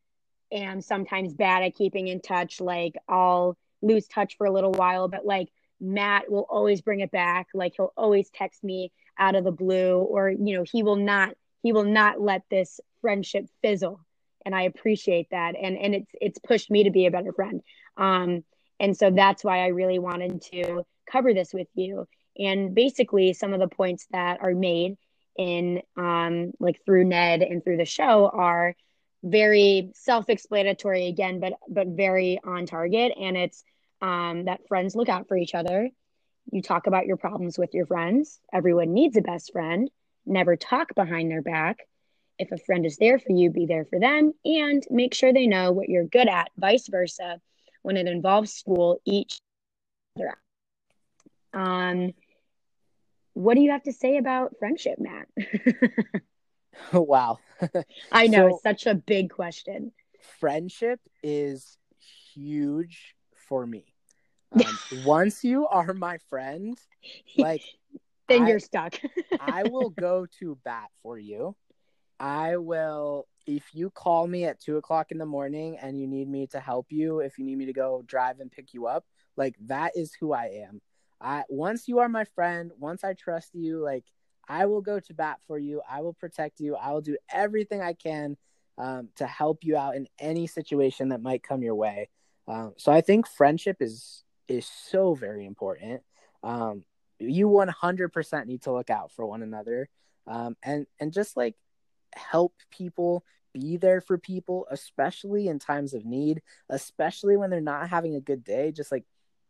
am 0.51 0.81
sometimes 0.81 1.35
bad 1.35 1.61
at 1.61 1.75
keeping 1.75 2.07
in 2.07 2.19
touch. 2.19 2.59
Like, 2.59 2.95
I'll 3.07 3.57
lose 3.83 4.07
touch 4.07 4.37
for 4.37 4.47
a 4.47 4.51
little 4.51 4.71
while, 4.71 5.07
but 5.07 5.23
like, 5.23 5.49
Matt 5.79 6.31
will 6.31 6.47
always 6.49 6.81
bring 6.81 7.01
it 7.01 7.11
back. 7.11 7.47
Like, 7.53 7.73
he'll 7.77 7.93
always 7.95 8.31
text 8.31 8.63
me 8.63 8.91
out 9.19 9.35
of 9.35 9.43
the 9.43 9.51
blue, 9.51 9.99
or, 9.99 10.31
you 10.31 10.57
know, 10.57 10.63
he 10.63 10.81
will 10.81 10.95
not, 10.95 11.35
he 11.61 11.73
will 11.73 11.83
not 11.83 12.19
let 12.19 12.41
this 12.49 12.79
friendship 13.01 13.45
fizzle. 13.61 14.01
And 14.45 14.55
I 14.55 14.63
appreciate 14.63 15.29
that. 15.29 15.55
And, 15.55 15.77
and 15.77 15.93
it's, 15.93 16.11
it's 16.19 16.39
pushed 16.39 16.71
me 16.71 16.85
to 16.85 16.89
be 16.89 17.05
a 17.05 17.11
better 17.11 17.31
friend. 17.31 17.61
Um, 17.97 18.43
and 18.79 18.97
so 18.97 19.11
that's 19.11 19.43
why 19.43 19.63
I 19.63 19.67
really 19.67 19.99
wanted 19.99 20.41
to 20.53 20.83
cover 21.09 21.33
this 21.33 21.53
with 21.53 21.67
you. 21.75 22.07
And 22.37 22.73
basically, 22.73 23.33
some 23.33 23.53
of 23.53 23.59
the 23.59 23.67
points 23.67 24.07
that 24.11 24.39
are 24.41 24.55
made 24.55 24.97
in 25.37 25.81
um, 25.97 26.51
like 26.59 26.83
through 26.85 27.05
Ned 27.05 27.41
and 27.41 27.63
through 27.63 27.77
the 27.77 27.85
show 27.85 28.29
are 28.33 28.75
very 29.23 29.91
self-explanatory 29.93 31.07
again, 31.07 31.39
but 31.39 31.53
but 31.69 31.87
very 31.87 32.39
on 32.43 32.65
target. 32.65 33.13
And 33.19 33.37
it's 33.37 33.63
um, 34.01 34.45
that 34.45 34.67
friends 34.67 34.95
look 34.95 35.09
out 35.09 35.27
for 35.27 35.37
each 35.37 35.53
other. 35.53 35.89
You 36.51 36.61
talk 36.61 36.87
about 36.87 37.05
your 37.05 37.17
problems 37.17 37.57
with 37.57 37.73
your 37.73 37.85
friends. 37.85 38.39
Everyone 38.51 38.93
needs 38.93 39.15
a 39.15 39.21
best 39.21 39.51
friend. 39.51 39.89
Never 40.25 40.55
talk 40.55 40.95
behind 40.95 41.29
their 41.29 41.41
back. 41.41 41.81
If 42.39 42.51
a 42.51 42.57
friend 42.57 42.85
is 42.85 42.97
there 42.97 43.19
for 43.19 43.31
you, 43.31 43.51
be 43.51 43.67
there 43.67 43.85
for 43.85 43.99
them 43.99 44.33
and 44.43 44.83
make 44.89 45.13
sure 45.13 45.31
they 45.31 45.45
know 45.45 45.71
what 45.71 45.89
you're 45.89 46.05
good 46.05 46.27
at, 46.27 46.49
vice 46.57 46.87
versa 46.87 47.39
when 47.81 47.97
it 47.97 48.07
involves 48.07 48.53
school 48.53 48.99
each. 49.05 49.39
Um, 51.53 52.13
what 53.33 53.55
do 53.55 53.61
you 53.61 53.71
have 53.71 53.83
to 53.83 53.93
say 53.93 54.17
about 54.17 54.55
friendship, 54.59 54.97
Matt? 54.99 55.27
wow. 56.93 57.39
I 58.11 58.27
know 58.27 58.49
So- 58.49 58.55
it's 58.55 58.63
such 58.63 58.85
a 58.87 58.95
big 58.95 59.29
question. 59.29 59.91
friendship 60.39 60.99
is 61.23 61.77
huge 62.33 63.15
for 63.47 63.65
me. 63.65 63.85
Um, 64.53 64.77
once 65.05 65.45
you 65.45 65.65
are 65.67 65.93
my 65.93 66.17
friend, 66.29 66.77
like 67.37 67.61
then 68.27 68.43
I- 68.43 68.49
you're 68.49 68.59
stuck. 68.59 68.99
I 69.39 69.63
will 69.63 69.89
go 69.91 70.25
to 70.39 70.57
bat 70.65 70.89
for 71.03 71.17
you. 71.17 71.55
I 72.21 72.57
will 72.57 73.27
if 73.47 73.73
you 73.73 73.89
call 73.89 74.27
me 74.27 74.45
at 74.45 74.61
two 74.61 74.77
o'clock 74.77 75.11
in 75.11 75.17
the 75.17 75.25
morning 75.25 75.77
and 75.81 75.99
you 75.99 76.07
need 76.07 76.29
me 76.29 76.45
to 76.47 76.59
help 76.59 76.91
you, 76.91 77.19
if 77.19 77.39
you 77.39 77.43
need 77.43 77.57
me 77.57 77.65
to 77.65 77.73
go 77.73 78.03
drive 78.05 78.39
and 78.39 78.51
pick 78.51 78.75
you 78.75 78.85
up, 78.85 79.03
like 79.35 79.55
that 79.65 79.93
is 79.97 80.13
who 80.13 80.31
I 80.31 80.63
am. 80.67 80.79
I 81.19 81.43
once 81.49 81.87
you 81.87 81.97
are 81.97 82.07
my 82.07 82.25
friend, 82.25 82.71
once 82.77 83.03
I 83.03 83.13
trust 83.13 83.55
you, 83.55 83.83
like 83.83 84.05
I 84.47 84.67
will 84.67 84.81
go 84.81 84.99
to 84.99 85.13
bat 85.15 85.39
for 85.47 85.57
you. 85.57 85.81
I 85.89 86.01
will 86.01 86.13
protect 86.13 86.59
you. 86.59 86.75
I 86.75 86.91
will 86.91 87.01
do 87.01 87.17
everything 87.33 87.81
I 87.81 87.93
can 87.93 88.37
um, 88.77 89.09
to 89.15 89.25
help 89.25 89.63
you 89.63 89.75
out 89.75 89.95
in 89.95 90.07
any 90.19 90.45
situation 90.45 91.09
that 91.09 91.21
might 91.23 91.41
come 91.41 91.63
your 91.63 91.75
way. 91.75 92.09
Um, 92.47 92.73
so 92.77 92.91
I 92.91 93.01
think 93.01 93.27
friendship 93.27 93.77
is 93.79 94.23
is 94.47 94.67
so 94.67 95.15
very 95.15 95.47
important. 95.47 96.01
Um, 96.43 96.83
you 97.17 97.47
100% 97.47 98.45
need 98.45 98.63
to 98.63 98.71
look 98.71 98.89
out 98.91 99.11
for 99.11 99.25
one 99.25 99.41
another 99.41 99.89
um, 100.27 100.55
and 100.61 100.85
and 100.99 101.11
just 101.11 101.35
like 101.35 101.55
help 102.15 102.53
people 102.69 103.23
be 103.53 103.75
there 103.75 103.99
for 103.99 104.17
people 104.17 104.65
especially 104.71 105.47
in 105.47 105.59
times 105.59 105.93
of 105.93 106.05
need 106.05 106.41
especially 106.69 107.35
when 107.35 107.49
they're 107.49 107.59
not 107.59 107.89
having 107.89 108.15
a 108.15 108.21
good 108.21 108.43
day 108.43 108.71
just 108.71 108.91
like 108.91 109.03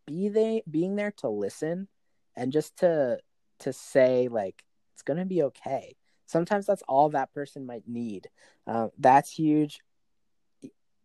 be 0.08 0.30
they 0.30 0.64
being 0.70 0.96
there 0.96 1.12
to 1.12 1.30
listen 1.30 1.88
and 2.36 2.52
just 2.52 2.78
to 2.78 3.20
to 3.60 3.72
say 3.72 4.28
like 4.28 4.64
it's 4.94 5.04
gonna 5.04 5.26
be 5.26 5.44
okay. 5.44 5.96
Sometimes 6.26 6.66
that's 6.66 6.84
all 6.88 7.10
that 7.10 7.34
person 7.34 7.66
might 7.66 7.88
need. 7.88 8.30
Um, 8.68 8.92
that's 8.98 9.32
huge. 9.32 9.80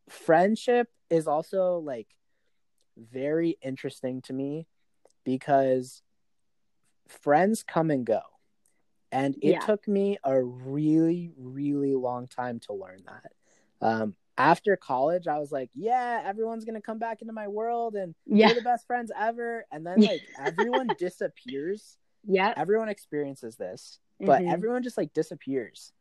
Friendship 0.09 0.89
is 1.11 1.27
also 1.27 1.79
like 1.79 2.09
very 2.97 3.57
interesting 3.63 4.23
to 4.23 4.33
me 4.33 4.67
because 5.25 6.03
friends 7.09 7.63
come 7.63 7.91
and 7.91 8.05
go 8.05 8.21
and 9.13 9.37
it 9.43 9.53
Yeah. 9.53 9.59
took 9.61 9.87
me 9.89 10.19
a 10.25 10.43
really 10.43 11.31
really 11.39 11.95
long 11.95 12.27
time 12.27 12.61
to 12.61 12.73
learn 12.73 13.01
that 13.07 13.33
um 13.87 14.15
after 14.39 14.77
college 14.77 15.27
i 15.27 15.39
was 15.39 15.51
like 15.53 15.71
yeah 15.75 16.23
everyone's 16.25 16.65
gonna 16.65 16.81
come 16.81 16.99
back 16.99 17.23
into 17.23 17.33
my 17.33 17.49
world 17.49 17.95
and 17.95 18.15
yeah. 18.27 18.49
we're 18.49 18.55
the 18.55 18.61
best 18.61 18.87
friends 18.87 19.11
ever 19.19 19.65
and 19.73 19.87
then 19.87 20.01
like 20.03 20.23
everyone 20.39 20.95
disappears 20.99 21.99
Yeah. 22.27 22.53
everyone 22.57 22.89
experiences 22.89 23.57
this 23.57 23.99
but 24.21 24.43
Mhm. 24.43 24.51
everyone 24.53 24.83
just 24.83 24.99
like 24.99 25.13
disappears 25.13 25.93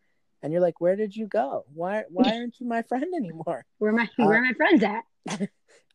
and 0.42 0.52
you're 0.52 0.62
like 0.62 0.80
where 0.82 0.96
did 0.96 1.16
you 1.16 1.28
go 1.28 1.66
why 1.74 2.04
why 2.10 2.26
aren't 2.38 2.60
you 2.60 2.68
my 2.68 2.82
friend 2.82 3.06
anymore 3.16 3.66
Where 3.78 3.92
my 3.92 4.10
uh, 4.20 4.26
where 4.26 4.38
are 4.38 4.42
my 4.42 4.54
friends 4.54 4.84
at? 4.84 5.04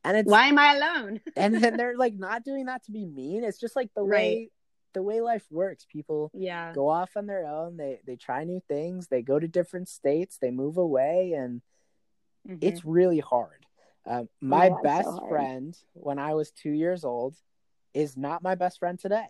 and 0.05 0.17
it's 0.17 0.31
Why 0.31 0.47
am 0.47 0.59
I 0.59 0.75
alone? 0.77 1.21
and 1.37 1.55
then 1.63 1.77
they're 1.77 1.97
like 1.97 2.15
not 2.15 2.45
doing 2.45 2.67
that 2.67 2.85
to 2.85 2.91
be 2.93 3.05
mean 3.07 3.45
it's 3.45 3.61
just 3.61 3.77
like 3.77 3.91
the 3.95 4.03
Right. 4.05 4.21
way 4.21 4.51
the 4.93 5.03
way 5.03 5.21
life 5.21 5.45
works 5.51 5.87
people 5.91 6.31
yeah. 6.35 6.73
go 6.75 6.89
off 6.89 7.17
on 7.17 7.27
their 7.27 7.47
own 7.47 7.77
they 7.77 8.01
they 8.07 8.17
try 8.17 8.45
new 8.45 8.61
things 8.69 9.09
they 9.09 9.23
go 9.23 9.39
to 9.39 9.49
different 9.49 9.89
states 9.89 10.39
they 10.41 10.51
move 10.51 10.77
away 10.77 11.33
and 11.33 11.63
Mhm. 12.49 12.59
it's 12.63 12.85
really 12.85 13.21
hard 13.21 13.67
um, 14.07 14.29
my 14.41 14.69
Yeah, 14.69 14.75
it's 14.75 14.81
so 14.81 14.83
best 14.83 15.09
hard. 15.21 15.29
friend 15.29 15.79
when 15.93 16.19
i 16.19 16.35
was 16.35 16.51
two 16.51 16.71
years 16.71 17.05
old 17.05 17.37
is 17.95 18.17
not 18.17 18.43
my 18.43 18.55
best 18.55 18.79
friend 18.79 18.99
today 18.99 19.27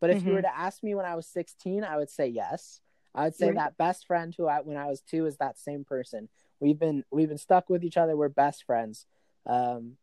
but 0.00 0.10
if 0.10 0.22
you 0.24 0.30
Mhm. 0.30 0.34
were 0.34 0.42
to 0.42 0.56
ask 0.58 0.82
me 0.82 0.94
when 0.94 1.04
i 1.06 1.14
was 1.16 1.26
16 1.26 1.84
i 1.84 1.96
would 1.96 2.10
say 2.10 2.26
yes 2.26 2.80
i 3.14 3.24
would 3.24 3.34
say 3.34 3.46
Right. 3.46 3.54
that 3.56 3.76
best 3.76 4.06
friend 4.06 4.34
who 4.36 4.46
i 4.46 4.60
when 4.60 4.76
i 4.76 4.86
was 4.86 5.00
two 5.00 5.26
is 5.26 5.36
that 5.38 5.58
same 5.58 5.84
person 5.84 6.28
we've 6.60 6.78
been 6.78 7.04
we've 7.10 7.28
been 7.28 7.38
stuck 7.38 7.68
with 7.68 7.84
each 7.84 7.96
other 7.96 8.16
we're 8.16 8.28
best 8.28 8.64
friends 8.64 9.06
um, 9.46 9.96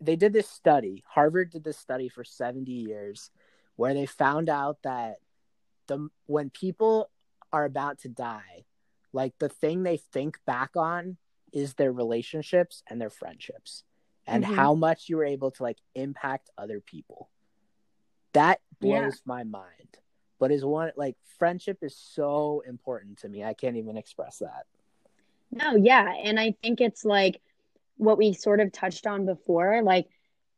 they 0.00 0.16
did 0.16 0.32
this 0.32 0.48
study 0.48 1.04
harvard 1.08 1.50
did 1.50 1.64
this 1.64 1.78
study 1.78 2.08
for 2.08 2.24
70 2.24 2.70
years 2.70 3.30
where 3.76 3.94
they 3.94 4.06
found 4.06 4.48
out 4.48 4.78
that 4.82 5.16
the 5.86 6.08
when 6.26 6.50
people 6.50 7.10
are 7.52 7.64
about 7.64 7.98
to 8.00 8.08
die 8.08 8.64
like 9.12 9.34
the 9.38 9.48
thing 9.48 9.82
they 9.82 9.96
think 9.96 10.38
back 10.46 10.70
on 10.76 11.16
is 11.52 11.74
their 11.74 11.92
relationships 11.92 12.82
and 12.88 13.00
their 13.00 13.10
friendships 13.10 13.82
and 14.26 14.44
Mhm. 14.44 14.54
how 14.54 14.74
much 14.74 15.08
you 15.08 15.16
were 15.16 15.24
able 15.24 15.50
to 15.50 15.62
like 15.62 15.78
impact 15.94 16.50
other 16.56 16.80
people 16.80 17.28
that 18.32 18.60
blows 18.80 18.92
Yeah. 18.92 19.10
my 19.24 19.44
mind 19.44 19.98
but 20.38 20.50
is 20.52 20.64
one 20.64 20.92
like 20.96 21.16
friendship 21.38 21.78
is 21.82 21.96
so 21.96 22.62
important 22.66 23.18
to 23.18 23.28
me 23.28 23.42
i 23.44 23.52
can't 23.54 23.76
even 23.76 23.96
express 23.96 24.38
that 24.38 24.66
No, 25.52 25.74
yeah. 25.74 26.14
And 26.22 26.38
I 26.38 26.54
think 26.62 26.80
it's 26.80 27.04
like 27.04 27.40
what 28.00 28.18
we 28.18 28.32
sort 28.32 28.60
of 28.60 28.72
touched 28.72 29.06
on 29.06 29.26
before. 29.26 29.82
Like, 29.82 30.06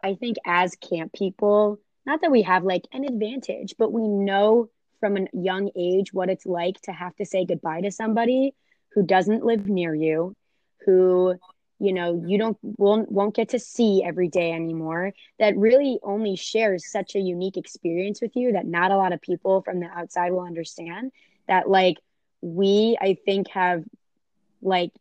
I 0.03 0.15
think 0.15 0.37
as 0.47 0.77
camp 0.77 1.13
people, 1.13 1.79
not 2.07 2.21
that 2.23 2.31
we 2.31 2.43
have 2.43 2.65
like 2.65 2.85
an 2.93 3.05
advantage, 3.05 3.75
but 3.79 3.93
we 3.93 4.07
know 4.09 4.69
from 5.01 5.17
a 5.17 5.27
young 5.33 5.71
age 5.77 6.13
what 6.13 6.31
it's 6.31 6.47
like 6.47 6.81
to 6.83 6.93
have 6.93 7.15
to 7.17 7.27
say 7.27 7.45
goodbye 7.45 7.81
to 7.81 7.91
somebody 7.91 8.55
who 8.95 9.05
doesn't 9.05 9.45
live 9.45 9.69
near 9.69 9.95
you, 9.95 10.35
who, 10.87 11.35
you 11.79 11.93
know, 11.93 12.23
you 12.27 12.39
don't 12.39 12.57
won't 12.63 13.11
won't 13.11 13.35
get 13.35 13.51
to 13.51 13.59
see 13.59 14.05
every 14.05 14.29
day 14.29 14.53
anymore, 14.53 15.13
that 15.39 15.57
really 15.57 15.99
only 16.03 16.37
shares 16.37 16.91
such 16.91 17.17
a 17.17 17.21
unique 17.21 17.57
experience 17.57 18.21
with 18.21 18.37
you 18.37 18.53
that 18.53 18.67
not 18.67 18.93
a 18.93 18.97
lot 18.97 19.13
of 19.13 19.21
people 19.21 19.63
from 19.63 19.81
the 19.81 19.87
outside 19.87 20.33
will 20.33 20.47
understand. 20.47 21.11
That 21.49 21.69
like 21.69 21.97
we, 22.41 22.97
I 23.01 23.17
think, 23.25 23.49
have 23.49 23.83
like 24.61 24.93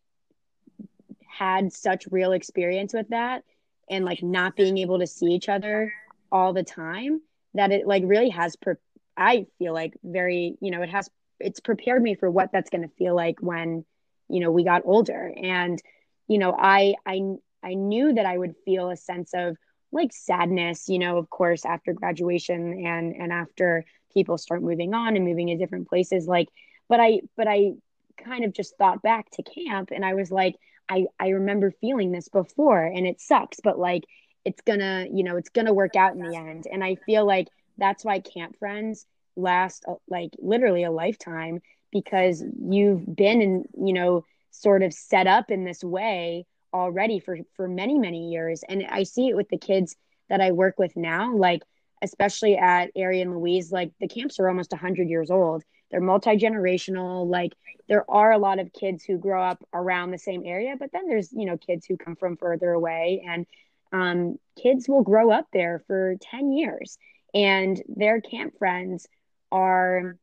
had 1.32 1.72
such 1.72 2.08
real 2.12 2.32
experience 2.34 2.94
with 2.94 3.10
that 3.10 3.44
and 3.90 4.06
like 4.06 4.22
not 4.22 4.56
being 4.56 4.78
able 4.78 5.00
to 5.00 5.08
see 5.08 5.28
each 5.28 5.50
other 5.50 5.92
all 6.32 6.54
the 6.54 6.64
time 6.64 7.22
that 7.54 7.72
it 7.72 7.88
like 7.88 8.04
really 8.06 8.30
has 8.30 8.56
pre- 8.56 8.76
i 9.18 9.46
feel 9.58 9.74
like 9.74 9.94
very 10.04 10.56
you 10.62 10.72
know 10.72 10.82
it 10.82 10.90
has 10.90 11.10
it's 11.40 11.60
prepared 11.60 12.02
me 12.02 12.16
for 12.16 12.30
what 12.30 12.52
that's 12.52 12.70
going 12.70 12.88
to 12.88 12.96
feel 12.96 13.16
like 13.16 13.38
when 13.42 13.84
you 14.30 14.40
know 14.40 14.52
we 14.52 14.64
got 14.64 14.84
older. 14.86 15.34
And 15.42 15.82
you 16.28 16.38
know 16.38 16.56
i 16.58 16.96
i 17.06 17.20
i 17.62 17.74
knew 17.74 18.14
that 18.14 18.26
i 18.26 18.38
would 18.38 18.56
feel 18.64 18.90
a 18.90 18.96
sense 18.96 19.32
of 19.34 19.58
like 19.92 20.14
sadness 20.14 20.88
you 20.88 20.98
know 20.98 21.18
of 21.18 21.30
course 21.30 21.66
after 21.66 21.92
graduation 21.92 22.86
and 22.86 23.14
and 23.14 23.34
after 23.34 23.84
people 24.14 24.38
start 24.38 24.64
moving 24.64 24.94
on 24.94 25.18
and 25.18 25.26
moving 25.26 25.48
to 25.48 25.58
different 25.58 25.90
places 25.90 26.28
like 26.28 26.48
but 26.88 27.02
i 27.02 27.20
but 27.36 27.48
i 27.48 27.72
kind 28.18 28.46
of 28.46 28.54
just 28.54 28.78
thought 28.78 29.02
back 29.02 29.30
to 29.32 29.44
camp 29.44 29.90
and 29.94 30.06
i 30.06 30.14
was 30.14 30.32
like 30.32 30.56
i 30.92 31.06
i 31.20 31.30
remember 31.30 31.72
feeling 31.82 32.12
this 32.12 32.30
before 32.30 32.84
and 32.84 33.08
it 33.08 33.20
sucks 33.20 33.60
but 33.64 33.80
like 33.80 34.04
it's 34.46 34.62
gonna 34.62 35.08
you 35.12 35.24
know 35.24 35.38
it's 35.38 35.50
gonna 35.50 35.74
work 35.74 35.96
out 35.96 36.14
in 36.14 36.22
the 36.22 36.36
end. 36.36 36.68
And 36.72 36.84
i 36.84 36.96
feel 37.06 37.26
like 37.26 37.48
that's 37.78 38.04
why 38.04 38.20
camp 38.20 38.58
friends 38.60 39.06
last 39.36 39.86
uh, 39.88 39.96
like 40.10 40.32
literally 40.40 40.84
a 40.84 40.92
lifetime 40.92 41.62
because 41.92 42.44
you've 42.70 43.16
been 43.16 43.42
in 43.42 43.66
you 43.78 43.94
know 43.94 44.26
sort 44.52 44.84
of 44.84 44.94
set 44.94 45.28
up 45.28 45.52
in 45.52 45.64
this 45.64 45.84
way 45.84 46.46
already 46.74 47.20
for 47.20 47.38
for 47.56 47.68
many 47.68 47.98
many 47.98 48.32
years. 48.32 48.64
And 48.68 48.86
i 48.90 49.04
see 49.04 49.30
it 49.30 49.36
with 49.36 49.50
the 49.50 49.58
kids 49.58 49.96
that 50.30 50.42
i 50.42 50.52
work 50.52 50.80
with 50.80 50.96
now 50.96 51.36
like 51.36 51.64
especially 52.02 52.58
at 52.58 52.90
Airy 52.96 53.22
and 53.22 53.32
Louise, 53.32 53.72
like 53.72 53.92
the 54.00 54.08
camps 54.08 54.40
are 54.40 54.50
almost 54.50 54.72
100 54.72 55.08
years 55.08 55.30
old. 55.30 55.64
They're 55.92 56.02
multi 56.02 56.38
generational. 56.38 57.28
Like 57.28 57.54
there 57.88 58.10
are 58.10 58.32
a 58.32 58.38
lot 58.38 58.60
of 58.60 58.74
kids 58.74 59.04
who 59.04 59.18
grow 59.18 59.44
up 59.44 59.64
around 59.74 60.12
the 60.12 60.18
same 60.18 60.44
area, 60.46 60.76
but 60.80 60.92
then 60.92 61.08
there's 61.08 61.32
you 61.32 61.46
know 61.46 61.58
kids 61.58 61.86
who 61.86 61.98
come 61.98 62.16
from 62.16 62.38
further 62.38 62.72
away, 62.72 63.24
and 63.28 63.46
um, 63.92 64.40
kids 64.62 64.88
will 64.88 65.04
grow 65.04 65.32
up 65.32 65.48
there 65.52 65.84
for 65.88 66.16
10 66.22 66.54
years, 66.54 66.98
and 67.34 67.82
their 67.88 68.22
camp 68.22 68.58
friends 68.58 69.08
are 69.52 70.18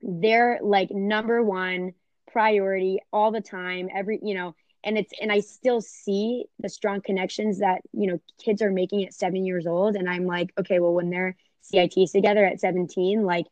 their 0.00 0.60
like 0.62 0.90
number 0.90 1.42
one 1.42 1.92
priority 2.32 3.00
all 3.12 3.32
the 3.32 3.40
time. 3.40 3.88
Every 3.94 4.20
you 4.22 4.34
know 4.34 4.54
and 4.84 4.96
it's 4.96 5.12
and 5.20 5.30
i 5.30 5.40
still 5.40 5.80
see 5.80 6.44
the 6.58 6.68
strong 6.68 7.00
connections 7.00 7.58
that 7.58 7.82
you 7.92 8.06
know 8.06 8.18
kids 8.42 8.62
are 8.62 8.70
making 8.70 9.04
at 9.04 9.14
seven 9.14 9.44
years 9.44 9.66
old 9.66 9.96
and 9.96 10.08
i'm 10.08 10.26
like 10.26 10.52
okay 10.58 10.78
well 10.78 10.94
when 10.94 11.10
they're 11.10 11.36
cits 11.60 12.12
together 12.12 12.44
at 12.44 12.60
17 12.60 13.22
like 13.22 13.46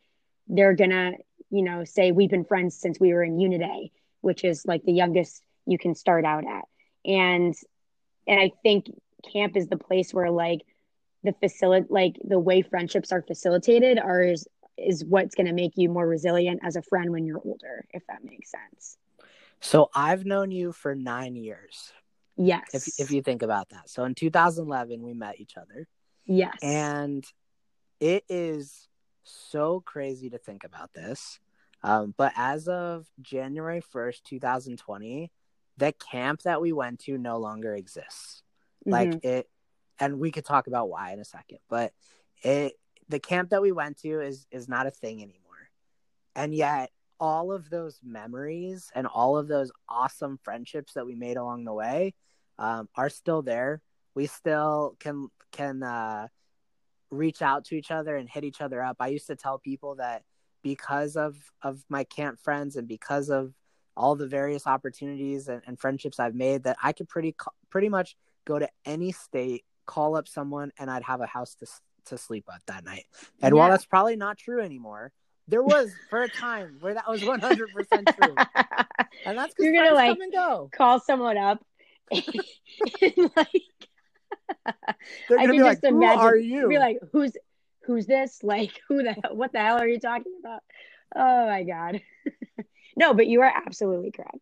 they're 0.49 0.75
gonna 0.75 1.13
you 1.51 1.63
know 1.63 1.85
say 1.85 2.13
we've 2.13 2.31
been 2.31 2.45
friends 2.45 2.77
since 2.77 2.99
we 3.01 3.13
were 3.13 3.23
in 3.23 3.39
unit 3.39 3.63
a 3.63 3.91
which 4.21 4.45
is 4.45 4.65
like 4.67 4.83
the 4.85 4.93
youngest 4.93 5.43
you 5.67 5.79
can 5.79 5.95
start 5.95 6.25
out 6.25 6.45
at. 6.45 6.65
And 7.05 7.55
and 8.27 8.41
i 8.41 8.51
think 8.63 8.87
camp 9.33 9.57
is 9.57 9.69
the 9.69 9.77
place 9.77 10.13
where 10.13 10.31
like 10.31 10.61
the 11.25 11.33
facility 11.41 11.87
like 11.91 12.17
the 12.23 12.39
way 12.39 12.63
friendships 12.63 13.13
are 13.13 13.23
facilitated 13.23 13.99
are 13.99 14.23
is 14.23 14.47
is 14.77 15.05
what's 15.05 15.35
going 15.35 15.47
to 15.47 15.53
make 15.53 15.73
you 15.77 15.89
more 15.89 16.07
resilient 16.07 16.61
as 16.63 16.77
a 16.77 16.83
friend 16.83 17.11
when 17.11 17.25
you're 17.25 17.41
older 17.45 17.85
if 17.91 18.07
that 18.07 18.23
makes 18.23 18.51
sense. 18.51 18.97
So 19.61 19.91
I've 19.95 20.25
known 20.25 20.53
you 20.53 20.71
for 20.73 20.95
nine 20.95 21.35
years. 21.35 21.93
yes. 22.37 22.63
If 22.73 23.01
if 23.01 23.11
you 23.11 23.23
think 23.23 23.43
about 23.43 23.71
that. 23.71 23.91
So 23.91 24.05
in 24.05 24.15
2011 24.15 25.03
we 25.03 25.15
met 25.15 25.41
each 25.41 25.57
other, 25.57 25.89
yes. 26.27 26.57
And 26.63 27.25
it 28.01 28.25
is 28.29 28.88
so 29.29 29.81
crazy 29.81 30.31
to 30.31 30.39
think 30.39 30.65
about 30.65 30.93
this. 30.95 31.41
Um, 31.83 32.15
but 32.17 32.33
as 32.37 32.69
of 32.69 33.07
January 33.21 33.81
1st, 33.81 34.25
2020, 34.25 35.31
the 35.77 35.93
camp 35.93 36.43
that 36.43 36.61
we 36.61 36.73
went 36.73 36.99
to 37.01 37.17
no 37.19 37.39
longer 37.39 37.75
exists. 37.75 38.43
Like 38.85 39.11
Mhm. 39.11 39.25
it, 39.25 39.51
and 40.01 40.19
we 40.19 40.31
could 40.31 40.45
talk 40.45 40.67
about 40.67 40.89
why 40.89 41.13
in 41.13 41.21
a 41.21 41.25
second. 41.25 41.59
But 41.69 41.93
it, 42.43 42.75
the 43.09 43.21
camp 43.21 43.51
that 43.51 43.63
we 43.63 43.73
went 43.73 43.99
to 43.99 44.21
is 44.21 44.47
is 44.51 44.69
not 44.69 44.87
a 44.87 44.91
thing 44.91 45.23
anymore, 45.23 45.71
and 46.35 46.55
yet 46.55 46.91
all 47.21 47.53
of 47.53 47.69
those 47.69 48.01
memories 48.03 48.91
and 48.95 49.07
all 49.07 49.37
of 49.37 49.49
those 49.49 49.73
awesome 49.89 50.39
friendships 50.39 50.95
that 50.95 51.05
we 51.05 51.15
made 51.17 51.37
along 51.37 51.65
the 51.65 51.73
way 51.73 52.15
um, 52.59 52.89
are 52.95 53.09
still 53.11 53.43
there. 53.43 53.83
We 54.15 54.27
still 54.27 54.97
can 55.01 55.29
can 55.53 55.83
uh, 55.83 56.29
reach 57.11 57.43
out 57.43 57.65
to 57.67 57.75
each 57.75 57.91
other 57.91 58.17
and 58.17 58.29
hit 58.29 58.45
each 58.45 58.61
other 58.61 58.83
up. 58.83 58.97
I 59.01 59.09
used 59.09 59.27
to 59.29 59.37
tell 59.37 59.59
people 59.59 59.97
that 59.97 60.23
because 60.63 61.17
of 61.17 61.37
of 61.63 61.85
my 61.89 62.05
camp 62.05 62.39
friends 62.41 62.77
and 62.77 62.89
because 62.89 63.31
of 63.31 63.55
all 63.97 64.15
the 64.15 64.27
various 64.27 64.67
opportunities 64.67 65.49
and, 65.49 65.63
and 65.67 65.79
friendships 65.79 66.21
I've 66.21 66.35
made 66.35 66.65
that 66.65 66.77
I 66.83 66.93
could 66.93 67.09
pretty 67.09 67.35
pretty 67.71 67.89
much 67.89 68.17
go 68.47 68.59
to 68.59 68.69
any 68.85 69.13
state, 69.13 69.65
call 69.87 70.17
up 70.17 70.29
someone, 70.29 70.73
and 70.79 70.91
I'd 70.91 71.03
have 71.03 71.21
a 71.21 71.27
house 71.27 71.55
to 71.57 71.67
to 72.07 72.19
sleep 72.19 72.45
at 72.53 72.63
that 72.67 72.85
night. 72.85 73.05
And 73.43 73.55
while 73.55 73.71
that's 73.71 73.85
probably 73.85 74.17
not 74.17 74.39
true 74.39 74.61
anymore, 74.61 75.13
there 75.47 75.63
was 75.63 75.93
for 76.11 76.23
a 76.23 76.29
time 76.29 76.77
where 76.81 76.95
that 76.95 77.09
was 77.09 77.25
one 77.25 77.41
hundred 77.41 77.71
percent 77.75 78.09
true, 78.21 78.35
and 79.25 79.37
that's 79.39 79.55
because 79.55 79.55
You're 79.59 79.75
gonna, 79.75 79.95
like, 79.95 80.11
come 80.11 80.21
and 80.21 80.33
go. 80.33 80.71
call 80.73 81.01
someone 81.01 81.37
up 81.37 81.65
and 82.11 83.31
like 83.37 83.63
They're 85.29 85.39
I 85.39 85.47
gonna 85.47 85.53
can 85.53 85.53
be 85.53 85.63
like, 85.63 85.81
just 85.81 85.87
"Who 85.87 86.03
imagine 86.03 86.21
are 86.21 86.37
you?" 86.37 86.69
be 86.69 86.79
like 86.79 86.99
who's 87.13 87.33
who's 87.85 88.07
this 88.07 88.41
like 88.43 88.81
who 88.89 89.03
the 89.03 89.13
hell 89.13 89.35
what 89.35 89.53
the 89.53 89.59
hell 89.61 89.79
are 89.79 89.89
you 89.89 90.01
talking 90.01 90.35
about 90.41 90.63
oh 91.17 91.47
my 91.47 91.63
god 91.63 92.03
no 92.97 93.15
but 93.15 93.27
you 93.27 93.41
are 93.41 93.53
absolutely 93.67 94.11
correct 94.11 94.41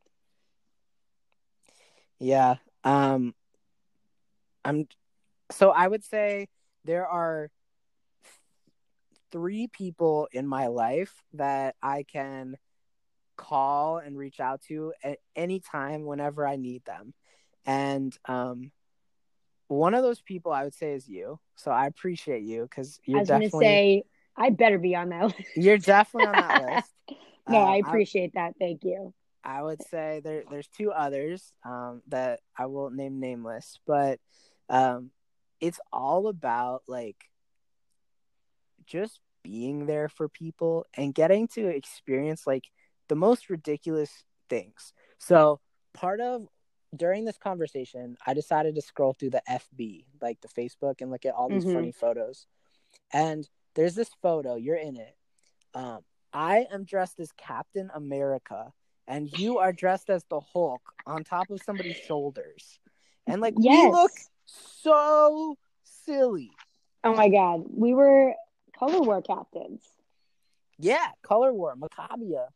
Yeah. 2.19 2.57
Um 2.85 3.35
I'm 4.65 4.89
so 5.51 5.71
I 5.71 5.87
would 5.87 6.05
say 6.05 6.49
there 6.85 7.07
are 7.07 7.51
three 9.31 9.69
people 9.69 10.29
in 10.33 10.47
my 10.47 10.69
life 10.69 11.23
that 11.35 11.77
I 11.83 12.05
can 12.05 12.57
call 13.37 13.99
and 13.99 14.17
reach 14.17 14.41
out 14.41 14.63
to 14.63 14.93
at 15.05 15.19
any 15.35 15.61
time 15.61 16.05
whenever 16.05 16.47
I 16.47 16.57
need 16.57 16.85
them. 16.85 17.13
And 17.65 18.17
um 18.27 18.73
one 19.69 19.95
of 19.95 20.03
those 20.03 20.21
people 20.21 20.53
I 20.53 20.65
would 20.65 20.75
say 20.75 20.93
is 20.93 21.09
you. 21.09 21.39
So 21.57 21.71
I 21.71 21.87
appreciate 21.87 22.43
you 22.43 22.69
cuz 22.69 23.01
you're 23.05 23.19
I 23.19 23.21
was 23.21 23.29
gonna 23.29 23.45
definitely 23.45 23.67
say 23.67 24.03
i 24.37 24.51
better 24.51 24.79
be 24.79 24.95
on 24.95 25.09
that 25.09 25.25
list 25.25 25.57
you're 25.57 25.79
definitely 25.79 26.27
on 26.29 26.37
that 26.37 26.59
list. 26.75 26.93
no 27.49 27.59
Uh, 27.59 27.65
i 27.65 27.77
appreciate 27.77 28.35
that 28.35 28.55
thank 28.59 28.85
you 28.85 29.15
I 29.47 29.63
would 29.63 29.81
say 29.81 30.21
there 30.25 30.43
there's 30.51 30.67
two 30.67 30.91
others 30.91 31.53
um, 31.65 32.03
that 32.09 32.41
I 32.59 32.67
will 32.67 32.91
name 32.91 33.21
nameless, 33.21 33.79
but 33.87 34.19
um, 34.69 35.13
it's 35.61 35.79
all 35.93 36.27
about 36.27 36.83
like 36.89 37.17
just 38.85 39.21
being 39.45 39.87
there 39.87 40.09
for 40.09 40.29
people 40.29 40.85
and 40.95 41.15
getting 41.15 41.47
to 41.55 41.69
experience 41.69 42.45
like 42.45 42.65
the 43.09 43.15
most 43.15 43.49
ridiculous 43.49 44.11
things. 44.51 44.93
So 45.19 45.61
part 45.95 46.21
of 46.21 46.49
during 46.95 47.25
this 47.25 47.39
conversation, 47.39 48.17
I 48.27 48.35
decided 48.35 48.75
to 48.75 48.83
scroll 48.83 49.13
through 49.15 49.31
the 49.31 49.43
FB, 49.49 50.07
like 50.21 50.41
the 50.41 50.49
Facebook, 50.49 51.01
and 51.01 51.11
look 51.11 51.25
at 51.27 51.35
all 51.35 51.49
these 51.49 51.65
Mhm. 51.65 51.73
funny 51.75 51.93
photos. 51.93 52.47
And 53.13 53.49
there's 53.75 53.95
this 53.95 54.11
photo, 54.23 54.55
you're 54.55 54.77
in 54.77 54.97
it. 54.97 55.17
Um, 55.75 56.05
I 56.33 56.67
am 56.71 56.85
dressed 56.85 57.21
as 57.21 57.33
Captain 57.33 57.91
America, 57.95 58.73
and 59.07 59.31
you 59.39 59.59
are 59.59 59.73
dressed 59.73 60.11
as 60.11 60.25
the 60.25 60.41
Hulk 60.41 60.83
on 61.07 61.25
top 61.25 61.51
of 61.51 61.63
somebody's 61.63 61.97
shoulders. 61.99 62.79
And 63.27 63.41
like 63.41 63.55
yes 63.59 63.87
we 63.87 63.91
look 63.93 64.13
so 64.45 65.57
silly. 65.83 66.51
oh 67.05 67.15
my 67.15 67.29
god 67.29 67.65
we 67.71 67.95
were 67.95 68.35
color 68.79 69.01
war 69.03 69.23
captains 69.23 69.83
Yeah, 70.79 71.07
color 71.23 71.53
war, 71.53 71.75
Maccabiah. 71.77 72.49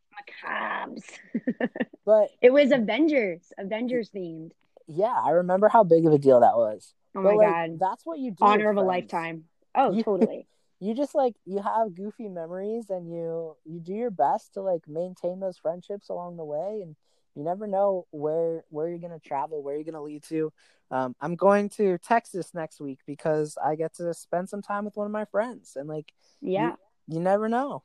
Macabs. 0.45 1.05
But 2.05 2.31
it 2.41 2.53
was 2.53 2.73
avengers 2.73 3.53
avengers 3.59 4.11
themed 4.11 4.53
yeah, 4.89 5.15
I 5.25 5.31
remember 5.31 5.69
how 5.69 5.85
big 5.85 6.05
of 6.07 6.13
a 6.13 6.19
deal 6.19 6.41
that 6.41 6.57
was. 6.57 6.95
oh 7.15 7.23
But, 7.23 7.29
my 7.29 7.35
like, 7.37 7.49
god 7.49 7.79
that's 7.79 8.05
what 8.05 8.19
you 8.19 8.33
do. 8.33 8.45
honor 8.45 8.71
of 8.71 8.77
a 8.77 8.83
lifetime 8.83 9.45
oh 9.75 9.93
You- 9.93 10.03
totally 10.03 10.47
You 10.83 10.95
just 10.95 11.15
like 11.15 11.35
you 11.45 11.61
have 11.61 11.95
goofy 11.95 12.27
memories 12.29 12.89
and 12.89 13.13
you 13.13 13.55
you 13.67 13.81
do 13.81 13.93
your 13.93 14.11
best 14.11 14.55
to 14.55 14.63
like 14.63 14.89
maintain 14.89 15.39
those 15.39 15.59
friendships 15.59 16.09
along 16.09 16.39
the 16.39 16.45
way 16.45 16.81
and 16.83 16.97
you 17.35 17.45
never 17.45 17.67
know 17.67 18.07
where 18.13 18.65
where 18.71 18.89
you're 18.89 18.99
gonna 18.99 19.19
travel, 19.21 19.63
where 19.63 19.75
you're 19.77 19.85
gonna 19.85 20.03
lead 20.03 20.23
to. 20.31 20.51
Um, 20.91 21.15
I'm 21.21 21.37
going 21.37 21.69
to 21.77 21.99
Texas 21.99 22.55
next 22.55 22.81
week 22.81 23.01
because 23.07 23.59
I 23.63 23.75
get 23.77 23.95
to 23.97 24.13
spend 24.15 24.49
some 24.49 24.63
time 24.63 24.87
with 24.87 24.97
one 24.97 25.05
of 25.07 25.13
my 25.13 25.27
friends 25.27 25.77
and 25.77 25.87
like 25.87 26.13
yeah 26.41 26.77
you 27.07 27.21
never 27.21 27.47
know. 27.49 27.83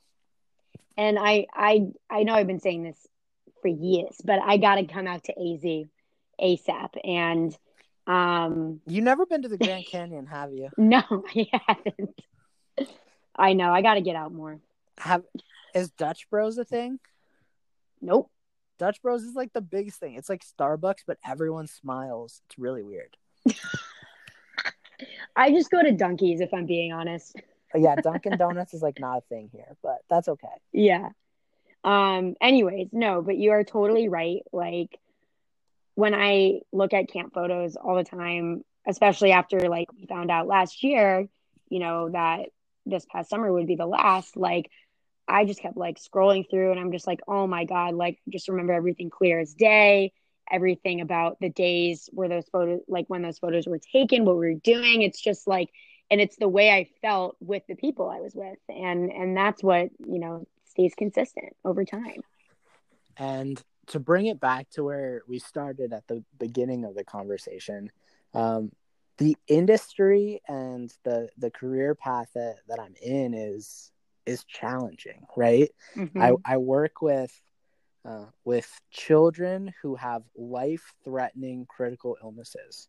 And 0.98 1.18
I 1.20 1.46
I 1.54 1.88
I 2.10 2.24
know 2.24 2.34
I've 2.34 2.48
been 2.48 2.60
saying 2.60 2.84
this 2.84 2.98
for 3.62 3.68
years, 3.70 4.16
but 4.24 4.40
I 4.44 4.58
got 4.58 4.76
to 4.76 4.86
come 4.86 5.08
out 5.08 5.24
to 5.26 5.32
AZ 5.34 5.88
ASAP. 6.42 6.90
And 7.04 7.58
um, 8.08 8.82
You 8.86 9.02
never 9.02 9.26
been 9.26 9.42
to 9.44 9.48
the 9.48 9.58
Grand 9.58 9.86
Canyon, 9.92 10.28
have 10.28 10.54
you? 10.54 10.70
no, 10.78 11.02
I 11.36 11.48
haven't. 11.68 12.22
I 13.36 13.54
know 13.54 13.72
I 13.72 13.82
got 13.82 13.96
to 13.96 14.02
get 14.02 14.16
out 14.16 14.32
more. 14.34 14.60
Have 15.00 15.24
is 15.74 15.90
Dutch 15.92 16.30
Bros 16.30 16.58
a 16.58 16.64
thing? 16.66 17.00
Nope. 18.02 18.30
Dutch 18.78 19.02
Bros 19.02 19.24
is 19.24 19.36
like 19.36 19.52
the 19.54 19.62
biggest 19.62 20.00
thing. 20.00 20.16
It's 20.16 20.30
like 20.30 20.44
Starbucks, 20.46 21.04
but 21.08 21.18
everyone 21.26 21.68
smiles. 21.68 22.42
It's 22.48 22.58
really 22.60 22.84
weird. 22.84 23.16
I 25.36 25.52
just 25.52 25.70
go 25.72 25.82
to 25.82 25.92
Dunkies 25.92 26.40
if 26.40 26.54
I'm 26.54 26.66
being 26.66 26.94
honest. 26.94 27.36
But 27.76 27.82
yeah, 27.82 27.98
Dunkin' 27.98 28.38
Donuts 28.38 28.74
is 28.74 28.82
like 28.82 29.02
not 29.02 29.18
a 29.18 29.22
thing 29.28 29.50
here, 29.52 29.76
but 29.84 29.98
that's 30.10 30.30
okay. 30.30 30.48
Yeah. 30.72 31.10
Um 31.84 32.36
anyways, 32.40 32.88
no, 32.94 33.22
but 33.22 33.36
you 33.36 33.52
are 33.52 33.66
totally 33.66 34.08
right. 34.08 34.44
Like 34.54 34.98
when 35.96 36.14
I 36.14 36.62
look 36.72 36.94
at 36.94 37.10
camp 37.10 37.34
photos 37.34 37.76
all 37.76 37.98
the 37.98 38.06
time, 38.06 38.64
especially 38.88 39.34
after 39.34 39.60
like 39.68 39.92
we 39.92 40.06
found 40.06 40.32
out 40.32 40.48
last 40.48 40.86
year, 40.86 41.28
you 41.68 41.80
know, 41.80 42.08
that 42.12 42.46
this 42.86 43.06
past 43.12 43.30
summer 43.30 43.52
would 43.52 43.68
be 43.68 43.76
the 43.76 43.86
last, 43.86 44.38
like 44.38 44.72
I 45.28 45.44
just 45.44 45.60
kept 45.60 45.76
like 45.76 45.98
scrolling 45.98 46.50
through 46.50 46.72
and 46.72 46.80
I'm 46.80 46.94
just 46.94 47.08
like, 47.08 47.20
"Oh 47.28 47.46
my 47.46 47.66
god, 47.66 47.94
like 47.94 48.20
just 48.30 48.48
remember 48.48 48.72
everything 48.72 49.10
clear 49.10 49.42
as 49.42 49.54
day." 49.54 50.14
Everything 50.50 51.02
about 51.02 51.40
the 51.42 51.50
days 51.50 52.08
where 52.14 52.30
those 52.30 52.48
photos 52.48 52.80
like 52.88 53.08
when 53.08 53.24
those 53.24 53.40
photos 53.40 53.68
were 53.68 53.80
taken, 53.80 54.24
what 54.24 54.38
we 54.38 54.46
were 54.54 54.62
doing. 54.64 55.02
It's 55.02 55.20
just 55.20 55.46
like 55.46 55.72
and 56.12 56.22
it's 56.22 56.38
the 56.38 56.50
way 56.50 56.72
I 56.72 56.88
felt 57.02 57.36
with 57.40 57.64
the 57.68 57.76
people 57.76 58.10
I 58.10 58.20
was 58.20 58.36
with. 58.36 58.60
And 58.70 59.12
and 59.12 59.36
that's 59.36 59.64
what, 59.64 59.90
you 60.00 60.20
know, 60.20 60.46
stays 60.66 60.94
consistent 60.96 61.56
over 61.64 61.86
time. 61.86 62.22
And 63.18 63.62
to 63.88 64.00
bring 64.00 64.26
it 64.26 64.40
back 64.40 64.70
to 64.72 64.84
where 64.84 65.22
we 65.28 65.40
started 65.40 65.94
at 65.94 66.08
the 66.08 66.24
beginning 66.40 66.86
of 66.86 66.96
the 66.96 67.04
conversation, 67.04 67.92
um, 68.34 68.72
the 69.18 69.38
industry 69.48 70.42
and 70.48 70.94
the 71.04 71.30
the 71.38 71.52
career 71.52 71.96
path 71.96 72.30
that, 72.36 72.58
that 72.68 72.80
I'm 72.80 72.96
in 73.02 73.34
is 73.34 73.92
is 74.26 74.44
challenging, 74.46 75.26
right? 75.38 75.70
Mhm. 75.96 76.40
I, 76.46 76.54
I 76.54 76.58
work 76.58 77.02
with 77.02 77.32
uh, 78.04 78.26
with 78.44 78.70
children 78.92 79.74
who 79.82 79.96
have 79.96 80.24
life 80.36 80.94
threatening 81.04 81.66
critical 81.68 82.18
illnesses, 82.22 82.88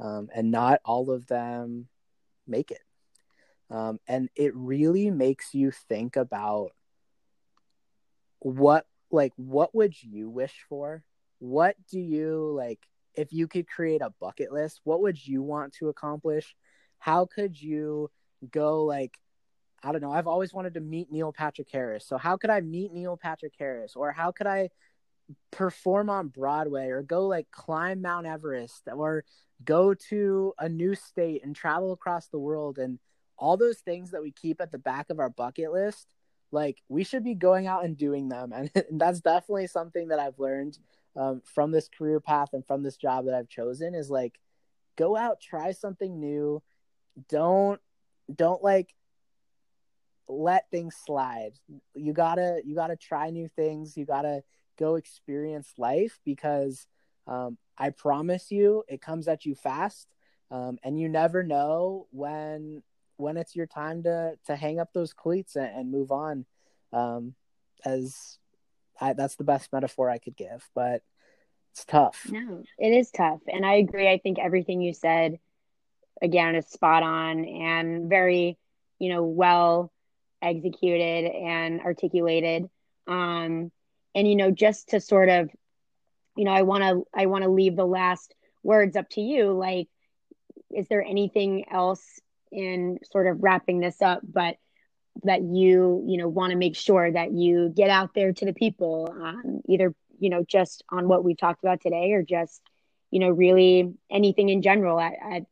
um, 0.00 0.28
and 0.34 0.50
not 0.50 0.80
all 0.84 1.10
of 1.10 1.26
them 1.26 1.88
make 2.48 2.70
it. 2.70 2.82
Um, 3.70 3.98
and 4.06 4.28
it 4.36 4.54
really 4.54 5.10
makes 5.10 5.54
you 5.54 5.70
think 5.70 6.16
about 6.16 6.70
what 8.38 8.86
like 9.10 9.32
what 9.36 9.74
would 9.74 10.00
you 10.02 10.30
wish 10.30 10.64
for? 10.68 11.02
What 11.38 11.76
do 11.90 11.98
you 11.98 12.52
like 12.56 12.80
if 13.14 13.32
you 13.32 13.48
could 13.48 13.66
create 13.66 14.02
a 14.02 14.12
bucket 14.20 14.52
list 14.52 14.80
what 14.84 15.00
would 15.02 15.26
you 15.26 15.42
want 15.42 15.72
to 15.74 15.88
accomplish? 15.88 16.54
How 16.98 17.26
could 17.26 17.60
you 17.60 18.10
go 18.50 18.84
like 18.84 19.18
i 19.82 19.90
don't 19.90 20.02
know 20.02 20.12
i've 20.12 20.26
always 20.26 20.52
wanted 20.52 20.74
to 20.74 20.80
meet 20.80 21.10
neil 21.10 21.32
patrick 21.32 21.68
harris. 21.72 22.06
So 22.06 22.18
how 22.18 22.36
could 22.36 22.50
i 22.50 22.60
meet 22.60 22.92
neil 22.92 23.16
patrick 23.16 23.54
harris? 23.58 23.96
Or 23.96 24.12
how 24.12 24.30
could 24.30 24.46
i 24.46 24.70
perform 25.50 26.08
on 26.08 26.28
broadway 26.28 26.88
or 26.88 27.02
go 27.02 27.26
like 27.26 27.50
climb 27.50 28.00
mount 28.00 28.26
everest 28.26 28.82
or 28.92 29.24
go 29.64 29.94
to 29.94 30.52
a 30.58 30.68
new 30.68 30.94
state 30.94 31.44
and 31.44 31.56
travel 31.56 31.92
across 31.92 32.28
the 32.28 32.38
world 32.38 32.78
and 32.78 32.98
all 33.38 33.56
those 33.56 33.78
things 33.78 34.10
that 34.10 34.22
we 34.22 34.30
keep 34.30 34.60
at 34.60 34.70
the 34.72 34.78
back 34.78 35.10
of 35.10 35.18
our 35.18 35.30
bucket 35.30 35.72
list 35.72 36.14
like 36.52 36.82
we 36.88 37.04
should 37.04 37.24
be 37.24 37.34
going 37.34 37.66
out 37.66 37.84
and 37.84 37.96
doing 37.96 38.28
them. 38.28 38.52
And, 38.52 38.70
that's 38.92 39.20
definitely 39.20 39.66
something 39.66 40.08
that 40.08 40.18
i've 40.18 40.38
learned 40.38 40.78
um, 41.16 41.42
from 41.44 41.70
this 41.70 41.88
career 41.88 42.20
path 42.20 42.50
and 42.52 42.64
from 42.66 42.82
this 42.82 42.96
job 42.96 43.24
that 43.26 43.34
i've 43.34 43.48
chosen 43.48 43.94
is 43.94 44.10
like 44.10 44.38
go 44.96 45.16
out 45.16 45.40
try 45.40 45.72
something 45.72 46.18
new. 46.18 46.62
Don't 47.28 47.80
don't 48.34 48.62
like 48.62 48.94
let 50.28 50.68
things 50.70 50.96
slide. 51.04 51.52
You 51.94 52.12
gotta 52.12 52.60
you 52.64 52.74
gotta 52.74 52.96
try 52.96 53.30
new 53.30 53.48
things. 53.48 53.96
You 53.96 54.04
gotta 54.04 54.42
go 54.78 54.96
experience 54.96 55.72
life 55.78 56.18
because 56.24 56.86
um, 57.26 57.58
i 57.78 57.90
promise 57.90 58.50
you 58.50 58.82
it 58.88 59.00
comes 59.00 59.28
at 59.28 59.44
you 59.44 59.54
fast 59.54 60.08
um, 60.50 60.78
and 60.84 60.98
you 60.98 61.08
never 61.08 61.42
know 61.42 62.06
when 62.10 62.82
when 63.16 63.36
it's 63.36 63.56
your 63.56 63.66
time 63.66 64.02
to 64.02 64.38
to 64.46 64.56
hang 64.56 64.78
up 64.78 64.92
those 64.92 65.12
cleats 65.12 65.56
and, 65.56 65.66
and 65.66 65.90
move 65.90 66.12
on 66.12 66.44
um 66.92 67.34
as 67.84 68.38
I, 69.00 69.12
that's 69.12 69.36
the 69.36 69.44
best 69.44 69.72
metaphor 69.72 70.08
i 70.08 70.18
could 70.18 70.36
give 70.36 70.68
but 70.74 71.02
it's 71.72 71.84
tough 71.84 72.26
No, 72.30 72.64
it 72.78 72.88
is 72.88 73.10
tough. 73.10 73.40
And 73.46 73.64
I 73.66 73.74
agree. 73.74 74.08
I 74.08 74.18
think 74.18 74.38
everything 74.38 74.80
you 74.80 74.94
said, 74.94 75.38
again, 76.22 76.54
is 76.54 76.66
spot 76.66 77.02
on 77.02 77.44
and 77.44 78.08
very, 78.08 78.56
you 78.98 79.10
know, 79.10 79.24
well 79.24 79.92
executed 80.40 81.30
and 81.30 81.80
articulated. 81.82 82.70
Um, 83.06 83.70
and, 84.14 84.26
you 84.26 84.36
know, 84.36 84.50
just 84.50 84.88
to 84.90 85.00
sort 85.00 85.28
of, 85.28 85.50
you 86.36 86.44
know, 86.44 86.52
I 86.52 86.62
want 86.62 86.82
to, 86.82 87.02
I 87.14 87.26
want 87.26 87.44
to 87.44 87.50
leave 87.50 87.76
the 87.76 87.86
last 87.86 88.34
words 88.62 88.96
up 88.96 89.08
to 89.10 89.20
you. 89.20 89.52
Like, 89.52 89.88
is 90.74 90.88
there 90.88 91.02
anything 91.02 91.66
else 91.70 92.04
in 92.52 92.98
sort 93.10 93.26
of 93.26 93.42
wrapping 93.42 93.80
this 93.80 94.00
up, 94.02 94.20
but 94.22 94.56
that 95.22 95.42
you, 95.42 96.04
you 96.06 96.18
know, 96.18 96.28
want 96.28 96.50
to 96.50 96.58
make 96.58 96.76
sure 96.76 97.10
that 97.10 97.32
you 97.32 97.72
get 97.74 97.90
out 97.90 98.10
there 98.14 98.32
to 98.32 98.44
the 98.44 98.52
people, 98.52 99.14
um, 99.18 99.60
either 99.68 99.94
you 100.18 100.30
know 100.30 100.44
just 100.46 100.84
on 100.90 101.08
what 101.08 101.24
we've 101.24 101.38
talked 101.38 101.62
about 101.62 101.80
today 101.80 102.12
or 102.12 102.22
just 102.22 102.60
you 103.10 103.20
know 103.20 103.30
really 103.30 103.92
anything 104.10 104.48
in 104.48 104.62
general 104.62 105.00
at 105.00 105.14
at, 105.22 105.42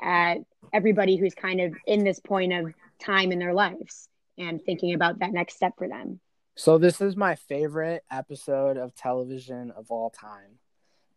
at 0.00 0.38
everybody 0.72 1.16
who's 1.16 1.34
kind 1.34 1.60
of 1.60 1.74
in 1.86 2.04
this 2.04 2.20
point 2.20 2.52
of 2.52 2.72
time 3.00 3.32
in 3.32 3.38
their 3.38 3.54
lives 3.54 4.08
and 4.38 4.62
thinking 4.62 4.94
about 4.94 5.18
that 5.18 5.32
next 5.32 5.56
step 5.56 5.72
for 5.76 5.88
them 5.88 6.20
so 6.54 6.78
this 6.78 7.00
is 7.00 7.16
my 7.16 7.34
favorite 7.34 8.04
episode 8.10 8.76
of 8.76 8.94
television 8.94 9.70
of 9.70 9.90
all 9.90 10.10
time 10.10 10.58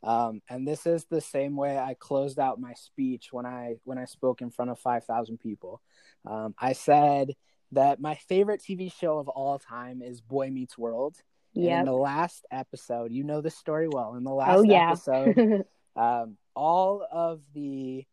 um, 0.04 0.42
and 0.50 0.68
this 0.68 0.86
is 0.86 1.06
the 1.06 1.22
same 1.22 1.56
way 1.56 1.78
i 1.78 1.96
closed 2.00 2.40
out 2.40 2.60
my 2.60 2.74
speech 2.74 3.30
when 3.32 3.46
i 3.46 3.76
when 3.84 3.98
i 3.98 4.06
spoke 4.06 4.42
in 4.42 4.50
front 4.50 4.72
of 4.72 4.80
5000 4.80 5.38
people 5.38 5.82
um, 6.26 6.54
i 6.60 6.74
said 6.74 7.36
that 7.72 8.00
my 8.00 8.16
favorite 8.16 8.62
tv 8.62 8.92
show 8.92 9.18
of 9.18 9.28
all 9.28 9.60
time 9.60 10.02
is 10.02 10.22
boy 10.22 10.50
meets 10.50 10.78
world 10.78 11.18
yeah 11.56 11.80
in 11.80 11.86
the 11.86 11.94
last 11.94 12.46
episode, 12.52 13.12
you 13.12 13.24
know 13.24 13.42
the 13.42 13.50
story 13.50 13.88
well. 13.88 14.16
In 14.16 14.24
the 14.24 14.34
last 14.34 14.58
oh 14.58 14.64
yeah 14.64 14.92
episode, 14.92 15.66
um, 15.96 16.38
all 16.56 17.06
of 17.10 17.42
the 17.54 18.06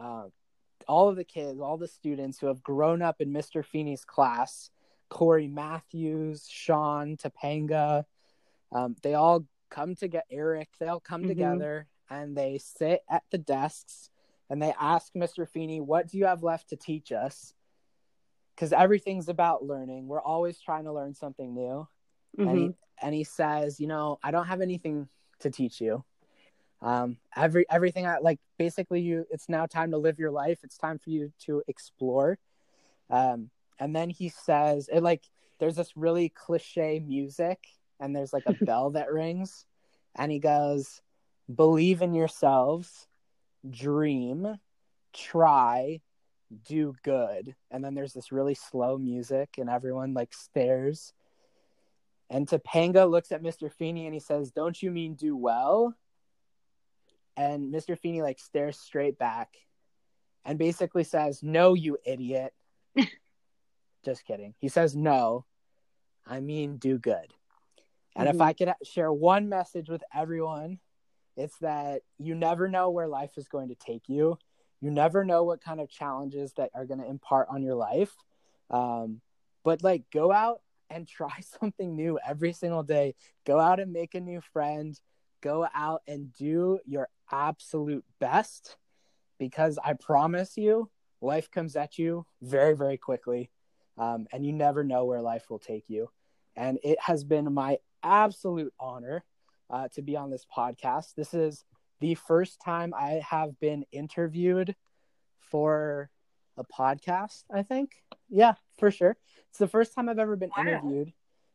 uh, 0.00 0.24
all 0.86 1.08
of 1.08 1.16
the 1.16 1.24
kids, 1.24 1.60
all 1.60 1.78
the 1.78 1.88
students 1.88 2.38
who 2.38 2.46
have 2.48 2.62
grown 2.62 3.02
up 3.02 3.20
in 3.20 3.32
Mr. 3.32 3.64
Feeney's 3.64 4.04
class, 4.04 4.70
Cory 5.14 5.46
Matthews, 5.46 6.48
Sean 6.50 7.16
Topanga, 7.16 8.04
um, 8.72 8.96
they 9.04 9.14
all 9.14 9.46
come 9.70 9.94
to 9.94 10.08
get 10.08 10.26
Eric. 10.28 10.70
They 10.80 10.88
all 10.88 10.98
come 10.98 11.22
Mhm. 11.22 11.28
together 11.28 11.86
and 12.10 12.36
they 12.36 12.58
sit 12.58 13.04
at 13.08 13.22
the 13.30 13.38
desks 13.38 14.10
and 14.50 14.60
they 14.60 14.74
ask 14.78 15.12
Mr. 15.14 15.48
Feeney, 15.48 15.80
"What 15.80 16.08
do 16.08 16.18
you 16.18 16.26
have 16.26 16.42
left 16.42 16.70
to 16.70 16.76
teach 16.76 17.12
us?" 17.12 17.54
Because 18.54 18.72
everything's 18.72 19.28
about 19.28 19.64
learning. 19.64 20.08
We're 20.08 20.20
always 20.20 20.60
trying 20.60 20.84
to 20.84 20.92
learn 20.92 21.14
something 21.14 21.54
new 21.54 21.86
and 22.38 22.48
Mhm. 22.48 22.56
he 22.58 22.74
and 23.00 23.14
he 23.14 23.22
says, 23.22 23.78
you 23.78 23.86
know, 23.86 24.18
I 24.20 24.32
don't 24.32 24.46
have 24.46 24.60
anything 24.60 25.08
to 25.40 25.50
teach 25.50 25.80
you. 25.80 26.04
Um, 26.80 27.18
every 27.36 27.70
everything 27.70 28.04
I 28.04 28.18
like, 28.18 28.40
basically, 28.58 29.00
you. 29.00 29.26
It's 29.30 29.48
now 29.48 29.66
time 29.66 29.92
to 29.92 29.98
live 29.98 30.18
your 30.18 30.32
life. 30.32 30.64
It's 30.64 30.76
time 30.76 30.98
for 30.98 31.10
you 31.10 31.32
to 31.46 31.62
explore. 31.68 32.36
Um, 33.10 33.50
and 33.78 33.94
then 33.94 34.10
he 34.10 34.28
says, 34.28 34.88
it 34.92 35.02
like 35.02 35.22
there's 35.58 35.76
this 35.76 35.96
really 35.96 36.28
cliche 36.28 37.00
music, 37.00 37.58
and 38.00 38.14
there's 38.14 38.32
like 38.32 38.44
a 38.46 38.52
bell 38.64 38.90
that 38.90 39.12
rings, 39.12 39.66
and 40.14 40.30
he 40.30 40.38
goes, 40.38 41.00
"Believe 41.52 42.02
in 42.02 42.14
yourselves, 42.14 43.08
dream, 43.68 44.58
try, 45.12 46.00
do 46.66 46.94
good." 47.02 47.54
And 47.70 47.84
then 47.84 47.94
there's 47.94 48.12
this 48.12 48.32
really 48.32 48.54
slow 48.54 48.98
music, 48.98 49.56
and 49.58 49.70
everyone 49.70 50.14
like 50.14 50.32
stares. 50.32 51.12
And 52.30 52.48
Topanga 52.48 53.08
looks 53.08 53.32
at 53.32 53.42
Mr. 53.42 53.70
Feeney 53.70 54.06
and 54.06 54.14
he 54.14 54.20
says, 54.20 54.50
Don't 54.50 54.82
you 54.82 54.90
mean 54.90 55.14
do 55.14 55.36
well? 55.36 55.94
And 57.36 57.72
Mr. 57.72 57.98
Feeney 57.98 58.22
like 58.22 58.38
stares 58.38 58.78
straight 58.78 59.18
back 59.18 59.54
and 60.44 60.58
basically 60.58 61.04
says, 61.04 61.42
No, 61.42 61.74
you 61.74 61.98
idiot. 62.04 62.52
Just 64.04 64.24
kidding. 64.24 64.54
He 64.58 64.68
says, 64.68 64.94
No, 64.94 65.44
I 66.26 66.40
mean 66.40 66.76
do 66.76 66.98
good. 66.98 67.32
And 68.16 68.28
if 68.28 68.36
Mhm. 68.36 68.42
I 68.44 68.52
could 68.52 68.74
share 68.84 69.12
one 69.12 69.48
message 69.48 69.88
with 69.88 70.04
everyone, 70.14 70.78
it's 71.36 71.58
that 71.58 72.02
you 72.18 72.34
never 72.34 72.68
know 72.68 72.90
where 72.90 73.08
life 73.08 73.36
is 73.36 73.48
going 73.48 73.68
to 73.68 73.74
take 73.74 74.08
you. 74.08 74.38
You 74.80 74.90
never 74.90 75.24
know 75.24 75.42
what 75.42 75.60
kind 75.60 75.80
of 75.80 75.88
challenges 75.88 76.52
that 76.54 76.70
are 76.74 76.86
going 76.86 77.00
to 77.00 77.06
impart 77.08 77.48
on 77.48 77.62
your 77.62 77.74
life. 77.74 78.14
Um, 78.70 79.20
but 79.64 79.82
like 79.82 80.08
go 80.10 80.30
out 80.30 80.60
and 80.90 81.08
try 81.08 81.40
something 81.40 81.96
new 81.96 82.18
every 82.24 82.52
single 82.52 82.82
day. 82.82 83.14
Go 83.44 83.58
out 83.58 83.80
and 83.80 83.92
make 83.92 84.14
a 84.14 84.20
new 84.20 84.40
friend. 84.40 84.98
Go 85.40 85.66
out 85.74 86.02
and 86.06 86.32
do 86.32 86.78
your 86.86 87.08
absolute 87.32 88.04
best 88.20 88.76
because 89.38 89.78
I 89.82 89.94
promise 89.94 90.56
you, 90.56 90.90
life 91.20 91.50
comes 91.50 91.74
at 91.74 91.98
you 91.98 92.26
very, 92.40 92.76
very 92.76 92.96
quickly. 92.96 93.50
Um, 93.96 94.26
and 94.32 94.44
you 94.44 94.52
never 94.52 94.82
know 94.84 95.04
where 95.04 95.22
life 95.22 95.48
will 95.50 95.58
take 95.58 95.88
you. 95.88 96.10
And 96.56 96.78
it 96.82 96.98
has 97.00 97.24
been 97.24 97.52
my 97.52 97.78
absolute 98.02 98.72
honor 98.78 99.24
uh, 99.70 99.88
to 99.94 100.02
be 100.02 100.16
on 100.16 100.30
this 100.30 100.46
podcast. 100.56 101.14
This 101.16 101.34
is 101.34 101.64
the 102.00 102.14
first 102.14 102.60
time 102.60 102.92
I 102.94 103.22
have 103.28 103.58
been 103.60 103.84
interviewed 103.92 104.74
for 105.40 106.10
a 106.56 106.64
podcast, 106.64 107.44
I 107.52 107.62
think. 107.62 107.92
Yeah, 108.28 108.54
for 108.78 108.90
sure. 108.90 109.16
It's 109.50 109.58
the 109.58 109.68
first 109.68 109.94
time 109.94 110.08
I've 110.08 110.18
ever 110.18 110.36
been 110.36 110.50
Wow. 110.56 110.62
interviewed. 110.62 111.12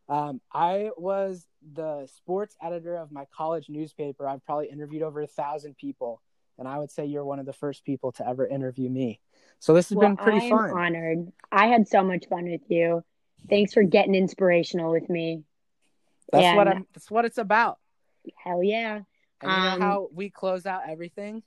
Um, 0.07 0.41
I 0.51 0.89
was 0.97 1.45
the 1.73 2.07
sports 2.07 2.55
editor 2.61 2.95
of 2.95 3.11
my 3.11 3.25
college 3.35 3.69
newspaper. 3.69 4.27
I've 4.27 4.43
probably 4.43 4.69
interviewed 4.69 5.03
over 5.03 5.21
a 5.21 5.27
thousand 5.27 5.77
people, 5.77 6.21
and 6.59 6.67
I 6.67 6.77
would 6.77 6.91
say 6.91 7.05
you're 7.05 7.25
one 7.25 7.39
of 7.39 7.45
the 7.47 7.53
first 7.53 7.83
people 7.85 8.11
to 8.13 8.27
ever 8.27 8.45
interview 8.45 8.89
me. 8.89 9.19
So 9.59 9.73
this 9.73 9.89
has 9.89 9.95
well, 9.95 10.09
been 10.09 10.17
pretty 10.17 10.45
I'm 10.45 10.49
fun. 10.57 10.69
honored 10.71 11.31
i 11.51 11.67
had 11.67 11.87
so 11.87 12.03
much 12.03 12.25
fun 12.29 12.45
with 12.45 12.61
you 12.69 13.03
thanks 13.49 13.73
for 13.73 13.83
getting 13.83 14.13
inspirational 14.15 14.91
with 14.91 15.09
me 15.09 15.43
That's 16.31 16.55
what 16.55 16.67
I'm. 16.67 16.85
That's 16.93 17.09
what 17.09 17.25
it's 17.25 17.37
about. 17.39 17.77
hell 18.37 18.63
yeah 18.63 18.99
And 19.41 19.51
you 19.51 19.61
know 19.63 19.73
Um, 19.73 19.81
how 19.81 20.09
we 20.13 20.29
close 20.29 20.65
out 20.65 20.83
everything? 20.87 21.43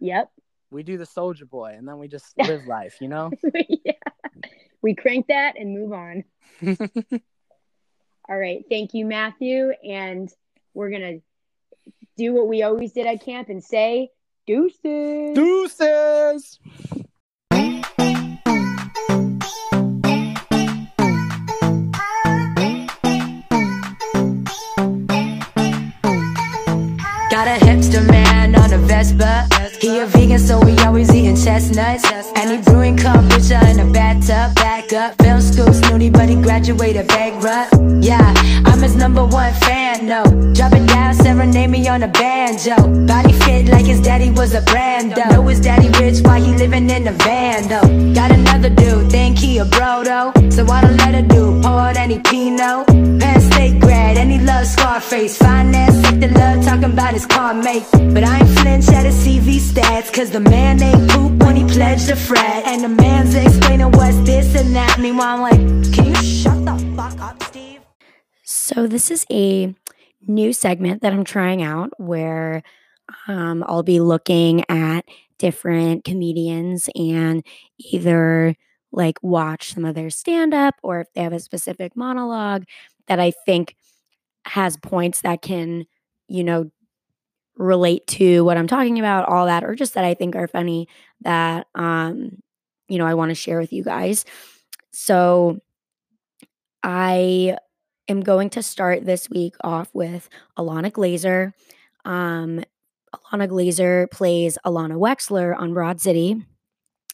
yep 0.00 0.30
We 0.70 0.82
do 0.82 0.96
the 0.98 1.04
Soulja 1.04 1.48
Boy, 1.48 1.74
and 1.76 1.86
then 1.86 1.98
we 1.98 2.08
just 2.08 2.36
live 2.38 2.66
life. 2.66 2.96
You 3.00 3.08
know. 3.08 3.30
yeah. 3.68 3.92
We 4.82 4.94
crank 4.94 5.28
that 5.28 5.54
and 5.58 5.72
move 5.72 5.92
on. 5.92 6.24
All 8.28 8.38
right. 8.38 8.64
Thank 8.68 8.94
you, 8.94 9.04
Matthew. 9.06 9.70
And 9.86 10.28
we're 10.74 10.90
gonna 10.90 11.18
do 12.16 12.32
what 12.32 12.48
we 12.48 12.62
always 12.62 12.92
did 12.92 13.06
at 13.06 13.24
camp 13.24 13.48
and 13.48 13.62
say 13.62 14.08
deuces. 14.46 15.34
Deuces. 15.34 16.58
Got 27.30 27.48
a 27.48 27.58
hipster 27.64 28.08
man 28.08 28.54
on 28.54 28.72
a 28.72 28.78
Vespa. 28.78 29.53
He 29.80 29.98
a 29.98 30.06
vegan, 30.06 30.38
so 30.38 30.58
we 30.64 30.76
always 30.78 31.10
eating 31.14 31.36
chestnuts. 31.36 32.04
And 32.36 32.50
he 32.50 32.58
brewing 32.58 32.96
kombucha 32.96 33.60
in 33.70 33.80
a 33.80 33.92
bathtub. 33.92 34.54
Back 34.54 34.92
up, 34.92 35.20
film 35.22 35.40
school 35.40 35.72
snooty, 35.72 36.10
but 36.10 36.28
he 36.28 36.36
graduated 36.36 37.08
bankrupt. 37.08 37.74
Yeah, 38.04 38.32
I'm 38.66 38.80
his 38.80 38.96
number 38.96 39.24
one 39.24 39.52
fan, 39.54 40.06
no. 40.06 40.24
Drop 40.54 40.72
it 40.72 40.86
down, 40.86 41.14
serenade 41.14 41.70
me 41.70 41.86
on 41.88 42.02
a 42.02 42.08
banjo. 42.08 42.76
Body 43.06 43.32
fit 43.32 43.68
like 43.68 43.86
his 43.86 44.00
daddy 44.00 44.30
was 44.30 44.54
a 44.54 44.60
Brando. 44.62 45.30
Know 45.30 45.46
his 45.46 45.60
daddy 45.60 45.88
rich 46.00 46.20
why 46.22 46.40
he 46.40 46.52
living 46.54 46.88
in 46.90 47.06
a 47.08 47.12
van, 47.12 47.68
though. 47.68 48.14
Got 48.14 48.30
another 48.30 48.70
dude, 48.70 49.10
think 49.10 49.38
he 49.38 49.58
a 49.58 49.64
bro, 49.64 50.04
though. 50.04 50.32
So 50.50 50.66
I 50.66 50.80
don't 50.82 50.96
let 50.96 51.14
a 51.14 51.22
dude 51.22 51.62
pour 51.62 51.80
out 51.80 51.96
any 51.96 52.18
Pinot. 52.18 52.86
Penn 53.20 53.40
State 53.40 53.80
grad, 53.80 54.16
and 54.16 54.30
he 54.30 54.38
loves 54.38 54.70
Scarface. 54.70 55.36
Finance 55.38 55.96
sector 56.02 56.28
love 56.28 56.64
talking 56.64 56.92
about 56.92 57.12
his 57.12 57.26
car 57.26 57.54
mate. 57.54 57.84
But 57.92 58.24
I 58.24 58.38
ain't 58.38 58.58
flinch 58.58 58.88
at 58.88 59.04
his 59.06 59.16
CV 59.16 59.60
stats, 59.70 60.12
cause 60.12 60.30
the 60.30 60.40
man 60.40 60.82
ain't 60.82 61.10
poop 61.10 61.42
when 61.42 61.56
he 61.56 61.64
pledged 61.64 62.10
a 62.10 62.16
frat. 62.16 62.66
And 62.66 62.82
the 62.82 62.88
man's 62.88 63.34
explaining 63.34 63.90
what's 63.92 64.18
this 64.20 64.54
and 64.54 64.74
that. 64.74 64.98
Meanwhile, 65.00 65.36
I'm 65.36 65.40
like, 65.40 65.92
can 65.92 66.06
you 66.06 66.22
shut 66.22 66.64
the 66.64 66.92
fuck 66.96 67.20
up, 67.20 67.42
Steve? 67.44 67.80
So, 68.42 68.86
this 68.86 69.10
is 69.10 69.26
a 69.30 69.74
new 70.26 70.52
segment 70.52 71.02
that 71.02 71.12
I'm 71.12 71.24
trying 71.24 71.62
out 71.62 71.90
where 71.98 72.62
um, 73.28 73.64
I'll 73.66 73.82
be 73.82 74.00
looking 74.00 74.64
at 74.68 75.04
different 75.38 76.04
comedians 76.04 76.88
and 76.94 77.44
either 77.78 78.54
like 78.92 79.22
watch 79.22 79.74
some 79.74 79.84
of 79.84 79.94
their 79.94 80.10
stand 80.10 80.54
up 80.54 80.74
or 80.82 81.00
if 81.00 81.12
they 81.12 81.22
have 81.22 81.32
a 81.32 81.40
specific 81.40 81.96
monologue 81.96 82.64
that 83.08 83.18
I 83.18 83.32
think 83.44 83.76
has 84.46 84.76
points 84.76 85.22
that 85.22 85.42
can, 85.42 85.86
you 86.28 86.44
know, 86.44 86.70
relate 87.56 88.06
to 88.08 88.44
what 88.44 88.56
I'm 88.56 88.66
talking 88.66 88.98
about, 88.98 89.28
all 89.28 89.46
that, 89.46 89.64
or 89.64 89.74
just 89.74 89.94
that 89.94 90.04
I 90.04 90.14
think 90.14 90.36
are 90.36 90.48
funny 90.48 90.88
that, 91.20 91.66
um, 91.74 92.42
you 92.88 92.98
know, 92.98 93.06
I 93.06 93.14
want 93.14 93.30
to 93.30 93.34
share 93.34 93.58
with 93.58 93.72
you 93.72 93.84
guys. 93.84 94.24
So, 94.92 95.60
I 96.82 97.56
am 98.08 98.20
going 98.20 98.50
to 98.50 98.62
start 98.62 99.06
this 99.06 99.30
week 99.30 99.54
off 99.62 99.88
with 99.94 100.28
Ilana 100.58 100.90
Glazer. 100.90 101.52
Um, 102.04 102.62
Ilana 103.14 103.48
Glazer 103.48 104.10
plays 104.10 104.58
Ilana 104.66 104.98
Wexler 104.98 105.56
on 105.58 105.72
Broad 105.72 106.00
City 106.00 106.44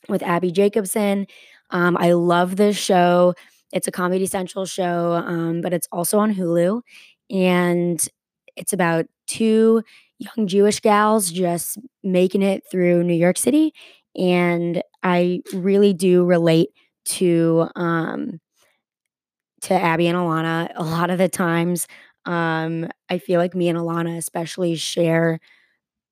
with 0.09 0.23
Abbi 0.23 0.51
Jacobson. 0.51 1.27
Um, 1.71 1.97
I 1.97 2.13
love 2.13 2.57
this 2.57 2.77
show. 2.77 3.35
It's 3.73 3.87
a 3.87 3.93
Comedy 3.93 4.27
Central 4.27 4.67
show, 4.67 5.13
um, 5.13 5.61
but 5.61 5.73
it's 5.73 5.87
also 5.93 6.19
on 6.19 6.35
Hulu. 6.35 6.83
And 7.31 8.05
it's 8.57 8.73
about 8.73 9.07
two 9.29 9.85
young 10.21 10.47
Jewish 10.47 10.81
gals 10.81 11.31
just 11.31 11.79
making 12.03 12.43
it 12.43 12.63
through 12.71 13.05
New 13.05 13.15
York 13.15 13.39
City. 13.39 13.73
And 14.17 14.83
I 15.03 15.41
really 15.55 15.95
do 15.95 16.25
relate 16.25 16.71
to 17.07 17.69
um, 17.77 18.41
to 19.63 19.75
Abbi 19.75 20.07
and 20.07 20.17
Ilana 20.17 20.71
a 20.77 20.85
lot 20.85 21.11
of 21.11 21.19
the 21.19 21.29
times. 21.29 21.87
Um, 22.27 22.89
I 23.09 23.19
feel 23.19 23.41
like 23.41 23.55
me 23.55 23.69
and 23.69 23.79
Ilana 23.79 24.17
especially 24.19 24.77
share 24.77 25.41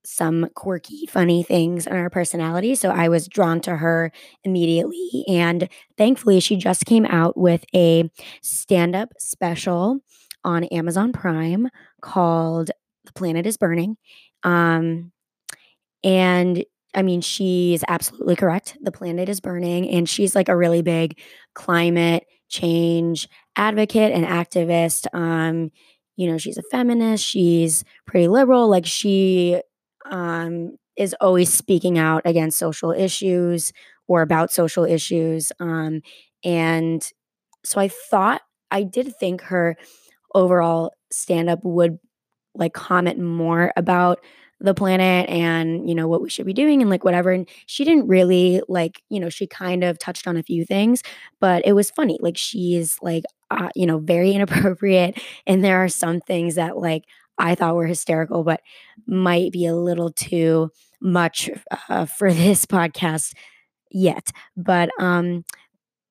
some 0.05 0.49
quirky, 0.55 1.05
funny 1.07 1.43
things 1.43 1.85
in 1.85 1.93
our 1.93 2.09
personality. 2.09 2.73
So 2.75 2.89
I 2.89 3.09
was 3.09 3.27
drawn 3.27 3.59
to 3.61 3.77
her 3.77 4.11
immediately. 4.43 5.25
And 5.27 5.69
thankfully, 5.97 6.39
she 6.39 6.55
just 6.55 6.85
came 6.85 7.05
out 7.05 7.37
with 7.37 7.65
a 7.75 8.09
stand 8.41 8.95
up 8.95 9.09
special 9.19 9.99
on 10.43 10.63
Amazon 10.65 11.11
Prime 11.11 11.69
called 12.01 12.71
The 13.09 13.19
Planet 13.19 13.45
is 13.47 13.57
Burning. 13.57 13.97
Um, 14.43 15.11
and 16.03 16.63
I 16.95 17.01
mean, 17.03 17.21
she's 17.21 17.83
absolutely 17.87 18.35
correct. 18.35 18.77
The 18.81 18.91
planet 18.91 19.29
is 19.29 19.39
burning, 19.39 19.89
and 19.89 20.09
she's 20.09 20.35
like 20.35 20.49
a 20.49 20.57
really 20.57 20.81
big 20.81 21.19
climate 21.53 22.25
change 22.49 23.27
advocate 23.55 24.11
and 24.11 24.25
activist. 24.25 25.07
Um, 25.13 25.71
you 26.15 26.29
know, 26.31 26.37
she's 26.37 26.57
a 26.57 26.63
feminist, 26.71 27.23
she's 27.25 27.83
pretty 28.07 28.27
liberal. 28.27 28.69
Like, 28.69 28.85
she 28.85 29.61
um, 30.09 30.77
is 30.97 31.15
always 31.21 31.53
speaking 31.53 31.97
out 31.99 32.23
against 32.25 32.57
social 32.57 32.91
issues 32.91 33.71
or 34.07 34.21
about 34.21 34.51
social 34.51 34.83
issues. 34.83 35.51
Um, 35.59 36.01
and 36.43 37.07
so 37.65 37.79
I 37.79 37.89
thought, 37.89 38.41
I 38.71 38.83
did 38.83 39.15
think 39.17 39.41
her 39.43 39.77
overall 40.35 40.93
stand 41.11 41.49
up 41.49 41.59
would 41.63 41.99
like 42.59 42.73
comment 42.73 43.19
more 43.19 43.73
about 43.77 44.19
the 44.61 44.73
planet 44.73 45.29
and 45.29 45.87
you 45.87 45.95
know 45.95 46.07
what 46.07 46.21
we 46.21 46.29
should 46.29 46.45
be 46.45 46.53
doing 46.53 46.81
and 46.81 46.89
like 46.89 47.03
whatever 47.05 47.31
and 47.31 47.47
she 47.65 47.85
didn't 47.85 48.07
really 48.07 48.61
like 48.67 49.01
you 49.09 49.19
know 49.19 49.29
she 49.29 49.47
kind 49.47 49.83
of 49.83 49.97
touched 49.97 50.27
on 50.27 50.35
a 50.35 50.43
few 50.43 50.65
things 50.65 51.01
but 51.39 51.65
it 51.65 51.73
was 51.73 51.89
funny 51.91 52.17
like 52.21 52.37
she's 52.37 52.97
like 53.01 53.23
uh, 53.51 53.69
you 53.75 53.85
know 53.85 53.99
very 53.99 54.31
inappropriate 54.33 55.17
and 55.47 55.63
there 55.63 55.83
are 55.83 55.89
some 55.89 56.19
things 56.19 56.55
that 56.55 56.77
like 56.77 57.05
i 57.37 57.55
thought 57.55 57.75
were 57.75 57.87
hysterical 57.87 58.43
but 58.43 58.61
might 59.07 59.51
be 59.51 59.65
a 59.65 59.75
little 59.75 60.11
too 60.11 60.69
much 61.01 61.49
uh, 61.87 62.05
for 62.05 62.33
this 62.33 62.65
podcast 62.67 63.33
yet 63.91 64.31
but 64.57 64.89
um 64.99 65.43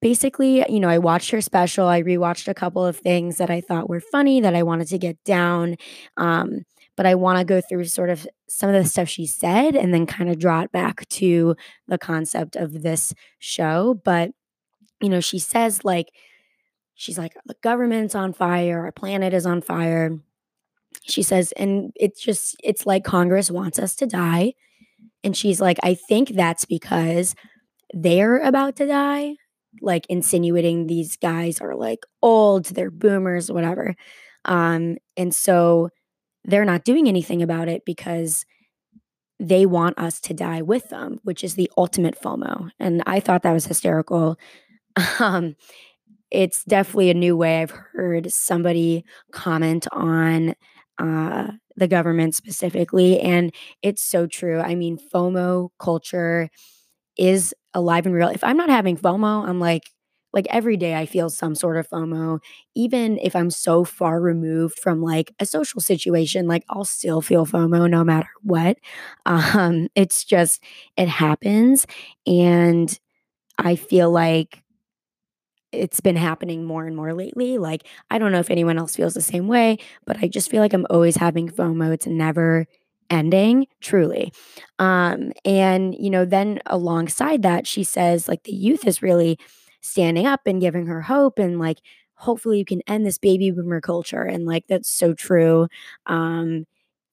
basically, 0.01 0.65
you 0.71 0.81
know, 0.81 0.89
I 0.89 0.99
watched 0.99 1.31
her 1.31 1.41
special. 1.41 1.87
I 1.87 2.03
rewatched 2.03 2.49
a 2.49 2.55
couple 2.55 2.85
of 2.85 2.97
things 2.97 3.37
that 3.39 3.51
I 3.51 3.61
thought 3.61 3.89
were 3.89 4.01
funny 4.01 4.41
that 4.41 4.55
I 4.55 4.63
wanted 4.63 4.89
to 4.89 4.99
get 4.99 5.23
down. 5.25 5.77
Um, 6.17 6.65
but 6.97 7.07
I 7.07 7.15
want 7.15 7.39
to 7.39 7.45
go 7.45 7.61
through 7.61 7.85
sort 7.85 8.11
of 8.11 8.27
some 8.49 8.69
of 8.69 8.75
the 8.75 8.89
stuff 8.89 9.09
she 9.09 9.27
said 9.27 9.77
and 9.77 9.95
then 9.95 10.07
kind 10.07 10.31
of 10.31 10.39
draw 10.39 10.63
it 10.63 10.73
back 10.73 11.09
to 11.11 11.55
the 11.87 11.99
concept 11.99 12.57
of 12.57 12.83
this 12.83 13.15
show. 13.39 14.01
But, 14.05 14.31
you 15.01 15.09
know, 15.09 15.21
she 15.21 15.39
says, 15.39 15.85
like, 15.85 16.09
she's 16.95 17.19
like, 17.19 17.35
the 17.47 17.55
government's 17.63 18.15
on 18.17 18.33
fire, 18.33 18.85
our 18.85 18.93
planet 18.93 19.33
is 19.33 19.47
on 19.47 19.63
fire. 19.63 20.19
She 21.03 21.23
says, 21.23 21.53
and 21.53 21.93
it's 21.95 22.21
just, 22.21 22.57
it's 22.65 22.85
like 22.85 23.05
Congress 23.05 23.51
wants 23.51 23.79
us 23.79 23.95
to 23.97 24.07
die. 24.07 24.55
And 25.23 25.37
she's 25.37 25.61
like, 25.61 25.79
I 25.83 25.95
think 25.95 26.31
that's 26.31 26.65
because 26.65 27.35
they're 27.95 28.39
about 28.39 28.77
to 28.77 28.87
die 28.87 29.37
like 29.81 30.07
insinuating 30.09 30.87
these 30.87 31.17
guys 31.17 31.61
are 31.61 31.75
like 31.75 32.05
old, 32.23 32.67
they're 32.67 32.91
boomers, 32.91 33.51
whatever. 33.51 33.95
Um, 34.45 34.97
and 35.17 35.35
so 35.35 35.91
they're 36.45 36.65
not 36.65 36.85
doing 36.85 37.09
anything 37.09 37.43
about 37.43 37.69
it 37.69 37.85
because 37.85 38.45
they 39.41 39.67
want 39.67 39.99
us 39.99 40.21
to 40.21 40.35
die 40.35 40.63
with 40.63 40.89
them, 40.89 41.21
which 41.23 41.45
is 41.45 41.55
the 41.55 41.71
ultimate 41.77 42.21
FOMO. 42.21 42.71
And 42.81 43.03
I 43.07 43.21
thought 43.21 43.43
that 43.43 43.53
was 43.53 43.67
hysterical. 43.67 44.39
Um, 45.21 45.55
it's 46.31 46.65
definitely 46.65 47.11
a 47.11 47.15
new 47.15 47.37
way 47.37 47.63
I've 47.63 47.71
heard 47.71 48.33
somebody 48.33 49.05
comment 49.33 49.87
on 49.93 50.55
uh, 50.99 51.53
the 51.77 51.89
government 51.89 52.35
specifically. 52.35 53.21
And 53.21 53.55
it's 53.83 54.03
so 54.03 54.27
true. 54.27 54.61
I 54.61 54.75
mean, 54.75 54.99
FOMO 55.15 55.71
culture 55.79 56.51
is 57.17 57.55
alive 57.75 58.07
and 58.07 58.15
real. 58.15 58.29
If 58.29 58.45
I'm 58.45 58.57
not 58.57 58.71
having 58.71 58.97
FOMO, 58.97 59.47
I'm 59.49 59.61
like, 59.61 59.85
like 60.33 60.47
every 60.51 60.77
day 60.77 60.95
I 60.95 61.07
feel 61.07 61.31
some 61.31 61.55
sort 61.55 61.79
of 61.79 61.89
FOMO, 61.89 62.41
even 62.75 63.19
if 63.23 63.35
I'm 63.35 63.51
so 63.51 63.85
far 63.85 64.21
removed 64.21 64.79
from 64.79 65.03
like 65.03 65.33
a 65.41 65.47
social 65.47 65.81
situation, 65.81 66.47
like 66.47 66.65
I'll 66.69 66.85
still 66.85 67.23
feel 67.23 67.47
FOMO 67.47 67.89
no 67.89 68.05
matter 68.05 68.29
what. 68.43 68.79
Um, 69.27 69.89
it's 69.95 70.25
just, 70.25 70.63
it 70.97 71.09
happens. 71.09 71.87
And 72.27 72.99
I 73.59 73.77
feel 73.77 74.11
like 74.11 74.63
it's 75.73 76.01
been 76.01 76.17
happening 76.17 76.65
more 76.65 76.87
and 76.87 76.97
more 76.97 77.13
lately. 77.13 77.59
Like, 77.59 77.87
I 78.11 78.19
don't 78.19 78.33
know 78.33 78.39
if 78.41 78.51
anyone 78.51 78.79
else 78.79 78.97
feels 78.97 79.15
the 79.15 79.21
same 79.21 79.49
way, 79.49 79.79
but 80.07 80.17
I 80.23 80.29
just 80.29 80.51
feel 80.51 80.61
like 80.63 80.73
I'm 80.73 80.87
always 80.89 81.17
having 81.17 81.49
FOMO. 81.49 81.93
It's 81.93 82.07
never 82.07 82.67
ending 83.11 83.67
truly. 83.81 84.33
Um 84.79 85.33
and 85.45 85.95
you 85.99 86.11
know 86.11 86.25
then 86.25 86.61
alongside 86.67 87.43
that 87.43 87.67
she 87.67 87.85
says 87.85 88.29
like 88.29 88.45
the 88.45 88.53
youth 88.53 88.87
is 88.87 89.03
really 89.03 89.39
standing 89.81 90.27
up 90.27 90.41
and 90.47 90.61
giving 90.61 90.87
her 90.87 91.03
hope 91.03 91.39
and 91.39 91.59
like 91.59 91.79
hopefully 92.15 92.59
you 92.59 92.65
can 92.65 92.83
end 92.89 93.07
this 93.07 93.19
baby 93.19 93.51
boomer 93.51 93.81
culture. 93.81 94.23
And 94.23 94.45
like 94.47 94.65
that's 94.69 94.91
so 94.91 95.15
true. 95.15 95.69
Um 96.07 96.67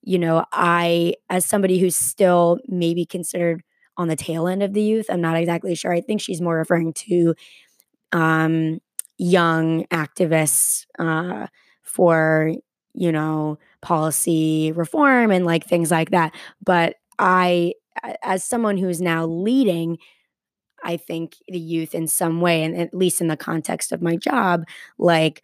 you 0.08 0.20
know 0.20 0.46
i 0.54 1.14
as 1.30 1.46
somebody 1.46 1.80
who's 1.80 1.96
still 1.98 2.60
maybe 2.68 3.06
considered 3.06 3.64
on 3.98 4.08
the 4.08 4.16
tail 4.16 4.48
end 4.48 4.62
of 4.62 4.74
the 4.74 4.82
youth 4.82 5.08
i'm 5.10 5.22
not 5.22 5.36
exactly 5.38 5.74
sure. 5.76 5.92
I 5.94 6.02
think 6.02 6.22
she's 6.22 6.42
more 6.42 6.58
referring 6.58 6.94
to 6.94 7.34
um 8.12 8.80
young 9.18 9.86
activists 9.88 10.86
uh 11.00 11.48
for 11.84 12.52
you 12.98 13.12
know, 13.12 13.60
policy 13.86 14.72
reform 14.72 15.30
and 15.30 15.46
like 15.46 15.64
things 15.68 15.92
like 15.92 16.10
that. 16.10 16.34
But 16.66 16.96
I, 17.20 17.74
as 18.24 18.44
someone 18.44 18.78
who's 18.78 19.00
now 19.00 19.28
leading, 19.28 20.00
I 20.84 20.98
think 20.98 21.36
the 21.48 21.60
youth 21.60 21.94
in 21.94 22.08
some 22.08 22.42
way, 22.42 22.64
and 22.64 22.76
at 22.76 22.96
least 22.96 23.22
in 23.22 23.28
the 23.28 23.38
context 23.38 23.92
of 23.92 24.02
my 24.02 24.16
job, 24.16 24.66
like 24.98 25.44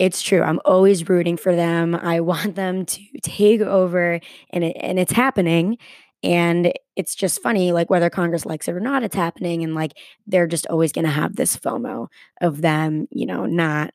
it's 0.00 0.20
true. 0.22 0.42
I'm 0.42 0.58
always 0.64 1.08
rooting 1.08 1.36
for 1.36 1.54
them. 1.54 1.94
I 1.94 2.18
want 2.32 2.56
them 2.56 2.84
to 2.84 3.00
take 3.22 3.60
over, 3.60 4.18
and 4.50 4.64
it, 4.64 4.76
and 4.80 4.98
it's 4.98 5.12
happening. 5.12 5.78
And 6.24 6.72
it's 6.96 7.14
just 7.14 7.42
funny, 7.42 7.72
like 7.72 7.90
whether 7.90 8.10
Congress 8.10 8.46
likes 8.46 8.68
it 8.68 8.74
or 8.74 8.80
not, 8.80 9.04
it's 9.04 9.14
happening, 9.14 9.62
and 9.62 9.74
like 9.74 9.92
they're 10.26 10.48
just 10.48 10.66
always 10.66 10.90
going 10.90 11.04
to 11.04 11.10
have 11.10 11.36
this 11.36 11.56
FOMO 11.56 12.08
of 12.40 12.60
them, 12.60 13.06
you 13.12 13.26
know, 13.26 13.46
not 13.46 13.94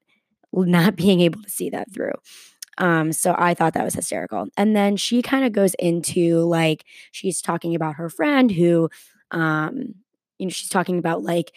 not 0.54 0.96
being 1.04 1.20
able 1.20 1.42
to 1.44 1.50
see 1.50 1.70
that 1.72 1.94
through. 1.94 2.14
Um, 2.78 3.12
so 3.12 3.36
I 3.38 3.54
thought 3.54 3.74
that 3.74 3.84
was 3.86 3.96
hysterical. 3.96 4.48
And 4.58 4.76
then 4.76 4.98
she 4.98 5.22
kind 5.22 5.46
of 5.46 5.52
goes 5.52 5.74
into 5.76 6.40
like 6.42 6.86
she's 7.12 7.42
talking 7.42 7.76
about 7.76 7.96
her 7.96 8.10
friend 8.10 8.52
who, 8.52 8.90
um, 9.32 9.96
you 10.38 10.46
know, 10.48 10.50
she's 10.50 10.70
talking 10.70 10.98
about 11.00 11.24
like 11.24 11.52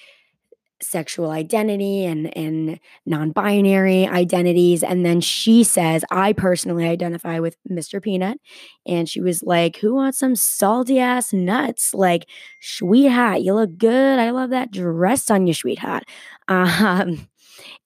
sexual 0.82 1.30
identity 1.30 2.06
and 2.06 2.34
and 2.36 2.80
non-binary 3.04 4.06
identities. 4.06 4.82
And 4.82 5.04
then 5.04 5.20
she 5.20 5.62
says 5.62 6.04
i 6.10 6.32
personally 6.32 6.86
identify 6.88 7.38
with 7.38 7.56
mr 7.70 8.00
peanut. 8.02 8.38
And 8.86 9.06
she 9.08 9.20
was 9.20 9.42
like 9.42 9.76
who 9.76 9.94
wants 9.94 10.18
some 10.18 10.34
salty 10.34 10.98
ass 10.98 11.34
nuts? 11.34 11.92
Like 11.92 12.26
sweetheart 12.62 13.42
you 13.42 13.54
look 13.54 13.76
good. 13.76 14.18
I 14.18 14.30
love 14.30 14.50
that 14.50 14.70
dress 14.70 15.30
on 15.30 15.46
you 15.46 15.54
sweetheart. 15.54 16.04
Um 16.48 17.28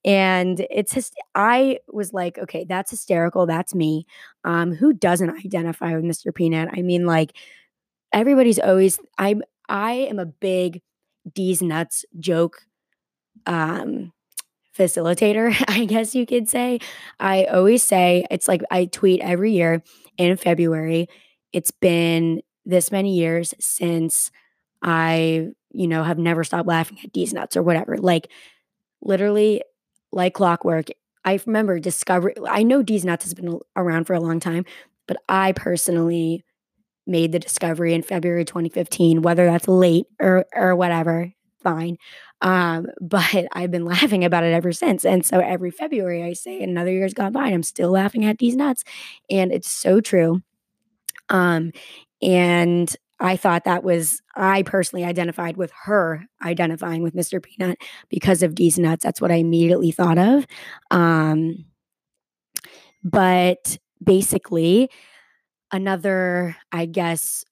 and 0.04 0.66
it's 0.70 0.94
just 0.94 1.14
i 1.34 1.78
was 1.92 2.12
like 2.12 2.38
okay 2.38 2.64
that's 2.68 2.90
hysterical 2.90 3.46
that's 3.46 3.74
me 3.74 4.06
um 4.44 4.72
who 4.72 4.92
doesn't 4.92 5.30
identify 5.44 5.94
with 5.94 6.04
mr 6.04 6.34
peanut 6.34 6.68
i 6.72 6.82
mean 6.82 7.06
like 7.06 7.36
everybody's 8.12 8.58
always 8.58 8.98
i'm 9.18 9.42
i 9.68 9.92
am 9.92 10.18
a 10.18 10.26
big 10.26 10.82
D's 11.34 11.62
nuts 11.62 12.04
joke 12.20 12.62
um 13.46 14.12
facilitator, 14.76 15.54
I 15.68 15.84
guess 15.84 16.14
you 16.14 16.26
could 16.26 16.48
say. 16.48 16.80
I 17.20 17.44
always 17.44 17.82
say 17.82 18.26
it's 18.30 18.48
like 18.48 18.62
I 18.70 18.86
tweet 18.86 19.20
every 19.20 19.52
year 19.52 19.82
in 20.18 20.36
February. 20.36 21.08
It's 21.52 21.70
been 21.70 22.42
this 22.64 22.90
many 22.90 23.14
years 23.14 23.54
since 23.60 24.30
I, 24.82 25.48
you 25.70 25.86
know, 25.86 26.02
have 26.02 26.18
never 26.18 26.44
stopped 26.44 26.68
laughing 26.68 26.98
at 27.04 27.12
D's 27.12 27.32
nuts 27.32 27.56
or 27.56 27.62
whatever. 27.62 27.96
Like 27.98 28.30
literally 29.04 29.62
like 30.12 30.34
clockwork. 30.34 30.88
I 31.24 31.40
remember 31.46 31.78
discovery 31.78 32.34
I 32.48 32.62
know 32.62 32.82
D's 32.82 33.04
nuts 33.04 33.24
has 33.24 33.34
been 33.34 33.58
around 33.76 34.04
for 34.06 34.14
a 34.14 34.20
long 34.20 34.40
time, 34.40 34.64
but 35.06 35.16
I 35.28 35.52
personally 35.52 36.44
made 37.06 37.32
the 37.32 37.38
discovery 37.38 37.94
in 37.94 38.02
February 38.02 38.44
2015, 38.44 39.22
whether 39.22 39.46
that's 39.46 39.68
late 39.68 40.06
or 40.20 40.46
or 40.54 40.76
whatever, 40.76 41.32
fine. 41.62 41.96
Um, 42.40 42.86
but 43.00 43.46
I've 43.52 43.70
been 43.70 43.84
laughing 43.84 44.24
about 44.24 44.44
it 44.44 44.52
ever 44.52 44.72
since. 44.72 45.04
And 45.04 45.24
so 45.24 45.40
every 45.40 45.70
February 45.70 46.22
I 46.22 46.32
say 46.34 46.62
another 46.62 46.92
year's 46.92 47.14
gone 47.14 47.32
by 47.32 47.46
and 47.46 47.54
I'm 47.54 47.62
still 47.62 47.90
laughing 47.90 48.24
at 48.24 48.38
these 48.38 48.56
nuts. 48.56 48.84
And 49.30 49.52
it's 49.52 49.70
so 49.70 50.00
true. 50.00 50.42
Um, 51.28 51.72
and 52.22 52.94
I 53.24 53.36
thought 53.36 53.64
that 53.64 53.82
was 53.82 54.20
I 54.36 54.62
personally 54.62 55.04
identified 55.04 55.56
with 55.56 55.72
her 55.84 56.24
identifying 56.44 57.02
with 57.02 57.14
Mr. 57.14 57.42
Peanut 57.42 57.78
because 58.10 58.42
of 58.42 58.54
D's 58.54 58.78
nuts. 58.78 59.02
That's 59.02 59.20
what 59.20 59.30
I 59.30 59.36
immediately 59.36 59.92
thought 59.92 60.18
of. 60.18 60.46
Um, 60.90 61.64
but 63.02 63.78
basically, 64.02 64.90
another, 65.72 66.56
I 66.70 66.86
guess, 66.86 67.44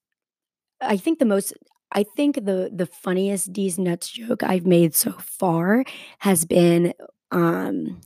I 0.81 0.97
think 0.97 1.19
the 1.19 1.25
most 1.25 1.53
I 1.91 2.03
think 2.15 2.35
the 2.35 2.71
the 2.73 2.85
funniest 2.87 3.53
D's 3.53 3.79
nuts 3.79 4.09
joke 4.09 4.43
I've 4.43 4.65
made 4.65 4.95
so 4.95 5.11
far 5.13 5.85
has 6.19 6.45
been 6.45 6.93
um 7.31 8.01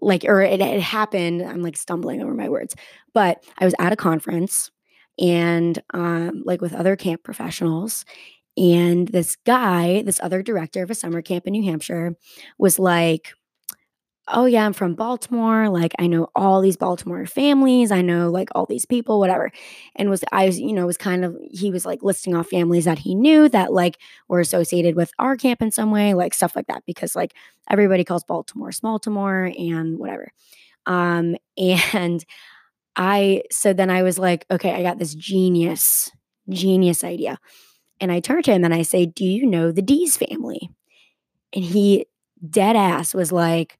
like 0.00 0.24
or 0.24 0.42
it, 0.42 0.60
it 0.60 0.80
happened 0.82 1.42
I'm 1.42 1.62
like 1.62 1.76
stumbling 1.76 2.22
over 2.22 2.34
my 2.34 2.48
words 2.48 2.74
but 3.12 3.44
I 3.58 3.64
was 3.64 3.74
at 3.78 3.92
a 3.92 3.96
conference 3.96 4.70
and 5.18 5.82
um 5.92 6.42
like 6.44 6.60
with 6.60 6.74
other 6.74 6.96
camp 6.96 7.22
professionals 7.22 8.04
and 8.56 9.08
this 9.08 9.36
guy 9.44 10.02
this 10.02 10.20
other 10.20 10.42
director 10.42 10.82
of 10.82 10.90
a 10.90 10.94
summer 10.94 11.22
camp 11.22 11.46
in 11.46 11.52
New 11.52 11.64
Hampshire 11.64 12.16
was 12.58 12.78
like 12.78 13.34
oh 14.28 14.46
yeah, 14.46 14.64
I'm 14.64 14.72
from 14.72 14.94
Baltimore. 14.94 15.68
Like 15.68 15.92
I 15.98 16.06
know 16.06 16.28
all 16.34 16.60
these 16.60 16.76
Baltimore 16.76 17.26
families. 17.26 17.90
I 17.90 18.00
know 18.00 18.30
like 18.30 18.48
all 18.54 18.66
these 18.66 18.86
people, 18.86 19.18
whatever. 19.18 19.50
And 19.96 20.08
was 20.10 20.24
I 20.32 20.46
was, 20.46 20.58
you 20.58 20.72
know, 20.72 20.86
was 20.86 20.96
kind 20.96 21.24
of 21.24 21.36
he 21.50 21.70
was 21.70 21.84
like 21.84 22.02
listing 22.02 22.34
off 22.34 22.48
families 22.48 22.86
that 22.86 22.98
he 22.98 23.14
knew 23.14 23.48
that 23.50 23.72
like 23.72 23.98
were 24.28 24.40
associated 24.40 24.96
with 24.96 25.12
our 25.18 25.36
camp 25.36 25.60
in 25.62 25.70
some 25.70 25.90
way, 25.90 26.14
like 26.14 26.34
stuff 26.34 26.56
like 26.56 26.66
that. 26.68 26.84
Because 26.86 27.14
like 27.14 27.34
everybody 27.70 28.04
calls 28.04 28.24
Baltimore 28.24 28.70
Baltimore 28.82 29.52
and 29.58 29.98
whatever. 29.98 30.32
Um, 30.86 31.36
and 31.58 32.24
I 32.96 33.42
so 33.50 33.72
then 33.72 33.90
I 33.90 34.02
was 34.02 34.18
like, 34.18 34.46
okay, 34.50 34.72
I 34.72 34.82
got 34.82 34.98
this 34.98 35.14
genius, 35.14 36.10
genius 36.48 37.04
idea. 37.04 37.38
And 38.00 38.12
I 38.12 38.20
turned 38.20 38.44
to 38.46 38.52
him 38.52 38.64
and 38.64 38.74
I 38.74 38.82
say, 38.82 39.06
Do 39.06 39.24
you 39.24 39.46
know 39.46 39.72
the 39.72 39.82
D's 39.82 40.16
family? 40.16 40.70
And 41.54 41.64
he 41.64 42.06
dead 42.48 42.76
ass 42.76 43.14
was 43.14 43.32
like, 43.32 43.78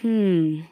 Hmm. 0.00 0.62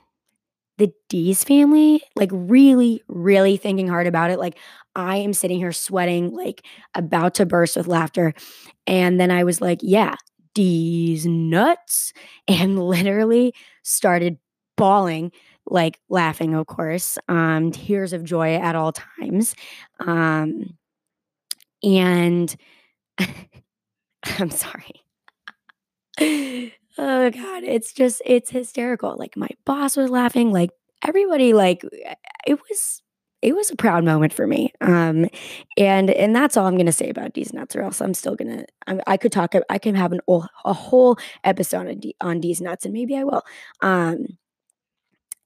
The 0.79 0.93
D's 1.09 1.45
family? 1.45 2.03
Like, 2.17 2.31
really, 2.33 3.03
really 3.07 3.57
thinking 3.57 3.87
hard 3.87 4.09
about 4.09 4.31
it. 4.31 4.41
Like, 4.41 4.59
I 4.97 5.17
am 5.19 5.33
sitting 5.33 5.59
here 5.59 5.71
sweating, 5.73 6.33
like, 6.33 6.65
about 6.95 7.35
to 7.35 7.47
burst 7.47 7.77
with 7.77 7.87
laughter. 7.87 8.35
And 8.87 9.21
then 9.21 9.31
I 9.31 9.45
was 9.45 9.61
like, 9.61 9.79
yeah, 9.83 10.17
D's 10.55 11.27
nuts. 11.27 12.13
And 12.49 12.79
literally 12.79 13.55
started 13.85 14.39
bawling, 14.77 15.33
like, 15.67 16.01
laughing, 16.09 16.55
of 16.55 16.67
course, 16.67 17.19
um, 17.29 17.73
tears 17.73 18.13
of 18.13 18.25
joy 18.25 18.57
at 18.57 18.77
all 18.77 18.93
times. 18.93 19.55
Um, 20.01 20.77
and 21.83 22.55
I'm 24.39 24.51
sorry. 24.51 25.05
Oh 26.97 27.31
god, 27.31 27.65
it's 27.65 27.93
just 27.93 28.23
it's 28.25 28.51
hysterical. 28.51 29.17
Like 29.19 29.37
my 29.37 29.49
boss 29.65 29.97
was 29.97 30.11
laughing, 30.11 30.53
like 30.53 30.71
everybody 31.07 31.53
like 31.53 31.85
eh, 32.05 32.15
it 32.47 32.59
was 32.69 33.03
it 33.43 33.55
was 33.55 33.71
a 33.71 33.77
proud 33.77 34.05
moment 34.05 34.33
for 34.33 34.47
me. 34.47 34.73
Um 34.81 35.29
and 35.77 36.11
and 36.11 36.35
that's 36.37 36.57
all 36.57 36.67
I'm 36.67 36.75
to 36.87 36.93
say 36.93 37.09
about 37.11 37.33
D's 37.35 37.53
nuts 37.53 37.75
or 37.75 37.83
else 37.83 38.01
I'm 38.01 38.15
still 38.15 38.37
to 38.59 38.67
I, 38.87 39.01
I 39.09 39.17
could 39.17 39.33
talk 39.33 39.55
I 39.69 39.79
can 39.79 39.97
have 39.97 40.13
an 40.13 40.21
a 40.65 40.73
whole 40.73 41.19
episode 41.43 41.89
on, 41.89 41.99
D, 41.99 42.15
on 42.21 42.41
D's 42.41 42.61
nuts 42.61 42.85
and 42.85 42.95
maybe 42.95 43.17
I 43.17 43.25
will. 43.25 43.43
Um 43.83 44.27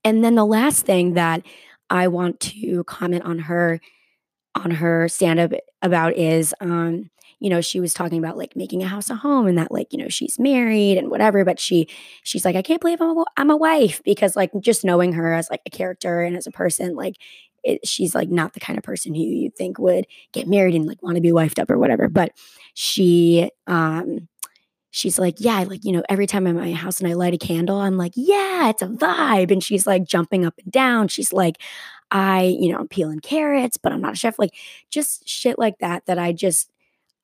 and 0.05 0.25
then 0.25 0.35
the 0.35 0.45
last 0.45 0.87
thing 0.87 1.15
that 1.15 1.43
I 1.91 2.09
want 2.09 2.41
to 2.41 2.85
comment 2.85 3.25
on 3.25 3.39
her 3.41 3.81
on 4.55 4.71
her 4.71 5.09
stand 5.09 5.39
up 5.39 5.53
about 5.83 6.17
is 6.17 6.55
um 6.61 7.11
you 7.39 7.49
know 7.49 7.61
she 7.61 7.81
was 7.81 7.95
talking 7.95 8.19
about 8.19 8.37
like 8.37 8.57
making 8.57 8.83
a 8.83 8.89
house 8.89 9.11
a 9.11 9.15
home 9.15 9.47
and 9.47 9.59
that 9.59 9.71
like 9.71 9.93
you 9.93 9.99
know 9.99 10.09
she's 10.09 10.39
married 10.39 10.99
and 10.99 11.11
whatever 11.11 11.45
but 11.45 11.61
she 11.61 11.89
she's 12.25 12.45
like 12.45 12.57
i 12.57 12.63
can't 12.63 12.81
believe 12.81 13.01
i'm 13.01 13.17
a, 13.17 13.25
I'm 13.37 13.51
a 13.51 13.57
wife 13.57 14.03
because 14.05 14.35
like 14.35 14.51
just 14.61 14.85
knowing 14.85 15.13
her 15.13 15.33
as 15.33 15.49
like 15.51 15.61
a 15.67 15.71
character 15.71 16.23
and 16.23 16.37
as 16.37 16.47
a 16.47 16.51
person 16.51 16.97
like 16.97 17.17
it, 17.63 17.87
she's 17.87 18.15
like 18.15 18.29
not 18.29 18.55
the 18.55 18.61
kind 18.61 18.79
of 18.79 18.85
person 18.85 19.15
who 19.15 19.23
you 19.23 19.51
think 19.51 19.79
would 19.79 20.07
get 20.33 20.49
married 20.49 20.75
and 20.75 20.87
like 20.87 21.03
want 21.03 21.17
to 21.17 21.23
be 21.23 21.33
wifed 21.33 21.59
up 21.59 21.71
or 21.71 21.79
whatever 21.79 22.09
but 22.09 22.33
she 22.75 23.51
um 23.67 24.29
she's 24.91 25.19
like, 25.19 25.37
yeah, 25.39 25.65
like, 25.69 25.85
you 25.85 25.93
know, 25.93 26.03
every 26.09 26.27
time 26.27 26.47
I'm 26.47 26.57
at 26.59 26.65
my 26.65 26.73
house 26.73 27.01
and 27.01 27.09
I 27.09 27.15
light 27.15 27.35
a 27.35 27.39
candle, 27.39 27.79
I'm 27.79 27.97
like, 27.97 28.13
yeah, 28.17 28.69
it's 28.71 28.83
a 28.83 28.87
vibe. 28.89 29.51
And 29.51 29.63
she's 29.63 29.87
like 29.87 30.05
jumping 30.05 30.45
up 30.47 30.55
and 30.63 30.73
down. 30.73 31.09
She's 31.09 31.33
like, 31.33 31.57
I, 32.11 32.57
you 32.59 32.73
know, 32.73 32.79
I'm 32.79 32.89
peeling 32.89 33.21
carrots, 33.21 33.77
but 33.77 33.93
I'm 33.93 34.01
not 34.01 34.15
a 34.15 34.17
chef. 34.17 34.39
Like, 34.39 34.55
just 34.91 35.29
shit 35.29 35.59
like 35.59 35.79
that, 35.81 36.07
that 36.07 36.19
I 36.19 36.33
just, 36.33 36.71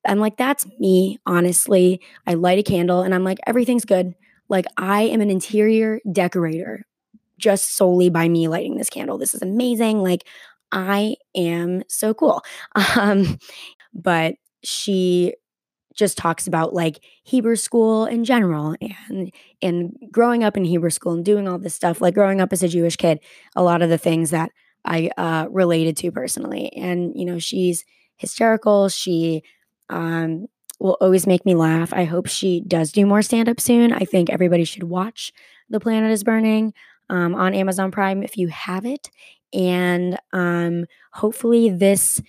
I'm 0.06 0.18
like, 0.18 0.36
that's 0.36 0.66
me, 0.78 1.18
honestly. 1.26 2.00
I 2.26 2.34
light 2.34 2.58
a 2.58 2.62
candle 2.62 3.02
and 3.02 3.14
I'm 3.14 3.24
like, 3.24 3.38
everything's 3.46 3.84
good. 3.86 4.14
Like, 4.48 4.66
I 4.76 5.02
am 5.02 5.20
an 5.22 5.30
interior 5.30 6.00
decorator 6.12 6.84
just 7.38 7.76
solely 7.76 8.10
by 8.10 8.28
me 8.28 8.48
lighting 8.48 8.76
this 8.76 8.90
candle. 8.90 9.18
This 9.18 9.34
is 9.34 9.42
amazing. 9.42 10.02
Like, 10.02 10.26
I 10.72 11.16
am 11.34 11.82
so 11.88 12.14
cool. 12.14 12.42
Um, 12.96 13.38
but 13.94 14.34
she 14.62 15.34
just 15.94 16.18
talks 16.18 16.46
about 16.46 16.74
like 16.74 17.02
Hebrew 17.22 17.56
school 17.56 18.06
in 18.06 18.24
general 18.24 18.76
and 18.80 19.32
and 19.62 19.96
growing 20.10 20.44
up 20.44 20.56
in 20.56 20.64
Hebrew 20.64 20.90
school 20.90 21.12
and 21.12 21.24
doing 21.24 21.48
all 21.48 21.58
this 21.58 21.74
stuff 21.74 22.00
like 22.00 22.14
growing 22.14 22.40
up 22.40 22.52
as 22.52 22.62
a 22.62 22.68
Jewish 22.68 22.96
kid 22.96 23.20
a 23.56 23.62
lot 23.62 23.82
of 23.82 23.90
the 23.90 23.98
things 23.98 24.30
that 24.30 24.50
I 24.84 25.10
uh 25.16 25.46
related 25.50 25.96
to 25.98 26.12
personally. 26.12 26.72
And 26.76 27.12
you 27.14 27.24
know 27.24 27.38
she's 27.38 27.84
hysterical. 28.16 28.88
She 28.88 29.42
um 29.88 30.46
will 30.80 30.96
always 31.00 31.26
make 31.26 31.46
me 31.46 31.54
laugh. 31.54 31.92
I 31.92 32.04
hope 32.04 32.26
she 32.26 32.60
does 32.60 32.92
do 32.92 33.06
more 33.06 33.22
stand 33.22 33.48
up 33.48 33.60
soon. 33.60 33.92
I 33.92 34.00
think 34.00 34.28
everybody 34.30 34.64
should 34.64 34.84
watch 34.84 35.32
The 35.70 35.80
Planet 35.80 36.10
is 36.10 36.24
Burning 36.24 36.74
um, 37.08 37.34
on 37.34 37.54
Amazon 37.54 37.90
Prime 37.90 38.22
if 38.22 38.36
you 38.36 38.48
have 38.48 38.84
it. 38.84 39.10
And 39.52 40.18
um, 40.32 40.86
hopefully, 41.12 41.70
this 41.70 42.20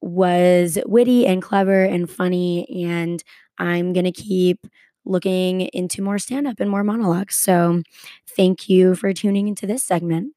was 0.00 0.78
witty 0.86 1.26
and 1.26 1.42
clever 1.42 1.84
and 1.84 2.08
funny. 2.10 2.84
And 2.86 3.22
I'm 3.58 3.92
going 3.92 4.04
to 4.04 4.12
keep 4.12 4.66
looking 5.04 5.62
into 5.72 6.02
more 6.02 6.18
stand 6.18 6.46
up 6.46 6.60
and 6.60 6.70
more 6.70 6.84
monologues. 6.84 7.36
So, 7.36 7.82
thank 8.36 8.68
you 8.68 8.94
for 8.94 9.12
tuning 9.12 9.48
into 9.48 9.66
this 9.66 9.84
segment. 9.84 10.34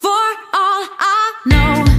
For 0.00 0.08
all 0.08 0.14
I 0.52 1.32
know, 1.46 1.93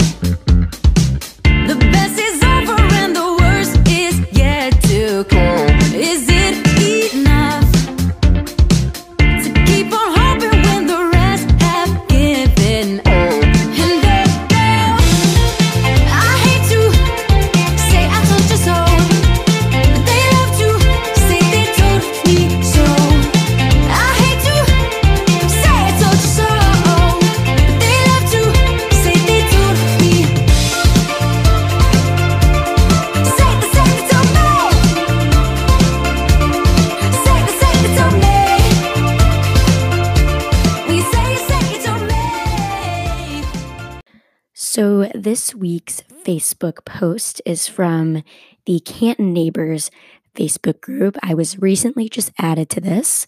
Facebook 46.36 46.84
post 46.86 47.42
is 47.46 47.68
from 47.68 48.24
the 48.66 48.82
Canton 48.82 49.32
Neighbors 49.32 49.90
Facebook 50.36 50.82
group. 50.82 51.18
I 51.24 51.34
was 51.34 51.60
recently 51.60 52.10
just 52.10 52.32
added 52.38 52.70
to 52.72 52.82
this. 52.82 53.26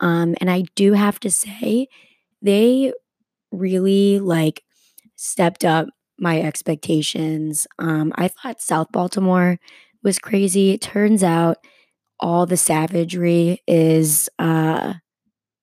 Um, 0.00 0.34
and 0.40 0.50
I 0.50 0.64
do 0.74 0.94
have 0.94 1.20
to 1.20 1.30
say, 1.30 1.86
they 2.42 2.92
really 3.52 4.18
like 4.18 4.64
stepped 5.14 5.64
up 5.64 5.86
my 6.18 6.40
expectations. 6.40 7.68
Um, 7.78 8.12
I 8.16 8.28
thought 8.28 8.60
South 8.60 8.88
Baltimore 8.92 9.58
was 10.02 10.18
crazy. 10.18 10.70
It 10.70 10.80
turns 10.80 11.22
out 11.22 11.58
all 12.18 12.44
the 12.44 12.56
savagery 12.56 13.62
is 13.68 14.28
uh, 14.40 14.94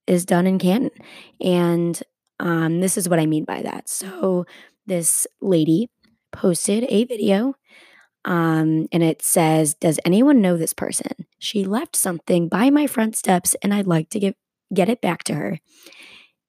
is 0.07 0.23
done 0.25 0.47
in 0.47 0.59
Canton, 0.59 0.91
and 1.41 2.01
um, 2.39 2.79
this 2.79 2.97
is 2.97 3.09
what 3.09 3.19
I 3.19 3.25
mean 3.25 3.43
by 3.43 3.61
that. 3.63 3.89
So 3.89 4.45
this 4.85 5.27
lady 5.41 5.89
posted 6.35 6.85
a 6.89 7.05
video 7.05 7.55
um, 8.25 8.87
and 8.91 9.01
it 9.01 9.21
says, 9.21 9.73
Does 9.73 9.99
anyone 10.03 10.41
know 10.41 10.57
this 10.57 10.73
person? 10.73 11.25
She 11.39 11.63
left 11.63 11.95
something 11.95 12.47
by 12.47 12.69
my 12.69 12.87
front 12.87 13.15
steps 13.15 13.55
and 13.61 13.73
I'd 13.73 13.87
like 13.87 14.09
to 14.09 14.33
get 14.73 14.89
it 14.89 15.01
back 15.01 15.23
to 15.25 15.35
her. 15.35 15.59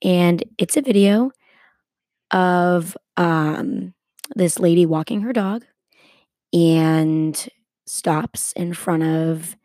And 0.03 0.43
it's 0.59 0.77
a 0.77 0.83
video 0.83 1.31
of 2.31 2.97
um, 3.17 3.95
this 4.35 4.59
lady 4.59 4.85
walking 4.87 5.21
her 5.21 5.33
dog 5.33 5.65
and 6.53 7.49
stops 7.87 8.53
in 8.53 8.75
front 8.75 9.03
of 9.03 9.57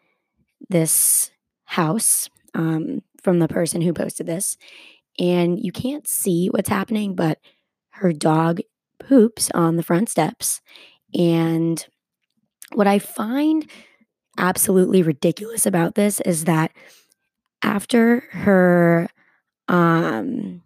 this 0.69 1.31
house 1.65 2.29
um, 2.53 3.01
from 3.23 3.39
the 3.39 3.47
person 3.47 3.81
who 3.81 3.93
posted 3.93 4.27
this. 4.27 4.57
And 5.17 5.59
you 5.59 5.71
can't 5.71 6.07
see 6.07 6.47
what's 6.47 6.69
happening, 6.69 7.15
but 7.15 7.39
her 7.91 8.13
dog 8.13 8.59
poops 9.03 9.49
on 9.53 9.75
the 9.75 9.83
front 9.83 10.09
steps. 10.09 10.61
And 11.13 11.85
what 12.73 12.87
I 12.87 12.99
find 12.99 13.69
absolutely 14.37 15.03
ridiculous 15.03 15.65
about 15.65 15.95
this 15.95 16.19
is 16.21 16.45
that 16.45 16.71
after 17.61 18.21
her 18.31 19.09
um, 19.67 20.61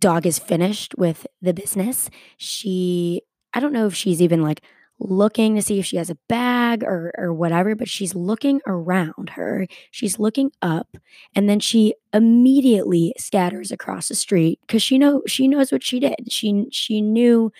dog 0.00 0.26
is 0.26 0.38
finished 0.38 0.96
with 0.96 1.26
the 1.40 1.54
business, 1.54 2.10
she, 2.36 3.22
I 3.54 3.60
don't 3.60 3.72
know 3.72 3.86
if 3.86 3.94
she's 3.94 4.22
even 4.22 4.42
like 4.42 4.62
looking 5.00 5.54
to 5.54 5.62
see 5.62 5.78
if 5.78 5.86
she 5.86 5.96
has 5.96 6.10
a 6.10 6.18
bag 6.28 6.82
or, 6.82 7.12
or 7.16 7.32
whatever, 7.32 7.74
but 7.74 7.88
she's 7.88 8.14
looking 8.14 8.60
around 8.66 9.30
her. 9.30 9.66
She's 9.90 10.18
looking 10.18 10.50
up 10.62 10.96
and 11.34 11.48
then 11.48 11.60
she 11.60 11.94
immediately 12.12 13.14
scatters 13.18 13.70
across 13.70 14.08
the 14.08 14.14
street 14.14 14.58
because 14.62 14.82
she 14.82 14.98
know 14.98 15.22
she 15.26 15.48
knows 15.48 15.70
what 15.70 15.84
she 15.84 16.00
did. 16.00 16.32
She 16.32 16.66
she 16.72 17.00
knew 17.00 17.52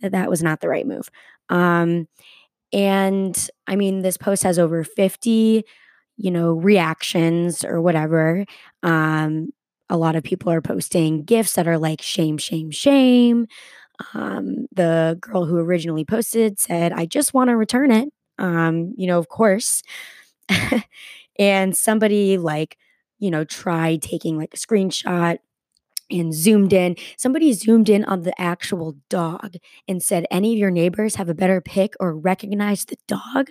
that 0.00 0.12
that 0.12 0.30
was 0.30 0.42
not 0.42 0.60
the 0.60 0.68
right 0.68 0.86
move. 0.86 1.10
Um, 1.48 2.08
and 2.72 3.48
I 3.66 3.76
mean, 3.76 4.02
this 4.02 4.16
post 4.16 4.42
has 4.42 4.58
over 4.58 4.84
50, 4.84 5.64
you 6.16 6.30
know, 6.30 6.52
reactions 6.52 7.64
or 7.64 7.80
whatever. 7.80 8.44
Um, 8.82 9.50
a 9.90 9.96
lot 9.96 10.16
of 10.16 10.24
people 10.24 10.50
are 10.50 10.62
posting 10.62 11.22
gifts 11.24 11.54
that 11.54 11.68
are 11.68 11.78
like 11.78 12.02
shame, 12.02 12.38
shame, 12.38 12.70
shame. 12.70 13.46
Um, 14.12 14.66
the 14.72 15.18
girl 15.20 15.44
who 15.44 15.58
originally 15.58 16.04
posted 16.04 16.58
said, 16.58 16.92
I 16.92 17.06
just 17.06 17.34
want 17.34 17.50
to 17.50 17.56
return 17.56 17.90
it. 17.90 18.08
Um, 18.38 18.92
you 18.96 19.06
know, 19.06 19.18
of 19.18 19.28
course. 19.28 19.82
and 21.38 21.76
somebody 21.76 22.38
like, 22.38 22.76
you 23.18 23.30
know, 23.30 23.44
tried 23.44 24.02
taking 24.02 24.36
like 24.36 24.54
a 24.54 24.56
screenshot 24.56 25.38
and 26.10 26.34
zoomed 26.34 26.72
in. 26.72 26.96
Somebody 27.16 27.52
zoomed 27.52 27.88
in 27.88 28.04
on 28.04 28.22
the 28.22 28.38
actual 28.40 28.96
dog 29.08 29.56
and 29.88 30.02
said, 30.02 30.26
Any 30.30 30.52
of 30.52 30.58
your 30.58 30.70
neighbors 30.70 31.14
have 31.16 31.28
a 31.28 31.34
better 31.34 31.60
pick 31.60 31.94
or 32.00 32.14
recognize 32.14 32.84
the 32.84 32.96
dog? 33.06 33.50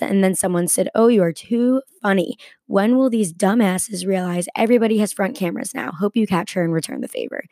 And 0.00 0.22
then 0.22 0.34
someone 0.34 0.68
said, 0.68 0.88
Oh, 0.94 1.08
you 1.08 1.22
are 1.22 1.32
too 1.32 1.82
funny. 2.02 2.36
When 2.66 2.96
will 2.96 3.10
these 3.10 3.32
dumbasses 3.32 4.06
realize 4.06 4.48
everybody 4.56 4.98
has 4.98 5.12
front 5.12 5.36
cameras 5.36 5.74
now? 5.74 5.90
Hope 5.92 6.16
you 6.16 6.26
catch 6.26 6.52
her 6.54 6.62
and 6.62 6.72
return 6.72 7.00
the 7.00 7.08
favor. 7.08 7.44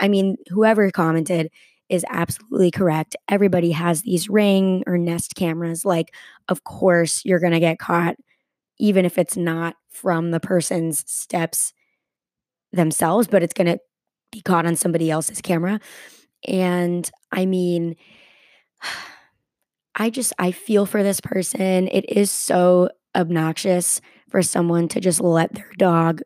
I 0.00 0.08
mean, 0.08 0.36
whoever 0.48 0.90
commented 0.90 1.50
is 1.88 2.04
absolutely 2.10 2.70
correct. 2.70 3.16
Everybody 3.28 3.70
has 3.72 4.02
these 4.02 4.28
ring 4.28 4.84
or 4.86 4.98
nest 4.98 5.34
cameras. 5.34 5.84
Like, 5.84 6.14
of 6.48 6.64
course, 6.64 7.24
you're 7.24 7.40
going 7.40 7.52
to 7.52 7.60
get 7.60 7.78
caught, 7.78 8.16
even 8.78 9.04
if 9.04 9.18
it's 9.18 9.36
not 9.36 9.76
from 9.90 10.30
the 10.30 10.40
person's 10.40 11.10
steps 11.10 11.72
themselves, 12.72 13.26
but 13.26 13.42
it's 13.42 13.54
going 13.54 13.66
to 13.66 13.78
be 14.30 14.42
caught 14.42 14.66
on 14.66 14.76
somebody 14.76 15.10
else's 15.10 15.40
camera. 15.40 15.80
And 16.46 17.10
I 17.32 17.46
mean, 17.46 17.96
I 19.96 20.10
just, 20.10 20.32
I 20.38 20.52
feel 20.52 20.86
for 20.86 21.02
this 21.02 21.20
person. 21.20 21.88
It 21.88 22.04
is 22.08 22.30
so 22.30 22.90
obnoxious 23.16 24.00
for 24.28 24.42
someone 24.42 24.88
to 24.88 25.00
just 25.00 25.20
let 25.20 25.54
their 25.54 25.72
dog 25.78 26.20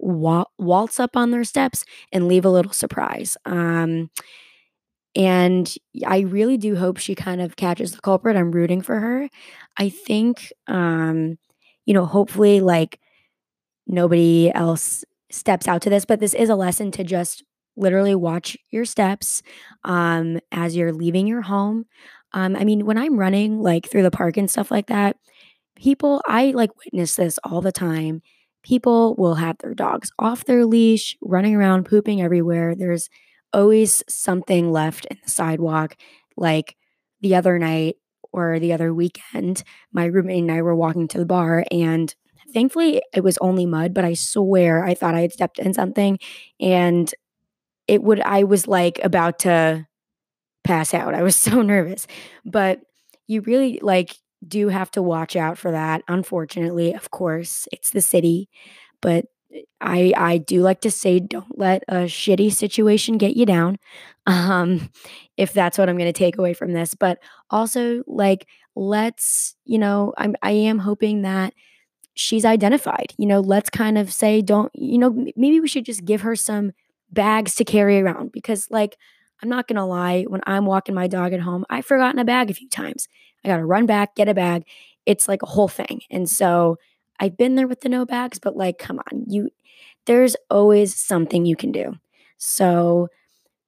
waltz 0.00 1.00
up 1.00 1.16
on 1.16 1.30
their 1.30 1.44
steps 1.44 1.84
and 2.12 2.28
leave 2.28 2.44
a 2.44 2.50
little 2.50 2.72
surprise. 2.72 3.36
Um, 3.44 4.10
and 5.16 5.72
I 6.06 6.20
really 6.20 6.56
do 6.56 6.76
hope 6.76 6.98
she 6.98 7.14
kind 7.14 7.40
of 7.40 7.56
catches 7.56 7.92
the 7.92 8.00
culprit. 8.00 8.36
I'm 8.36 8.52
rooting 8.52 8.82
for 8.82 9.00
her. 9.00 9.28
I 9.76 9.88
think, 9.88 10.52
um, 10.66 11.38
you 11.86 11.94
know, 11.94 12.04
hopefully, 12.04 12.60
like 12.60 13.00
nobody 13.86 14.52
else 14.54 15.04
steps 15.30 15.68
out 15.68 15.82
to 15.82 15.90
this, 15.90 16.04
but 16.04 16.20
this 16.20 16.34
is 16.34 16.48
a 16.50 16.56
lesson 16.56 16.90
to 16.92 17.04
just 17.04 17.44
literally 17.76 18.14
watch 18.14 18.56
your 18.70 18.84
steps 18.84 19.42
um, 19.84 20.38
as 20.52 20.76
you're 20.76 20.92
leaving 20.92 21.26
your 21.26 21.42
home. 21.42 21.86
Um, 22.32 22.56
I 22.56 22.64
mean, 22.64 22.86
when 22.86 22.98
I'm 22.98 23.18
running 23.18 23.60
like 23.62 23.88
through 23.88 24.02
the 24.02 24.10
park 24.10 24.36
and 24.36 24.50
stuff 24.50 24.70
like 24.70 24.86
that, 24.88 25.16
people, 25.76 26.22
I 26.26 26.52
like 26.52 26.70
witness 26.84 27.16
this 27.16 27.38
all 27.44 27.60
the 27.62 27.72
time. 27.72 28.22
People 28.62 29.14
will 29.16 29.36
have 29.36 29.56
their 29.58 29.74
dogs 29.74 30.10
off 30.18 30.44
their 30.44 30.64
leash, 30.66 31.16
running 31.22 31.54
around, 31.54 31.84
pooping 31.84 32.20
everywhere. 32.20 32.74
There's 32.74 33.08
always 33.52 34.02
something 34.08 34.72
left 34.72 35.06
in 35.06 35.18
the 35.24 35.30
sidewalk. 35.30 35.96
Like 36.36 36.76
the 37.20 37.34
other 37.34 37.58
night 37.58 37.96
or 38.32 38.58
the 38.58 38.72
other 38.72 38.92
weekend, 38.92 39.62
my 39.92 40.04
roommate 40.04 40.42
and 40.42 40.52
I 40.52 40.62
were 40.62 40.76
walking 40.76 41.08
to 41.08 41.18
the 41.18 41.24
bar 41.26 41.64
and 41.70 42.14
thankfully 42.52 43.02
it 43.14 43.22
was 43.22 43.38
only 43.38 43.66
mud, 43.66 43.94
but 43.94 44.04
I 44.04 44.14
swear 44.14 44.84
I 44.84 44.94
thought 44.94 45.14
I 45.14 45.20
had 45.20 45.32
stepped 45.32 45.58
in 45.58 45.74
something 45.74 46.18
and 46.60 47.12
it 47.86 48.02
would 48.02 48.20
I 48.20 48.44
was 48.44 48.68
like 48.68 49.00
about 49.02 49.40
to 49.40 49.86
pass 50.64 50.94
out. 50.94 51.14
I 51.14 51.22
was 51.22 51.36
so 51.48 51.62
nervous. 51.62 52.06
But 52.44 52.80
you 53.26 53.40
really 53.42 53.78
like 53.82 54.16
do 54.46 54.68
have 54.68 54.90
to 54.92 55.02
watch 55.02 55.36
out 55.36 55.58
for 55.58 55.70
that. 55.72 56.02
Unfortunately, 56.08 56.94
of 56.94 57.10
course, 57.10 57.66
it's 57.72 57.90
the 57.90 58.00
city, 58.00 58.48
but 59.00 59.26
I 59.80 60.12
I 60.16 60.38
do 60.38 60.60
like 60.62 60.80
to 60.82 60.90
say 60.90 61.20
don't 61.20 61.58
let 61.58 61.82
a 61.88 62.04
shitty 62.06 62.52
situation 62.52 63.18
get 63.18 63.36
you 63.36 63.46
down. 63.46 63.78
Um 64.26 64.90
if 65.38 65.54
that's 65.54 65.78
what 65.78 65.88
I'm 65.88 65.96
going 65.96 66.12
to 66.12 66.18
take 66.18 66.36
away 66.36 66.52
from 66.52 66.72
this, 66.74 66.94
but 66.94 67.18
also 67.50 68.02
like 68.06 68.46
let's, 68.76 69.56
you 69.64 69.78
know, 69.78 70.12
I'm 70.18 70.36
I 70.42 70.50
am 70.50 70.78
hoping 70.80 71.22
that 71.22 71.54
she's 72.14 72.44
identified. 72.44 73.14
You 73.18 73.26
know, 73.26 73.40
let's 73.40 73.70
kind 73.70 73.98
of 73.98 74.12
say, 74.12 74.42
don't, 74.42 74.70
you 74.74 74.98
know, 74.98 75.10
maybe 75.36 75.60
we 75.60 75.68
should 75.68 75.84
just 75.84 76.04
give 76.04 76.22
her 76.22 76.36
some 76.36 76.72
bags 77.10 77.54
to 77.56 77.64
carry 77.64 78.00
around 78.00 78.32
because, 78.32 78.68
like, 78.70 78.96
I'm 79.42 79.48
not 79.48 79.68
going 79.68 79.76
to 79.76 79.84
lie, 79.84 80.24
when 80.24 80.40
I'm 80.46 80.66
walking 80.66 80.94
my 80.94 81.06
dog 81.06 81.32
at 81.32 81.40
home, 81.40 81.64
I've 81.70 81.86
forgotten 81.86 82.18
a 82.18 82.24
bag 82.24 82.50
a 82.50 82.54
few 82.54 82.68
times. 82.68 83.06
I 83.44 83.48
got 83.48 83.58
to 83.58 83.64
run 83.64 83.86
back, 83.86 84.14
get 84.14 84.28
a 84.28 84.34
bag. 84.34 84.64
It's 85.06 85.28
like 85.28 85.42
a 85.42 85.46
whole 85.46 85.68
thing. 85.68 86.02
And 86.10 86.28
so 86.28 86.76
I've 87.20 87.36
been 87.36 87.54
there 87.54 87.68
with 87.68 87.80
the 87.80 87.88
no 87.88 88.04
bags, 88.04 88.38
but 88.38 88.56
like, 88.56 88.78
come 88.78 88.98
on, 88.98 89.24
you, 89.26 89.50
there's 90.06 90.36
always 90.50 90.94
something 90.94 91.46
you 91.46 91.56
can 91.56 91.72
do. 91.72 91.94
So 92.38 93.08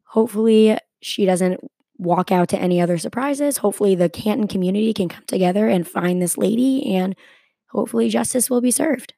hopefully 0.05 0.79
she 1.01 1.25
doesn't 1.25 1.61
walk 1.99 2.33
out 2.33 2.49
to 2.49 2.59
any 2.59 2.81
other 2.81 2.99
surprises. 2.99 3.59
Hopefully 3.59 3.95
the 3.95 4.09
Canton 4.09 4.49
community 4.49 4.95
can 4.95 5.09
come 5.09 5.25
together 5.27 5.69
and 5.69 5.87
find 5.87 6.21
this 6.21 6.39
lady 6.39 6.95
and 6.95 7.15
hopefully 7.69 8.09
justice 8.09 8.49
will 8.49 8.61
be 8.61 8.71
served. 8.71 9.15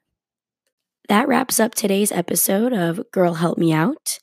That 1.09 1.29
wraps 1.29 1.61
up 1.61 1.75
today's 1.75 2.13
episode 2.13 2.73
of 2.73 3.11
Girl 3.11 3.35
Help 3.35 3.59
Me 3.59 3.73
Out. 3.73 4.19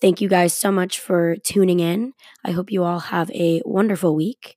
Thank 0.00 0.20
you 0.20 0.28
guys 0.28 0.54
so 0.54 0.70
much 0.72 0.98
for 0.98 1.36
tuning 1.36 1.80
in. 1.80 2.12
I 2.44 2.52
hope 2.52 2.70
you 2.70 2.84
all 2.84 3.00
have 3.00 3.30
a 3.32 3.60
wonderful 3.64 4.14
week. 4.14 4.56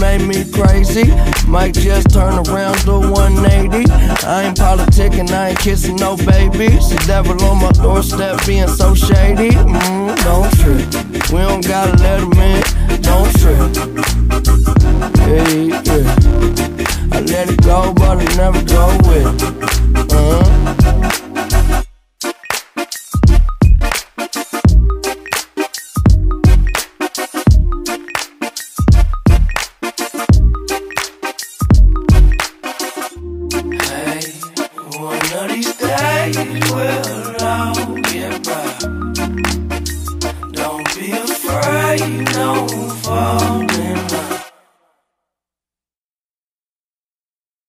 made 0.00 0.22
me 0.26 0.44
crazy. 0.50 1.12
Might 1.46 1.74
just 1.74 2.10
turn 2.10 2.34
around 2.48 2.78
to 2.86 2.98
180. 2.98 3.90
I 4.26 4.44
ain't 4.44 4.56
politicking, 4.56 5.30
I 5.30 5.50
ain't 5.50 5.58
kissing 5.58 5.96
no 5.96 6.16
babies. 6.16 6.88
The 6.88 7.02
devil 7.06 7.40
on 7.44 7.58
my 7.60 7.70
doorstep 7.72 8.44
being 8.46 8.68
so 8.68 8.94
shady. 8.94 9.50
Mm, 9.50 10.16
don't 10.24 10.50
trip. 10.58 11.30
We 11.30 11.38
don't 11.38 11.66
gotta 11.66 11.96
let 12.02 12.20
him 12.20 12.32
in. 12.32 12.62
Don't 13.02 13.30
trip. 13.38 13.70
Yeah, 15.28 15.80
yeah. 15.84 16.16
I 17.12 17.20
let 17.20 17.50
it 17.50 17.62
go, 17.62 17.92
but 17.92 18.18
I 18.18 18.24
never 18.36 18.62
go 18.64 18.96
with 19.06 19.42
it. 19.42 20.12
Uh-huh. 20.12 21.10
Hey, 21.20 21.29